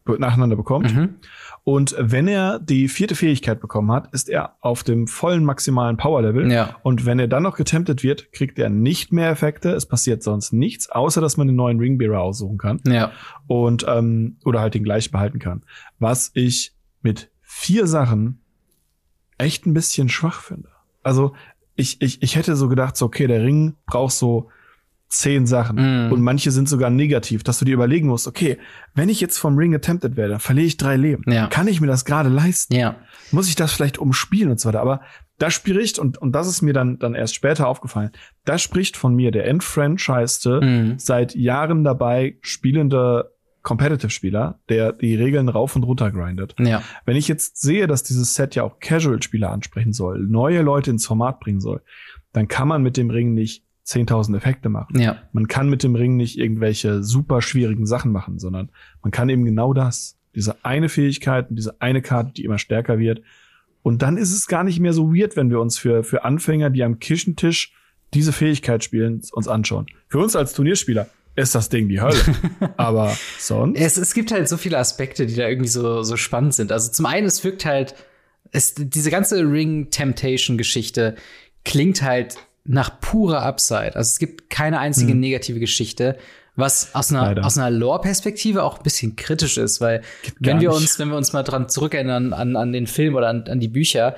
nacheinander 0.05 0.55
bekommt. 0.55 0.93
Mhm. 0.93 1.15
Und 1.63 1.95
wenn 1.99 2.27
er 2.27 2.59
die 2.59 2.87
vierte 2.87 3.13
Fähigkeit 3.15 3.59
bekommen 3.61 3.91
hat, 3.91 4.11
ist 4.13 4.29
er 4.29 4.55
auf 4.61 4.83
dem 4.83 5.07
vollen 5.07 5.45
maximalen 5.45 5.95
Power-Level. 5.97 6.51
Ja. 6.51 6.77
Und 6.81 7.05
wenn 7.05 7.19
er 7.19 7.27
dann 7.27 7.43
noch 7.43 7.55
getemptet 7.55 8.01
wird, 8.01 8.31
kriegt 8.31 8.57
er 8.57 8.69
nicht 8.69 9.13
mehr 9.13 9.29
Effekte. 9.29 9.69
Es 9.71 9.85
passiert 9.85 10.23
sonst 10.23 10.53
nichts, 10.53 10.89
außer 10.89 11.21
dass 11.21 11.37
man 11.37 11.47
den 11.47 11.55
neuen 11.55 11.79
Ringbearer 11.79 12.19
aussuchen 12.19 12.57
kann 12.57 12.81
Ja. 12.87 13.11
und 13.47 13.85
ähm, 13.87 14.37
oder 14.43 14.59
halt 14.59 14.73
den 14.73 14.83
gleich 14.83 15.11
behalten 15.11 15.37
kann. 15.37 15.63
Was 15.99 16.31
ich 16.33 16.73
mit 17.03 17.29
vier 17.41 17.85
Sachen 17.85 18.41
echt 19.37 19.65
ein 19.67 19.73
bisschen 19.73 20.09
schwach 20.09 20.41
finde. 20.41 20.69
Also 21.03 21.33
ich, 21.75 22.01
ich, 22.01 22.21
ich 22.21 22.35
hätte 22.35 22.55
so 22.55 22.69
gedacht, 22.69 22.97
so, 22.97 23.05
okay, 23.05 23.27
der 23.27 23.43
Ring 23.43 23.75
braucht 23.85 24.13
so 24.13 24.49
zehn 25.11 25.45
Sachen 25.45 26.07
mm. 26.07 26.11
und 26.11 26.21
manche 26.21 26.51
sind 26.51 26.69
sogar 26.69 26.89
negativ, 26.89 27.43
dass 27.43 27.59
du 27.59 27.65
dir 27.65 27.73
überlegen 27.73 28.07
musst, 28.07 28.27
okay, 28.27 28.57
wenn 28.95 29.09
ich 29.09 29.19
jetzt 29.19 29.37
vom 29.37 29.57
Ring 29.57 29.75
attempted 29.75 30.15
werde, 30.15 30.39
verliere 30.39 30.67
ich 30.67 30.77
drei 30.77 30.95
Leben. 30.95 31.23
Ja. 31.27 31.47
Kann 31.47 31.67
ich 31.67 31.81
mir 31.81 31.87
das 31.87 32.05
gerade 32.05 32.29
leisten? 32.29 32.73
Ja. 32.73 32.95
Muss 33.31 33.49
ich 33.49 33.55
das 33.55 33.73
vielleicht 33.73 33.97
umspielen 33.97 34.51
und 34.51 34.59
so 34.59 34.69
weiter? 34.69 34.81
Aber 34.81 35.01
das 35.37 35.53
spricht, 35.53 35.99
und, 35.99 36.17
und 36.17 36.31
das 36.33 36.47
ist 36.47 36.61
mir 36.61 36.73
dann, 36.73 36.97
dann 36.97 37.13
erst 37.13 37.35
später 37.35 37.67
aufgefallen, 37.67 38.11
das 38.45 38.61
spricht 38.61 38.95
von 38.95 39.13
mir, 39.13 39.31
der 39.31 39.47
entfranchised, 39.47 40.45
mm. 40.45 40.93
seit 40.97 41.35
Jahren 41.35 41.83
dabei 41.83 42.37
spielende 42.41 43.31
Competitive-Spieler, 43.63 44.59
der 44.69 44.93
die 44.93 45.15
Regeln 45.15 45.49
rauf 45.49 45.75
und 45.75 45.83
runter 45.83 46.11
grindet. 46.11 46.55
Ja. 46.57 46.81
Wenn 47.05 47.17
ich 47.17 47.27
jetzt 47.27 47.61
sehe, 47.61 47.87
dass 47.87 48.03
dieses 48.03 48.33
Set 48.33 48.55
ja 48.55 48.63
auch 48.63 48.79
Casual-Spieler 48.79 49.51
ansprechen 49.51 49.93
soll, 49.93 50.19
neue 50.19 50.61
Leute 50.61 50.89
ins 50.89 51.05
Format 51.05 51.39
bringen 51.39 51.59
soll, 51.59 51.81
dann 52.33 52.47
kann 52.47 52.67
man 52.67 52.81
mit 52.81 52.97
dem 52.97 53.09
Ring 53.09 53.33
nicht 53.33 53.65
10.000 53.85 54.37
Effekte 54.37 54.69
machen. 54.69 54.99
Ja. 54.99 55.17
Man 55.31 55.47
kann 55.47 55.69
mit 55.69 55.83
dem 55.83 55.95
Ring 55.95 56.15
nicht 56.15 56.37
irgendwelche 56.37 57.03
super 57.03 57.41
schwierigen 57.41 57.85
Sachen 57.85 58.11
machen, 58.11 58.39
sondern 58.39 58.69
man 59.01 59.11
kann 59.11 59.29
eben 59.29 59.45
genau 59.45 59.73
das. 59.73 60.17
Diese 60.35 60.63
eine 60.63 60.87
Fähigkeit 60.87 61.49
und 61.49 61.55
diese 61.57 61.81
eine 61.81 62.01
Karte, 62.01 62.33
die 62.33 62.45
immer 62.45 62.57
stärker 62.57 62.99
wird. 62.99 63.21
Und 63.83 64.01
dann 64.01 64.17
ist 64.17 64.31
es 64.31 64.47
gar 64.47 64.63
nicht 64.63 64.79
mehr 64.79 64.93
so 64.93 65.13
weird, 65.13 65.35
wenn 65.35 65.49
wir 65.49 65.59
uns 65.59 65.77
für, 65.77 66.03
für 66.03 66.23
Anfänger, 66.23 66.69
die 66.69 66.83
am 66.83 66.99
Küchentisch 66.99 67.73
diese 68.13 68.31
Fähigkeit 68.31 68.83
spielen, 68.83 69.21
uns 69.31 69.47
anschauen. 69.47 69.87
Für 70.07 70.19
uns 70.19 70.35
als 70.35 70.53
Turnierspieler 70.53 71.07
ist 71.35 71.55
das 71.55 71.69
Ding 71.69 71.89
die 71.89 72.01
Hölle. 72.01 72.19
Aber 72.77 73.15
sonst. 73.39 73.79
Es, 73.79 73.97
es 73.97 74.13
gibt 74.13 74.31
halt 74.31 74.47
so 74.47 74.57
viele 74.57 74.77
Aspekte, 74.77 75.25
die 75.25 75.35
da 75.35 75.47
irgendwie 75.47 75.69
so, 75.69 76.03
so 76.03 76.17
spannend 76.17 76.53
sind. 76.53 76.71
Also 76.71 76.91
zum 76.91 77.05
einen, 77.05 77.25
es 77.25 77.43
wirkt 77.43 77.65
halt, 77.65 77.95
es, 78.51 78.75
diese 78.75 79.11
ganze 79.11 79.39
Ring-Temptation-Geschichte 79.39 81.15
klingt 81.63 82.01
halt 82.01 82.35
nach 82.63 82.99
purer 82.99 83.41
Upside. 83.41 83.95
Also 83.95 84.09
es 84.09 84.19
gibt 84.19 84.49
keine 84.49 84.79
einzige 84.79 85.13
hm. 85.13 85.19
negative 85.19 85.59
Geschichte, 85.59 86.17
was 86.55 86.93
aus 86.93 87.11
einer, 87.11 87.45
aus 87.45 87.57
einer 87.57 87.71
Lore-Perspektive 87.71 88.63
auch 88.63 88.77
ein 88.77 88.83
bisschen 88.83 89.15
kritisch 89.15 89.57
ist, 89.57 89.81
weil 89.81 90.01
wenn 90.39 90.59
wir 90.59 90.71
uns, 90.73 90.99
wenn 90.99 91.09
wir 91.09 91.17
uns 91.17 91.33
mal 91.33 91.43
dran 91.43 91.69
zurückerinnern 91.69 92.33
an, 92.33 92.55
an 92.55 92.73
den 92.73 92.87
Film 92.87 93.15
oder 93.15 93.29
an, 93.29 93.45
an 93.47 93.59
die 93.59 93.69
Bücher, 93.69 94.15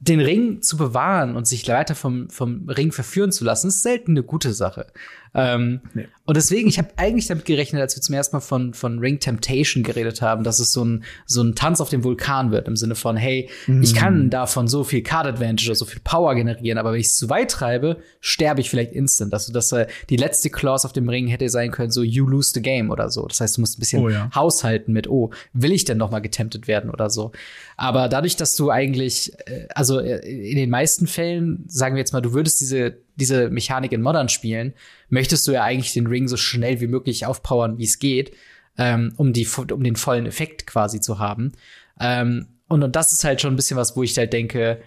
den 0.00 0.20
Ring 0.20 0.62
zu 0.62 0.78
bewahren 0.78 1.36
und 1.36 1.46
sich 1.46 1.68
weiter 1.68 1.94
vom, 1.94 2.30
vom 2.30 2.68
Ring 2.68 2.90
verführen 2.90 3.32
zu 3.32 3.44
lassen, 3.44 3.68
ist 3.68 3.82
selten 3.82 4.12
eine 4.12 4.22
gute 4.22 4.54
Sache. 4.54 4.86
Ähm, 5.34 5.80
nee. 5.94 6.08
Und 6.24 6.36
deswegen, 6.36 6.68
ich 6.68 6.78
habe 6.78 6.90
eigentlich 6.96 7.26
damit 7.26 7.44
gerechnet, 7.44 7.82
als 7.82 7.96
wir 7.96 8.02
zum 8.02 8.14
ersten 8.14 8.36
Mal 8.36 8.40
von, 8.40 8.72
von 8.74 8.98
Ring 9.00 9.18
Temptation 9.18 9.82
geredet 9.82 10.22
haben, 10.22 10.44
dass 10.44 10.60
es 10.60 10.72
so 10.72 10.84
ein, 10.84 11.04
so 11.26 11.42
ein 11.42 11.54
Tanz 11.54 11.80
auf 11.80 11.88
dem 11.88 12.04
Vulkan 12.04 12.52
wird, 12.52 12.68
im 12.68 12.76
Sinne 12.76 12.94
von, 12.94 13.16
hey, 13.16 13.48
mm. 13.66 13.82
ich 13.82 13.94
kann 13.94 14.24
mhm. 14.24 14.30
davon 14.30 14.68
so 14.68 14.84
viel 14.84 15.02
Card 15.02 15.26
Advantage 15.26 15.68
oder 15.68 15.74
so 15.74 15.84
viel 15.84 16.00
Power 16.04 16.34
generieren, 16.34 16.78
aber 16.78 16.92
wenn 16.92 17.00
ich 17.00 17.08
es 17.08 17.16
zu 17.16 17.28
weit 17.30 17.50
treibe, 17.50 17.96
sterbe 18.20 18.60
ich 18.60 18.70
vielleicht 18.70 18.92
instant. 18.92 19.32
Also, 19.34 19.52
dass 19.52 19.72
äh, 19.72 19.86
die 20.08 20.16
letzte 20.16 20.50
Clause 20.50 20.86
auf 20.86 20.92
dem 20.92 21.08
Ring 21.08 21.26
hätte 21.26 21.48
sein 21.48 21.70
können, 21.70 21.90
so, 21.90 22.02
you 22.02 22.26
lose 22.26 22.52
the 22.54 22.62
game 22.62 22.90
oder 22.90 23.10
so. 23.10 23.26
Das 23.26 23.40
heißt, 23.40 23.56
du 23.56 23.62
musst 23.62 23.78
ein 23.78 23.80
bisschen 23.80 24.02
oh, 24.02 24.08
ja. 24.08 24.30
haushalten 24.34 24.92
mit, 24.92 25.08
oh, 25.08 25.30
will 25.52 25.72
ich 25.72 25.84
denn 25.84 25.98
noch 25.98 26.10
mal 26.10 26.20
getemptet 26.20 26.68
werden 26.68 26.90
oder 26.90 27.10
so. 27.10 27.32
Aber 27.76 28.08
dadurch, 28.08 28.36
dass 28.36 28.54
du 28.56 28.70
eigentlich, 28.70 29.32
äh, 29.46 29.66
also 29.74 29.98
äh, 29.98 30.18
in 30.18 30.56
den 30.56 30.70
meisten 30.70 31.06
Fällen, 31.06 31.64
sagen 31.66 31.94
wir 31.94 32.00
jetzt 32.00 32.12
mal, 32.12 32.20
du 32.20 32.34
würdest 32.34 32.60
diese 32.60 32.98
diese 33.20 33.50
Mechanik 33.50 33.92
in 33.92 34.02
Modern 34.02 34.28
spielen, 34.28 34.74
möchtest 35.08 35.46
du 35.46 35.52
ja 35.52 35.62
eigentlich 35.62 35.92
den 35.92 36.06
Ring 36.06 36.26
so 36.28 36.36
schnell 36.36 36.80
wie 36.80 36.86
möglich 36.86 37.26
aufpowern, 37.26 37.78
wie 37.78 37.84
es 37.84 37.98
geht, 37.98 38.32
ähm, 38.78 39.12
um, 39.16 39.32
die, 39.32 39.46
um 39.72 39.84
den 39.84 39.96
vollen 39.96 40.26
Effekt 40.26 40.66
quasi 40.66 41.00
zu 41.00 41.18
haben. 41.18 41.52
Ähm, 42.00 42.46
und, 42.68 42.82
und 42.82 42.96
das 42.96 43.12
ist 43.12 43.24
halt 43.24 43.40
schon 43.40 43.52
ein 43.52 43.56
bisschen 43.56 43.76
was, 43.76 43.96
wo 43.96 44.02
ich 44.02 44.16
halt 44.16 44.32
denke, 44.32 44.80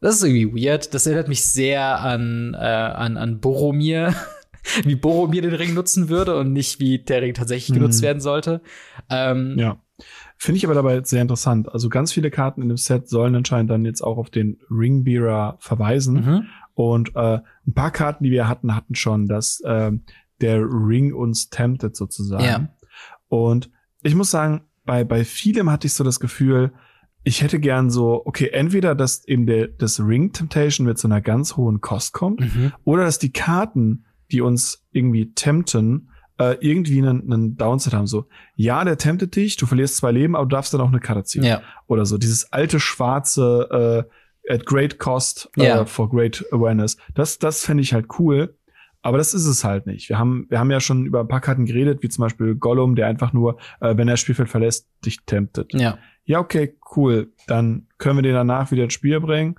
das 0.00 0.16
ist 0.16 0.24
irgendwie 0.24 0.64
weird. 0.66 0.92
Das 0.92 1.06
erinnert 1.06 1.28
mich 1.28 1.44
sehr 1.44 2.00
an, 2.00 2.54
äh, 2.54 2.58
an, 2.58 3.16
an 3.16 3.40
Boromir, 3.40 4.14
wie 4.84 4.94
Boromir 4.94 5.42
den 5.42 5.54
Ring 5.54 5.74
nutzen 5.74 6.08
würde 6.08 6.36
und 6.36 6.52
nicht 6.52 6.80
wie 6.80 6.98
der 6.98 7.22
Ring 7.22 7.34
tatsächlich 7.34 7.70
mhm. 7.70 7.80
genutzt 7.80 8.02
werden 8.02 8.20
sollte. 8.20 8.60
Ähm, 9.10 9.56
ja. 9.58 9.80
Finde 10.36 10.58
ich 10.58 10.64
aber 10.66 10.74
dabei 10.74 11.00
sehr 11.04 11.22
interessant. 11.22 11.72
Also 11.72 11.88
ganz 11.88 12.12
viele 12.12 12.30
Karten 12.30 12.60
in 12.60 12.68
dem 12.68 12.76
Set 12.76 13.08
sollen 13.08 13.34
anscheinend 13.34 13.70
dann 13.70 13.84
jetzt 13.84 14.02
auch 14.02 14.18
auf 14.18 14.28
den 14.28 14.58
Ringbearer 14.70 15.56
verweisen. 15.60 16.14
Mhm. 16.14 16.46
Und 16.74 17.14
äh, 17.14 17.38
ein 17.66 17.74
paar 17.74 17.90
Karten, 17.90 18.24
die 18.24 18.30
wir 18.30 18.48
hatten, 18.48 18.74
hatten 18.74 18.94
schon, 18.94 19.26
dass 19.26 19.60
äh, 19.60 19.92
der 20.40 20.60
Ring 20.60 21.12
uns 21.14 21.48
temptet 21.50 21.96
sozusagen. 21.96 22.44
Ja. 22.44 22.68
Und 23.28 23.70
ich 24.02 24.14
muss 24.14 24.30
sagen, 24.30 24.62
bei, 24.84 25.04
bei 25.04 25.24
vielem 25.24 25.70
hatte 25.70 25.86
ich 25.86 25.94
so 25.94 26.04
das 26.04 26.20
Gefühl, 26.20 26.72
ich 27.22 27.40
hätte 27.42 27.58
gern 27.58 27.90
so, 27.90 28.22
okay, 28.26 28.50
entweder, 28.52 28.94
dass 28.94 29.26
eben 29.26 29.46
der, 29.46 29.68
das 29.68 29.98
Ring 29.98 30.32
Temptation 30.32 30.86
mit 30.86 30.98
so 30.98 31.08
einer 31.08 31.22
ganz 31.22 31.56
hohen 31.56 31.80
Kost 31.80 32.12
kommt, 32.12 32.40
mhm. 32.40 32.72
oder 32.84 33.04
dass 33.04 33.18
die 33.18 33.32
Karten, 33.32 34.04
die 34.30 34.42
uns 34.42 34.84
irgendwie 34.92 35.32
tempten, 35.32 36.10
äh, 36.38 36.56
irgendwie 36.60 36.98
einen, 36.98 37.32
einen 37.32 37.56
Downside 37.56 37.96
haben. 37.96 38.06
So, 38.06 38.26
ja, 38.56 38.84
der 38.84 38.98
temptet 38.98 39.36
dich, 39.36 39.56
du 39.56 39.66
verlierst 39.66 39.96
zwei 39.96 40.12
Leben, 40.12 40.36
aber 40.36 40.44
du 40.46 40.54
darfst 40.54 40.74
dann 40.74 40.80
auch 40.80 40.88
eine 40.88 41.00
Karte 41.00 41.24
ziehen. 41.24 41.44
Ja. 41.44 41.62
Oder 41.86 42.04
so, 42.04 42.18
dieses 42.18 42.52
alte 42.52 42.80
schwarze, 42.80 44.04
äh, 44.06 44.10
at 44.48 44.66
great 44.66 44.98
cost 44.98 45.48
yeah. 45.56 45.80
uh, 45.80 45.84
for 45.86 46.08
great 46.08 46.44
awareness. 46.52 46.96
Das, 47.14 47.38
das 47.38 47.64
fände 47.64 47.82
ich 47.82 47.92
halt 47.92 48.06
cool. 48.18 48.54
Aber 49.02 49.18
das 49.18 49.34
ist 49.34 49.44
es 49.44 49.64
halt 49.64 49.86
nicht. 49.86 50.08
Wir 50.08 50.18
haben, 50.18 50.46
wir 50.48 50.58
haben 50.58 50.70
ja 50.70 50.80
schon 50.80 51.04
über 51.04 51.20
ein 51.20 51.28
paar 51.28 51.42
Karten 51.42 51.66
geredet, 51.66 52.02
wie 52.02 52.08
zum 52.08 52.22
Beispiel 52.22 52.54
Gollum, 52.54 52.94
der 52.96 53.06
einfach 53.06 53.34
nur, 53.34 53.58
äh, 53.80 53.94
wenn 53.98 54.08
er 54.08 54.14
das 54.14 54.20
Spielfeld 54.20 54.48
verlässt, 54.48 54.88
dich 55.04 55.18
temptet. 55.26 55.74
Ja. 55.74 55.98
Ja, 56.24 56.38
okay, 56.38 56.78
cool. 56.96 57.30
Dann 57.46 57.86
können 57.98 58.16
wir 58.16 58.22
den 58.22 58.32
danach 58.32 58.70
wieder 58.70 58.84
ins 58.84 58.94
Spiel 58.94 59.20
bringen. 59.20 59.56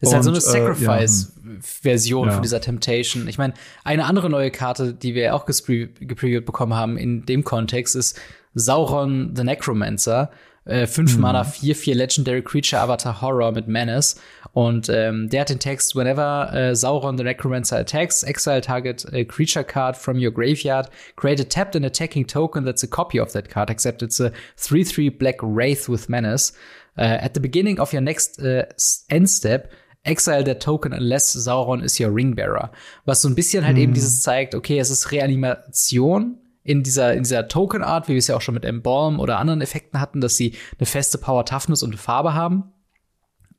Das 0.00 0.10
ist 0.10 0.14
halt 0.14 0.24
so 0.24 0.30
eine 0.30 0.42
Sacrifice-Version 0.42 2.28
äh, 2.28 2.30
ja. 2.30 2.34
von 2.34 2.42
dieser 2.42 2.60
Temptation. 2.60 3.28
Ich 3.28 3.38
meine, 3.38 3.54
eine 3.82 4.04
andere 4.04 4.28
neue 4.28 4.50
Karte, 4.50 4.92
die 4.92 5.14
wir 5.14 5.34
auch 5.34 5.46
gepreviewt 5.46 6.44
bekommen 6.44 6.74
haben 6.74 6.98
in 6.98 7.24
dem 7.24 7.44
Kontext, 7.44 7.96
ist 7.96 8.20
Sauron 8.54 9.34
the 9.34 9.44
Necromancer. 9.44 10.30
Äh, 10.64 10.86
fünf 10.86 11.16
mhm. 11.16 11.22
Mana, 11.22 11.44
vier, 11.44 11.74
vier 11.74 11.96
Legendary 11.96 12.42
Creature 12.42 12.80
Avatar 12.80 13.20
Horror 13.20 13.52
mit 13.52 13.66
Menace. 13.66 14.16
Und 14.52 14.88
ähm, 14.88 15.28
der 15.28 15.40
hat 15.40 15.50
den 15.50 15.58
Text, 15.58 15.96
whenever 15.96 16.52
äh, 16.52 16.76
Sauron 16.76 17.16
the 17.16 17.24
Necromancer 17.24 17.78
attacks, 17.78 18.22
exile 18.22 18.60
target 18.60 19.04
a 19.12 19.24
creature 19.24 19.64
card 19.64 19.96
from 19.96 20.18
your 20.18 20.30
graveyard, 20.30 20.88
create 21.16 21.40
a 21.40 21.44
tapped 21.44 21.74
and 21.74 21.84
attacking 21.84 22.26
token 22.26 22.64
that's 22.64 22.84
a 22.84 22.86
copy 22.86 23.18
of 23.18 23.32
that 23.32 23.48
card, 23.48 23.70
except 23.70 24.02
it's 24.02 24.20
a 24.20 24.30
3-3 24.58 25.18
black 25.18 25.36
wraith 25.42 25.88
with 25.88 26.08
Menace. 26.08 26.52
Uh, 26.96 27.18
at 27.20 27.32
the 27.34 27.40
beginning 27.40 27.80
of 27.80 27.92
your 27.92 28.02
next 28.02 28.38
uh, 28.40 28.64
end 29.10 29.30
step, 29.30 29.72
exile 30.04 30.44
that 30.44 30.60
token 30.60 30.92
unless 30.92 31.34
Sauron 31.34 31.82
is 31.82 31.98
your 31.98 32.10
ringbearer. 32.12 32.70
Was 33.06 33.22
so 33.22 33.28
ein 33.28 33.34
bisschen 33.34 33.64
halt 33.64 33.76
mhm. 33.76 33.82
eben 33.82 33.94
dieses 33.94 34.22
zeigt, 34.22 34.54
okay, 34.54 34.78
es 34.78 34.90
ist 34.90 35.10
Reanimation, 35.10 36.38
in 36.64 36.82
dieser, 36.82 37.14
in 37.14 37.24
dieser 37.24 37.48
Token-Art, 37.48 38.08
wie 38.08 38.12
wir 38.12 38.18
es 38.18 38.28
ja 38.28 38.36
auch 38.36 38.40
schon 38.40 38.54
mit 38.54 38.64
Embalm 38.64 39.20
oder 39.20 39.38
anderen 39.38 39.60
Effekten 39.60 40.00
hatten, 40.00 40.20
dass 40.20 40.36
sie 40.36 40.54
eine 40.78 40.86
feste 40.86 41.18
Power, 41.18 41.44
Toughness 41.44 41.82
und 41.82 41.90
eine 41.90 41.98
Farbe 41.98 42.34
haben. 42.34 42.56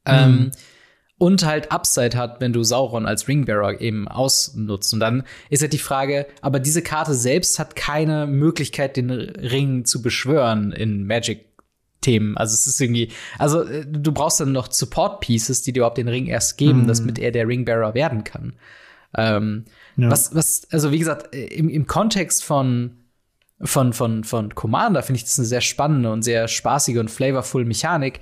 Mhm. 0.06 0.14
Ähm, 0.14 0.52
und 1.18 1.46
halt 1.46 1.72
Upside 1.72 2.18
hat, 2.18 2.42
wenn 2.42 2.52
du 2.54 2.64
Sauron 2.64 3.06
als 3.06 3.28
Ringbearer 3.28 3.80
eben 3.80 4.08
ausnutzt. 4.08 4.94
Und 4.94 5.00
dann 5.00 5.24
ist 5.50 5.62
halt 5.62 5.72
die 5.72 5.78
Frage, 5.78 6.28
aber 6.42 6.60
diese 6.60 6.82
Karte 6.82 7.14
selbst 7.14 7.60
hat 7.60 7.76
keine 7.76 8.28
Möglichkeit, 8.28 8.98
den 8.98 9.10
Ring 9.10 9.86
zu 9.86 10.02
beschwören 10.02 10.72
in 10.72 11.06
Magic 11.06 11.46
Themen. 12.02 12.38
Also 12.38 12.54
es 12.54 12.68
ist 12.68 12.82
irgendwie, 12.82 13.12
also 13.40 13.64
äh, 13.64 13.86
du 13.88 14.12
brauchst 14.12 14.40
dann 14.40 14.52
noch 14.52 14.72
Support 14.72 15.22
Pieces, 15.22 15.62
die 15.62 15.72
dir 15.72 15.80
überhaupt 15.80 15.98
den 15.98 16.10
Ring 16.10 16.28
erst 16.28 16.58
geben, 16.58 16.84
mhm. 16.84 16.88
damit 16.88 17.20
er 17.20 17.32
der 17.32 17.48
Ringbearer 17.48 17.94
werden 17.94 18.24
kann. 18.24 18.56
Ähm, 19.16 19.66
ja. 19.98 20.10
Was, 20.10 20.34
was, 20.36 20.68
also 20.72 20.92
wie 20.92 21.00
gesagt, 21.00 21.36
im, 21.36 21.70
im 21.70 21.88
Kontext 21.88 22.44
von, 22.44 22.98
von, 23.62 23.94
von, 23.94 24.24
von 24.24 24.56
Commander 24.56 25.04
finde 25.04 25.18
ich 25.18 25.24
das 25.24 25.38
eine 25.40 25.48
sehr 25.48 25.62
spannende 25.62 26.12
und 26.12 26.24
sehr 26.24 26.48
spaßige 26.48 26.98
und 26.98 27.12
flavorful 27.12 27.66
Mechanik. 27.66 28.20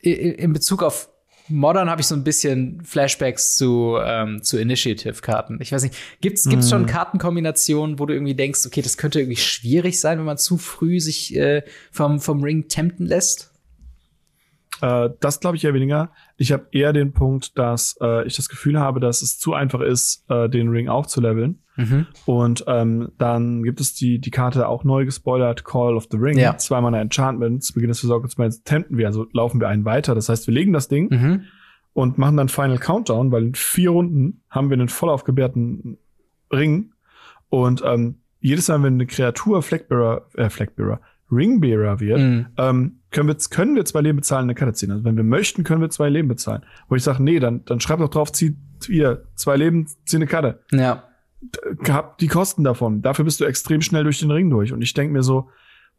In 0.00 0.52
Bezug 0.52 0.82
auf 0.82 1.08
Modern 1.48 1.88
habe 1.88 2.00
ich 2.00 2.06
so 2.06 2.14
ein 2.14 2.24
bisschen 2.24 2.82
Flashbacks 2.84 3.56
zu, 3.56 3.96
ähm, 4.02 4.42
zu 4.42 4.58
Initiative-Karten. 4.58 5.58
Ich 5.60 5.72
weiß 5.72 5.84
nicht, 5.84 5.94
gibt's, 6.20 6.48
gibt's 6.48 6.70
schon 6.70 6.82
mhm. 6.82 6.86
Kartenkombinationen, 6.86 7.98
wo 7.98 8.06
du 8.06 8.14
irgendwie 8.14 8.34
denkst, 8.34 8.66
okay, 8.66 8.82
das 8.82 8.96
könnte 8.96 9.20
irgendwie 9.20 9.36
schwierig 9.36 10.00
sein, 10.00 10.18
wenn 10.18 10.24
man 10.24 10.38
zu 10.38 10.58
früh 10.58 11.00
sich 11.00 11.36
äh, 11.36 11.62
vom, 11.92 12.20
vom 12.20 12.42
Ring 12.42 12.68
tempten 12.68 13.06
lässt? 13.06 13.52
Äh, 14.80 15.10
das 15.20 15.40
glaube 15.40 15.56
ich 15.56 15.64
eher 15.64 15.74
weniger. 15.74 16.10
Ich 16.36 16.52
habe 16.52 16.66
eher 16.72 16.92
den 16.92 17.12
Punkt, 17.12 17.58
dass 17.58 17.96
äh, 18.00 18.26
ich 18.26 18.36
das 18.36 18.48
Gefühl 18.48 18.78
habe, 18.78 19.00
dass 19.00 19.22
es 19.22 19.38
zu 19.38 19.54
einfach 19.54 19.80
ist, 19.80 20.24
äh, 20.28 20.48
den 20.48 20.68
Ring 20.68 20.88
aufzuleveln. 20.88 21.60
Mhm. 21.76 22.06
Und 22.24 22.64
ähm, 22.66 23.12
dann 23.18 23.62
gibt 23.62 23.80
es 23.80 23.94
die, 23.94 24.18
die 24.18 24.30
Karte 24.30 24.68
auch 24.68 24.84
neu 24.84 25.04
gespoilert, 25.04 25.64
Call 25.64 25.94
of 25.94 26.08
the 26.10 26.16
Ring. 26.16 26.38
Ja. 26.38 26.56
Zweimal 26.56 26.94
eine 26.94 27.02
Enchantment. 27.02 27.62
Zu 27.62 27.74
Beginn 27.74 27.88
des 27.88 28.00
Versorgungsmoments 28.00 28.62
tempten 28.62 28.96
wir, 28.96 29.06
also 29.06 29.26
laufen 29.32 29.60
wir 29.60 29.68
einen 29.68 29.84
weiter. 29.84 30.14
Das 30.14 30.28
heißt, 30.28 30.46
wir 30.46 30.54
legen 30.54 30.72
das 30.72 30.88
Ding 30.88 31.08
mhm. 31.10 31.42
und 31.92 32.18
machen 32.18 32.36
dann 32.36 32.48
Final 32.48 32.78
Countdown, 32.78 33.30
weil 33.30 33.44
in 33.44 33.54
vier 33.54 33.90
Runden 33.90 34.42
haben 34.50 34.70
wir 34.70 34.74
einen 34.74 34.88
voll 34.88 35.10
aufgebärten 35.10 35.98
Ring. 36.52 36.92
Und 37.48 37.82
ähm, 37.84 38.16
jedes 38.40 38.68
Mal, 38.68 38.82
wenn 38.82 38.94
eine 38.94 39.06
Kreatur 39.06 39.62
Fleckbearer, 39.62 40.26
äh, 40.34 40.50
Fleckbearer, 40.50 41.00
Ringbearer 41.30 42.00
wird, 42.00 42.20
mhm. 42.20 42.46
ähm, 42.56 43.00
können 43.16 43.28
wir, 43.28 43.36
können 43.48 43.74
wir 43.74 43.84
zwei 43.86 44.02
Leben 44.02 44.16
bezahlen, 44.16 44.42
eine 44.42 44.54
Karte 44.54 44.74
ziehen. 44.74 44.90
Also 44.90 45.04
wenn 45.04 45.16
wir 45.16 45.24
möchten, 45.24 45.64
können 45.64 45.80
wir 45.80 45.88
zwei 45.88 46.10
Leben 46.10 46.28
bezahlen. 46.28 46.62
Wo 46.90 46.96
ich 46.96 47.02
sage, 47.02 47.22
nee, 47.22 47.40
dann, 47.40 47.64
dann 47.64 47.80
schreibt 47.80 48.02
doch 48.02 48.10
drauf, 48.10 48.30
zieht 48.30 48.58
ihr 48.90 49.24
zwei 49.36 49.56
Leben, 49.56 49.86
zieh 50.04 50.16
eine 50.16 50.26
Karte. 50.26 50.60
Ja. 50.70 51.04
hab 51.88 52.18
die 52.18 52.26
Kosten 52.26 52.62
davon. 52.62 53.00
Dafür 53.00 53.24
bist 53.24 53.40
du 53.40 53.46
extrem 53.46 53.80
schnell 53.80 54.04
durch 54.04 54.18
den 54.18 54.30
Ring 54.30 54.50
durch. 54.50 54.74
Und 54.74 54.82
ich 54.82 54.92
denk 54.92 55.12
mir 55.12 55.22
so, 55.22 55.48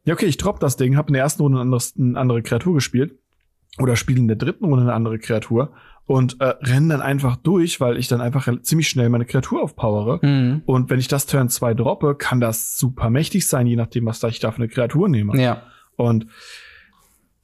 ja, 0.04 0.14
okay, 0.14 0.28
ich 0.28 0.38
drop 0.38 0.60
das 0.60 0.78
Ding, 0.78 0.96
habe 0.96 1.08
in 1.08 1.14
der 1.14 1.24
ersten 1.24 1.42
Runde 1.42 1.58
ein 1.58 1.62
anderes, 1.62 1.96
eine 1.98 2.20
andere 2.20 2.44
Kreatur 2.44 2.76
gespielt 2.76 3.18
oder 3.80 3.96
spiele 3.96 4.20
in 4.20 4.28
der 4.28 4.38
dritten 4.38 4.66
Runde 4.66 4.84
eine 4.84 4.94
andere 4.94 5.18
Kreatur 5.18 5.74
und 6.06 6.40
äh, 6.40 6.54
renne 6.62 6.90
dann 6.90 7.02
einfach 7.02 7.36
durch, 7.36 7.82
weil 7.82 7.98
ich 7.98 8.08
dann 8.08 8.22
einfach 8.22 8.48
ziemlich 8.62 8.90
schnell 8.90 9.10
meine 9.10 9.26
Kreatur 9.26 9.64
aufpowere. 9.64 10.20
Mhm. 10.22 10.62
Und 10.68 10.92
wenn 10.92 11.00
ich 11.00 11.08
das 11.08 11.26
Turn 11.26 11.50
2 11.50 11.74
droppe, 11.74 12.14
kann 12.14 12.40
das 12.40 12.78
super 12.78 13.10
mächtig 13.10 13.48
sein, 13.48 13.66
je 13.66 13.76
nachdem, 13.76 14.06
was 14.06 14.22
ich 14.24 14.40
da 14.40 14.52
für 14.52 14.58
eine 14.58 14.68
Kreatur 14.68 15.10
nehme. 15.10 15.42
Ja. 15.42 15.64
Und 15.96 16.28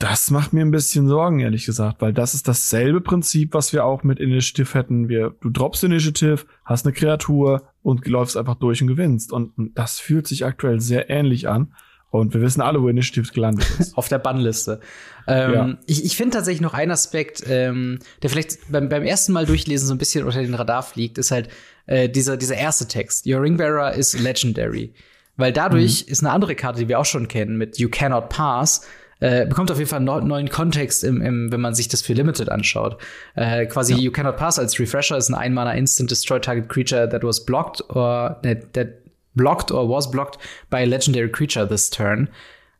das 0.03 0.31
macht 0.31 0.51
mir 0.51 0.59
ein 0.59 0.71
bisschen 0.71 1.07
Sorgen, 1.07 1.39
ehrlich 1.39 1.65
gesagt, 1.65 2.01
weil 2.01 2.11
das 2.11 2.33
ist 2.33 2.49
dasselbe 2.49 2.99
Prinzip, 2.99 3.53
was 3.53 3.71
wir 3.71 3.85
auch 3.85 4.03
mit 4.03 4.19
Initiative 4.19 4.73
hätten. 4.73 5.07
Wir, 5.07 5.33
du 5.39 5.49
droppst 5.49 5.85
Initiative, 5.85 6.39
hast 6.65 6.85
eine 6.85 6.91
Kreatur 6.91 7.69
und 7.83 8.05
läufst 8.05 8.35
einfach 8.35 8.55
durch 8.55 8.81
und 8.81 8.89
gewinnst. 8.89 9.31
Und, 9.31 9.53
das 9.75 10.01
fühlt 10.01 10.27
sich 10.27 10.43
aktuell 10.43 10.81
sehr 10.81 11.09
ähnlich 11.09 11.47
an. 11.47 11.73
Und 12.09 12.33
wir 12.33 12.41
wissen 12.41 12.59
alle, 12.59 12.81
wo 12.81 12.89
Initiative 12.89 13.31
gelandet 13.31 13.65
ist. 13.79 13.97
Auf 13.97 14.09
der 14.09 14.19
Bannliste. 14.19 14.81
Ähm, 15.25 15.53
ja. 15.53 15.77
Ich, 15.85 16.03
ich 16.03 16.17
finde 16.17 16.35
tatsächlich 16.35 16.61
noch 16.61 16.73
einen 16.73 16.91
Aspekt, 16.91 17.41
ähm, 17.47 17.99
der 18.21 18.29
vielleicht 18.29 18.69
beim, 18.69 18.89
beim 18.89 19.03
ersten 19.03 19.31
Mal 19.31 19.45
durchlesen 19.45 19.87
so 19.87 19.95
ein 19.95 19.99
bisschen 19.99 20.25
unter 20.25 20.41
den 20.41 20.53
Radar 20.53 20.83
fliegt, 20.83 21.17
ist 21.17 21.31
halt 21.31 21.47
äh, 21.85 22.09
dieser, 22.09 22.35
dieser 22.35 22.55
erste 22.55 22.89
Text. 22.89 23.25
Your 23.25 23.41
Ringbearer 23.41 23.93
is 23.93 24.19
legendary. 24.19 24.93
Weil 25.37 25.53
dadurch 25.53 26.05
mhm. 26.05 26.11
ist 26.11 26.19
eine 26.19 26.31
andere 26.31 26.55
Karte, 26.55 26.81
die 26.81 26.89
wir 26.89 26.99
auch 26.99 27.05
schon 27.05 27.29
kennen, 27.29 27.57
mit 27.57 27.79
You 27.79 27.87
cannot 27.87 28.27
pass, 28.27 28.85
äh, 29.19 29.45
bekommt 29.45 29.71
auf 29.71 29.77
jeden 29.77 29.89
Fall 29.89 30.07
einen 30.07 30.27
neuen 30.27 30.49
Kontext, 30.49 31.03
im, 31.03 31.21
im, 31.21 31.51
wenn 31.51 31.61
man 31.61 31.73
sich 31.73 31.87
das 31.87 32.01
für 32.01 32.13
Limited 32.13 32.49
anschaut. 32.49 32.97
Äh, 33.35 33.65
quasi 33.65 33.93
ja. 33.93 33.99
You 33.99 34.11
cannot 34.11 34.37
pass 34.37 34.59
als 34.59 34.79
Refresher 34.79 35.17
ist 35.17 35.29
ein 35.29 35.35
Ein-Mana 35.35 35.73
Instant 35.73 36.11
Destroy 36.11 36.39
Target 36.39 36.69
Creature 36.69 37.09
that 37.09 37.23
was 37.23 37.45
blocked 37.45 37.81
or 37.89 38.39
ne, 38.43 38.59
that 38.73 39.03
blocked 39.35 39.71
or 39.71 39.89
was 39.89 40.09
blocked 40.09 40.39
by 40.69 40.77
a 40.77 40.85
legendary 40.85 41.29
creature 41.29 41.67
this 41.67 41.89
turn. 41.89 42.29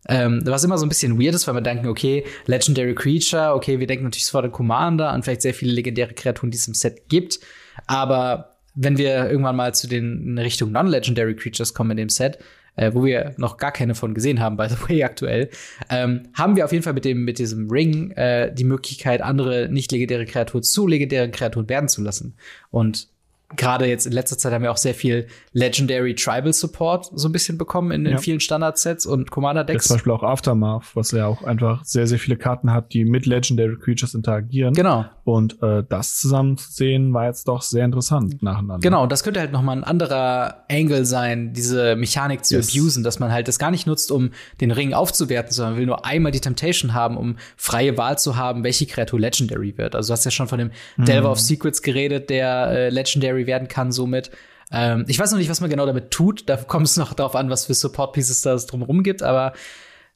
Ähm, 0.10 0.42
was 0.46 0.64
immer 0.66 0.78
so 0.78 0.86
ein 0.86 0.90
bisschen 0.90 1.20
weird 1.20 1.34
ist, 1.34 1.48
weil 1.48 1.56
wir 1.56 1.62
denken, 1.62 1.88
okay, 1.88 2.26
Legendary 2.46 2.94
Creature, 2.94 3.54
okay, 3.54 3.80
wir 3.80 3.88
denken 3.88 4.04
natürlich 4.04 4.26
sofort 4.26 4.46
an 4.46 4.52
Commander, 4.52 5.10
an 5.12 5.24
vielleicht 5.24 5.42
sehr 5.42 5.54
viele 5.54 5.72
legendäre 5.72 6.14
Kreaturen, 6.14 6.52
die 6.52 6.58
es 6.58 6.68
im 6.68 6.74
Set 6.74 7.08
gibt. 7.08 7.40
Aber 7.88 8.58
wenn 8.76 8.98
wir 8.98 9.30
irgendwann 9.30 9.56
mal 9.56 9.74
zu 9.74 9.88
den 9.88 10.28
in 10.28 10.38
Richtung 10.38 10.72
Non-Legendary 10.72 11.36
Creatures 11.36 11.74
kommen 11.74 11.92
in 11.92 11.98
dem 11.98 12.10
Set, 12.10 12.40
äh, 12.76 12.92
wo 12.94 13.04
wir 13.04 13.34
noch 13.38 13.58
gar 13.58 13.72
keine 13.72 13.96
von 13.96 14.14
gesehen 14.14 14.40
haben, 14.40 14.58
by 14.58 14.68
the 14.70 14.76
way, 14.88 15.04
aktuell, 15.04 15.50
ähm, 15.90 16.24
haben 16.34 16.56
wir 16.56 16.66
auf 16.66 16.72
jeden 16.72 16.84
Fall 16.84 16.94
mit 16.94 17.06
dem, 17.06 17.24
mit 17.24 17.40
diesem 17.40 17.70
Ring 17.70 18.12
äh, 18.12 18.54
die 18.54 18.64
Möglichkeit, 18.64 19.22
andere 19.22 19.70
nicht 19.70 19.92
legendäre 19.92 20.26
Kreaturen 20.26 20.64
zu 20.64 20.88
legendären 20.88 21.32
Kreaturen 21.32 21.70
werden 21.70 21.90
zu 21.90 22.02
lassen. 22.02 22.36
Und 22.72 23.13
gerade 23.56 23.86
jetzt 23.86 24.06
in 24.06 24.12
letzter 24.12 24.38
Zeit 24.38 24.54
haben 24.54 24.64
wir 24.64 24.72
auch 24.72 24.78
sehr 24.78 24.94
viel 24.94 25.28
Legendary 25.52 26.16
Tribal 26.16 26.54
Support 26.54 27.12
so 27.14 27.28
ein 27.28 27.32
bisschen 27.32 27.58
bekommen 27.58 27.92
in, 27.92 28.06
in 28.06 28.14
ja. 28.14 28.18
vielen 28.18 28.40
Standard-Sets 28.40 29.06
und 29.06 29.32
Commander-Decks. 29.32 29.88
Zum 29.88 29.96
Beispiel 29.98 30.12
auch 30.14 30.24
Aftermath, 30.24 30.96
was 30.96 31.12
ja 31.12 31.28
auch 31.28 31.44
einfach 31.44 31.84
sehr, 31.86 32.08
sehr 32.08 32.20
viele 32.20 32.38
Karten 32.38 32.72
hat, 32.72 32.94
die 32.94 33.06
mit 33.06 33.26
Legendary 33.26 33.78
Creatures 33.78 34.14
interagieren. 34.14 34.74
Genau. 34.74 35.06
Und 35.24 35.62
äh, 35.64 35.84
das 35.88 36.18
zusammen 36.18 36.58
zu 36.58 36.72
sehen, 36.72 37.14
war 37.14 37.28
jetzt 37.28 37.48
doch 37.48 37.62
sehr 37.62 37.86
interessant 37.86 38.44
nacheinander. 38.44 38.80
Genau, 38.80 39.08
das 39.08 39.24
könnte 39.24 39.40
halt 39.40 39.52
noch 39.52 39.62
mal 39.62 39.74
ein 39.74 39.84
anderer 39.84 40.66
Angle 40.70 41.06
sein, 41.06 41.54
diese 41.54 41.96
Mechanik 41.96 42.44
zu 42.44 42.56
yes. 42.56 42.76
abusen, 42.76 43.04
dass 43.04 43.20
man 43.20 43.32
halt 43.32 43.48
das 43.48 43.60
gar 43.60 43.72
nicht 43.72 43.88
nutzt, 43.88 44.12
um 44.12 44.32
den 44.60 44.72
Ring 44.72 44.94
aufzuwerten, 44.94 45.54
sondern 45.54 45.78
will 45.78 45.86
nur 45.86 46.06
einmal 46.06 46.32
die 46.32 46.42
Temptation 46.42 46.94
haben, 46.94 47.16
um 47.16 47.38
freie 47.56 47.98
Wahl 47.98 48.18
zu 48.18 48.36
haben, 48.36 48.64
welche 48.64 48.86
Kreatur 48.86 49.20
Legendary 49.20 49.78
wird. 49.78 49.96
Also 49.96 50.08
du 50.08 50.14
hast 50.14 50.26
ja 50.26 50.32
schon 50.32 50.48
von 50.48 50.60
dem 50.60 50.72
mhm. 50.98 51.06
Delver 51.06 51.32
of 51.32 51.40
Secrets 51.40 51.82
geredet, 51.82 52.30
der 52.30 52.68
äh, 52.68 52.90
Legendary 52.90 53.43
werden 53.48 53.68
kann 53.68 53.92
somit. 53.92 54.32
Ähm, 54.72 55.06
ich 55.08 55.20
weiß 55.20 55.32
noch 55.32 55.38
nicht, 55.38 55.50
was 55.50 55.62
man 55.62 55.70
genau 55.70 55.86
damit 55.86 56.12
tut. 56.12 56.50
Da 56.50 56.58
kommt 56.58 56.88
es 56.88 56.98
noch 56.98 57.14
darauf 57.14 57.36
an, 57.36 57.50
was 57.50 57.66
für 57.66 57.74
Support 57.74 58.14
Pieces 58.14 58.42
da 58.42 58.56
drumherum 58.56 59.04
gibt. 59.04 59.22
Aber 59.22 59.54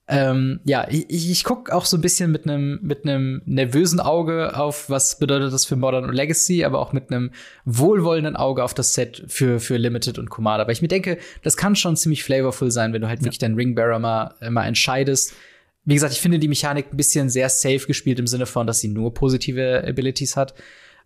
ähm, 0.10 0.62
ja, 0.64 0.88
ich, 0.90 1.30
ich 1.30 1.44
gucke 1.44 1.76
auch 1.76 1.84
so 1.84 1.98
ein 1.98 2.02
bisschen 2.02 2.32
mit 2.32 2.46
einem 2.46 2.80
mit 2.82 3.04
einem 3.04 3.42
nervösen 3.46 4.00
Auge 4.00 4.56
auf, 4.56 4.90
was 4.90 5.20
bedeutet 5.20 5.52
das 5.52 5.66
für 5.66 5.76
Modern 5.76 6.06
und 6.06 6.14
Legacy, 6.14 6.64
aber 6.64 6.80
auch 6.80 6.94
mit 6.94 7.12
einem 7.12 7.32
wohlwollenden 7.66 8.38
Auge 8.38 8.64
auf 8.64 8.74
das 8.74 8.94
Set 8.94 9.26
für 9.28 9.60
für 9.60 9.76
Limited 9.76 10.18
und 10.18 10.30
Commander. 10.30 10.66
Weil 10.66 10.74
ich 10.74 10.82
mir 10.82 10.88
denke, 10.88 11.18
das 11.44 11.58
kann 11.58 11.76
schon 11.76 11.98
ziemlich 11.98 12.24
flavorful 12.24 12.72
sein, 12.72 12.94
wenn 12.94 13.02
du 13.02 13.10
halt 13.10 13.20
ja. 13.20 13.26
wirklich 13.26 13.40
deinen 13.40 13.56
Ringbearer 13.56 14.00
mal, 14.00 14.36
äh, 14.40 14.50
mal 14.50 14.66
entscheidest. 14.66 15.34
Wie 15.84 15.94
gesagt, 15.94 16.14
ich 16.14 16.22
finde 16.22 16.40
die 16.40 16.48
Mechanik 16.48 16.88
ein 16.92 16.98
bisschen 16.98 17.30
sehr 17.30 17.50
safe 17.50 17.86
gespielt 17.86 18.20
im 18.20 18.28
Sinne 18.28 18.46
von, 18.46 18.66
dass 18.66 18.80
sie 18.80 18.88
nur 18.88 19.14
positive 19.14 19.84
Abilities 19.86 20.38
hat. 20.38 20.54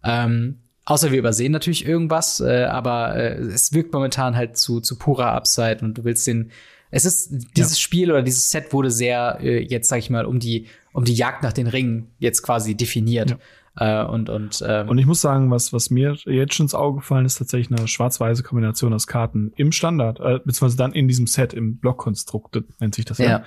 Ähm, 0.03 0.59
Außer 0.91 1.09
wir 1.13 1.19
übersehen 1.19 1.53
natürlich 1.53 1.85
irgendwas, 1.85 2.41
äh, 2.41 2.65
aber 2.65 3.15
äh, 3.15 3.35
es 3.35 3.71
wirkt 3.71 3.93
momentan 3.93 4.35
halt 4.35 4.57
zu, 4.57 4.81
zu 4.81 4.97
purer 4.97 5.31
Upside 5.31 5.77
und 5.83 5.97
du 5.97 6.03
willst 6.03 6.27
den. 6.27 6.51
Es 6.89 7.05
ist 7.05 7.31
dieses 7.55 7.77
ja. 7.77 7.81
Spiel 7.81 8.11
oder 8.11 8.21
dieses 8.21 8.49
Set 8.49 8.73
wurde 8.73 8.91
sehr 8.91 9.37
äh, 9.39 9.63
jetzt 9.63 9.87
sag 9.87 9.99
ich 9.99 10.09
mal 10.09 10.25
um 10.25 10.39
die 10.39 10.67
um 10.91 11.05
die 11.05 11.13
Jagd 11.13 11.43
nach 11.43 11.53
den 11.53 11.67
Ringen 11.67 12.11
jetzt 12.19 12.41
quasi 12.41 12.75
definiert. 12.75 13.37
Ja. 13.79 14.03
Äh, 14.03 14.05
und 14.05 14.29
und 14.29 14.61
ähm, 14.67 14.89
und 14.89 14.97
ich 14.97 15.05
muss 15.05 15.21
sagen, 15.21 15.49
was 15.49 15.71
was 15.71 15.91
mir 15.91 16.17
jetzt 16.25 16.55
schon 16.55 16.65
ins 16.65 16.75
Auge 16.75 16.97
gefallen 16.97 17.25
ist, 17.25 17.37
tatsächlich 17.37 17.71
eine 17.71 17.87
schwarz-weiße 17.87 18.43
Kombination 18.43 18.93
aus 18.93 19.07
Karten 19.07 19.53
im 19.55 19.71
Standard, 19.71 20.19
äh, 20.19 20.39
beziehungsweise 20.43 20.75
dann 20.75 20.91
in 20.91 21.07
diesem 21.07 21.25
Set 21.25 21.53
im 21.53 21.77
Blockkonstrukt 21.77 22.61
nennt 22.81 22.95
sich 22.95 23.05
das 23.05 23.17
ja. 23.17 23.29
ja. 23.29 23.43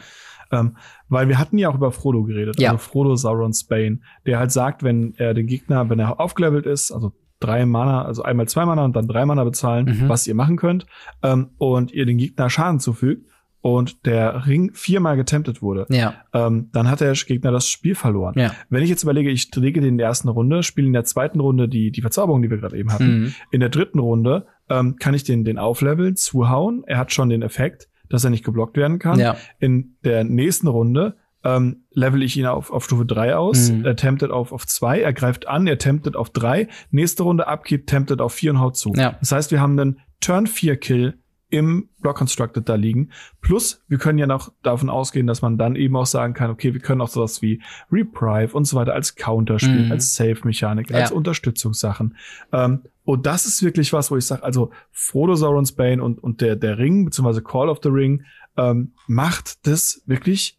Ähm, 0.51 0.78
weil 1.11 1.28
wir 1.28 1.38
hatten 1.38 1.59
ja 1.59 1.68
auch 1.68 1.74
über 1.74 1.92
Frodo 1.92 2.22
geredet, 2.22 2.59
ja. 2.59 2.70
also 2.70 2.78
Frodo 2.78 3.16
Sauron's 3.16 3.64
Bane, 3.64 4.01
der 4.24 4.38
halt 4.38 4.51
sagt, 4.51 4.82
wenn 4.82 5.14
er 5.18 5.34
den 5.34 5.47
Gegner, 5.47 5.90
wenn 5.90 5.99
er 5.99 6.20
aufgelevelt 6.20 6.64
ist, 6.64 6.90
also 6.90 7.12
drei 7.41 7.66
Mana, 7.66 8.05
also 8.05 8.22
einmal 8.22 8.49
zwei 8.49 8.64
Mana 8.64 8.85
und 8.85 8.97
dann 8.97 9.07
drei 9.07 9.24
Mana 9.24 9.45
bezahlen, 9.45 9.87
mhm. 9.87 10.09
was 10.09 10.26
ihr 10.26 10.35
machen 10.35 10.57
könnt, 10.57 10.87
ähm, 11.22 11.51
und 11.59 11.93
ihr 11.93 12.07
den 12.07 12.18
Gegner 12.18 12.51
Schaden 12.51 12.80
zufügt 12.80 13.26
und 13.64 14.05
der 14.05 14.47
Ring 14.47 14.72
viermal 14.74 15.16
getemptet 15.16 15.62
wurde, 15.62 15.87
ja. 15.89 16.14
ähm, 16.35 16.68
dann 16.72 16.91
hat 16.91 17.01
der 17.01 17.14
Gegner 17.14 17.51
das 17.51 17.66
Spiel 17.66 17.95
verloren. 17.95 18.35
Ja. 18.37 18.55
Wenn 18.68 18.82
ich 18.82 18.91
jetzt 18.91 19.05
überlege, 19.05 19.30
ich 19.30 19.55
lege 19.55 19.80
den 19.80 19.91
in 19.91 19.99
der 19.99 20.09
ersten 20.09 20.28
Runde, 20.28 20.62
spiele 20.62 20.87
in 20.87 20.93
der 20.93 21.05
zweiten 21.05 21.41
Runde 21.41 21.66
die, 21.66 21.91
die 21.91 22.03
Verzauberung, 22.03 22.43
die 22.43 22.51
wir 22.51 22.59
gerade 22.59 22.76
eben 22.76 22.93
hatten. 22.93 23.20
Mhm. 23.20 23.35
In 23.53 23.61
der 23.61 23.70
dritten 23.70 24.01
Runde 24.01 24.47
ähm, 24.68 24.97
kann 24.97 25.14
ich 25.14 25.24
den, 25.24 25.45
den 25.45 25.57
aufleveln, 25.57 26.14
zuhauen. 26.14 26.85
Er 26.87 26.99
hat 26.99 27.12
schon 27.14 27.30
den 27.30 27.41
Effekt, 27.41 27.89
dass 28.11 28.22
er 28.22 28.28
nicht 28.28 28.45
geblockt 28.45 28.76
werden 28.76 28.99
kann. 28.99 29.18
Ja. 29.18 29.37
In 29.59 29.97
der 30.05 30.24
nächsten 30.24 30.68
Runde 30.68 31.16
ähm, 31.45 31.84
level 31.90 32.22
ich 32.22 32.36
ihn 32.36 32.47
auf, 32.47 32.70
auf 32.70 32.84
Stufe 32.84 33.05
3 33.05 33.36
aus, 33.36 33.70
mhm. 33.70 33.84
er 33.84 33.97
temptet 33.97 34.30
auf, 34.30 34.53
auf 34.53 34.66
2, 34.66 35.01
er 35.01 35.12
greift 35.12 35.47
an, 35.47 35.66
er 35.66 35.78
temptet 35.78 36.16
auf 36.16 36.30
3, 36.30 36.68
nächste 36.90 37.22
Runde 37.22 37.47
Upkeep, 37.47 37.86
temptet 37.86 38.20
auf 38.20 38.32
4 38.32 38.53
und 38.53 38.61
haut 38.61 38.76
zu. 38.76 38.92
Ja. 38.97 39.16
Das 39.20 39.32
heißt, 39.32 39.51
wir 39.51 39.61
haben 39.61 39.78
einen 39.78 40.01
Turn 40.20 40.47
4 40.47 40.76
Kill 40.76 41.18
im 41.51 41.88
Block 42.01 42.16
Constructed 42.16 42.68
da 42.68 42.74
liegen. 42.74 43.11
Plus, 43.40 43.84
wir 43.86 43.99
können 43.99 44.18
ja 44.18 44.26
noch 44.26 44.53
davon 44.62 44.90
ausgehen, 44.90 45.28
dass 45.28 45.40
man 45.40 45.57
dann 45.57 45.76
eben 45.76 45.95
auch 45.95 46.07
sagen 46.07 46.34
kann, 46.34 46.51
okay, 46.51 46.72
wir 46.72 46.80
können 46.80 47.01
auch 47.01 47.09
sowas 47.09 47.42
wie 47.42 47.62
Reprive 47.92 48.57
und 48.57 48.64
so 48.64 48.76
weiter 48.76 48.92
als 48.95 49.14
Counter 49.14 49.61
spielen, 49.61 49.86
mhm. 49.86 49.92
als 49.92 50.16
Save-Mechanik, 50.16 50.90
ja. 50.90 50.97
als 50.97 51.12
Unterstützungssachen. 51.12 52.16
Ähm, 52.53 52.82
und 53.05 53.26
das 53.26 53.47
ist 53.47 53.62
wirklich 53.62 53.92
was, 53.92 54.11
wo 54.11 54.16
ich 54.16 54.26
sage, 54.26 54.42
also 54.42 54.72
Frodo 54.90 55.36
Sauron's 55.36 55.72
Bane 55.72 56.03
und, 56.03 56.20
und 56.20 56.40
der, 56.40 56.57
der 56.57 56.78
Ring, 56.78 57.05
beziehungsweise 57.05 57.42
Call 57.42 57.68
of 57.68 57.78
the 57.84 57.90
Ring, 57.90 58.24
ähm, 58.57 58.95
macht 59.07 59.64
das 59.66 60.03
wirklich 60.07 60.59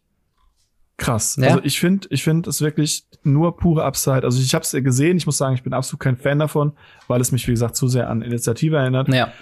krass. 0.96 1.36
Ja. 1.40 1.48
Also 1.48 1.60
ich 1.62 1.78
finde, 1.78 2.08
ich 2.10 2.22
finde 2.22 2.48
es 2.50 2.60
wirklich 2.60 3.04
nur 3.22 3.56
pure 3.56 3.84
Upside. 3.84 4.24
Also 4.24 4.40
ich 4.40 4.54
habe 4.54 4.62
es 4.62 4.70
gesehen. 4.70 5.16
Ich 5.16 5.26
muss 5.26 5.38
sagen, 5.38 5.54
ich 5.54 5.62
bin 5.62 5.72
absolut 5.72 6.00
kein 6.00 6.16
Fan 6.16 6.38
davon, 6.38 6.72
weil 7.08 7.20
es 7.20 7.32
mich 7.32 7.46
wie 7.46 7.52
gesagt 7.52 7.76
zu 7.76 7.88
sehr 7.88 8.08
an 8.08 8.22
Initiative 8.22 8.76
erinnert. 8.76 9.08
Ja. 9.08 9.32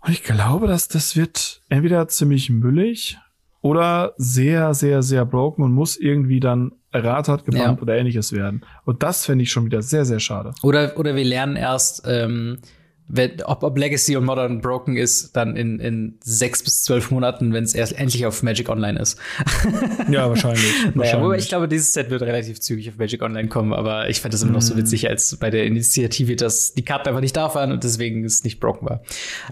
Und 0.00 0.12
ich 0.12 0.22
glaube, 0.22 0.66
dass 0.66 0.88
das 0.88 1.16
wird 1.16 1.60
entweder 1.68 2.08
ziemlich 2.08 2.48
müllig 2.48 3.18
oder 3.60 4.14
sehr, 4.16 4.72
sehr, 4.72 5.02
sehr 5.02 5.26
broken 5.26 5.62
und 5.62 5.72
muss 5.72 5.96
irgendwie 5.96 6.40
dann 6.40 6.72
erratert, 6.92 7.44
gebannt 7.44 7.78
ja. 7.78 7.82
oder 7.82 7.96
ähnliches 7.96 8.32
werden. 8.32 8.64
Und 8.84 9.02
das 9.02 9.26
fände 9.26 9.42
ich 9.42 9.50
schon 9.50 9.66
wieder 9.66 9.82
sehr, 9.82 10.04
sehr 10.04 10.18
schade. 10.18 10.52
Oder, 10.62 10.98
oder 10.98 11.14
wir 11.14 11.24
lernen 11.24 11.56
erst, 11.56 12.02
ähm, 12.06 12.58
wenn, 13.12 13.42
ob, 13.42 13.64
ob 13.64 13.76
Legacy 13.76 14.16
und 14.16 14.24
Modern 14.24 14.60
broken 14.60 14.96
ist, 14.96 15.36
dann 15.36 15.56
in, 15.56 15.80
in 15.80 16.18
sechs 16.22 16.62
bis 16.62 16.84
zwölf 16.84 17.10
Monaten, 17.10 17.52
wenn 17.52 17.64
es 17.64 17.74
erst 17.74 17.98
endlich 17.98 18.24
auf 18.24 18.42
Magic 18.42 18.68
Online 18.68 19.00
ist. 19.00 19.18
ja, 20.08 20.28
wahrscheinlich. 20.28 20.62
naja, 20.84 20.94
wahrscheinlich. 20.94 21.14
aber 21.14 21.36
ich 21.36 21.48
glaube, 21.48 21.68
dieses 21.68 21.92
Set 21.92 22.10
wird 22.10 22.22
relativ 22.22 22.60
zügig 22.60 22.88
auf 22.88 22.98
Magic 22.98 23.20
Online 23.22 23.48
kommen, 23.48 23.72
aber 23.72 24.08
ich 24.08 24.20
fand 24.20 24.32
das 24.32 24.42
immer 24.42 24.52
noch 24.52 24.62
so 24.62 24.74
mm. 24.74 24.78
witzig, 24.78 25.08
als 25.08 25.36
bei 25.36 25.50
der 25.50 25.64
Initiative, 25.64 26.36
dass 26.36 26.74
die 26.74 26.84
Karten 26.84 27.08
einfach 27.08 27.20
nicht 27.20 27.36
da 27.36 27.52
waren 27.52 27.72
und 27.72 27.82
deswegen 27.82 28.24
es 28.24 28.44
nicht 28.44 28.60
broken 28.60 28.88
war. 28.88 29.02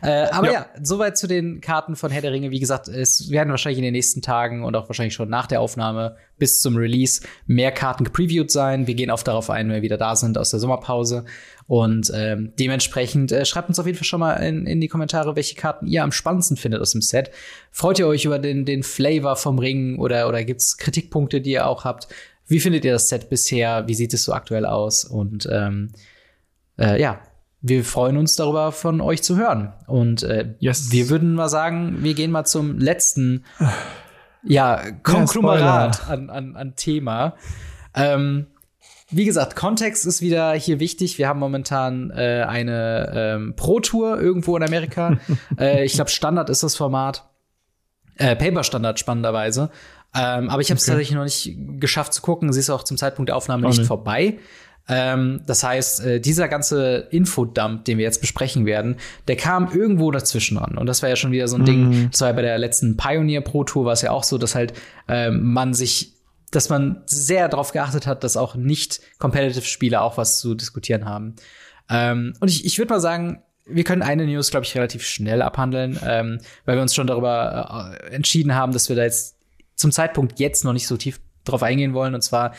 Äh, 0.03 0.29
aber 0.31 0.47
ja. 0.47 0.53
ja, 0.53 0.67
soweit 0.81 1.19
zu 1.19 1.27
den 1.27 1.61
Karten 1.61 1.97
von 1.97 2.13
Herr 2.13 2.23
der 2.23 2.33
Ringe. 2.33 2.53
Wie 2.53 2.61
gesagt, 2.61 2.87
es 2.87 3.31
werden 3.31 3.51
wahrscheinlich 3.51 3.79
in 3.79 3.85
den 3.85 3.93
nächsten 3.93 4.23
Tagen 4.23 4.63
und 4.63 4.77
auch 4.77 4.89
wahrscheinlich 4.89 5.15
schon 5.15 5.29
nach 5.29 5.49
der 5.49 5.61
Aufnahme 5.61 6.17
bis 6.39 6.61
zum 6.61 6.77
Release 6.77 7.23
mehr 7.47 7.73
Karten 7.73 8.05
gepreviewt 8.05 8.53
sein. 8.53 8.87
Wir 8.87 8.95
gehen 8.95 9.11
oft 9.11 9.27
darauf 9.27 9.51
ein, 9.51 9.67
wenn 9.69 9.77
wir 9.77 9.83
wieder 9.83 9.99
da 9.99 10.15
sind 10.15 10.39
aus 10.39 10.51
der 10.51 10.61
Sommerpause. 10.61 11.25
Und 11.69 12.11
ähm, 12.15 12.55
dementsprechend 12.59 13.31
äh, 13.31 13.45
schreibt 13.45 13.69
uns 13.69 13.79
auf 13.79 13.85
jeden 13.85 13.99
Fall 13.99 14.07
schon 14.07 14.21
mal 14.21 14.33
in, 14.37 14.67
in 14.67 14.81
die 14.81 14.89
Kommentare, 14.89 15.37
welche 15.37 15.55
Karten 15.55 15.87
ihr 15.87 16.03
am 16.03 16.13
spannendsten 16.13 16.57
findet 16.57 16.81
aus 16.81 16.93
dem 16.93 17.03
Set. 17.03 17.31
Freut 17.71 17.99
ihr 17.99 18.09
euch 18.09 18.25
über 18.25 18.39
den, 18.39 18.65
den 18.65 18.83
Flavor 18.83 19.37
vom 19.37 19.59
Ring 19.59 19.99
oder, 19.99 20.29
oder 20.29 20.43
gibt's 20.45 20.79
Kritikpunkte, 20.79 21.43
die 21.43 21.51
ihr 21.53 21.67
auch 21.67 21.85
habt? 21.85 22.09
Wie 22.47 22.59
findet 22.59 22.87
ihr 22.87 22.93
das 22.93 23.11
Set 23.11 23.29
bisher? 23.29 23.87
Wie 23.87 23.93
sieht 23.93 24.15
es 24.15 24.25
so 24.25 24.33
aktuell 24.33 24.65
aus? 24.65 25.05
Und 25.05 25.47
ähm, 25.53 25.91
äh, 26.79 26.99
ja, 26.99 27.21
wir 27.61 27.85
freuen 27.85 28.17
uns 28.17 28.35
darüber, 28.35 28.73
von 28.73 29.03
euch 29.03 29.23
zu 29.23 29.37
hören. 29.37 29.75
Und 29.87 30.23
äh, 30.23 30.55
yes. 30.61 30.91
wir 30.91 31.11
würden 31.11 31.35
mal 31.35 31.51
sagen, 31.51 31.99
wir 32.01 32.15
gehen 32.15 32.31
mal 32.31 32.47
zum 32.47 32.79
letzten 32.79 33.45
ja, 34.43 34.91
Konglomerat 35.03 35.99
ja, 35.99 36.15
an, 36.15 36.31
an, 36.31 36.57
an 36.57 36.77
Thema. 36.77 37.35
Ähm, 37.95 38.47
wie 39.11 39.25
gesagt, 39.25 39.57
Kontext 39.57 40.07
ist 40.07 40.21
wieder 40.21 40.53
hier 40.53 40.81
wichtig. 40.81 41.17
Wir 41.17 41.29
haben 41.29 41.41
momentan 41.41 42.11
äh, 42.11 42.45
eine 42.47 43.13
ähm, 43.15 43.55
Pro-Tour 43.57 44.21
irgendwo 44.21 44.57
in 44.57 44.63
Amerika. 44.63 45.19
äh, 45.59 45.85
ich 45.85 45.95
glaube, 45.95 46.11
Standard 46.11 46.51
ist 46.51 46.63
das 46.63 46.77
Format. 46.77 47.25
Äh, 48.17 48.37
Paper-Standard, 48.37 48.99
spannenderweise. 48.99 49.71
Ähm, 50.15 50.51
aber 50.51 50.61
ich 50.61 50.71
habe 50.71 50.79
es 50.79 50.85
okay. 50.85 50.93
tatsächlich 50.93 51.17
noch 51.17 51.25
nicht 51.25 51.57
geschafft 51.81 52.13
zu 52.13 52.21
gucken. 52.21 52.53
Sie 52.53 52.61
ist 52.61 52.71
auch 52.71 52.83
zum 52.83 52.97
Zeitpunkt 52.97 53.31
der 53.31 53.37
Aufnahme 53.37 53.67
nicht, 53.67 53.79
nicht, 53.79 53.87
vorbei. 53.87 54.39
Ähm, 54.89 55.43
das 55.47 55.63
heißt, 55.65 56.05
äh, 56.05 56.21
dieser 56.21 56.49
ganze 56.49 57.09
Infodump, 57.11 57.85
den 57.85 57.99
wir 57.99 58.05
jetzt 58.05 58.21
besprechen 58.21 58.67
werden, 58.67 58.97
der 59.27 59.37
kam 59.37 59.71
irgendwo 59.73 60.11
dazwischen 60.11 60.59
an. 60.59 60.77
Und 60.77 60.87
das 60.87 61.03
war 61.03 61.09
ja 61.09 61.17
schon 61.17 61.31
wieder 61.31 61.49
so 61.49 61.57
ein 61.57 61.63
mhm. 61.63 61.67
Ding. 61.67 62.09
Das 62.11 62.21
war 62.23 62.29
ja 62.29 62.35
bei 62.35 62.43
der 62.43 62.59
letzten 62.59 62.97
Pioneer 62.97 63.41
Pro 63.43 63.65
Tour 63.65 63.85
war 63.85 63.93
es 63.93 64.03
ja 64.03 64.11
auch 64.11 64.25
so, 64.25 64.39
dass 64.39 64.55
halt 64.55 64.73
ähm, 65.07 65.53
man 65.53 65.73
sich 65.73 66.18
dass 66.51 66.69
man 66.69 67.03
sehr 67.07 67.49
darauf 67.49 67.73
geachtet 67.73 68.07
hat, 68.07 68.25
dass 68.25 68.37
auch 68.37 68.55
nicht 68.55 69.01
competitive 69.19 69.65
Spieler 69.65 70.03
auch 70.03 70.17
was 70.17 70.39
zu 70.39 70.55
diskutieren 70.55 71.05
haben. 71.05 71.35
Ähm, 71.91 72.35
und 72.41 72.49
ich, 72.49 72.65
ich 72.65 72.79
würde 72.79 72.93
mal 72.95 73.01
sagen, 73.01 73.43
wir 73.67 73.85
können 73.85 74.03
eine 74.03 74.27
News, 74.27 74.51
glaube 74.51 74.65
ich, 74.65 74.75
relativ 74.75 75.05
schnell 75.05 75.43
abhandeln, 75.43 75.99
ähm, 76.05 76.39
weil 76.65 76.77
wir 76.77 76.83
uns 76.83 76.95
schon 76.95 77.07
darüber 77.07 77.93
äh, 77.93 78.15
entschieden 78.15 78.55
haben, 78.55 78.73
dass 78.73 78.89
wir 78.89 78.97
da 78.97 79.03
jetzt 79.03 79.37
zum 79.75 79.93
Zeitpunkt 79.93 80.41
jetzt 80.41 80.65
noch 80.65 80.73
nicht 80.73 80.87
so 80.87 80.97
tief 80.97 81.21
drauf 81.45 81.63
eingehen 81.63 81.95
wollen. 81.95 82.15
Und 82.15 82.23
zwar 82.23 82.55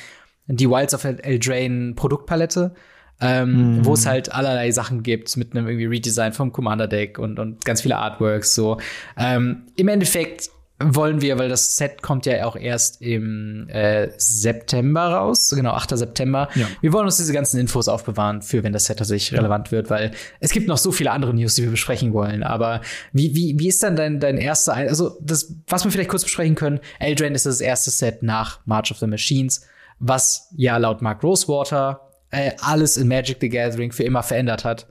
die 0.48 0.70
Wilds 0.70 0.94
of 0.94 1.04
Eldraine 1.04 1.94
Produktpalette, 1.96 2.74
ähm, 3.22 3.82
mm. 3.82 3.86
wo 3.86 3.94
es 3.94 4.06
halt 4.06 4.34
allerlei 4.34 4.72
Sachen 4.72 5.04
gibt 5.04 5.36
mit 5.36 5.52
einem 5.52 5.68
irgendwie 5.68 5.86
Redesign 5.86 6.34
vom 6.34 6.52
Commander 6.52 6.88
Deck 6.88 7.20
und, 7.20 7.40
und 7.40 7.66
ganz 7.66 7.82
viele 7.82 7.98
Artworks. 7.98 8.56
So 8.56 8.80
ähm, 9.18 9.64
im 9.76 9.88
Endeffekt 9.88 10.50
wollen 10.82 11.22
wir, 11.22 11.38
weil 11.38 11.50
das 11.50 11.76
Set 11.76 12.02
kommt 12.02 12.26
ja 12.26 12.46
auch 12.46 12.56
erst 12.56 13.02
im 13.02 13.68
äh, 13.70 14.10
September 14.18 15.02
raus, 15.14 15.52
genau 15.56 15.72
8. 15.72 15.98
September. 15.98 16.50
Ja. 16.56 16.68
Wir 16.82 16.94
wollen 16.94 17.06
uns 17.06 17.18
diese 17.18 17.34
ganzen 17.34 17.60
Infos 17.60 17.88
aufbewahren 17.88 18.42
für, 18.42 18.64
wenn 18.64 18.74
das 18.74 18.86
Set 18.86 18.98
tatsächlich 18.98 19.38
relevant 19.38 19.72
wird, 19.72 19.90
weil 19.90 20.12
es 20.40 20.52
gibt 20.52 20.68
noch 20.68 20.78
so 20.78 20.92
viele 20.92 21.12
andere 21.12 21.34
News, 21.34 21.56
die 21.56 21.64
wir 21.64 21.72
besprechen 21.72 22.14
wollen. 22.14 22.44
Aber 22.44 22.82
wie 23.14 23.36
wie 23.36 23.60
wie 23.60 23.68
ist 23.68 23.84
dann 23.84 23.96
dein 23.96 24.20
dein 24.20 24.38
erster, 24.38 24.74
also 24.74 25.18
das, 25.22 25.54
was 25.68 25.84
wir 25.84 25.92
vielleicht 25.92 26.10
kurz 26.10 26.24
besprechen 26.24 26.56
können? 26.56 26.80
Eldraine 27.00 27.36
ist 27.36 27.46
das 27.46 27.62
erste 27.62 27.92
Set 27.92 28.24
nach 28.24 28.60
March 28.66 28.92
of 28.92 28.98
the 28.98 29.08
Machines 29.08 29.66
was 30.00 30.48
ja 30.56 30.78
laut 30.78 31.02
Mark 31.02 31.24
Rosewater 31.24 32.10
äh, 32.32 32.52
alles 32.62 32.98
in 32.98 33.08
Magic 33.08 33.38
the 33.42 33.50
Gathering 33.50 33.92
für 33.92 34.04
immer 34.04 34.24
verändert 34.24 34.64
hat. 34.64 34.88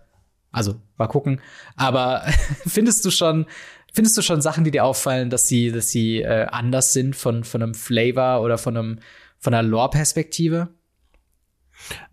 Also, 0.50 0.76
mal 0.96 1.06
gucken. 1.06 1.40
Aber 1.76 2.22
findest 2.66 3.04
du 3.04 3.10
schon, 3.10 3.46
findest 3.92 4.16
du 4.16 4.22
schon 4.22 4.40
Sachen, 4.40 4.64
die 4.64 4.70
dir 4.70 4.84
auffallen, 4.84 5.30
dass 5.30 5.48
sie, 5.48 5.72
dass 5.72 5.90
sie 5.90 6.22
äh, 6.22 6.46
anders 6.50 6.92
sind 6.92 7.16
von, 7.16 7.44
von 7.44 7.62
einem 7.62 7.74
Flavor 7.74 8.42
oder 8.42 8.58
von 8.58 8.76
einem, 8.76 8.98
von 9.38 9.54
einer 9.54 9.66
Lore-Perspektive? 9.66 10.68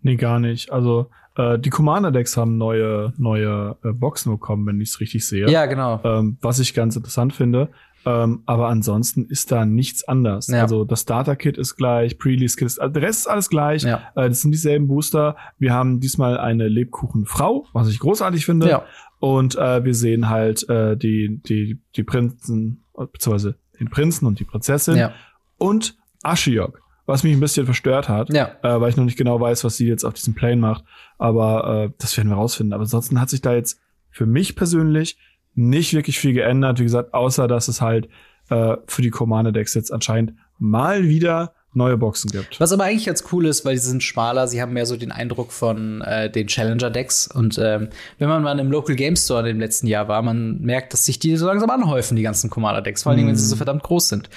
Nee, 0.02 0.16
gar 0.16 0.38
nicht. 0.38 0.70
Also, 0.70 1.10
äh, 1.36 1.58
die 1.58 1.70
Commander-Decks 1.70 2.36
haben 2.36 2.56
neue, 2.56 3.12
neue 3.16 3.76
äh, 3.84 3.92
Boxen 3.92 4.32
bekommen, 4.32 4.66
wenn 4.66 4.80
ich 4.80 4.90
es 4.90 5.00
richtig 5.00 5.26
sehe. 5.26 5.48
Ja, 5.50 5.66
genau. 5.66 6.00
Ähm, 6.04 6.38
was 6.40 6.58
ich 6.58 6.74
ganz 6.74 6.96
interessant 6.96 7.32
finde. 7.32 7.70
Ähm, 8.06 8.44
aber 8.46 8.68
ansonsten 8.68 9.26
ist 9.26 9.50
da 9.50 9.66
nichts 9.66 10.06
anders. 10.06 10.46
Ja. 10.46 10.62
Also 10.62 10.84
das 10.84 11.00
Starter-Kit 11.02 11.58
ist 11.58 11.74
gleich, 11.74 12.18
Pre-Release-Kit 12.18 12.66
ist, 12.66 12.78
der 12.78 13.02
Rest 13.02 13.20
ist 13.20 13.26
alles 13.26 13.50
gleich. 13.50 13.82
Ja. 13.82 14.12
Äh, 14.14 14.28
das 14.28 14.42
sind 14.42 14.52
dieselben 14.52 14.86
Booster. 14.86 15.36
Wir 15.58 15.72
haben 15.72 15.98
diesmal 15.98 16.38
eine 16.38 16.68
Lebkuchenfrau, 16.68 17.66
was 17.72 17.88
ich 17.88 17.98
großartig 17.98 18.46
finde. 18.46 18.68
Ja. 18.68 18.84
Und 19.18 19.56
äh, 19.56 19.84
wir 19.84 19.94
sehen 19.94 20.28
halt 20.28 20.68
äh, 20.68 20.96
die, 20.96 21.40
die, 21.42 21.80
die 21.94 22.02
Prinzen, 22.02 22.84
beziehungsweise 22.94 23.56
den 23.80 23.88
Prinzen 23.88 24.26
und 24.26 24.38
die 24.38 24.44
Prinzessin. 24.44 24.96
Ja. 24.96 25.12
Und 25.58 25.96
Ashiok 26.22 26.82
was 27.06 27.22
mich 27.22 27.32
ein 27.32 27.40
bisschen 27.40 27.64
verstört 27.64 28.08
hat, 28.08 28.32
ja. 28.32 28.50
äh, 28.62 28.80
weil 28.80 28.90
ich 28.90 28.96
noch 28.96 29.04
nicht 29.04 29.16
genau 29.16 29.40
weiß, 29.40 29.64
was 29.64 29.76
sie 29.76 29.86
jetzt 29.86 30.04
auf 30.04 30.14
diesem 30.14 30.34
Plane 30.34 30.56
macht. 30.56 30.84
Aber 31.18 31.84
äh, 31.84 31.92
das 31.98 32.16
werden 32.16 32.28
wir 32.28 32.36
rausfinden. 32.36 32.72
Aber 32.72 32.82
ansonsten 32.82 33.20
hat 33.20 33.30
sich 33.30 33.40
da 33.40 33.54
jetzt 33.54 33.80
für 34.10 34.26
mich 34.26 34.56
persönlich 34.56 35.16
nicht 35.54 35.94
wirklich 35.94 36.18
viel 36.18 36.32
geändert, 36.32 36.80
wie 36.80 36.84
gesagt, 36.84 37.14
außer 37.14 37.48
dass 37.48 37.68
es 37.68 37.80
halt 37.80 38.08
äh, 38.50 38.76
für 38.86 39.02
die 39.02 39.10
Commander-Decks 39.10 39.74
jetzt 39.74 39.92
anscheinend 39.92 40.34
mal 40.58 41.04
wieder 41.04 41.54
neue 41.76 41.96
Boxen 41.96 42.30
gibt. 42.30 42.58
Was 42.58 42.72
aber 42.72 42.84
eigentlich 42.84 43.06
ganz 43.06 43.24
cool 43.32 43.46
ist, 43.46 43.64
weil 43.64 43.76
sie 43.76 43.88
sind 43.88 44.02
schmaler, 44.02 44.48
sie 44.48 44.60
haben 44.60 44.72
mehr 44.72 44.86
so 44.86 44.96
den 44.96 45.12
Eindruck 45.12 45.52
von 45.52 46.00
äh, 46.00 46.30
den 46.30 46.46
Challenger-Decks. 46.46 47.28
Und 47.28 47.58
ähm, 47.62 47.88
wenn 48.18 48.28
man 48.28 48.42
mal 48.42 48.58
im 48.58 48.70
Local 48.70 48.96
Game 48.96 49.16
Store 49.16 49.48
im 49.48 49.60
letzten 49.60 49.86
Jahr 49.86 50.08
war, 50.08 50.22
man 50.22 50.60
merkt, 50.60 50.92
dass 50.92 51.04
sich 51.04 51.18
die 51.18 51.36
so 51.36 51.46
langsam 51.46 51.70
anhäufen, 51.70 52.16
die 52.16 52.22
ganzen 52.22 52.50
Commander-Decks, 52.50 53.02
vor 53.04 53.12
allem, 53.12 53.24
mm. 53.24 53.28
wenn 53.28 53.36
sie 53.36 53.46
so 53.46 53.56
verdammt 53.56 53.82
groß 53.82 54.08
sind. 54.08 54.30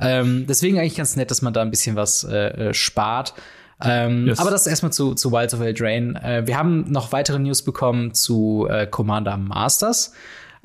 Ähm, 0.00 0.46
deswegen 0.48 0.78
eigentlich 0.78 0.96
ganz 0.96 1.16
nett, 1.16 1.30
dass 1.30 1.42
man 1.42 1.52
da 1.52 1.62
ein 1.62 1.70
bisschen 1.70 1.96
was 1.96 2.24
äh, 2.24 2.68
äh 2.68 2.74
spart. 2.74 3.34
Ähm, 3.82 4.26
yes. 4.26 4.38
Aber 4.38 4.50
das 4.50 4.66
erstmal 4.66 4.92
zu, 4.92 5.14
zu 5.14 5.32
Wilds 5.32 5.52
of 5.52 5.60
Eldraine. 5.60 6.22
Äh, 6.22 6.46
wir 6.46 6.56
haben 6.56 6.90
noch 6.90 7.12
weitere 7.12 7.38
News 7.38 7.62
bekommen 7.62 8.14
zu 8.14 8.66
äh, 8.70 8.86
Commander 8.86 9.36
Masters 9.36 10.12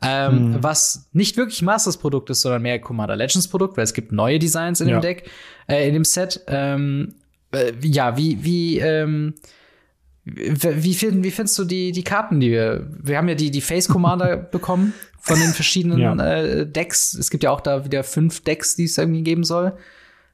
ähm, 0.01 0.51
mhm. 0.51 0.63
was 0.63 1.09
nicht 1.13 1.37
wirklich 1.37 1.61
Masters 1.61 1.97
Produkt 1.97 2.29
ist, 2.29 2.41
sondern 2.41 2.63
mehr 2.63 2.79
Commander 2.79 3.15
Legends 3.15 3.47
Produkt, 3.47 3.77
weil 3.77 3.83
es 3.83 3.93
gibt 3.93 4.11
neue 4.11 4.39
Designs 4.39 4.81
in 4.81 4.89
ja. 4.89 4.97
dem 4.99 5.01
Deck, 5.01 5.29
äh, 5.67 5.87
in 5.87 5.93
dem 5.93 6.05
Set. 6.05 6.41
Ähm, 6.47 7.13
äh, 7.51 7.73
ja, 7.83 8.17
wie, 8.17 8.43
wie, 8.43 8.79
ähm, 8.79 9.35
wie, 10.23 10.93
find, 10.93 11.23
wie 11.23 11.31
findest 11.31 11.57
du 11.59 11.65
die, 11.65 11.91
die 11.91 12.03
Karten, 12.03 12.39
die 12.39 12.51
wir, 12.51 12.87
wir 13.01 13.17
haben 13.17 13.27
ja 13.27 13.35
die, 13.35 13.51
die 13.51 13.61
Face 13.61 13.87
Commander 13.87 14.37
bekommen 14.51 14.93
von 15.19 15.39
den 15.39 15.51
verschiedenen 15.51 15.99
ja. 15.99 16.15
äh, 16.15 16.65
Decks. 16.65 17.13
Es 17.13 17.29
gibt 17.29 17.43
ja 17.43 17.51
auch 17.51 17.61
da 17.61 17.85
wieder 17.85 18.03
fünf 18.03 18.43
Decks, 18.43 18.75
die 18.75 18.85
es 18.85 18.97
irgendwie 18.97 19.23
geben 19.23 19.43
soll. 19.43 19.73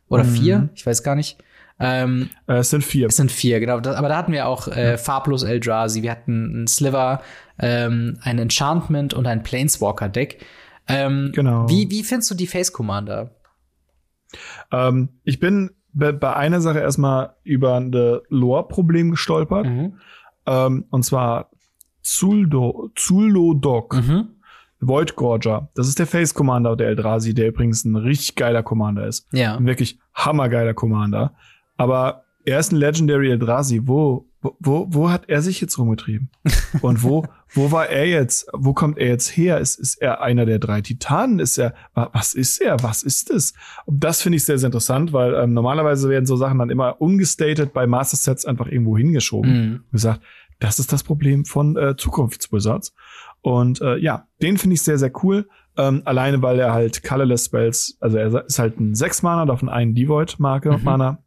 Oder 0.07 0.23
mhm. 0.23 0.35
vier, 0.35 0.69
ich 0.75 0.85
weiß 0.85 1.03
gar 1.03 1.15
nicht. 1.15 1.37
Ähm, 1.79 2.29
äh, 2.47 2.55
es 2.55 2.69
sind 2.69 2.83
vier. 2.83 3.07
Es 3.07 3.17
sind 3.17 3.31
vier, 3.31 3.59
genau. 3.59 3.75
aber 3.75 4.09
da 4.09 4.17
hatten 4.17 4.31
wir 4.31 4.47
auch 4.47 4.67
äh, 4.67 4.97
farblos 4.97 5.43
Eldrazi, 5.43 6.01
wir 6.01 6.11
hatten 6.11 6.55
einen 6.55 6.67
Sliver, 6.67 7.21
ähm, 7.59 8.17
ein 8.21 8.39
Enchantment 8.39 9.13
und 9.13 9.27
ein 9.27 9.43
Planeswalker-Deck. 9.43 10.43
Ähm, 10.87 11.31
genau. 11.33 11.69
Wie, 11.69 11.89
wie 11.91 12.03
findest 12.03 12.31
du 12.31 12.35
die 12.35 12.47
Face 12.47 12.73
Commander? 12.73 13.31
Ähm, 14.71 15.09
ich 15.23 15.39
bin 15.39 15.71
bei 15.93 16.35
einer 16.35 16.61
Sache 16.61 16.79
erstmal 16.79 17.35
über 17.43 17.75
ein 17.75 17.91
Lore-Problem 18.29 19.11
gestolpert. 19.11 19.65
Mhm. 19.65 19.99
Ähm, 20.45 20.85
und 20.89 21.03
zwar 21.03 21.49
Zuldo, 22.01 22.89
Zulodok. 22.95 23.95
Mhm. 23.95 24.29
Void 24.79 25.15
Gorger. 25.15 25.69
Das 25.73 25.87
ist 25.87 25.97
der 25.97 26.05
Face 26.05 26.35
Commander 26.35 26.75
der 26.75 26.89
Eldrazi, 26.89 27.33
der 27.33 27.47
übrigens 27.47 27.83
ein 27.83 27.95
richtig 27.95 28.35
geiler 28.35 28.61
Commander 28.61 29.07
ist. 29.07 29.27
Ja. 29.33 29.57
Ein 29.57 29.65
wirklich 29.65 29.99
hammergeiler 30.13 30.75
Commander. 30.75 31.33
Aber 31.77 32.23
er 32.47 32.59
ist 32.59 32.71
ein 32.71 32.77
Legendary 32.77 33.29
Eldrazi. 33.29 33.81
Wo, 33.83 34.25
wo, 34.41 34.87
wo 34.89 35.09
hat 35.09 35.27
er 35.27 35.41
sich 35.41 35.59
jetzt 35.59 35.77
rumgetrieben? 35.77 36.29
Und 36.81 37.03
wo, 37.03 37.25
wo 37.53 37.71
war 37.71 37.87
er 37.87 38.07
jetzt? 38.07 38.47
Wo 38.53 38.73
kommt 38.73 38.97
er 38.97 39.07
jetzt 39.07 39.35
her? 39.35 39.59
Ist, 39.59 39.77
ist 39.77 40.01
er 40.01 40.21
einer 40.21 40.45
der 40.45 40.57
drei 40.57 40.81
Titanen? 40.81 41.39
Ist 41.39 41.57
er, 41.57 41.73
was 41.93 42.33
ist 42.33 42.61
er? 42.61 42.81
Was 42.81 43.03
ist 43.03 43.29
es? 43.29 43.53
Und 43.85 44.01
das 44.03 44.21
finde 44.21 44.37
ich 44.37 44.45
sehr, 44.45 44.57
sehr 44.57 44.67
interessant, 44.67 45.11
weil 45.11 45.33
ähm, 45.35 45.53
normalerweise 45.53 46.09
werden 46.09 46.25
so 46.25 46.37
Sachen 46.37 46.59
dann 46.59 46.69
immer 46.69 47.01
ungestated 47.01 47.73
bei 47.73 47.85
Master 47.85 48.15
Sets 48.15 48.45
einfach 48.45 48.67
irgendwo 48.67 48.97
hingeschoben. 48.97 49.51
Mhm. 49.51 49.83
Gesagt, 49.91 50.21
das 50.59 50.79
ist 50.79 50.93
das 50.93 51.03
Problem 51.03 51.43
von 51.43 51.75
äh, 51.75 51.95
Zukunftswizards. 51.97 52.93
Und 53.41 53.81
äh, 53.81 53.97
ja, 53.97 54.27
den 54.41 54.57
finde 54.57 54.75
ich 54.75 54.81
sehr, 54.81 54.97
sehr 54.97 55.11
cool. 55.23 55.49
Ähm, 55.75 56.01
alleine, 56.05 56.41
weil 56.41 56.59
er 56.59 56.73
halt 56.73 57.03
Colorless 57.03 57.45
Spells, 57.45 57.97
also 57.99 58.17
er 58.17 58.45
ist 58.45 58.57
halt 58.57 58.79
ein 58.79 58.93
6-Mana, 58.93 59.45
davon 59.45 59.69
einen 59.69 59.93
Devoid-Marke, 59.93 60.77
mhm. 60.77 60.83
Mana 60.83 61.23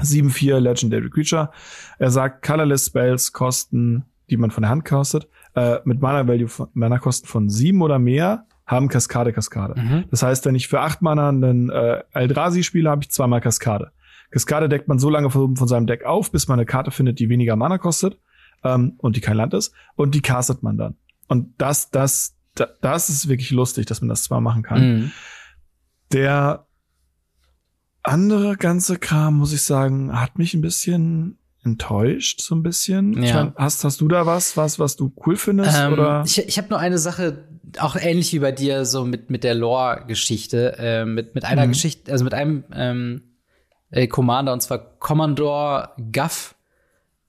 7-4 0.00 0.58
Legendary 0.58 1.10
Creature. 1.10 1.50
Er 1.98 2.10
sagt, 2.10 2.44
Colorless 2.44 2.86
Spells 2.86 3.32
kosten, 3.32 4.04
die 4.30 4.36
man 4.36 4.50
von 4.50 4.62
der 4.62 4.70
Hand 4.70 4.84
castet, 4.84 5.28
äh, 5.54 5.78
mit 5.84 6.00
Mana 6.00 6.26
Value 6.28 6.48
von, 6.48 6.68
Mana 6.74 6.98
Kosten 6.98 7.26
von 7.26 7.48
7 7.48 7.80
oder 7.82 7.98
mehr, 7.98 8.46
haben 8.66 8.88
Kaskade 8.88 9.32
Kaskade. 9.32 9.80
Mhm. 9.80 10.04
Das 10.10 10.22
heißt, 10.22 10.44
wenn 10.44 10.54
ich 10.54 10.68
für 10.68 10.80
8 10.80 11.00
Mana 11.02 11.28
einen 11.28 11.70
äh, 11.70 12.02
Eldrazi 12.12 12.62
spiele, 12.62 12.90
habe 12.90 13.02
ich 13.02 13.10
zweimal 13.10 13.40
Kaskade. 13.40 13.92
Kaskade 14.30 14.68
deckt 14.68 14.88
man 14.88 14.98
so 14.98 15.08
lange 15.08 15.30
von, 15.30 15.56
von 15.56 15.68
seinem 15.68 15.86
Deck 15.86 16.04
auf, 16.04 16.32
bis 16.32 16.48
man 16.48 16.58
eine 16.58 16.66
Karte 16.66 16.90
findet, 16.90 17.20
die 17.20 17.28
weniger 17.28 17.56
Mana 17.56 17.78
kostet 17.78 18.18
ähm, 18.64 18.94
und 18.98 19.16
die 19.16 19.20
kein 19.20 19.36
Land 19.36 19.54
ist. 19.54 19.72
Und 19.94 20.14
die 20.14 20.20
castet 20.20 20.62
man 20.62 20.76
dann. 20.76 20.96
Und 21.28 21.54
das, 21.58 21.90
das, 21.90 22.36
das, 22.54 22.68
das 22.80 23.08
ist 23.08 23.28
wirklich 23.28 23.50
lustig, 23.50 23.86
dass 23.86 24.00
man 24.00 24.08
das 24.08 24.24
zwar 24.24 24.40
machen 24.40 24.62
kann. 24.62 24.80
Mhm. 24.82 25.12
Der 26.12 26.65
andere 28.06 28.56
ganze 28.56 28.98
Kram, 28.98 29.38
muss 29.38 29.52
ich 29.52 29.62
sagen, 29.62 30.18
hat 30.18 30.38
mich 30.38 30.54
ein 30.54 30.60
bisschen 30.60 31.38
enttäuscht, 31.64 32.40
so 32.40 32.54
ein 32.54 32.62
bisschen. 32.62 33.22
Ja. 33.22 33.34
Meine, 33.34 33.54
hast, 33.56 33.84
hast 33.84 34.00
du 34.00 34.08
da 34.08 34.24
was, 34.24 34.56
was, 34.56 34.78
was 34.78 34.96
du 34.96 35.12
cool 35.26 35.36
findest? 35.36 35.76
Ähm, 35.76 35.92
oder? 35.92 36.22
Ich, 36.24 36.38
ich 36.38 36.58
habe 36.58 36.68
nur 36.68 36.78
eine 36.78 36.98
Sache, 36.98 37.44
auch 37.78 37.96
ähnlich 37.96 38.32
wie 38.32 38.38
bei 38.38 38.52
dir, 38.52 38.84
so 38.84 39.04
mit, 39.04 39.30
mit 39.30 39.44
der 39.44 39.54
Lore-Geschichte, 39.54 40.76
äh, 40.78 41.04
mit, 41.04 41.34
mit 41.34 41.44
einer 41.44 41.66
mhm. 41.66 41.70
Geschichte, 41.72 42.12
also 42.12 42.24
mit 42.24 42.32
einem 42.32 42.64
ähm, 42.72 43.22
äh, 43.90 44.06
Commander, 44.06 44.52
und 44.52 44.62
zwar 44.62 44.78
Commodore 44.78 45.90
Guff. 46.12 46.54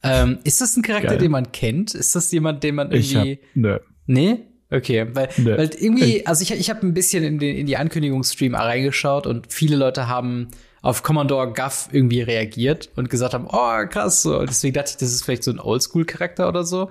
Ähm, 0.04 0.38
ist 0.44 0.62
das 0.62 0.78
ein 0.78 0.84
Charakter, 0.84 1.10
Geil. 1.10 1.18
den 1.18 1.32
man 1.32 1.52
kennt? 1.52 1.96
Ist 1.96 2.16
das 2.16 2.32
jemand, 2.32 2.64
den 2.64 2.76
man 2.76 2.92
irgendwie. 2.92 3.32
Ich 3.32 3.40
hab, 3.40 3.56
nö. 3.56 3.80
Nee? 4.06 4.40
Okay, 4.70 5.08
weil, 5.14 5.30
nee. 5.38 5.58
weil 5.58 5.70
irgendwie, 5.80 6.26
also 6.28 6.44
ich, 6.44 6.52
ich 6.52 6.70
habe 6.70 6.86
ein 6.86 6.94
bisschen 6.94 7.24
in, 7.24 7.40
den, 7.40 7.56
in 7.56 7.66
die 7.66 7.78
Ankündigungsstream 7.78 8.54
reingeschaut 8.54 9.26
und 9.26 9.52
viele 9.52 9.78
Leute 9.78 10.08
haben 10.08 10.50
auf 10.88 11.04
Commodore 11.04 11.52
Guff 11.52 11.90
irgendwie 11.92 12.22
reagiert 12.22 12.92
und 12.96 13.10
gesagt 13.10 13.34
haben, 13.34 13.46
oh 13.46 13.86
krass, 13.90 14.22
so. 14.22 14.40
Und 14.40 14.48
deswegen 14.48 14.74
dachte 14.74 14.92
ich, 14.92 14.96
das 14.96 15.12
ist 15.12 15.26
vielleicht 15.26 15.44
so 15.44 15.52
ein 15.52 15.60
Oldschool-Charakter 15.60 16.48
oder 16.48 16.64
so. 16.64 16.90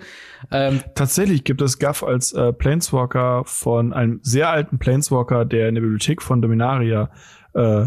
Ähm, 0.50 0.82
Tatsächlich 0.94 1.44
gibt 1.44 1.62
es 1.62 1.78
Guff 1.78 2.02
als 2.02 2.34
äh, 2.34 2.52
Planeswalker 2.52 3.44
von 3.46 3.94
einem 3.94 4.20
sehr 4.22 4.50
alten 4.50 4.78
Planeswalker, 4.78 5.46
der 5.46 5.70
in 5.70 5.76
der 5.76 5.80
Bibliothek 5.80 6.20
von 6.20 6.42
Dominaria 6.42 7.08
äh, 7.54 7.86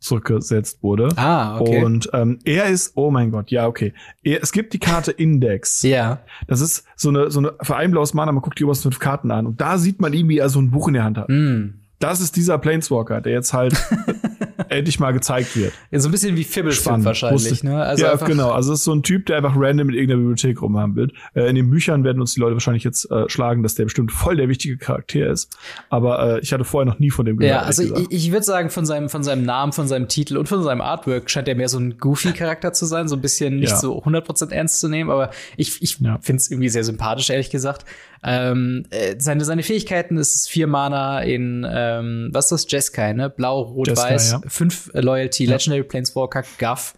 zurückgesetzt 0.00 0.82
wurde. 0.82 1.08
Ah, 1.16 1.58
okay. 1.58 1.82
Und 1.82 2.10
ähm, 2.12 2.40
er 2.44 2.66
ist, 2.66 2.92
oh 2.96 3.10
mein 3.10 3.30
Gott, 3.30 3.50
ja, 3.50 3.68
okay. 3.68 3.94
Er, 4.22 4.42
es 4.42 4.52
gibt 4.52 4.74
die 4.74 4.78
Karte 4.78 5.12
Index. 5.16 5.80
ja. 5.80 6.20
Das 6.46 6.60
ist 6.60 6.84
so 6.94 7.08
eine, 7.08 7.30
so 7.30 7.38
eine, 7.40 7.54
für 7.62 7.74
ein 7.74 7.90
blaues 7.90 8.12
Mana, 8.12 8.32
man 8.32 8.42
guckt 8.42 8.58
die 8.58 8.64
obersten 8.64 8.82
fünf 8.82 8.98
Karten 8.98 9.30
an 9.30 9.46
und 9.46 9.62
da 9.62 9.78
sieht 9.78 9.98
man 9.98 10.12
ihn, 10.12 10.28
wie 10.28 10.36
er 10.36 10.50
so 10.50 10.60
ein 10.60 10.70
Buch 10.70 10.88
in 10.88 10.94
der 10.94 11.04
Hand 11.04 11.16
hat. 11.16 11.30
Mm. 11.30 11.80
Das 12.00 12.20
ist 12.20 12.36
dieser 12.36 12.58
Planeswalker, 12.58 13.22
der 13.22 13.32
jetzt 13.32 13.54
halt 13.54 13.72
endlich 14.68 14.98
mal 15.00 15.12
gezeigt 15.12 15.56
wird. 15.56 15.72
Ja, 15.90 16.00
so 16.00 16.08
ein 16.08 16.12
bisschen 16.12 16.36
wie 16.36 16.44
Fibblefilm 16.44 17.04
wahrscheinlich, 17.04 17.62
ne? 17.62 17.82
Also 17.82 18.04
ja, 18.04 18.16
genau. 18.16 18.50
Also 18.50 18.72
es 18.72 18.80
ist 18.80 18.84
so 18.84 18.92
ein 18.92 19.02
Typ, 19.02 19.26
der 19.26 19.38
einfach 19.38 19.54
random 19.56 19.90
in 19.90 19.94
irgendeiner 19.94 20.20
Bibliothek 20.20 20.62
rumhampelt. 20.62 21.12
Äh, 21.34 21.48
in 21.48 21.56
den 21.56 21.70
Büchern 21.70 22.04
werden 22.04 22.20
uns 22.20 22.34
die 22.34 22.40
Leute 22.40 22.54
wahrscheinlich 22.54 22.84
jetzt 22.84 23.10
äh, 23.10 23.28
schlagen, 23.28 23.62
dass 23.62 23.74
der 23.74 23.84
bestimmt 23.84 24.12
voll 24.12 24.36
der 24.36 24.48
wichtige 24.48 24.76
Charakter 24.76 25.26
ist. 25.28 25.56
Aber 25.90 26.36
äh, 26.36 26.40
ich 26.40 26.52
hatte 26.52 26.64
vorher 26.64 26.90
noch 26.90 26.98
nie 26.98 27.10
von 27.10 27.24
dem 27.24 27.36
gehört. 27.36 27.62
Ja, 27.62 27.66
also 27.66 27.82
ich, 27.82 28.10
ich 28.10 28.32
würde 28.32 28.44
sagen, 28.44 28.70
von 28.70 28.84
seinem, 28.84 29.08
von 29.08 29.22
seinem 29.22 29.44
Namen, 29.44 29.72
von 29.72 29.88
seinem 29.88 30.08
Titel 30.08 30.36
und 30.36 30.48
von 30.48 30.62
seinem 30.62 30.80
Artwork 30.80 31.30
scheint 31.30 31.48
er 31.48 31.54
mehr 31.54 31.68
so 31.68 31.78
ein 31.78 31.98
goofy 31.98 32.32
Charakter 32.32 32.72
zu 32.72 32.86
sein, 32.86 33.08
so 33.08 33.16
ein 33.16 33.20
bisschen 33.20 33.56
nicht 33.56 33.70
ja. 33.70 33.76
so 33.76 34.02
100% 34.02 34.52
ernst 34.52 34.80
zu 34.80 34.88
nehmen, 34.88 35.10
aber 35.10 35.30
ich, 35.56 35.82
ich 35.82 35.98
ja. 36.00 36.18
finde 36.20 36.40
es 36.40 36.50
irgendwie 36.50 36.68
sehr 36.68 36.84
sympathisch, 36.84 37.30
ehrlich 37.30 37.50
gesagt. 37.50 37.84
Ähm, 38.24 38.84
äh, 38.90 39.16
seine, 39.18 39.44
seine 39.44 39.62
Fähigkeiten 39.62 40.16
ist 40.16 40.48
vier 40.48 40.66
Mana 40.66 41.20
in, 41.20 41.66
ähm, 41.70 42.30
was 42.32 42.46
ist 42.46 42.64
das? 42.64 42.72
Jeskai, 42.72 43.12
ne? 43.12 43.30
Blau, 43.30 43.62
Rot, 43.62 43.88
Jeskai, 43.88 44.14
Weiß, 44.14 44.32
ja. 44.32 44.40
fünf 44.46 44.90
äh, 44.94 45.00
Loyalty, 45.00 45.44
ja. 45.44 45.52
Legendary 45.52 45.84
Planeswalker, 45.84 46.42
Guff. 46.58 46.94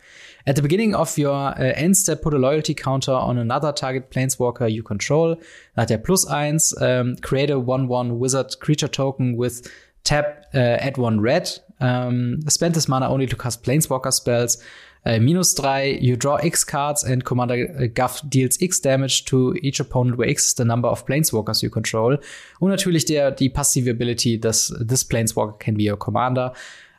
At 0.47 0.57
the 0.57 0.63
beginning 0.63 0.95
of 0.95 1.19
your 1.19 1.55
uh, 1.59 1.73
end 1.75 1.97
step, 1.97 2.23
put 2.23 2.33
a 2.33 2.39
loyalty 2.39 2.75
counter 2.75 3.13
on 3.13 3.39
another 3.39 3.73
target 3.73 4.11
planeswalker 4.11 4.67
you 4.67 4.83
control. 4.83 5.37
Da 5.75 5.83
hat 5.83 5.91
er 5.91 5.99
plus 5.99 6.27
eins. 6.27 6.75
Um, 6.81 7.17
create 7.21 7.51
a 7.51 7.57
1-1 7.57 8.19
wizard 8.19 8.59
creature 8.61 8.91
token 8.91 9.37
with 9.37 9.71
tap 10.03 10.47
uh, 10.55 10.59
add 10.81 10.97
one 10.97 11.21
red. 11.21 11.61
Um, 11.79 12.41
spend 12.49 12.75
this 12.75 12.89
mana 12.89 13.09
only 13.09 13.27
to 13.27 13.37
cast 13.37 13.63
planeswalker 13.63 14.13
spells. 14.13 14.63
Uh, 15.07 15.19
minus 15.19 15.55
3, 15.55 15.99
you 16.01 16.17
draw 16.17 16.37
X 16.37 16.67
cards 16.67 17.05
and 17.05 17.25
Commander 17.25 17.75
uh, 17.81 17.87
Guff 17.95 18.21
deals 18.29 18.61
X 18.61 18.81
damage 18.81 19.25
to 19.25 19.55
each 19.63 19.81
opponent 19.81 20.19
where 20.19 20.29
X 20.29 20.49
is 20.49 20.55
the 20.55 20.65
number 20.65 20.89
of 20.89 21.07
Planeswalkers 21.07 21.63
you 21.63 21.71
control. 21.71 22.19
Und 22.59 22.71
natürlich 22.71 23.07
der, 23.07 23.31
die 23.31 23.49
passive 23.49 23.91
Ability, 23.91 24.39
dass 24.39 24.75
this 24.87 25.05
Planeswalker 25.05 25.57
can 25.59 25.77
be 25.77 25.91
your 25.91 25.99
Commander. 25.99 26.53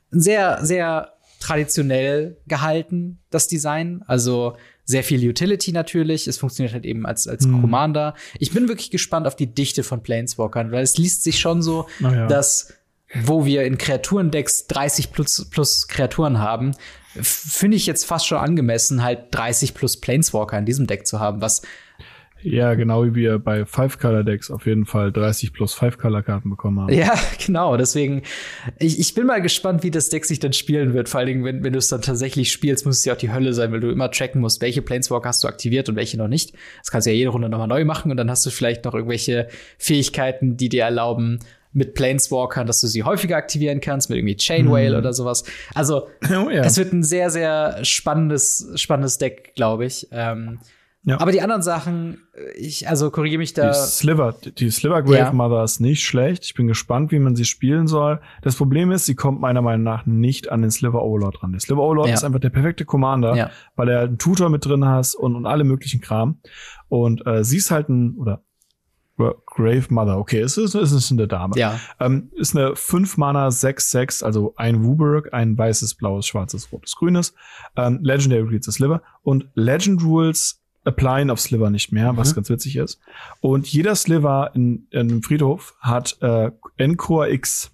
Sehr, 0.10 0.60
sehr 0.66 1.14
traditionell 1.40 2.38
gehalten, 2.48 3.20
das 3.30 3.48
Design. 3.48 4.04
Also 4.08 4.56
sehr 4.86 5.04
viel 5.04 5.28
Utility 5.28 5.72
natürlich. 5.72 6.28
Es 6.28 6.38
funktioniert 6.38 6.74
halt 6.74 6.86
eben 6.86 7.06
als, 7.06 7.28
als 7.28 7.46
hm. 7.46 7.62
Commander. 7.62 8.16
Ich 8.40 8.52
bin 8.52 8.68
wirklich 8.68 8.92
gespannt 8.92 9.28
auf 9.28 9.36
die 9.36 9.48
Dichte 9.48 9.84
von 9.84 10.02
Planeswalkern, 10.02 10.72
weil 10.72 10.84
es 10.84 10.98
liest 10.98 11.24
sich 11.24 11.40
schon 11.40 11.62
so, 11.62 11.88
ja. 12.00 12.28
dass 12.28 12.74
wo 13.14 13.46
wir 13.46 13.64
in 13.64 13.78
Kreaturendecks 13.78 14.68
30 14.68 15.12
plus, 15.12 15.50
plus 15.50 15.88
Kreaturen 15.88 16.40
haben, 16.40 16.72
finde 17.14 17.76
ich 17.76 17.86
jetzt 17.86 18.06
fast 18.06 18.28
schon 18.28 18.38
angemessen, 18.38 19.04
halt 19.04 19.26
30 19.32 19.74
plus 19.74 20.00
Planeswalker 20.00 20.58
in 20.58 20.66
diesem 20.66 20.88
Deck 20.88 21.06
zu 21.06 21.20
haben, 21.20 21.42
was 21.42 21.62
ja, 22.44 22.74
genau 22.74 23.06
wie 23.06 23.14
wir 23.14 23.38
bei 23.38 23.66
Five-Color-Decks 23.66 24.50
auf 24.50 24.66
jeden 24.66 24.86
Fall 24.86 25.12
30 25.12 25.54
plus 25.54 25.74
Five-Color-Karten 25.76 26.50
bekommen 26.50 26.82
haben. 26.82 26.94
Ja, 26.94 27.14
genau. 27.46 27.78
Deswegen, 27.78 28.24
ich, 28.80 29.00
ich 29.00 29.14
bin 29.14 29.28
mal 29.28 29.42
gespannt, 29.42 29.84
wie 29.84 29.92
das 29.92 30.10
Deck 30.10 30.26
sich 30.26 30.40
dann 30.40 30.54
spielen 30.54 30.94
wird. 30.94 31.08
Vor 31.08 31.20
allen 31.20 31.28
Dingen, 31.28 31.44
wenn, 31.44 31.64
wenn 31.64 31.74
du 31.74 31.80
es 31.80 31.90
dann 31.90 32.02
tatsächlich 32.02 32.52
spielst, 32.52 32.86
muss 32.86 32.98
es 32.98 33.06
ja 33.06 33.14
auch 33.14 33.18
die 33.18 33.32
Hölle 33.32 33.54
sein, 33.54 33.72
weil 33.72 33.80
du 33.80 33.92
immer 33.92 34.10
tracken 34.10 34.42
musst, 34.42 34.62
welche 34.62 34.82
Planeswalker 34.82 35.30
hast 35.30 35.44
du 35.44 35.48
aktiviert 35.48 35.88
und 35.90 35.96
welche 35.96 36.18
noch 36.18 36.28
nicht. 36.28 36.54
Das 36.80 36.90
kannst 36.90 37.06
du 37.06 37.12
ja 37.12 37.16
jede 37.16 37.30
Runde 37.30 37.48
nochmal 37.48 37.68
neu 37.68 37.86
machen 37.86 38.10
und 38.10 38.18
dann 38.18 38.30
hast 38.32 38.46
du 38.46 38.50
vielleicht 38.50 38.86
noch 38.86 38.96
irgendwelche 38.96 39.48
Fähigkeiten, 39.78 40.58
die 40.58 40.70
dir 40.70 40.84
erlauben, 40.84 41.40
mit 41.74 41.94
Planeswalkern, 41.94 42.68
dass 42.68 42.82
du 42.82 42.88
sie 42.88 43.04
häufiger 43.04 43.38
aktivieren 43.38 43.80
kannst, 43.80 44.10
mit 44.10 44.18
irgendwie 44.18 44.36
Chain 44.36 44.70
Whale 44.70 44.92
mhm. 44.92 44.98
oder 44.98 45.14
sowas. 45.14 45.44
Also, 45.74 46.08
oh, 46.30 46.50
ja. 46.50 46.64
es 46.64 46.78
wird 46.78 46.94
ein 46.94 47.04
sehr, 47.04 47.30
sehr 47.30 47.84
spannendes, 47.84 48.72
spannendes 48.76 49.18
Deck, 49.18 49.54
glaube 49.56 49.86
ich. 49.86 50.08
Ähm, 50.12 50.60
ja. 51.04 51.20
Aber 51.20 51.32
die 51.32 51.42
anderen 51.42 51.64
Sachen, 51.64 52.28
ich, 52.56 52.88
also 52.88 53.10
korrigiere 53.10 53.40
mich 53.40 53.54
da. 53.54 53.72
Die 53.72 53.74
Sliver, 53.76 54.36
die 54.46 54.70
Sliver 54.70 55.02
Grave 55.02 55.18
ja. 55.18 55.34
Mother 55.34 55.64
ist 55.64 55.80
nicht 55.80 56.04
schlecht. 56.04 56.46
Ich 56.46 56.54
bin 56.54 56.68
gespannt, 56.68 57.12
wie 57.12 57.18
man 57.18 57.36
sie 57.36 57.46
spielen 57.46 57.88
soll. 57.88 58.22
Das 58.44 58.56
Problem 58.56 58.92
ist, 58.92 59.08
sie 59.08 59.16
kommt 59.16 59.42
meiner 59.42 59.64
Meinung 59.64 59.84
nach 59.84 60.06
nicht 60.06 60.52
an 60.52 60.62
den 60.62 60.70
Sliver 60.70 61.02
Overlord 61.02 61.42
ran. 61.42 61.54
Der 61.54 61.60
Sliver 61.60 61.82
Overlord 61.82 62.10
ja. 62.10 62.14
ist 62.14 62.24
einfach 62.24 62.40
der 62.40 62.52
perfekte 62.52 62.86
Commander, 62.86 63.50
weil 63.76 63.90
er 63.90 64.02
einen 64.02 64.20
Tutor 64.20 64.50
mit 64.50 64.64
drin 64.64 64.86
hast 64.86 65.16
und, 65.16 65.36
und 65.36 65.48
alle 65.48 65.64
möglichen 65.64 66.02
Kram. 66.02 66.40
Und 66.88 67.26
äh, 67.26 67.44
sie 67.44 67.58
ist 67.58 67.72
halt 67.72 67.90
ein, 67.90 68.16
oder 68.18 68.44
Grave 69.46 69.86
Mother, 69.90 70.18
okay, 70.18 70.40
es 70.40 70.58
ist, 70.58 70.76
es 70.76 70.92
ist 70.92 71.12
eine 71.12 71.28
Dame. 71.28 71.58
Ja. 71.58 71.80
Ähm, 72.00 72.32
ist 72.36 72.56
eine 72.56 72.76
5 72.76 73.18
Mana 73.18 73.48
6-6, 73.48 74.24
also 74.24 74.54
ein 74.58 74.84
Wooburg, 74.84 75.34
ein 75.34 75.58
weißes, 75.58 75.96
blaues, 75.96 76.26
schwarzes, 76.28 76.72
rotes, 76.72 76.96
grünes. 76.96 77.34
Ähm, 77.76 78.00
Legendary 78.02 78.44
Reads 78.44 78.66
the 78.66 78.72
Sliver 78.72 79.02
und 79.24 79.48
Legend 79.56 80.04
Rules 80.04 80.62
applyen 80.84 81.30
auf 81.30 81.40
Sliver 81.40 81.70
nicht 81.70 81.92
mehr, 81.92 82.18
was 82.18 82.32
mhm. 82.32 82.36
ganz 82.36 82.50
witzig 82.50 82.76
ist. 82.76 83.00
Und 83.40 83.68
jeder 83.68 83.96
Sliver 83.96 84.52
in, 84.54 84.88
in 84.92 85.00
einem 85.00 85.24
Friedhof 85.24 85.76
hat 85.80 86.18
äh, 86.22 86.52
Encore 86.78 87.32
X, 87.32 87.72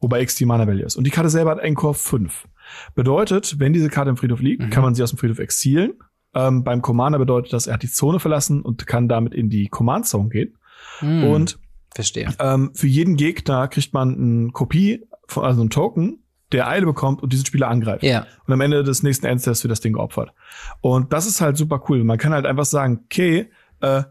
wobei 0.00 0.22
X 0.22 0.36
die 0.36 0.46
Mana 0.46 0.66
Value 0.66 0.84
ist. 0.84 0.96
Und 0.96 1.04
die 1.04 1.10
Karte 1.10 1.30
selber 1.30 1.50
hat 1.50 1.60
Encore 1.60 1.94
5. 1.94 2.48
Bedeutet, 2.94 3.58
wenn 3.58 3.72
diese 3.72 3.88
Karte 3.88 4.10
im 4.10 4.16
Friedhof 4.16 4.40
liegt, 4.40 4.62
mhm. 4.62 4.70
kann 4.70 4.82
man 4.82 4.94
sie 4.94 5.02
aus 5.02 5.10
dem 5.10 5.18
Friedhof 5.18 5.38
exilen. 5.38 5.94
Ähm, 6.34 6.62
beim 6.62 6.80
Commander 6.80 7.18
bedeutet 7.18 7.52
das, 7.52 7.66
er 7.66 7.74
hat 7.74 7.82
die 7.82 7.90
Zone 7.90 8.20
verlassen 8.20 8.62
und 8.62 8.86
kann 8.86 9.08
damit 9.08 9.34
in 9.34 9.50
die 9.50 9.68
Command 9.68 10.06
Zone 10.06 10.28
gehen. 10.28 10.56
Hm, 10.98 11.24
und 11.24 11.58
verstehe. 11.94 12.28
Ähm, 12.38 12.72
für 12.74 12.86
jeden 12.86 13.16
Gegner 13.16 13.68
kriegt 13.68 13.92
man 13.92 14.14
eine 14.14 14.50
Kopie, 14.52 15.02
von, 15.26 15.44
also 15.44 15.60
einen 15.60 15.70
Token, 15.70 16.22
der 16.52 16.68
Eile 16.68 16.86
bekommt 16.86 17.22
und 17.22 17.32
diesen 17.32 17.46
Spieler 17.46 17.68
angreift. 17.68 18.02
Ja. 18.02 18.26
Und 18.46 18.52
am 18.52 18.60
Ende 18.60 18.82
des 18.82 19.02
nächsten 19.02 19.26
Endsteps 19.26 19.62
wird 19.62 19.70
das 19.70 19.80
Ding 19.80 19.92
geopfert. 19.92 20.32
Und 20.80 21.12
das 21.12 21.26
ist 21.26 21.40
halt 21.40 21.56
super 21.56 21.82
cool. 21.88 22.02
Man 22.04 22.18
kann 22.18 22.32
halt 22.32 22.46
einfach 22.46 22.64
sagen, 22.64 23.00
okay, 23.04 23.50
äh, 23.80 24.02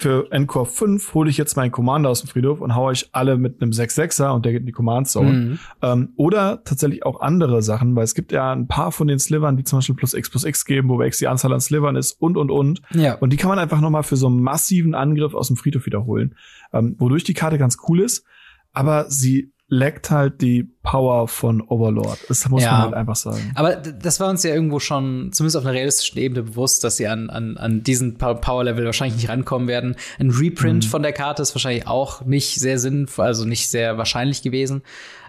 für 0.00 0.32
Encore 0.32 0.64
5 0.64 1.12
hole 1.12 1.28
ich 1.28 1.36
jetzt 1.36 1.56
meinen 1.56 1.70
Commander 1.70 2.08
aus 2.08 2.22
dem 2.22 2.28
Friedhof 2.28 2.60
und 2.60 2.74
haue 2.74 2.92
ich 2.94 3.10
alle 3.12 3.36
mit 3.36 3.60
einem 3.60 3.72
6-6er 3.72 4.30
und 4.30 4.46
der 4.46 4.52
geht 4.52 4.60
in 4.60 4.66
die 4.66 4.72
Command 4.72 5.08
Zone. 5.08 5.32
Mhm. 5.32 5.58
Ähm, 5.82 6.12
oder 6.16 6.64
tatsächlich 6.64 7.04
auch 7.04 7.20
andere 7.20 7.60
Sachen, 7.60 7.94
weil 7.94 8.04
es 8.04 8.14
gibt 8.14 8.32
ja 8.32 8.50
ein 8.50 8.66
paar 8.66 8.92
von 8.92 9.08
den 9.08 9.18
Slivern, 9.18 9.58
die 9.58 9.64
zum 9.64 9.78
Beispiel 9.78 9.94
plus 9.94 10.14
X 10.14 10.30
plus 10.30 10.44
X 10.44 10.64
geben, 10.64 10.88
wo 10.88 11.02
X 11.02 11.18
die 11.18 11.28
Anzahl 11.28 11.52
an 11.52 11.60
Slivern 11.60 11.96
ist 11.96 12.12
und 12.12 12.38
und 12.38 12.50
und. 12.50 12.80
Ja. 12.94 13.14
Und 13.16 13.32
die 13.32 13.36
kann 13.36 13.50
man 13.50 13.58
einfach 13.58 13.80
nochmal 13.82 14.02
für 14.02 14.16
so 14.16 14.26
einen 14.26 14.40
massiven 14.40 14.94
Angriff 14.94 15.34
aus 15.34 15.48
dem 15.48 15.56
Friedhof 15.56 15.84
wiederholen. 15.84 16.34
Ähm, 16.72 16.96
wodurch 16.98 17.24
die 17.24 17.34
Karte 17.34 17.58
ganz 17.58 17.76
cool 17.88 18.00
ist, 18.00 18.24
aber 18.72 19.10
sie 19.10 19.52
leckt 19.68 20.10
halt 20.10 20.40
die 20.40 20.64
Power 20.82 21.28
von 21.28 21.60
Overlord. 21.60 22.18
Das 22.28 22.48
muss 22.48 22.62
ja. 22.62 22.72
man 22.72 22.80
halt 22.82 22.94
einfach 22.94 23.16
sagen. 23.16 23.52
Aber 23.54 23.76
das 23.76 24.18
war 24.18 24.30
uns 24.30 24.42
ja 24.42 24.54
irgendwo 24.54 24.80
schon, 24.80 25.30
zumindest 25.32 25.58
auf 25.58 25.64
einer 25.64 25.74
realistischen 25.74 26.18
Ebene, 26.18 26.42
bewusst, 26.42 26.82
dass 26.84 26.96
sie 26.96 27.06
an, 27.06 27.28
an, 27.28 27.58
an 27.58 27.82
diesen 27.82 28.16
Power-Level 28.16 28.86
wahrscheinlich 28.86 29.16
nicht 29.16 29.28
rankommen 29.28 29.68
werden. 29.68 29.96
Ein 30.18 30.30
Reprint 30.30 30.86
mhm. 30.86 30.88
von 30.88 31.02
der 31.02 31.12
Karte 31.12 31.42
ist 31.42 31.54
wahrscheinlich 31.54 31.86
auch 31.86 32.24
nicht 32.24 32.54
sehr 32.54 32.78
sinnvoll, 32.78 33.26
also 33.26 33.44
nicht 33.44 33.68
sehr 33.68 33.98
wahrscheinlich 33.98 34.40
gewesen. 34.40 34.82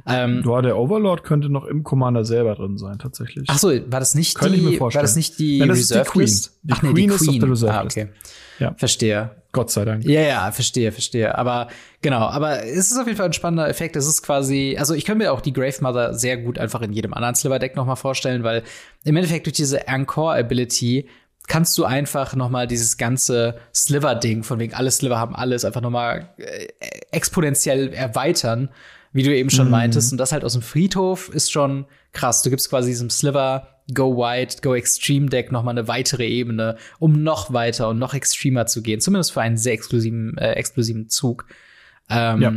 Ähm, 0.08 0.42
ja, 0.46 0.62
der 0.62 0.78
Overlord 0.78 1.24
könnte 1.24 1.50
noch 1.50 1.66
im 1.66 1.84
Commander 1.84 2.24
selber 2.24 2.56
drin 2.56 2.78
sein, 2.78 2.98
tatsächlich. 2.98 3.48
Ach 3.50 3.60
so, 3.60 3.70
war 3.70 4.00
das 4.00 4.16
nicht 4.16 4.38
Könnte 4.38 4.58
die, 4.58 4.80
war 4.80 4.90
das 4.90 5.16
nicht 5.16 5.38
die 5.38 5.60
Nein, 5.60 5.68
das 5.68 5.80
Reserve 5.80 6.04
die 6.06 6.10
Queen. 6.12 6.22
List? 6.22 6.60
Die 6.64 6.74
Ach 6.74 6.82
nee, 6.82 6.94
Queen 6.94 7.10
die 7.10 7.16
Queen. 7.16 7.30
Ist 7.30 7.30
auf 7.30 7.40
der 7.40 7.50
Reserve 7.50 7.74
ah, 7.74 7.84
okay. 7.84 8.08
Ja. 8.60 8.74
Verstehe. 8.78 9.32
Gott 9.54 9.70
sei 9.70 9.84
Dank. 9.84 10.06
Ja, 10.06 10.22
ja, 10.22 10.52
verstehe, 10.52 10.92
verstehe. 10.92 11.38
Aber 11.38 11.68
genau, 12.02 12.20
aber 12.20 12.64
es 12.64 12.92
ist 12.92 12.98
auf 12.98 13.06
jeden 13.06 13.18
Fall 13.18 13.26
ein 13.26 13.34
spannender 13.34 13.68
Effekt. 13.68 13.96
Es 13.98 14.08
ist 14.08 14.22
quasi, 14.22 14.78
also 14.80 14.94
ich 14.94 15.04
könnte 15.04 15.26
mir 15.26 15.34
auch 15.34 15.41
die 15.46 15.54
Grave 15.54 15.82
Mother 15.82 16.14
sehr 16.14 16.38
gut 16.38 16.58
einfach 16.58 16.82
in 16.82 16.94
jedem 16.94 17.14
anderen 17.14 17.36
Sliver-Deck 17.36 17.76
nochmal 17.76 17.96
vorstellen, 17.96 18.44
weil 18.44 18.64
im 19.04 19.16
Endeffekt 19.16 19.46
durch 19.46 19.56
diese 19.56 19.88
Encore-Ability 19.88 21.08
kannst 21.48 21.78
du 21.78 21.86
einfach 21.86 22.36
noch 22.36 22.50
mal 22.50 22.68
dieses 22.68 22.98
ganze 22.98 23.56
Sliver-Ding, 23.74 24.44
von 24.44 24.60
wegen 24.60 24.74
alle 24.74 24.92
Sliver 24.92 25.18
haben 25.18 25.36
alles, 25.36 25.66
einfach 25.66 25.82
noch 25.82 25.90
mal 25.90 26.30
äh, 26.38 26.68
exponentiell 27.12 27.94
erweitern, 27.94 28.70
wie 29.14 29.24
du 29.24 29.36
eben 29.36 29.50
schon 29.50 29.66
mhm. 29.66 29.72
meintest. 29.72 30.12
Und 30.12 30.18
das 30.18 30.32
halt 30.32 30.44
aus 30.44 30.54
dem 30.54 30.62
Friedhof 30.62 31.30
ist 31.30 31.52
schon 31.52 31.86
krass. 32.14 32.44
Du 32.44 32.50
gibst 32.50 32.70
quasi 32.70 32.90
diesem 32.90 33.10
Sliver 33.10 33.68
Go 33.94 34.16
Wide, 34.16 34.62
Go 34.62 34.74
Extreme 34.74 35.28
Deck 35.28 35.52
noch 35.52 35.64
mal 35.64 35.72
eine 35.72 35.88
weitere 35.88 36.28
Ebene, 36.28 36.78
um 37.00 37.24
noch 37.24 37.52
weiter 37.52 37.90
und 37.90 38.00
noch 38.00 38.14
extremer 38.14 38.66
zu 38.66 38.82
gehen. 38.82 39.02
Zumindest 39.02 39.34
für 39.34 39.42
einen 39.42 39.58
sehr 39.58 39.74
exklusiven, 39.74 40.38
äh, 40.38 40.54
exklusiven 40.54 41.10
Zug. 41.10 41.46
Ähm, 42.10 42.42
ja. 42.42 42.54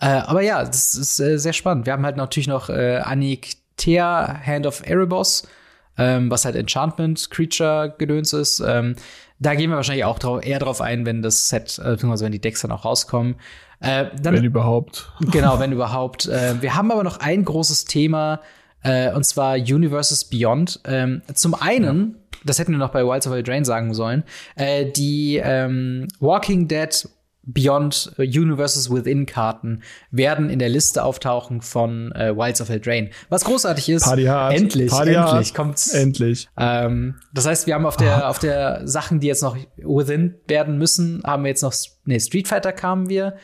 Äh, 0.00 0.06
aber 0.06 0.42
ja, 0.42 0.64
das 0.64 0.94
ist 0.94 1.20
äh, 1.20 1.38
sehr 1.38 1.52
spannend. 1.52 1.86
Wir 1.86 1.92
haben 1.92 2.04
halt 2.04 2.16
natürlich 2.16 2.48
noch 2.48 2.70
äh, 2.70 2.98
Anik 2.98 3.56
Thea, 3.76 4.40
Hand 4.44 4.66
of 4.66 4.82
Erebos, 4.86 5.46
ähm, 5.98 6.30
was 6.30 6.44
halt 6.44 6.56
Enchantment 6.56 7.30
Creature 7.30 7.94
Gedöns 7.98 8.32
ist. 8.32 8.60
Ähm, 8.60 8.96
da 9.38 9.54
gehen 9.54 9.70
wir 9.70 9.76
wahrscheinlich 9.76 10.04
auch 10.04 10.18
drauf, 10.18 10.44
eher 10.44 10.58
drauf 10.58 10.80
ein, 10.80 11.06
wenn 11.06 11.22
das 11.22 11.48
Set, 11.48 11.78
äh, 11.78 11.90
beziehungsweise 11.90 12.24
wenn 12.24 12.32
die 12.32 12.40
Decks 12.40 12.62
dann 12.62 12.72
auch 12.72 12.84
rauskommen. 12.84 13.36
Äh, 13.80 14.06
dann, 14.22 14.34
wenn 14.34 14.44
überhaupt. 14.44 15.12
Genau, 15.30 15.58
wenn 15.58 15.72
überhaupt. 15.72 16.26
Äh, 16.26 16.60
wir 16.60 16.74
haben 16.74 16.90
aber 16.90 17.02
noch 17.02 17.20
ein 17.20 17.44
großes 17.44 17.86
Thema, 17.86 18.40
äh, 18.82 19.12
und 19.12 19.24
zwar 19.24 19.56
Universes 19.56 20.24
Beyond. 20.24 20.80
Ähm, 20.84 21.22
zum 21.34 21.54
einen, 21.54 22.16
das 22.44 22.58
hätten 22.58 22.72
wir 22.72 22.78
noch 22.78 22.90
bei 22.90 23.04
Wilds 23.04 23.26
of 23.26 23.34
Eldraine 23.34 23.64
sagen 23.64 23.94
sollen, 23.94 24.24
äh, 24.56 24.86
die 24.86 25.40
ähm, 25.42 26.08
Walking 26.20 26.68
Dead 26.68 27.08
Beyond 27.42 28.12
äh, 28.18 28.22
Universes 28.22 28.90
Within 28.90 29.26
Karten 29.26 29.82
werden 30.10 30.50
in 30.50 30.58
der 30.58 30.68
Liste 30.68 31.02
auftauchen 31.02 31.62
von 31.62 32.12
äh, 32.12 32.36
Wilds 32.36 32.60
of 32.60 32.68
Eldraine. 32.68 33.10
Was 33.28 33.44
großartig 33.44 33.88
ist, 33.88 34.04
Party 34.04 34.24
hard. 34.24 34.54
endlich, 34.54 34.90
Party 34.90 35.14
endlich 35.14 35.48
hard. 35.48 35.54
kommt's. 35.54 35.92
Endlich. 35.92 36.48
Ähm, 36.58 37.16
das 37.32 37.46
heißt, 37.46 37.66
wir 37.66 37.74
haben 37.74 37.86
auf 37.86 37.96
der, 37.96 38.28
auf 38.28 38.38
der 38.38 38.86
Sachen, 38.86 39.20
die 39.20 39.26
jetzt 39.26 39.42
noch 39.42 39.56
Within 39.78 40.34
werden 40.48 40.78
müssen, 40.78 41.22
haben 41.24 41.44
wir 41.44 41.48
jetzt 41.48 41.62
noch, 41.62 41.74
nee, 42.04 42.20
Street 42.20 42.48
Fighter 42.48 42.72
kamen 42.72 43.08
wir, 43.08 43.36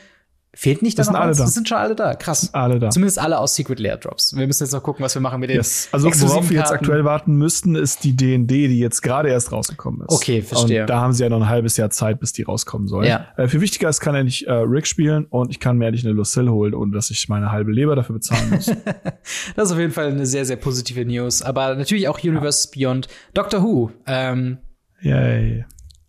Fehlt 0.59 0.81
nicht 0.81 0.97
da 0.97 1.03
das 1.03 1.11
noch 1.11 1.19
alle 1.19 1.29
was? 1.29 1.37
da. 1.37 1.43
Das 1.43 1.53
sind 1.53 1.69
schon 1.69 1.77
alle 1.77 1.95
da. 1.95 2.15
Krass. 2.15 2.51
Alle 2.51 2.79
da. 2.79 2.89
Zumindest 2.89 3.19
alle 3.19 3.37
aus 3.37 3.53
Secret 3.53 3.79
Lair 3.79 3.97
Drops. 3.97 4.35
Wir 4.35 4.47
müssen 4.47 4.63
jetzt 4.63 4.71
noch 4.71 4.81
gucken, 4.81 5.05
was 5.05 5.13
wir 5.13 5.21
machen 5.21 5.39
mit 5.39 5.51
den 5.51 5.57
yes. 5.57 5.87
Also 5.91 6.09
worauf 6.11 6.49
wir 6.49 6.57
jetzt 6.57 6.71
aktuell 6.71 7.05
warten 7.05 7.35
müssten, 7.35 7.75
ist 7.75 8.03
die 8.03 8.15
D&D, 8.15 8.67
die 8.67 8.79
jetzt 8.79 9.01
gerade 9.03 9.29
erst 9.29 9.51
rausgekommen 9.51 10.01
ist. 10.01 10.09
Okay, 10.09 10.41
verstehe. 10.41 10.81
Und 10.81 10.89
da 10.89 10.99
haben 10.99 11.13
sie 11.13 11.21
ja 11.21 11.29
noch 11.29 11.41
ein 11.41 11.47
halbes 11.47 11.77
Jahr 11.77 11.91
Zeit, 11.91 12.19
bis 12.19 12.33
die 12.33 12.41
rauskommen 12.41 12.87
soll. 12.87 13.05
Ja. 13.05 13.27
Äh, 13.37 13.47
viel 13.47 13.61
wichtiger 13.61 13.87
ist, 13.87 13.99
kann 13.99 14.15
endlich 14.15 14.47
äh, 14.47 14.51
Rick 14.51 14.87
spielen 14.87 15.25
und 15.25 15.51
ich 15.51 15.59
kann 15.59 15.77
mir 15.77 15.85
endlich 15.85 16.03
eine 16.03 16.15
Lucille 16.15 16.51
holen, 16.51 16.73
ohne 16.73 16.91
dass 16.91 17.11
ich 17.11 17.29
meine 17.29 17.51
halbe 17.51 17.71
Leber 17.71 17.95
dafür 17.95 18.15
bezahlen 18.15 18.49
muss. 18.49 18.65
das 19.55 19.65
ist 19.67 19.71
auf 19.71 19.79
jeden 19.79 19.93
Fall 19.93 20.07
eine 20.07 20.25
sehr, 20.25 20.45
sehr 20.45 20.57
positive 20.57 21.05
News. 21.05 21.43
Aber 21.43 21.75
natürlich 21.75 22.07
auch 22.07 22.23
Universe 22.23 22.67
ja. 22.73 22.89
Beyond. 22.89 23.07
Doctor 23.35 23.61
Who. 23.61 23.91
Ähm, 24.07 24.57
Yay. 25.01 25.65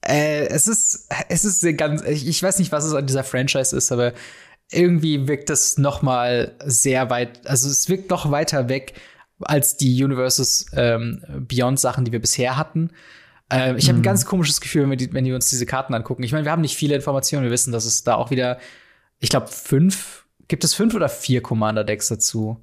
Äh, 0.09 0.46
es 0.48 0.66
ist, 0.66 1.06
es 1.28 1.44
ist 1.44 1.61
sehr 1.61 1.74
ganz, 1.74 2.02
ich, 2.02 2.26
ich 2.26 2.42
weiß 2.42 2.59
nicht, 2.59 2.72
was 2.72 2.84
es 2.84 2.94
an 2.94 3.06
dieser 3.06 3.24
Franchise 3.24 3.76
ist, 3.76 3.92
aber 3.92 4.14
irgendwie 4.70 5.28
wirkt 5.28 5.50
das 5.50 5.76
noch 5.76 6.02
mal 6.02 6.56
sehr 6.64 7.11
weit, 7.11 7.46
also 7.46 7.68
es 7.68 7.88
wirkt 7.88 8.11
noch 8.11 8.30
weiter 8.30 8.68
weg 8.68 8.94
als 9.40 9.76
die 9.76 10.02
Universes 10.02 10.66
ähm, 10.74 11.22
Beyond 11.28 11.78
Sachen, 11.78 12.04
die 12.04 12.12
wir 12.12 12.20
bisher 12.20 12.56
hatten. 12.56 12.90
Äh, 13.52 13.76
ich 13.76 13.88
habe 13.88 13.98
ein 13.98 14.02
ganz 14.02 14.24
komisches 14.24 14.61
Gefühl, 14.61 14.82
wenn 14.82 14.90
wir, 14.90 14.96
die, 14.96 15.12
wenn 15.12 15.24
wir 15.24 15.34
uns 15.34 15.50
diese 15.50 15.66
Karten 15.66 15.94
angucken. 15.94 16.22
Ich 16.22 16.32
meine, 16.32 16.44
wir 16.44 16.52
haben 16.52 16.62
nicht 16.62 16.76
viele 16.76 16.94
Informationen. 16.94 17.44
Wir 17.44 17.50
wissen, 17.50 17.72
dass 17.72 17.84
es 17.84 18.02
da 18.02 18.14
auch 18.14 18.30
wieder, 18.30 18.59
ich 19.20 19.28
glaube, 19.28 19.48
fünf, 19.48 20.24
gibt 20.48 20.64
es 20.64 20.74
fünf 20.74 20.94
oder 20.94 21.09
vier 21.09 21.42
Commander 21.42 21.84
Decks 21.84 22.09
dazu? 22.09 22.62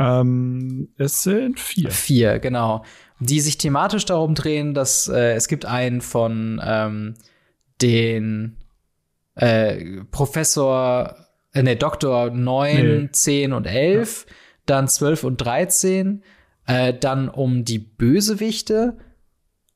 Ähm, 0.00 0.88
es 0.96 1.22
sind 1.22 1.60
vier. 1.60 1.90
Vier, 1.90 2.38
genau. 2.38 2.84
Die 3.18 3.40
sich 3.40 3.58
thematisch 3.58 4.06
darum 4.06 4.34
drehen, 4.34 4.72
dass 4.72 5.08
äh, 5.08 5.34
es 5.34 5.46
gibt 5.46 5.66
einen 5.66 6.00
von 6.00 6.58
ähm, 6.64 7.14
den 7.82 8.56
äh, 9.34 10.02
Professor, 10.10 11.16
äh, 11.52 11.62
ne, 11.62 11.76
Doktor 11.76 12.30
9, 12.30 13.02
nee. 13.02 13.08
10 13.12 13.52
und 13.52 13.66
11, 13.66 14.24
ja. 14.26 14.34
dann 14.64 14.88
12 14.88 15.24
und 15.24 15.36
13, 15.36 16.22
äh, 16.66 16.94
dann 16.94 17.28
um 17.28 17.66
die 17.66 17.78
Bösewichte. 17.78 18.96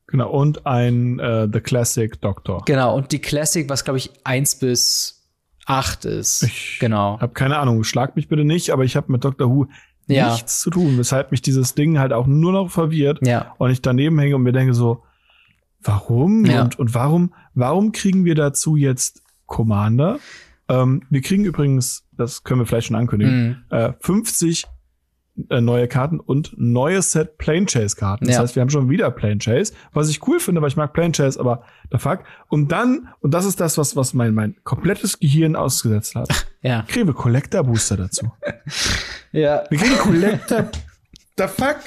Genau, 0.06 0.30
und 0.30 0.66
ein 0.66 1.18
äh, 1.18 1.48
The 1.52 1.60
Classic 1.60 2.18
Doctor. 2.22 2.62
Genau, 2.64 2.96
und 2.96 3.12
die 3.12 3.20
Classic, 3.20 3.68
was 3.68 3.84
glaube 3.84 3.98
ich 3.98 4.10
1 4.24 4.58
bis 4.58 5.28
8 5.66 6.06
ist. 6.06 6.44
Ich 6.44 6.78
genau. 6.78 7.18
Hab 7.20 7.34
keine 7.34 7.58
Ahnung, 7.58 7.84
schlag 7.84 8.16
mich 8.16 8.28
bitte 8.28 8.44
nicht, 8.44 8.70
aber 8.70 8.84
ich 8.84 8.96
habe 8.96 9.12
mit 9.12 9.22
Doctor 9.22 9.50
Who 9.50 9.66
ja. 10.06 10.32
nichts 10.32 10.60
zu 10.60 10.70
tun, 10.70 10.98
weshalb 10.98 11.30
mich 11.30 11.42
dieses 11.42 11.74
Ding 11.74 11.98
halt 11.98 12.12
auch 12.12 12.26
nur 12.26 12.52
noch 12.52 12.70
verwirrt 12.70 13.18
ja. 13.26 13.54
und 13.58 13.70
ich 13.70 13.82
daneben 13.82 14.18
hänge 14.18 14.36
und 14.36 14.42
mir 14.42 14.52
denke 14.52 14.74
so, 14.74 15.02
warum 15.82 16.44
Ja. 16.44 16.62
und, 16.62 16.78
und 16.78 16.94
warum, 16.94 17.32
warum 17.54 17.92
kriegen 17.92 18.24
wir 18.24 18.34
dazu 18.34 18.76
jetzt 18.76 19.22
Commander? 19.46 20.18
Ähm, 20.68 21.02
wir 21.10 21.20
kriegen 21.20 21.44
übrigens, 21.44 22.04
das 22.12 22.42
können 22.44 22.60
wir 22.60 22.66
vielleicht 22.66 22.86
schon 22.88 22.96
ankündigen, 22.96 23.48
Mhm. 23.70 23.76
äh, 23.76 23.92
50 24.00 24.64
äh, 25.50 25.60
neue 25.60 25.88
Karten 25.88 26.20
und 26.20 26.52
neues 26.56 27.12
Set 27.12 27.38
Plane 27.38 27.66
Chase 27.66 27.96
Karten. 27.96 28.26
Das 28.26 28.36
Ja. 28.36 28.42
heißt, 28.42 28.54
wir 28.56 28.60
haben 28.62 28.70
schon 28.70 28.88
wieder 28.88 29.10
Plane 29.10 29.38
Chase, 29.38 29.72
was 29.92 30.08
ich 30.08 30.26
cool 30.28 30.38
finde, 30.40 30.60
weil 30.62 30.68
ich 30.68 30.76
mag 30.76 30.92
Plane 30.92 31.12
Chase, 31.12 31.38
aber 31.40 31.64
the 31.90 31.98
fuck. 31.98 32.20
Und 32.48 32.70
dann, 32.72 33.08
und 33.20 33.32
das 33.34 33.44
ist 33.44 33.60
das, 33.60 33.76
was, 33.78 33.96
was 33.96 34.14
mein, 34.14 34.34
mein 34.34 34.54
komplettes 34.64 35.18
Gehirn 35.18 35.56
ausgesetzt 35.56 36.14
hat, 36.14 36.28
Ja. 36.62 36.84
kriegen 36.88 37.06
wir 37.06 37.14
Collector 37.14 37.62
Booster 37.64 37.96
dazu. 37.96 38.30
Ja. 39.32 39.64
Wir 39.68 39.78
kriegen 39.78 39.96
Collector. 39.98 40.70
the 41.36 41.44
fuck? 41.48 41.78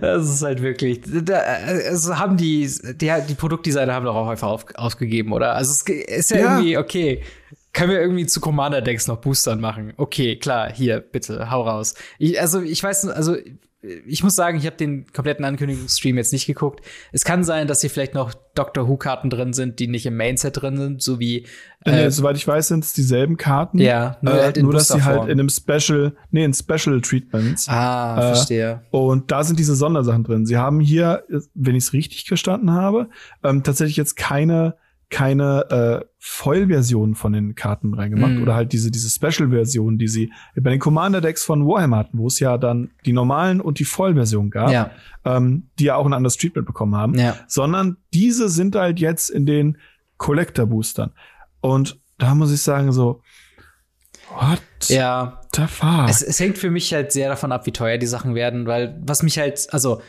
Das 0.00 0.26
ist 0.26 0.42
halt 0.42 0.62
wirklich. 0.62 1.02
Da, 1.04 1.34
also 1.38 2.18
haben 2.18 2.38
die, 2.38 2.66
die, 2.94 3.12
die 3.28 3.34
Produktdesigner 3.34 3.92
haben 3.92 4.06
doch 4.06 4.14
auch 4.16 4.28
einfach 4.28 4.48
auf, 4.48 4.64
aufgegeben, 4.76 5.32
oder? 5.34 5.54
Also 5.54 5.70
es 5.72 5.82
ist 5.86 6.30
ja, 6.30 6.36
Ja. 6.38 6.52
irgendwie, 6.56 6.78
okay, 6.78 7.22
können 7.72 7.90
wir 7.90 8.00
irgendwie 8.00 8.26
zu 8.26 8.40
Commander-Decks 8.40 9.06
noch 9.06 9.18
Boostern 9.18 9.60
machen? 9.60 9.92
Okay, 9.96 10.36
klar, 10.36 10.70
hier, 10.72 11.00
bitte, 11.00 11.50
hau 11.50 11.62
raus. 11.62 11.94
Ich, 12.18 12.40
also 12.40 12.60
ich 12.60 12.82
weiß, 12.82 13.08
also 13.08 13.36
ich 14.06 14.22
muss 14.22 14.36
sagen, 14.36 14.58
ich 14.58 14.66
habe 14.66 14.76
den 14.76 15.06
kompletten 15.12 15.44
Ankündigungsstream 15.44 16.16
jetzt 16.16 16.32
nicht 16.32 16.46
geguckt. 16.46 16.84
Es 17.10 17.24
kann 17.24 17.42
sein, 17.42 17.66
dass 17.66 17.80
hier 17.80 17.90
vielleicht 17.90 18.14
noch 18.14 18.32
Doctor 18.54 18.86
Who-Karten 18.86 19.28
drin 19.28 19.52
sind, 19.52 19.80
die 19.80 19.88
nicht 19.88 20.06
im 20.06 20.16
Mainset 20.16 20.62
drin 20.62 20.76
sind, 20.76 21.02
so 21.02 21.18
wie 21.18 21.46
Äh, 21.84 22.04
äh, 22.04 22.10
soweit 22.12 22.36
ich 22.36 22.46
weiß, 22.46 22.68
sind 22.68 22.84
es 22.84 22.92
dieselben 22.92 23.36
Karten. 23.36 23.78
Ja, 23.78 24.18
nur 24.22 24.34
nur, 24.34 24.42
halt 24.44 24.56
äh, 24.56 24.60
in 24.60 24.66
nur 24.66 24.74
dass 24.74 24.86
sie 24.86 25.02
halt 25.02 25.24
in 25.24 25.40
einem 25.40 25.48
Special, 25.48 26.14
nee, 26.30 26.44
in 26.44 26.54
Special 26.54 27.00
Treatments. 27.00 27.68
Ah, 27.68 28.18
Äh, 28.18 28.34
verstehe. 28.34 28.82
Und 28.92 29.32
da 29.32 29.42
sind 29.42 29.58
diese 29.58 29.74
Sondersachen 29.74 30.22
drin. 30.22 30.46
Sie 30.46 30.56
haben 30.56 30.78
hier, 30.78 31.24
äh, 31.28 31.40
wenn 31.54 31.74
ich 31.74 31.84
es 31.84 31.92
richtig 31.92 32.28
verstanden 32.28 32.70
habe, 32.70 33.08
ähm, 33.42 33.64
tatsächlich 33.64 33.96
jetzt 33.96 34.14
keine 34.14 34.76
keine 35.12 36.00
äh, 36.02 36.06
Vollversion 36.18 37.14
von 37.14 37.32
den 37.34 37.54
Karten 37.54 37.92
reingemacht 37.94 38.32
Mhm. 38.32 38.42
oder 38.42 38.54
halt 38.54 38.72
diese 38.72 38.90
diese 38.90 39.10
Special-Version, 39.10 39.98
die 39.98 40.08
sie 40.08 40.32
bei 40.56 40.70
den 40.70 40.80
Commander-Decks 40.80 41.44
von 41.44 41.66
Warhammer 41.66 41.98
hatten, 41.98 42.18
wo 42.18 42.26
es 42.28 42.40
ja 42.40 42.56
dann 42.58 42.90
die 43.04 43.12
normalen 43.12 43.60
und 43.60 43.78
die 43.78 43.84
Vollversion 43.84 44.50
gab, 44.50 44.70
Ja, 44.70 44.90
ähm, 45.24 45.68
die 45.78 45.84
ja 45.84 45.96
auch 45.96 46.06
ein 46.06 46.14
anderes 46.14 46.36
Treatment 46.38 46.66
bekommen 46.66 46.96
haben, 46.96 47.14
ja. 47.18 47.36
sondern 47.46 47.98
diese 48.14 48.48
sind 48.48 48.74
halt 48.74 48.98
jetzt 49.00 49.28
in 49.28 49.44
den 49.46 49.76
Collector-Boostern. 50.16 51.12
Und 51.60 52.00
da 52.18 52.34
muss 52.34 52.50
ich 52.52 52.62
sagen 52.62 52.90
so, 52.92 53.20
what 54.34 54.62
Ja, 54.88 55.40
the 55.54 55.66
fuck? 55.66 56.08
Es, 56.08 56.22
es 56.22 56.40
hängt 56.40 56.56
für 56.58 56.70
mich 56.70 56.92
halt 56.94 57.12
sehr 57.12 57.28
davon 57.28 57.52
ab, 57.52 57.66
wie 57.66 57.72
teuer 57.72 57.98
die 57.98 58.06
Sachen 58.06 58.34
werden, 58.34 58.66
weil 58.66 58.98
was 59.04 59.22
mich 59.22 59.38
halt, 59.38 59.66
also 59.72 60.00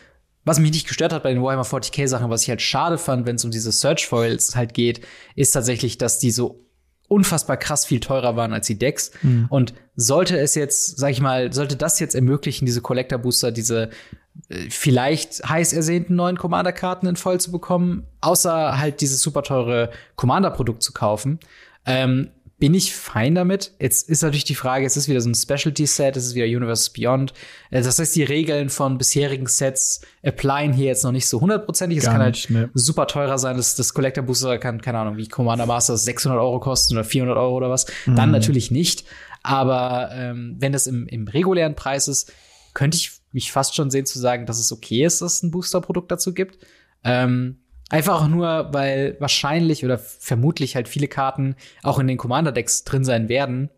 was 0.46 0.60
mich 0.60 0.72
nicht 0.72 0.88
gestört 0.88 1.14
hat 1.14 1.24
bei 1.24 1.34
den 1.34 1.42
Warhammer 1.42 1.64
40k 1.64 2.08
Sachen, 2.08 2.30
was 2.30 2.44
ich 2.44 2.50
halt 2.50 2.62
schade 2.62 2.98
fand, 2.98 3.26
wenn 3.26 3.36
es 3.36 3.46
um 3.46 3.52
diese 3.52 3.72
Search 3.72 4.08
Foils 4.08 4.56
halt 4.56 4.74
geht, 4.74 5.02
ist 5.36 5.52
tatsächlich, 5.52 5.98
dass 5.98 6.20
die 6.20 6.32
so 6.32 6.64
unfassbar 7.08 7.58
krass 7.58 7.86
viel 7.86 8.00
teurer 8.00 8.36
waren 8.36 8.54
als 8.54 8.68
die 8.68 8.78
Decks. 8.78 9.12
Hm. 9.22 9.46
Und 9.50 9.74
sollte 9.96 10.38
es 10.38 10.56
jetzt, 10.56 10.98
sag 10.98 11.12
ich 11.12 11.22
mal, 11.22 11.54
sollte 11.54 11.76
das 11.76 12.00
jetzt 12.00 12.16
ermöglichen, 12.16 12.66
diese 12.66 12.82
Collector 12.82 13.20
Booster, 13.20 13.52
diese 13.52 13.90
äh, 14.50 14.70
vielleicht 14.70 15.48
heiß 15.48 15.74
ersehnten 15.74 16.16
neuen 16.16 16.38
Commander-Karten 16.38 17.08
in 17.08 17.16
voll 17.16 17.40
zu 17.40 17.52
bekommen, 17.52 18.08
außer 18.22 18.80
halt 18.80 19.02
dieses 19.02 19.22
super 19.22 19.44
teure 19.44 19.92
Commander-Produkt 20.16 20.82
zu 20.82 20.92
kaufen, 20.92 21.40
ähm, 21.86 22.32
bin 22.64 22.76
ich 22.76 22.96
fein 22.96 23.36
damit. 23.36 23.74
Jetzt 23.78 24.08
ist 24.08 24.24
natürlich 24.24 24.46
die 24.46 24.56
Frage, 24.56 24.86
es 24.86 24.96
ist 24.96 25.10
wieder 25.10 25.20
so 25.20 25.30
ein 25.30 25.36
Specialty-Set, 25.36 26.16
es 26.16 26.28
ist 26.28 26.34
wieder 26.34 26.46
Universe 26.46 26.92
Beyond. 26.96 27.34
Äh, 27.72 27.82
Das 27.82 28.00
heißt, 28.00 28.16
die 28.16 28.24
Regeln 28.24 28.70
von 28.70 28.98
bisherigen 28.98 29.48
Sets 29.48 30.00
applyen 30.26 30.72
hier 30.72 30.86
jetzt 30.86 31.04
noch 31.04 31.12
nicht 31.12 31.28
so 31.28 31.42
hundertprozentig. 31.42 31.98
Es 31.98 32.06
kann 32.06 32.22
halt 32.22 32.50
ne. 32.50 32.70
super 32.74 33.06
teurer 33.08 33.38
sein. 33.38 33.58
Das, 33.58 33.76
das 33.76 33.94
Collector 33.94 34.24
Booster 34.24 34.58
kann, 34.60 34.82
keine 34.82 35.00
Ahnung, 35.00 35.18
wie 35.18 35.28
Commander 35.28 35.66
Masters 35.66 36.06
600 36.06 36.40
Euro 36.40 36.62
kosten 36.62 36.94
oder 36.96 37.04
400 37.04 37.38
Euro 37.38 37.54
oder 37.58 37.70
was. 37.70 37.86
Dann 38.06 38.28
Mhm. 38.30 38.32
natürlich 38.32 38.72
nicht. 38.72 39.04
Aber 39.42 40.12
ähm, 40.14 40.56
wenn 40.60 40.72
das 40.72 40.88
im, 40.88 41.06
im 41.08 41.28
regulären 41.28 41.76
Preis 41.76 42.08
ist, 42.08 42.32
könnte 42.74 42.96
ich 42.96 43.12
mich 43.34 43.52
fast 43.52 43.76
schon 43.76 43.92
sehen 43.92 44.06
zu 44.06 44.20
sagen, 44.20 44.46
dass 44.46 44.58
es 44.58 44.72
okay 44.72 45.04
ist, 45.04 45.22
dass 45.22 45.34
es 45.34 45.44
ein 45.44 45.52
Booster-Produkt 45.52 46.10
dazu 46.14 46.34
gibt. 46.34 46.60
Ähm, 47.04 47.58
einfach 47.90 48.22
auch 48.22 48.28
nur, 48.28 48.70
weil 48.74 49.18
wahrscheinlich 49.20 49.86
oder 49.86 49.98
vermutlich 49.98 50.76
halt 50.76 50.88
viele 50.88 51.08
Karten 51.08 51.56
auch 51.84 52.00
in 52.00 52.08
den 52.08 52.18
Commander-Decks 52.18 52.84
drin 52.84 53.04
sein 53.04 53.30
werden, 53.30 53.70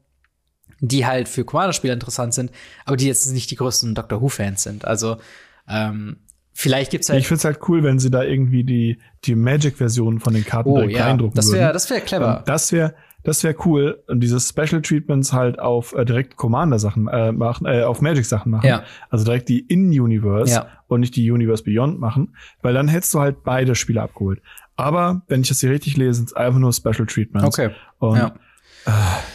die 0.80 1.06
halt 1.06 1.28
für 1.28 1.46
Commander-Spieler 1.46 1.94
interessant 1.94 2.34
sind, 2.34 2.52
aber 2.86 2.98
die 2.98 3.08
jetzt 3.08 3.32
nicht 3.32 3.52
die 3.52 3.56
größten 3.56 3.96
Doctor 3.96 4.22
Who-Fans 4.22 4.64
sind. 4.64 4.86
Also 4.86 5.18
ähm, 5.68 6.18
vielleicht 6.54 6.92
gibt's 6.92 7.10
halt 7.10 7.20
Ich 7.20 7.28
find's 7.28 7.46
halt 7.46 7.60
cool, 7.68 7.84
wenn 7.84 8.00
sie 8.00 8.12
da 8.12 8.24
irgendwie 8.24 8.64
die, 8.64 9.00
die 9.26 9.36
Magic-Version 9.36 10.20
von 10.20 10.34
den 10.34 10.46
Karten 10.46 10.70
Oh 10.70 10.82
ja, 10.84 11.06
reindrucken 11.06 11.36
das 11.36 11.52
wäre 11.52 11.66
würden. 11.66 11.74
das 11.74 11.90
wäre 11.90 12.02
clever. 12.02 12.44
Das 12.46 12.72
wäre 12.72 12.94
das 13.26 13.44
wäre 13.44 13.56
cool. 13.66 14.02
Diese 14.14 14.40
Special 14.40 14.82
Treatments 14.82 15.34
halt 15.34 15.60
auf 15.60 15.94
äh, 15.94 16.06
direkt 16.06 16.38
Commander-Sachen 16.38 17.08
äh, 17.10 17.32
machen, 17.34 17.66
äh, 17.68 17.84
auf 17.84 18.00
Magic-Sachen 18.02 18.50
machen. 18.52 18.68
Ja. 18.68 18.84
Also 19.10 19.26
direkt 19.26 19.50
die 19.50 19.60
In-Universe 19.60 20.54
Ja. 20.54 20.68
und 20.88 21.02
nicht 21.02 21.16
die 21.18 21.30
Universe 21.30 21.64
Beyond 21.64 22.00
machen, 22.00 22.36
weil 22.62 22.74
dann 22.74 22.88
hättest 22.88 23.14
du 23.14 23.20
halt 23.20 23.44
beide 23.44 23.76
Spiele 23.76 24.02
abgeholt. 24.02 24.42
Aber 24.78 25.22
wenn 25.28 25.42
ich 25.42 25.50
das 25.50 25.60
hier 25.60 25.72
richtig 25.72 25.98
lese, 25.98 26.14
sind 26.14 26.28
es 26.30 26.34
einfach 26.34 26.60
nur 26.60 26.72
Special 26.72 27.06
Treatments. 27.06 27.46
Okay. 27.48 27.72
Und 28.00 28.18
Ja. 28.18 28.34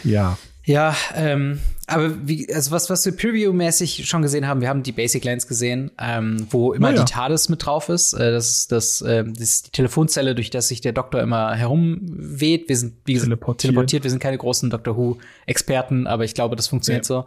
ja. 0.04 0.38
Ja, 0.64 0.94
ähm, 1.14 1.58
aber 1.90 2.28
wie, 2.28 2.52
also 2.52 2.70
was, 2.70 2.88
was 2.88 3.04
wir 3.04 3.12
Preview-mäßig 3.12 4.06
schon 4.06 4.22
gesehen 4.22 4.46
haben, 4.46 4.60
wir 4.60 4.68
haben 4.68 4.82
die 4.82 4.92
Basic 4.92 5.24
Lands 5.24 5.46
gesehen, 5.46 5.90
ähm, 5.98 6.46
wo 6.50 6.72
immer 6.72 6.88
oh 6.88 6.92
ja. 6.92 7.04
die 7.04 7.12
TARDIS 7.12 7.48
mit 7.48 7.64
drauf 7.64 7.88
ist. 7.88 8.12
Äh, 8.12 8.32
das 8.32 8.50
ist 8.50 8.72
das, 8.72 9.00
äh, 9.02 9.24
das 9.24 9.40
ist 9.40 9.66
die 9.66 9.70
Telefonzelle, 9.72 10.34
durch 10.34 10.50
das 10.50 10.68
sich 10.68 10.80
der 10.80 10.92
Doktor 10.92 11.20
immer 11.20 11.54
herumweht. 11.54 12.68
Wir 12.68 12.76
sind, 12.76 12.94
wie 13.04 13.14
gesagt, 13.14 13.28
teleportiert. 13.28 13.70
teleportiert. 13.70 14.04
Wir 14.04 14.10
sind 14.10 14.20
keine 14.20 14.38
großen 14.38 14.70
Doctor 14.70 14.96
Who-Experten, 14.96 16.06
aber 16.06 16.24
ich 16.24 16.34
glaube, 16.34 16.56
das 16.56 16.68
funktioniert 16.68 17.04
ja. 17.04 17.08
so. 17.08 17.24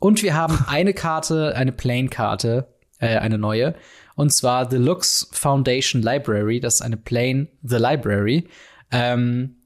Und 0.00 0.22
wir 0.22 0.34
haben 0.34 0.58
eine 0.66 0.94
Karte, 0.94 1.54
eine 1.54 1.72
Plane-Karte, 1.72 2.66
äh, 2.98 3.16
eine 3.18 3.38
neue. 3.38 3.74
Und 4.16 4.32
zwar 4.32 4.70
The 4.70 4.76
Lux 4.76 5.28
Foundation 5.32 6.02
Library. 6.02 6.60
Das 6.60 6.74
ist 6.74 6.82
eine 6.82 6.96
Plane 6.96 7.48
The 7.62 7.76
Library. 7.76 8.48
Ähm, 8.90 9.56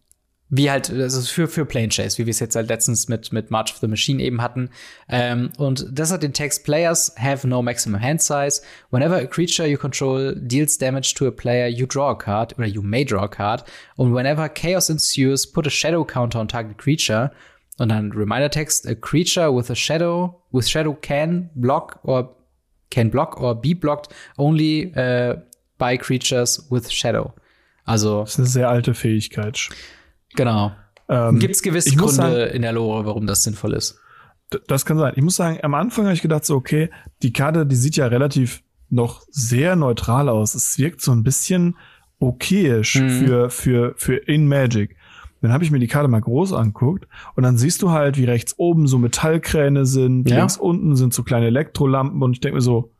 wie 0.51 0.71
halt, 0.71 0.91
also 0.91 1.21
für, 1.23 1.49
für 1.49 1.65
Plane 1.65 1.89
Chase, 1.89 2.19
wie 2.19 2.27
wir 2.27 2.31
es 2.31 2.39
jetzt 2.39 2.55
halt 2.55 2.69
letztens 2.69 3.09
mit, 3.09 3.33
mit 3.33 3.51
March 3.51 3.73
of 3.73 3.79
the 3.79 3.89
Machine 3.89 4.23
eben 4.23 4.41
hatten. 4.43 4.71
Ähm, 5.09 5.51
und 5.57 5.87
das 5.91 6.13
hat 6.13 6.23
den 6.23 6.33
Text, 6.33 6.65
Players 6.65 7.15
have 7.19 7.47
no 7.49 7.63
maximum 7.63 8.01
hand 8.01 8.23
size. 8.23 8.63
Whenever 8.91 9.17
a 9.17 9.27
creature 9.27 9.67
you 9.67 9.79
control 9.79 10.35
deals 10.37 10.79
damage 10.79 11.15
to 11.15 11.27
a 11.27 11.31
player, 11.31 11.67
you 11.67 11.87
draw 11.87 12.11
a 12.11 12.15
card, 12.15 12.57
oder 12.59 12.67
you 12.67 12.83
may 12.83 13.05
draw 13.05 13.23
a 13.23 13.29
card. 13.29 13.65
Und 13.97 14.15
whenever 14.15 14.49
chaos 14.49 14.91
ensues, 14.91 15.51
put 15.51 15.67
a 15.67 15.71
shadow 15.71 16.05
counter 16.05 16.39
on 16.39 16.49
target 16.49 16.79
creature. 16.79 17.33
Und 17.79 17.89
dann 17.89 18.13
Reminder 18.13 18.51
Text, 18.51 18.87
a 18.87 18.95
creature 18.95 19.53
with 19.53 19.71
a 19.71 19.75
shadow, 19.75 20.43
with 20.53 20.69
shadow 20.69 20.95
can 20.95 21.51
block 21.55 21.99
or 22.05 22.37
can 22.91 23.11
block 23.11 23.41
or 23.41 23.55
be 23.55 23.75
blocked 23.75 24.15
only 24.39 24.93
uh, 24.95 25.37
by 25.79 25.97
creatures 25.97 26.65
with 26.71 26.91
shadow. 26.93 27.33
Also. 27.85 28.21
Das 28.21 28.33
ist 28.33 28.39
eine 28.39 28.47
sehr 28.47 28.69
alte 28.69 28.95
Fähigkeit. 28.95 29.71
Genau. 30.35 30.73
Ähm, 31.09 31.39
Gibt 31.39 31.55
es 31.55 31.63
gewisse 31.63 31.95
Gründe 31.97 32.15
sagen, 32.15 32.51
in 32.55 32.63
der 32.63 32.73
Lore, 32.73 33.05
warum 33.07 33.27
das 33.27 33.43
sinnvoll 33.43 33.75
ist? 33.75 33.99
Das 34.67 34.87
kann 34.87 34.99
sein. 34.99 35.15
Ich 35.17 35.23
muss 35.23 35.37
sagen, 35.37 35.59
am 35.63 35.75
Anfang 35.75 36.05
habe 36.05 36.15
ich 36.15 36.23
gedacht, 36.23 36.45
so, 36.45 36.55
okay, 36.57 36.91
die 37.23 37.33
Karte, 37.33 37.67
die 37.67 37.77
sieht 37.77 37.97
ja 37.97 38.07
relativ 38.07 38.63
noch 38.91 39.23
sehr 39.31 39.77
neutral 39.77 40.29
aus. 40.29 40.55
Es 40.55 40.79
wirkt 40.79 41.01
so 41.01 41.13
ein 41.13 41.23
bisschen 41.23 41.77
okayisch 42.21 42.97
mhm. 42.97 43.11
für, 43.11 43.51
für, 43.51 43.95
für 43.97 44.17
in 44.17 44.47
Magic. 44.47 44.97
Dann 45.41 45.53
habe 45.53 45.63
ich 45.63 45.71
mir 45.71 45.79
die 45.79 45.89
Karte 45.89 46.09
mal 46.09 46.21
groß 46.21 46.55
anguckt 46.55 47.07
und 47.37 47.43
dann 47.43 47.59
siehst 47.59 47.83
du 47.83 47.91
halt, 47.91 48.17
wie 48.17 48.25
rechts 48.25 48.55
oben 48.57 48.87
so 48.87 48.97
Metallkräne 48.99 49.85
sind, 49.85 50.31
ja. 50.31 50.39
links 50.39 50.57
unten 50.57 50.97
sind 50.97 51.13
so 51.13 51.23
kleine 51.23 51.47
Elektrolampen 51.47 52.23
und 52.23 52.33
ich 52.33 52.41
denke 52.41 52.57
mir 52.57 52.63
so, 52.63 52.93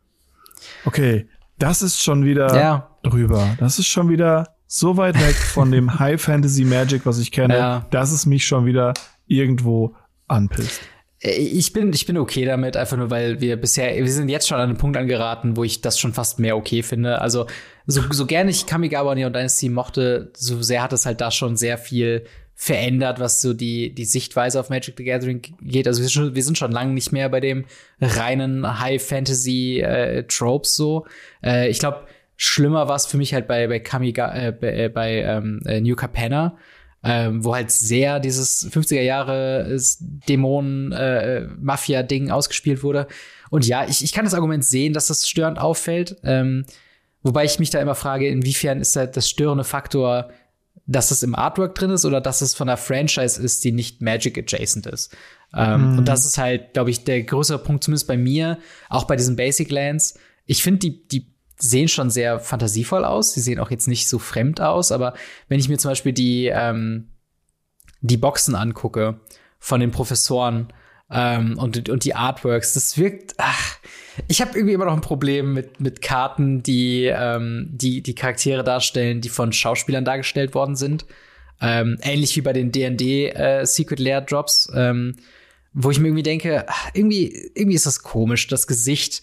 okay, 0.85 1.27
das 1.57 1.81
ist 1.81 2.03
schon 2.03 2.23
wieder 2.23 2.55
ja. 2.55 2.89
drüber. 3.01 3.55
Das 3.59 3.79
ist 3.79 3.87
schon 3.87 4.09
wieder 4.09 4.54
so 4.75 4.97
weit 4.97 5.15
weg 5.15 5.35
von 5.35 5.71
dem 5.71 5.99
High 5.99 6.21
Fantasy 6.21 6.65
Magic, 6.65 7.05
was 7.05 7.17
ich 7.17 7.31
kenne, 7.31 7.57
ja. 7.57 7.85
dass 7.91 8.11
es 8.11 8.25
mich 8.25 8.45
schon 8.45 8.65
wieder 8.65 8.93
irgendwo 9.25 9.95
anpisst. 10.27 10.81
Äh, 11.21 11.31
ich 11.31 11.71
bin, 11.71 11.93
ich 11.93 12.05
bin 12.05 12.17
okay 12.17 12.43
damit, 12.43 12.75
einfach 12.75 12.97
nur, 12.97 13.09
weil 13.09 13.39
wir 13.39 13.55
bisher, 13.55 13.95
wir 13.95 14.11
sind 14.11 14.27
jetzt 14.27 14.49
schon 14.49 14.57
an 14.57 14.69
einem 14.69 14.77
Punkt 14.77 14.97
angeraten, 14.97 15.55
wo 15.55 15.63
ich 15.63 15.79
das 15.79 15.97
schon 15.97 16.11
fast 16.13 16.39
mehr 16.39 16.57
okay 16.57 16.83
finde. 16.83 17.21
Also, 17.21 17.47
so, 17.87 18.01
so 18.11 18.25
gerne 18.25 18.51
ich 18.51 18.65
Kamigawa 18.65 19.11
und 19.13 19.17
Dynasty 19.17 19.69
mochte, 19.69 20.33
so 20.35 20.61
sehr 20.61 20.83
hat 20.83 20.91
es 20.91 21.05
halt 21.05 21.21
da 21.21 21.31
schon 21.31 21.55
sehr 21.55 21.77
viel 21.77 22.25
verändert, 22.53 23.19
was 23.19 23.41
so 23.41 23.53
die, 23.53 23.93
die 23.95 24.05
Sichtweise 24.05 24.59
auf 24.59 24.69
Magic 24.69 24.95
the 24.97 25.05
Gathering 25.05 25.41
geht. 25.61 25.87
Also 25.87 26.01
wir 26.01 26.07
sind 26.07 26.13
schon, 26.13 26.35
wir 26.35 26.43
sind 26.43 26.57
schon 26.57 26.71
lange 26.71 26.93
nicht 26.93 27.11
mehr 27.11 27.29
bei 27.29 27.41
dem 27.41 27.65
reinen 28.01 28.79
High 28.79 29.01
Fantasy 29.01 29.79
äh, 29.79 30.23
Tropes 30.23 30.75
so. 30.75 31.05
Äh, 31.43 31.69
ich 31.69 31.79
glaube, 31.79 32.07
Schlimmer 32.37 32.87
war 32.87 32.95
es 32.95 33.05
für 33.05 33.17
mich 33.17 33.33
halt 33.33 33.47
bei, 33.47 33.67
bei 33.67 33.79
Kamiga, 33.79 34.33
äh, 34.35 34.51
bei, 34.51 34.75
äh, 34.75 34.89
bei 34.89 35.21
ähm, 35.21 35.61
äh, 35.65 35.81
New 35.81 35.95
Capenna, 35.95 36.57
ähm, 37.03 37.43
wo 37.43 37.55
halt 37.55 37.71
sehr 37.71 38.19
dieses 38.19 38.71
50er 38.71 39.01
Jahre 39.01 39.75
Dämonen-Mafia-Ding 40.27 42.27
äh, 42.27 42.31
ausgespielt 42.31 42.83
wurde. 42.83 43.07
Und 43.49 43.65
ja, 43.67 43.85
ich, 43.87 44.03
ich 44.03 44.11
kann 44.11 44.25
das 44.25 44.33
Argument 44.33 44.65
sehen, 44.65 44.93
dass 44.93 45.07
das 45.07 45.29
störend 45.29 45.59
auffällt. 45.59 46.17
Ähm, 46.23 46.65
wobei 47.21 47.45
ich 47.45 47.59
mich 47.59 47.69
da 47.69 47.79
immer 47.79 47.95
frage, 47.95 48.27
inwiefern 48.27 48.81
ist 48.81 48.95
halt 48.95 49.15
das 49.15 49.29
störende 49.29 49.63
Faktor, 49.63 50.31
dass 50.87 51.11
es 51.11 51.23
im 51.23 51.35
Artwork 51.35 51.75
drin 51.75 51.91
ist 51.91 52.05
oder 52.05 52.21
dass 52.21 52.41
es 52.41 52.53
von 52.53 52.69
einer 52.69 52.77
Franchise 52.77 53.41
ist, 53.41 53.63
die 53.63 53.71
nicht 53.71 54.01
Magic 54.01 54.37
adjacent 54.37 54.87
ist. 54.87 55.15
Ähm, 55.55 55.93
mhm. 55.93 55.97
Und 55.99 56.07
das 56.07 56.25
ist 56.25 56.37
halt, 56.37 56.73
glaube 56.73 56.89
ich, 56.89 57.03
der 57.03 57.23
größere 57.23 57.59
Punkt, 57.59 57.83
zumindest 57.83 58.07
bei 58.07 58.17
mir, 58.17 58.57
auch 58.89 59.05
bei 59.05 59.15
diesen 59.15 59.35
Basic 59.35 59.71
Lands. 59.71 60.19
Ich 60.45 60.61
finde 60.61 60.79
die, 60.79 61.07
die 61.07 61.34
sehen 61.57 61.87
schon 61.87 62.09
sehr 62.09 62.39
fantasievoll 62.39 63.05
aus. 63.05 63.33
Sie 63.33 63.41
sehen 63.41 63.59
auch 63.59 63.71
jetzt 63.71 63.87
nicht 63.87 64.07
so 64.07 64.19
fremd 64.19 64.61
aus, 64.61 64.91
aber 64.91 65.13
wenn 65.47 65.59
ich 65.59 65.69
mir 65.69 65.77
zum 65.77 65.91
Beispiel 65.91 66.13
die, 66.13 66.47
ähm, 66.47 67.09
die 68.01 68.17
Boxen 68.17 68.55
angucke 68.55 69.19
von 69.59 69.79
den 69.79 69.91
Professoren 69.91 70.67
ähm, 71.09 71.57
und, 71.57 71.89
und 71.89 72.03
die 72.03 72.15
Artworks, 72.15 72.73
das 72.73 72.97
wirkt. 72.97 73.35
Ach, 73.37 73.77
ich 74.27 74.41
habe 74.41 74.57
irgendwie 74.57 74.73
immer 74.73 74.85
noch 74.85 74.93
ein 74.93 75.01
Problem 75.01 75.53
mit, 75.53 75.79
mit 75.79 76.01
Karten, 76.01 76.63
die, 76.63 77.05
ähm, 77.05 77.69
die 77.71 78.01
die 78.01 78.15
Charaktere 78.15 78.63
darstellen, 78.63 79.21
die 79.21 79.29
von 79.29 79.53
Schauspielern 79.53 80.05
dargestellt 80.05 80.55
worden 80.55 80.75
sind. 80.75 81.05
Ähm, 81.61 81.97
ähnlich 82.01 82.35
wie 82.35 82.41
bei 82.41 82.53
den 82.53 82.71
D&D 82.71 83.29
äh, 83.29 83.65
Secret 83.65 83.99
Lair 83.99 84.21
Drops, 84.21 84.69
ähm, 84.75 85.15
wo 85.73 85.89
ich 85.89 85.99
mir 85.99 86.07
irgendwie 86.07 86.23
denke, 86.23 86.65
ach, 86.67 86.89
irgendwie 86.93 87.51
irgendwie 87.55 87.75
ist 87.75 87.85
das 87.85 88.01
komisch, 88.01 88.47
das 88.47 88.67
Gesicht 88.67 89.21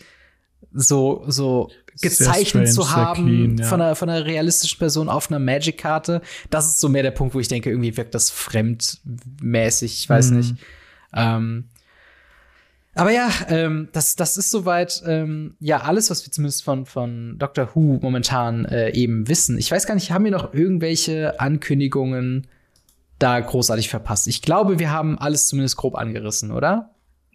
so 0.72 1.24
so 1.26 1.70
gezeichnet 2.02 2.72
zu 2.72 2.90
haben 2.90 3.26
clean, 3.26 3.58
ja. 3.58 3.64
von, 3.64 3.80
einer, 3.80 3.94
von 3.94 4.10
einer 4.10 4.26
realistischen 4.26 4.78
Person 4.78 5.08
auf 5.08 5.30
einer 5.30 5.38
Magic-Karte. 5.38 6.20
Das 6.50 6.66
ist 6.66 6.80
so 6.80 6.88
mehr 6.88 7.02
der 7.02 7.10
Punkt, 7.12 7.34
wo 7.34 7.40
ich 7.40 7.48
denke, 7.48 7.70
irgendwie 7.70 7.96
wirkt 7.96 8.14
das 8.14 8.30
fremdmäßig, 8.30 9.94
ich 10.00 10.08
weiß 10.08 10.30
mhm. 10.30 10.36
nicht. 10.36 10.54
Ähm, 11.14 11.64
aber 12.94 13.10
ja, 13.10 13.30
ähm, 13.48 13.88
das, 13.92 14.16
das 14.16 14.36
ist 14.36 14.50
soweit 14.50 15.02
ähm, 15.06 15.56
ja 15.60 15.80
alles, 15.80 16.10
was 16.10 16.26
wir 16.26 16.32
zumindest 16.32 16.62
von, 16.62 16.84
von 16.84 17.38
Doctor 17.38 17.70
Who 17.74 17.98
momentan 18.02 18.66
äh, 18.66 18.90
eben 18.90 19.28
wissen. 19.28 19.56
Ich 19.56 19.70
weiß 19.70 19.86
gar 19.86 19.94
nicht, 19.94 20.10
haben 20.10 20.24
wir 20.24 20.30
noch 20.30 20.52
irgendwelche 20.52 21.40
Ankündigungen 21.40 22.46
da 23.18 23.40
großartig 23.40 23.88
verpasst? 23.88 24.28
Ich 24.28 24.42
glaube, 24.42 24.78
wir 24.78 24.90
haben 24.90 25.18
alles 25.18 25.46
zumindest 25.48 25.76
grob 25.76 25.94
angerissen, 25.94 26.50
oder? 26.50 26.90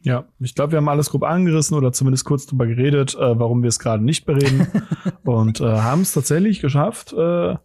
Ja, 0.08 0.26
ich 0.40 0.56
glaube, 0.56 0.72
wir 0.74 0.78
haben 0.78 0.90
alles 0.90 1.10
grob 1.10 1.24
angerissen 1.24 1.78
oder 1.78 1.92
zumindest 1.92 2.26
kurz 2.26 2.46
drüber 2.46 2.68
geredet, 2.68 3.16
äh, 3.16 3.40
warum 3.40 3.62
wir 3.62 3.70
es 3.70 3.80
gerade 3.80 4.04
nicht 4.04 4.26
bereden. 4.26 4.68
und 5.24 5.62
äh, 5.62 5.66
haben 5.66 6.02
es 6.02 6.14
tatsächlich 6.14 6.60
geschafft, 6.60 7.14
äh, 7.14 7.56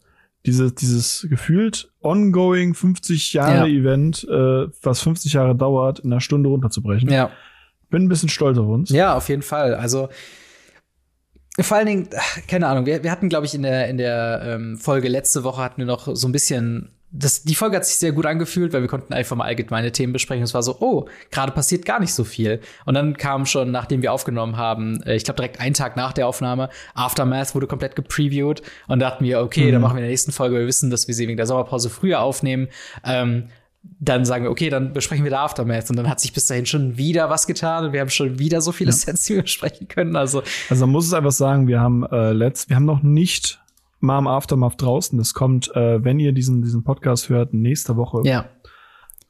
diese, 0.44 0.72
dieses 0.72 1.26
gefühlt 1.28 1.92
ongoing 2.00 2.74
50 2.74 3.32
Jahre 3.32 3.68
ja. 3.68 3.80
Event, 3.80 4.26
äh, 4.28 4.66
was 4.82 5.00
50 5.00 5.32
Jahre 5.34 5.54
dauert, 5.54 6.00
in 6.00 6.12
einer 6.12 6.20
Stunde 6.20 6.48
runterzubrechen. 6.48 7.10
Ja. 7.10 7.30
Bin 7.90 8.04
ein 8.04 8.08
bisschen 8.08 8.28
stolz 8.28 8.58
auf 8.58 8.66
uns. 8.66 8.90
Ja, 8.90 9.14
auf 9.16 9.28
jeden 9.28 9.42
Fall. 9.42 9.74
Also 9.74 10.08
vor 11.60 11.76
allen 11.76 11.86
Dingen, 11.86 12.08
keine 12.48 12.66
Ahnung, 12.66 12.86
wir, 12.86 13.02
wir 13.02 13.10
hatten, 13.10 13.28
glaube 13.28 13.46
ich, 13.46 13.54
in 13.54 13.62
der, 13.62 13.88
in 13.88 13.98
der 13.98 14.42
ähm, 14.44 14.78
Folge 14.78 15.08
letzte 15.08 15.44
Woche 15.44 15.62
hatten 15.62 15.78
wir 15.78 15.86
noch 15.86 16.08
so 16.16 16.26
ein 16.26 16.32
bisschen 16.32 16.90
das, 17.14 17.42
die 17.42 17.54
Folge 17.54 17.76
hat 17.76 17.84
sich 17.84 17.96
sehr 17.96 18.12
gut 18.12 18.24
angefühlt, 18.24 18.72
weil 18.72 18.80
wir 18.80 18.88
konnten 18.88 19.12
einfach 19.12 19.36
mal 19.36 19.44
allgemeine 19.44 19.92
Themen 19.92 20.14
besprechen. 20.14 20.42
Es 20.42 20.54
war 20.54 20.62
so, 20.62 20.78
oh, 20.80 21.06
gerade 21.30 21.52
passiert 21.52 21.84
gar 21.84 22.00
nicht 22.00 22.14
so 22.14 22.24
viel. 22.24 22.60
Und 22.86 22.94
dann 22.94 23.18
kam 23.18 23.44
schon, 23.44 23.70
nachdem 23.70 24.00
wir 24.00 24.12
aufgenommen 24.12 24.56
haben, 24.56 25.02
äh, 25.02 25.14
ich 25.14 25.24
glaube 25.24 25.36
direkt 25.36 25.60
einen 25.60 25.74
Tag 25.74 25.96
nach 25.96 26.14
der 26.14 26.26
Aufnahme, 26.26 26.70
Aftermath 26.94 27.54
wurde 27.54 27.66
komplett 27.66 27.96
gepreviewt 27.96 28.62
und 28.88 29.00
dachten 29.00 29.24
wir, 29.24 29.40
okay, 29.40 29.66
mhm. 29.66 29.72
dann 29.72 29.82
machen 29.82 29.94
wir 29.94 29.98
in 29.98 30.04
der 30.04 30.10
nächsten 30.10 30.32
Folge. 30.32 30.56
Wir 30.56 30.66
wissen, 30.66 30.90
dass 30.90 31.06
wir 31.06 31.14
sie 31.14 31.28
wegen 31.28 31.36
der 31.36 31.46
Sommerpause 31.46 31.90
früher 31.90 32.20
aufnehmen. 32.20 32.68
Ähm, 33.04 33.48
dann 34.00 34.24
sagen 34.24 34.44
wir, 34.44 34.50
okay, 34.50 34.70
dann 34.70 34.92
besprechen 34.92 35.24
wir 35.24 35.30
da 35.30 35.44
Aftermath. 35.44 35.90
Und 35.90 35.96
dann 35.96 36.08
hat 36.08 36.20
sich 36.20 36.32
bis 36.32 36.46
dahin 36.46 36.64
schon 36.64 36.96
wieder 36.96 37.28
was 37.28 37.46
getan 37.46 37.84
und 37.84 37.92
wir 37.92 38.00
haben 38.00 38.10
schon 38.10 38.38
wieder 38.38 38.60
so 38.62 38.72
viele 38.72 38.90
ja. 38.90 38.96
Sets, 38.96 39.24
die 39.24 39.34
wir 39.34 39.42
besprechen 39.42 39.86
können. 39.88 40.16
Also, 40.16 40.42
also 40.70 40.86
man 40.86 40.92
muss 40.92 41.06
es 41.06 41.12
einfach 41.12 41.32
sagen, 41.32 41.66
wir 41.66 41.80
haben 41.80 42.04
äh, 42.04 42.32
letzt, 42.32 42.70
wir 42.70 42.76
haben 42.76 42.86
noch 42.86 43.02
nicht 43.02 43.60
Mom 44.02 44.26
Aftermath 44.26 44.80
draußen. 44.80 45.16
Das 45.18 45.34
kommt, 45.34 45.74
äh, 45.74 46.04
wenn 46.04 46.18
ihr 46.18 46.32
diesen, 46.32 46.62
diesen 46.62 46.84
Podcast 46.84 47.28
hört, 47.28 47.54
nächste 47.54 47.96
Woche 47.96 48.20
ja. 48.24 48.46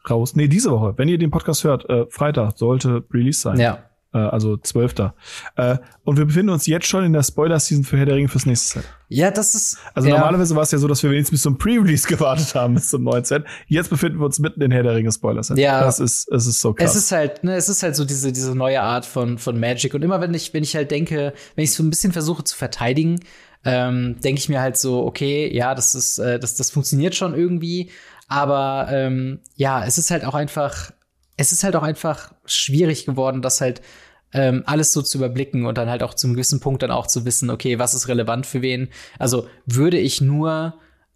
raus. 0.08 0.34
Nee, 0.34 0.48
diese 0.48 0.70
Woche. 0.70 0.94
Wenn 0.96 1.08
ihr 1.08 1.18
den 1.18 1.30
Podcast 1.30 1.64
hört, 1.64 1.88
äh, 1.88 2.06
Freitag 2.08 2.58
sollte 2.58 3.04
Release 3.12 3.40
sein. 3.40 3.58
Ja. 3.58 3.84
Äh, 4.14 4.18
also 4.18 4.56
12. 4.56 4.94
Äh, 5.56 5.78
und 6.04 6.18
wir 6.18 6.26
befinden 6.26 6.50
uns 6.50 6.66
jetzt 6.66 6.86
schon 6.86 7.04
in 7.04 7.12
der 7.12 7.22
Spoiler-Season 7.22 7.84
für 7.84 7.96
Herr 7.96 8.06
der 8.06 8.16
Ringe 8.16 8.28
fürs 8.28 8.46
nächste 8.46 8.80
Set. 8.80 8.88
Ja, 9.08 9.30
das 9.30 9.54
ist. 9.54 9.78
Also 9.94 10.08
ja. 10.08 10.16
normalerweise 10.16 10.54
war 10.54 10.62
es 10.62 10.70
ja 10.70 10.78
so, 10.78 10.86
dass 10.86 11.02
wir 11.02 11.10
wenigstens 11.10 11.36
bis 11.36 11.42
zum 11.42 11.58
Pre-Release 11.58 12.06
gewartet 12.14 12.54
haben, 12.54 12.74
bis 12.74 12.90
zum 12.90 13.04
neuen 13.04 13.24
Set. 13.24 13.44
Jetzt 13.66 13.90
befinden 13.90 14.18
wir 14.18 14.26
uns 14.26 14.38
mitten 14.38 14.60
in 14.60 14.70
Herr 14.70 14.82
der 14.82 14.94
Ringe 14.94 15.10
Spoiler-Set. 15.10 15.58
Ja. 15.58 15.80
Das 15.82 15.98
ist, 16.00 16.30
es 16.30 16.46
ist 16.46 16.60
so 16.60 16.74
krass. 16.74 16.90
Es 16.90 16.96
ist 16.96 17.12
halt, 17.12 17.42
ne, 17.44 17.56
es 17.56 17.68
ist 17.68 17.82
halt 17.82 17.96
so 17.96 18.04
diese, 18.04 18.32
diese 18.32 18.54
neue 18.54 18.82
Art 18.82 19.06
von, 19.06 19.38
von 19.38 19.58
Magic. 19.58 19.94
Und 19.94 20.02
immer 20.02 20.20
wenn 20.20 20.34
ich, 20.34 20.52
wenn 20.52 20.62
ich 20.62 20.76
halt 20.76 20.90
denke, 20.90 21.32
wenn 21.54 21.64
ich 21.64 21.72
so 21.72 21.82
ein 21.82 21.90
bisschen 21.90 22.12
versuche 22.12 22.44
zu 22.44 22.56
verteidigen, 22.56 23.20
ähm, 23.64 24.20
denke 24.20 24.38
ich 24.38 24.48
mir 24.48 24.60
halt 24.60 24.76
so, 24.76 25.04
okay, 25.04 25.54
ja, 25.54 25.74
das 25.74 25.94
ist, 25.94 26.18
äh, 26.18 26.38
das, 26.38 26.56
das 26.56 26.70
funktioniert 26.70 27.14
schon 27.14 27.34
irgendwie, 27.34 27.90
aber 28.28 28.88
ähm, 28.90 29.40
ja, 29.56 29.84
es 29.84 29.98
ist 29.98 30.10
halt 30.10 30.24
auch 30.24 30.34
einfach, 30.34 30.92
es 31.36 31.52
ist 31.52 31.64
halt 31.64 31.76
auch 31.76 31.82
einfach 31.82 32.32
schwierig 32.44 33.04
geworden, 33.04 33.42
das 33.42 33.60
halt 33.60 33.82
ähm, 34.32 34.62
alles 34.66 34.92
so 34.92 35.02
zu 35.02 35.18
überblicken 35.18 35.66
und 35.66 35.76
dann 35.78 35.90
halt 35.90 36.02
auch 36.02 36.14
zum 36.14 36.32
gewissen 36.32 36.60
Punkt 36.60 36.82
dann 36.82 36.90
auch 36.90 37.06
zu 37.06 37.24
wissen, 37.24 37.50
okay, 37.50 37.78
was 37.78 37.94
ist 37.94 38.08
relevant 38.08 38.46
für 38.46 38.62
wen. 38.62 38.88
Also 39.18 39.46
würde 39.66 39.98
ich 39.98 40.20
nur 40.20 40.74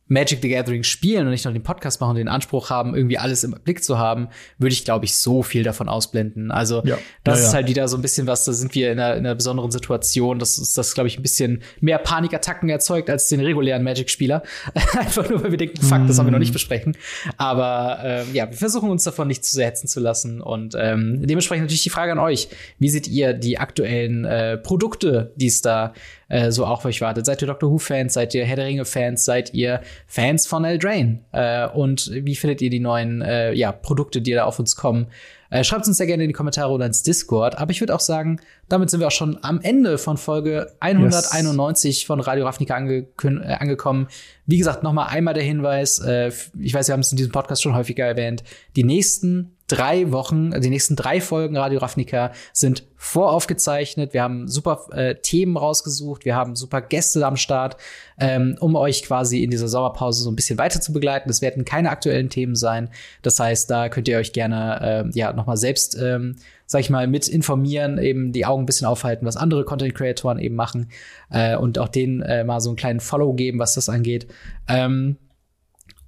Magic 0.09 0.41
the 0.41 0.49
Gathering 0.49 0.85
spielen 0.85 1.27
und 1.27 1.33
nicht 1.33 1.45
noch 1.45 1.53
den 1.53 1.63
Podcast 1.63 2.01
machen 2.01 2.11
und 2.11 2.17
den 2.17 2.29
Anspruch 2.29 2.71
haben, 2.71 2.95
irgendwie 2.95 3.19
alles 3.19 3.43
im 3.43 3.53
Blick 3.53 3.83
zu 3.83 3.99
haben, 3.99 4.29
würde 4.59 4.73
ich, 4.73 4.85
glaube 4.85 5.05
ich, 5.05 5.17
so 5.17 5.43
viel 5.43 5.65
davon 5.65 5.89
ausblenden. 5.89 6.51
Also 6.51 6.83
ja. 6.85 6.97
das 7.25 7.41
ja, 7.41 7.47
ist 7.47 7.55
halt 7.55 7.69
wieder 7.69 7.89
so 7.89 7.97
ein 7.97 8.03
bisschen 8.03 8.27
was, 8.27 8.45
da 8.45 8.53
sind 8.53 8.75
wir 8.75 8.93
in 8.93 9.01
einer, 9.01 9.17
in 9.17 9.27
einer 9.27 9.35
besonderen 9.35 9.71
Situation, 9.71 10.39
dass 10.39 10.59
uns 10.59 10.75
das, 10.75 10.95
glaube 10.95 11.09
ich, 11.09 11.19
ein 11.19 11.23
bisschen 11.23 11.63
mehr 11.81 11.99
Panikattacken 11.99 12.69
erzeugt 12.69 13.11
als 13.11 13.29
den 13.29 13.41
regulären 13.41 13.83
Magic-Spieler. 13.83 14.43
Einfach 14.99 15.29
nur, 15.29 15.43
weil 15.43 15.51
wir 15.51 15.59
denken, 15.59 15.83
fuck, 15.83 16.07
das 16.07 16.19
haben 16.19 16.27
wir 16.27 16.33
noch 16.33 16.39
nicht 16.39 16.51
mhm. 16.51 16.55
besprechen. 16.55 16.97
Aber 17.37 17.99
ähm, 18.03 18.29
ja, 18.33 18.49
wir 18.49 18.57
versuchen 18.57 18.91
uns 18.91 19.03
davon 19.03 19.27
nicht 19.27 19.45
zu 19.45 19.55
sehr 19.55 19.67
hetzen 19.67 19.89
zu 19.89 19.99
lassen. 19.99 20.41
Und 20.41 20.77
ähm, 20.79 21.27
dementsprechend 21.27 21.65
natürlich 21.65 21.83
die 21.83 21.91
Frage 21.91 22.13
an 22.13 22.21
euch. 22.21 22.49
Wie 22.79 22.89
seht 22.89 23.09
ihr 23.09 23.33
die 23.33 23.59
aktuellen 23.59 24.25
äh, 24.25 24.57
Produkte, 24.57 25.33
die 25.37 25.47
es 25.47 25.63
da 25.63 25.95
äh, 26.29 26.51
so 26.51 26.67
auch 26.67 26.83
für 26.83 26.89
euch 26.89 27.01
wartet. 27.01 27.27
Seid 27.27 27.43
ihr 27.43 27.47
Doctor 27.47 27.71
Who-Fans? 27.71 28.15
Seid 28.15 28.35
ihr 28.35 28.45
Herr 28.45 28.57
der 28.57 28.67
Ringe-Fans? 28.67 29.25
Seid 29.25 29.55
ihr 29.55 29.81
Fans 30.07 30.47
von 30.47 30.65
Eldraine? 30.65 31.21
Äh, 31.33 31.69
und 31.69 32.11
wie 32.13 32.37
findet 32.37 32.63
ihr 32.63 32.71
die 32.71 32.81
neuen 32.81 33.23
äh, 33.23 33.53
ja, 33.53 33.73
Produkte, 33.73 34.21
die 34.21 34.33
da 34.33 34.45
auf 34.45 34.59
uns 34.59 34.77
kommen? 34.77 35.09
Äh, 35.51 35.65
schreibt 35.65 35.87
uns 35.87 35.97
sehr 35.97 36.07
gerne 36.07 36.25
in 36.25 36.29
die 36.29 36.35
Kommentare 36.35 36.73
oder 36.73 36.87
ins 36.87 37.03
Discord. 37.03 37.59
Aber 37.59 37.71
ich 37.71 37.81
würde 37.81 37.95
auch 37.95 38.01
sagen, 38.01 38.41
damit 38.69 38.91
sind 38.91 39.01
wir 39.01 39.07
auch 39.07 39.13
schon 39.13 39.39
am 39.43 39.61
Ende 39.61 39.99
von 39.99 40.17
Folge 40.17 40.73
191 40.81 41.99
yes. 41.99 42.07
von 42.07 42.21
Radio 42.21 42.45
Ravnica 42.45 42.75
ange 42.75 43.07
äh, 43.23 43.53
angekommen. 43.55 44.09
Wie 44.47 44.59
gesagt, 44.59 44.83
noch 44.83 44.93
mal 44.93 45.07
einmal 45.07 45.35
der 45.35 45.45
Hinweis. 45.45 45.99
Äh, 46.01 46.33
ich 46.61 46.75
weiß, 46.75 46.89
wir 46.89 46.93
haben 46.93 47.01
es 47.01 47.13
in 47.13 47.17
diesem 47.17 47.33
Podcast 47.33 47.63
schon 47.63 47.75
häufiger 47.75 48.05
erwähnt. 48.05 48.43
Die 48.75 48.85
nächsten 48.85 49.56
drei 49.69 50.13
Wochen, 50.13 50.53
die 50.61 50.71
nächsten 50.71 50.95
drei 50.95 51.21
Folgen 51.21 51.57
Radio 51.57 51.81
Ravnica 51.81 52.33
sind 52.53 52.85
voraufgezeichnet. 52.97 54.15
Wir 54.15 54.23
haben 54.23 54.47
super 54.47 54.87
äh, 54.93 55.17
Themen 55.17 55.57
rausgesucht, 55.57 56.25
wir 56.25 56.37
haben 56.37 56.55
super 56.55 56.81
Gäste 56.81 57.27
am 57.27 57.37
Start, 57.37 57.77
ähm, 58.19 58.57
um 58.61 58.77
euch 58.77 59.03
quasi 59.03 59.43
in 59.43 59.51
dieser 59.51 59.69
Sommerpause 59.69 60.23
so 60.23 60.31
ein 60.31 60.37
bisschen 60.37 60.59
weiter 60.59 60.81
zu 60.81 60.93
begleiten. 60.93 61.29
Das 61.29 61.43
werden 61.43 61.65
keine 61.65 61.91
aktuellen 61.91 62.31
Themen 62.31 62.55
sein. 62.55 62.91
Das 63.23 63.41
heißt, 63.41 63.69
da 63.71 63.89
könnt 63.89 64.09
ihr 64.09 64.19
euch 64.19 64.33
gerne 64.33 65.05
äh, 65.07 65.19
ja 65.19 65.33
noch 65.33 65.47
mal 65.47 65.57
selbst, 65.57 65.99
ähm, 66.01 66.37
sag 66.67 66.81
ich 66.81 66.91
mal, 66.91 67.09
mit 67.09 67.29
informieren, 67.29 67.99
eben 67.99 68.33
die 68.33 68.47
Augen 68.47 68.63
ein 68.63 68.67
bisschen 68.67 68.87
aufhalten, 68.87 69.27
was 69.27 69.37
andere 69.37 69.65
Content 69.65 69.95
Creatoren 69.95 70.39
eben 70.39 70.55
machen 70.55 70.91
äh, 71.31 71.57
und 71.57 71.79
auch 71.79 71.89
denen 71.89 72.23
äh, 72.23 72.45
mal 72.45 72.61
so 72.61 72.71
einen 72.71 72.77
kleinen 72.77 73.01
Follow 73.01 73.35
geben, 73.35 73.59
was 73.59 73.75
das 73.75 73.89
angeht. 73.89 74.29
Ähm, 74.69 75.17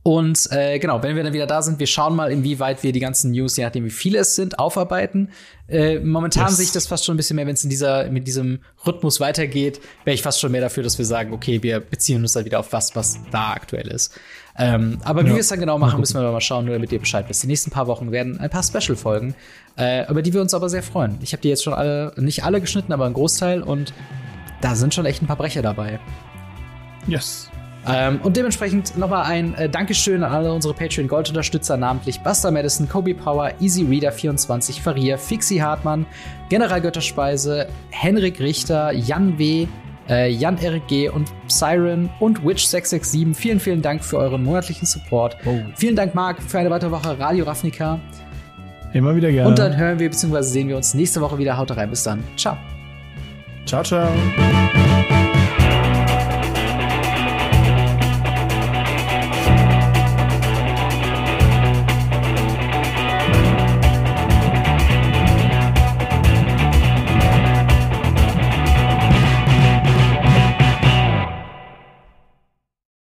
und 0.09 0.51
äh, 0.53 0.79
genau, 0.79 1.03
wenn 1.03 1.17
wir 1.17 1.23
dann 1.23 1.35
wieder 1.35 1.47
da 1.47 1.61
sind, 1.61 1.79
wir 1.79 1.87
schauen 1.87 2.17
mal, 2.17 2.33
inwieweit 2.33 2.83
wir 2.83 2.93
die 2.93 2.99
ganzen 2.99 3.31
News, 3.31 3.59
je 3.59 3.65
nachdem 3.65 3.85
wie 3.85 3.91
viele 3.91 4.21
es 4.21 4.37
sind, 4.37 4.59
aufarbeiten. 4.59 5.29
Äh, 5.69 5.99
momentan 5.99 6.47
yes. 6.47 6.57
sehe 6.57 6.65
ich 6.65 6.73
das 6.73 6.87
fast 6.87 7.05
schon 7.05 7.13
ein 7.13 7.19
bisschen 7.19 7.37
mehr, 7.37 7.47
wenn 7.47 7.53
es 7.53 7.63
in 7.63 7.69
dieser 7.69 8.09
mit 8.09 8.27
diesem 8.27 8.61
Rhythmus 8.87 9.21
weitergeht, 9.21 9.83
wäre 10.05 10.15
ich 10.15 10.23
fast 10.23 10.41
schon 10.41 10.51
mehr 10.51 10.63
dafür, 10.63 10.83
dass 10.83 10.97
wir 10.97 11.05
sagen, 11.05 11.35
okay, 11.35 11.63
wir 11.63 11.81
beziehen 11.81 12.23
uns 12.23 12.33
dann 12.33 12.47
wieder 12.47 12.59
auf 12.59 12.73
was, 12.73 12.97
was 12.97 13.19
da 13.31 13.51
aktuell 13.51 13.89
ist. 13.89 14.19
Ähm, 14.57 14.97
aber 15.05 15.25
wie 15.25 15.29
ja. 15.29 15.35
wir 15.35 15.41
es 15.41 15.49
dann 15.49 15.61
genau 15.61 15.77
machen, 15.77 16.01
müssen 16.01 16.19
wir 16.19 16.33
mal 16.33 16.41
schauen, 16.41 16.65
nur 16.65 16.73
damit 16.73 16.91
ihr 16.91 17.01
Bescheid 17.01 17.27
wisst. 17.29 17.43
Die 17.43 17.47
nächsten 17.47 17.71
paar 17.71 17.87
Wochen 17.87 18.11
werden 18.11 18.41
ein 18.41 18.49
paar 18.49 18.63
Special-Folgen, 18.63 19.35
äh, 19.77 20.11
über 20.11 20.23
die 20.23 20.33
wir 20.33 20.41
uns 20.41 20.55
aber 20.55 20.71
sehr 20.71 20.83
freuen. 20.83 21.19
Ich 21.21 21.35
habe 21.35 21.43
die 21.43 21.51
jetzt 21.51 21.65
schon 21.65 21.75
alle, 21.75 22.15
nicht 22.17 22.45
alle 22.45 22.63
geschnitten, 22.63 22.95
aber 22.95 23.05
ein 23.05 23.13
Großteil 23.13 23.63
und 23.63 23.93
da 24.63 24.75
sind 24.75 24.95
schon 24.95 25.05
echt 25.05 25.21
ein 25.21 25.27
paar 25.27 25.37
Brecher 25.37 25.61
dabei. 25.61 26.01
Yes. 27.07 27.48
Ähm, 27.87 28.21
und 28.23 28.37
dementsprechend 28.37 28.97
nochmal 28.99 29.25
ein 29.25 29.55
äh, 29.55 29.69
Dankeschön 29.69 30.23
an 30.23 30.33
alle 30.33 30.53
unsere 30.53 30.75
Patreon 30.75 31.09
Gold-Unterstützer, 31.09 31.77
namentlich 31.77 32.21
Buster 32.21 32.51
Madison, 32.51 32.89
Kobe 32.89 33.15
Power, 33.15 33.53
Easy 33.61 33.85
Reader 33.85 34.13
24, 34.13 34.83
Faria, 34.83 35.17
Fixie 35.17 35.63
Hartmann, 35.63 36.05
General 36.49 36.81
Götterspeise, 36.81 37.69
Henrik 37.91 38.41
Richter, 38.41 38.93
Jan 38.93 39.39
W., 39.39 39.67
äh, 40.09 40.31
Jan 40.31 40.59
Erik 40.59 40.87
G. 40.89 41.09
und 41.09 41.31
Siren 41.47 42.11
und 42.19 42.41
Witch667. 42.41 43.35
Vielen, 43.35 43.61
vielen 43.61 43.83
Dank 43.83 44.03
für 44.03 44.19
euren 44.19 44.43
monatlichen 44.43 44.87
Support. 44.87 45.37
Oh. 45.45 45.59
Vielen 45.77 45.97
Dank, 45.97 46.15
Marc, 46.15 46.43
für 46.43 46.59
eine 46.59 46.71
weitere 46.71 46.91
Woche 46.91 47.19
Radio 47.19 47.45
Ravnica. 47.45 47.99
Immer 48.93 49.15
wieder 49.15 49.31
gerne. 49.31 49.49
Und 49.49 49.59
dann 49.59 49.77
hören 49.77 49.99
wir 49.99 50.09
bzw. 50.09 50.43
sehen 50.43 50.69
wir 50.69 50.77
uns 50.77 50.95
nächste 50.95 51.21
Woche 51.21 51.39
wieder. 51.39 51.57
Haut 51.59 51.77
rein, 51.77 51.91
bis 51.91 52.03
dann. 52.03 52.25
Ciao. 52.37 52.57
Ciao, 53.67 53.83
ciao. 53.83 54.09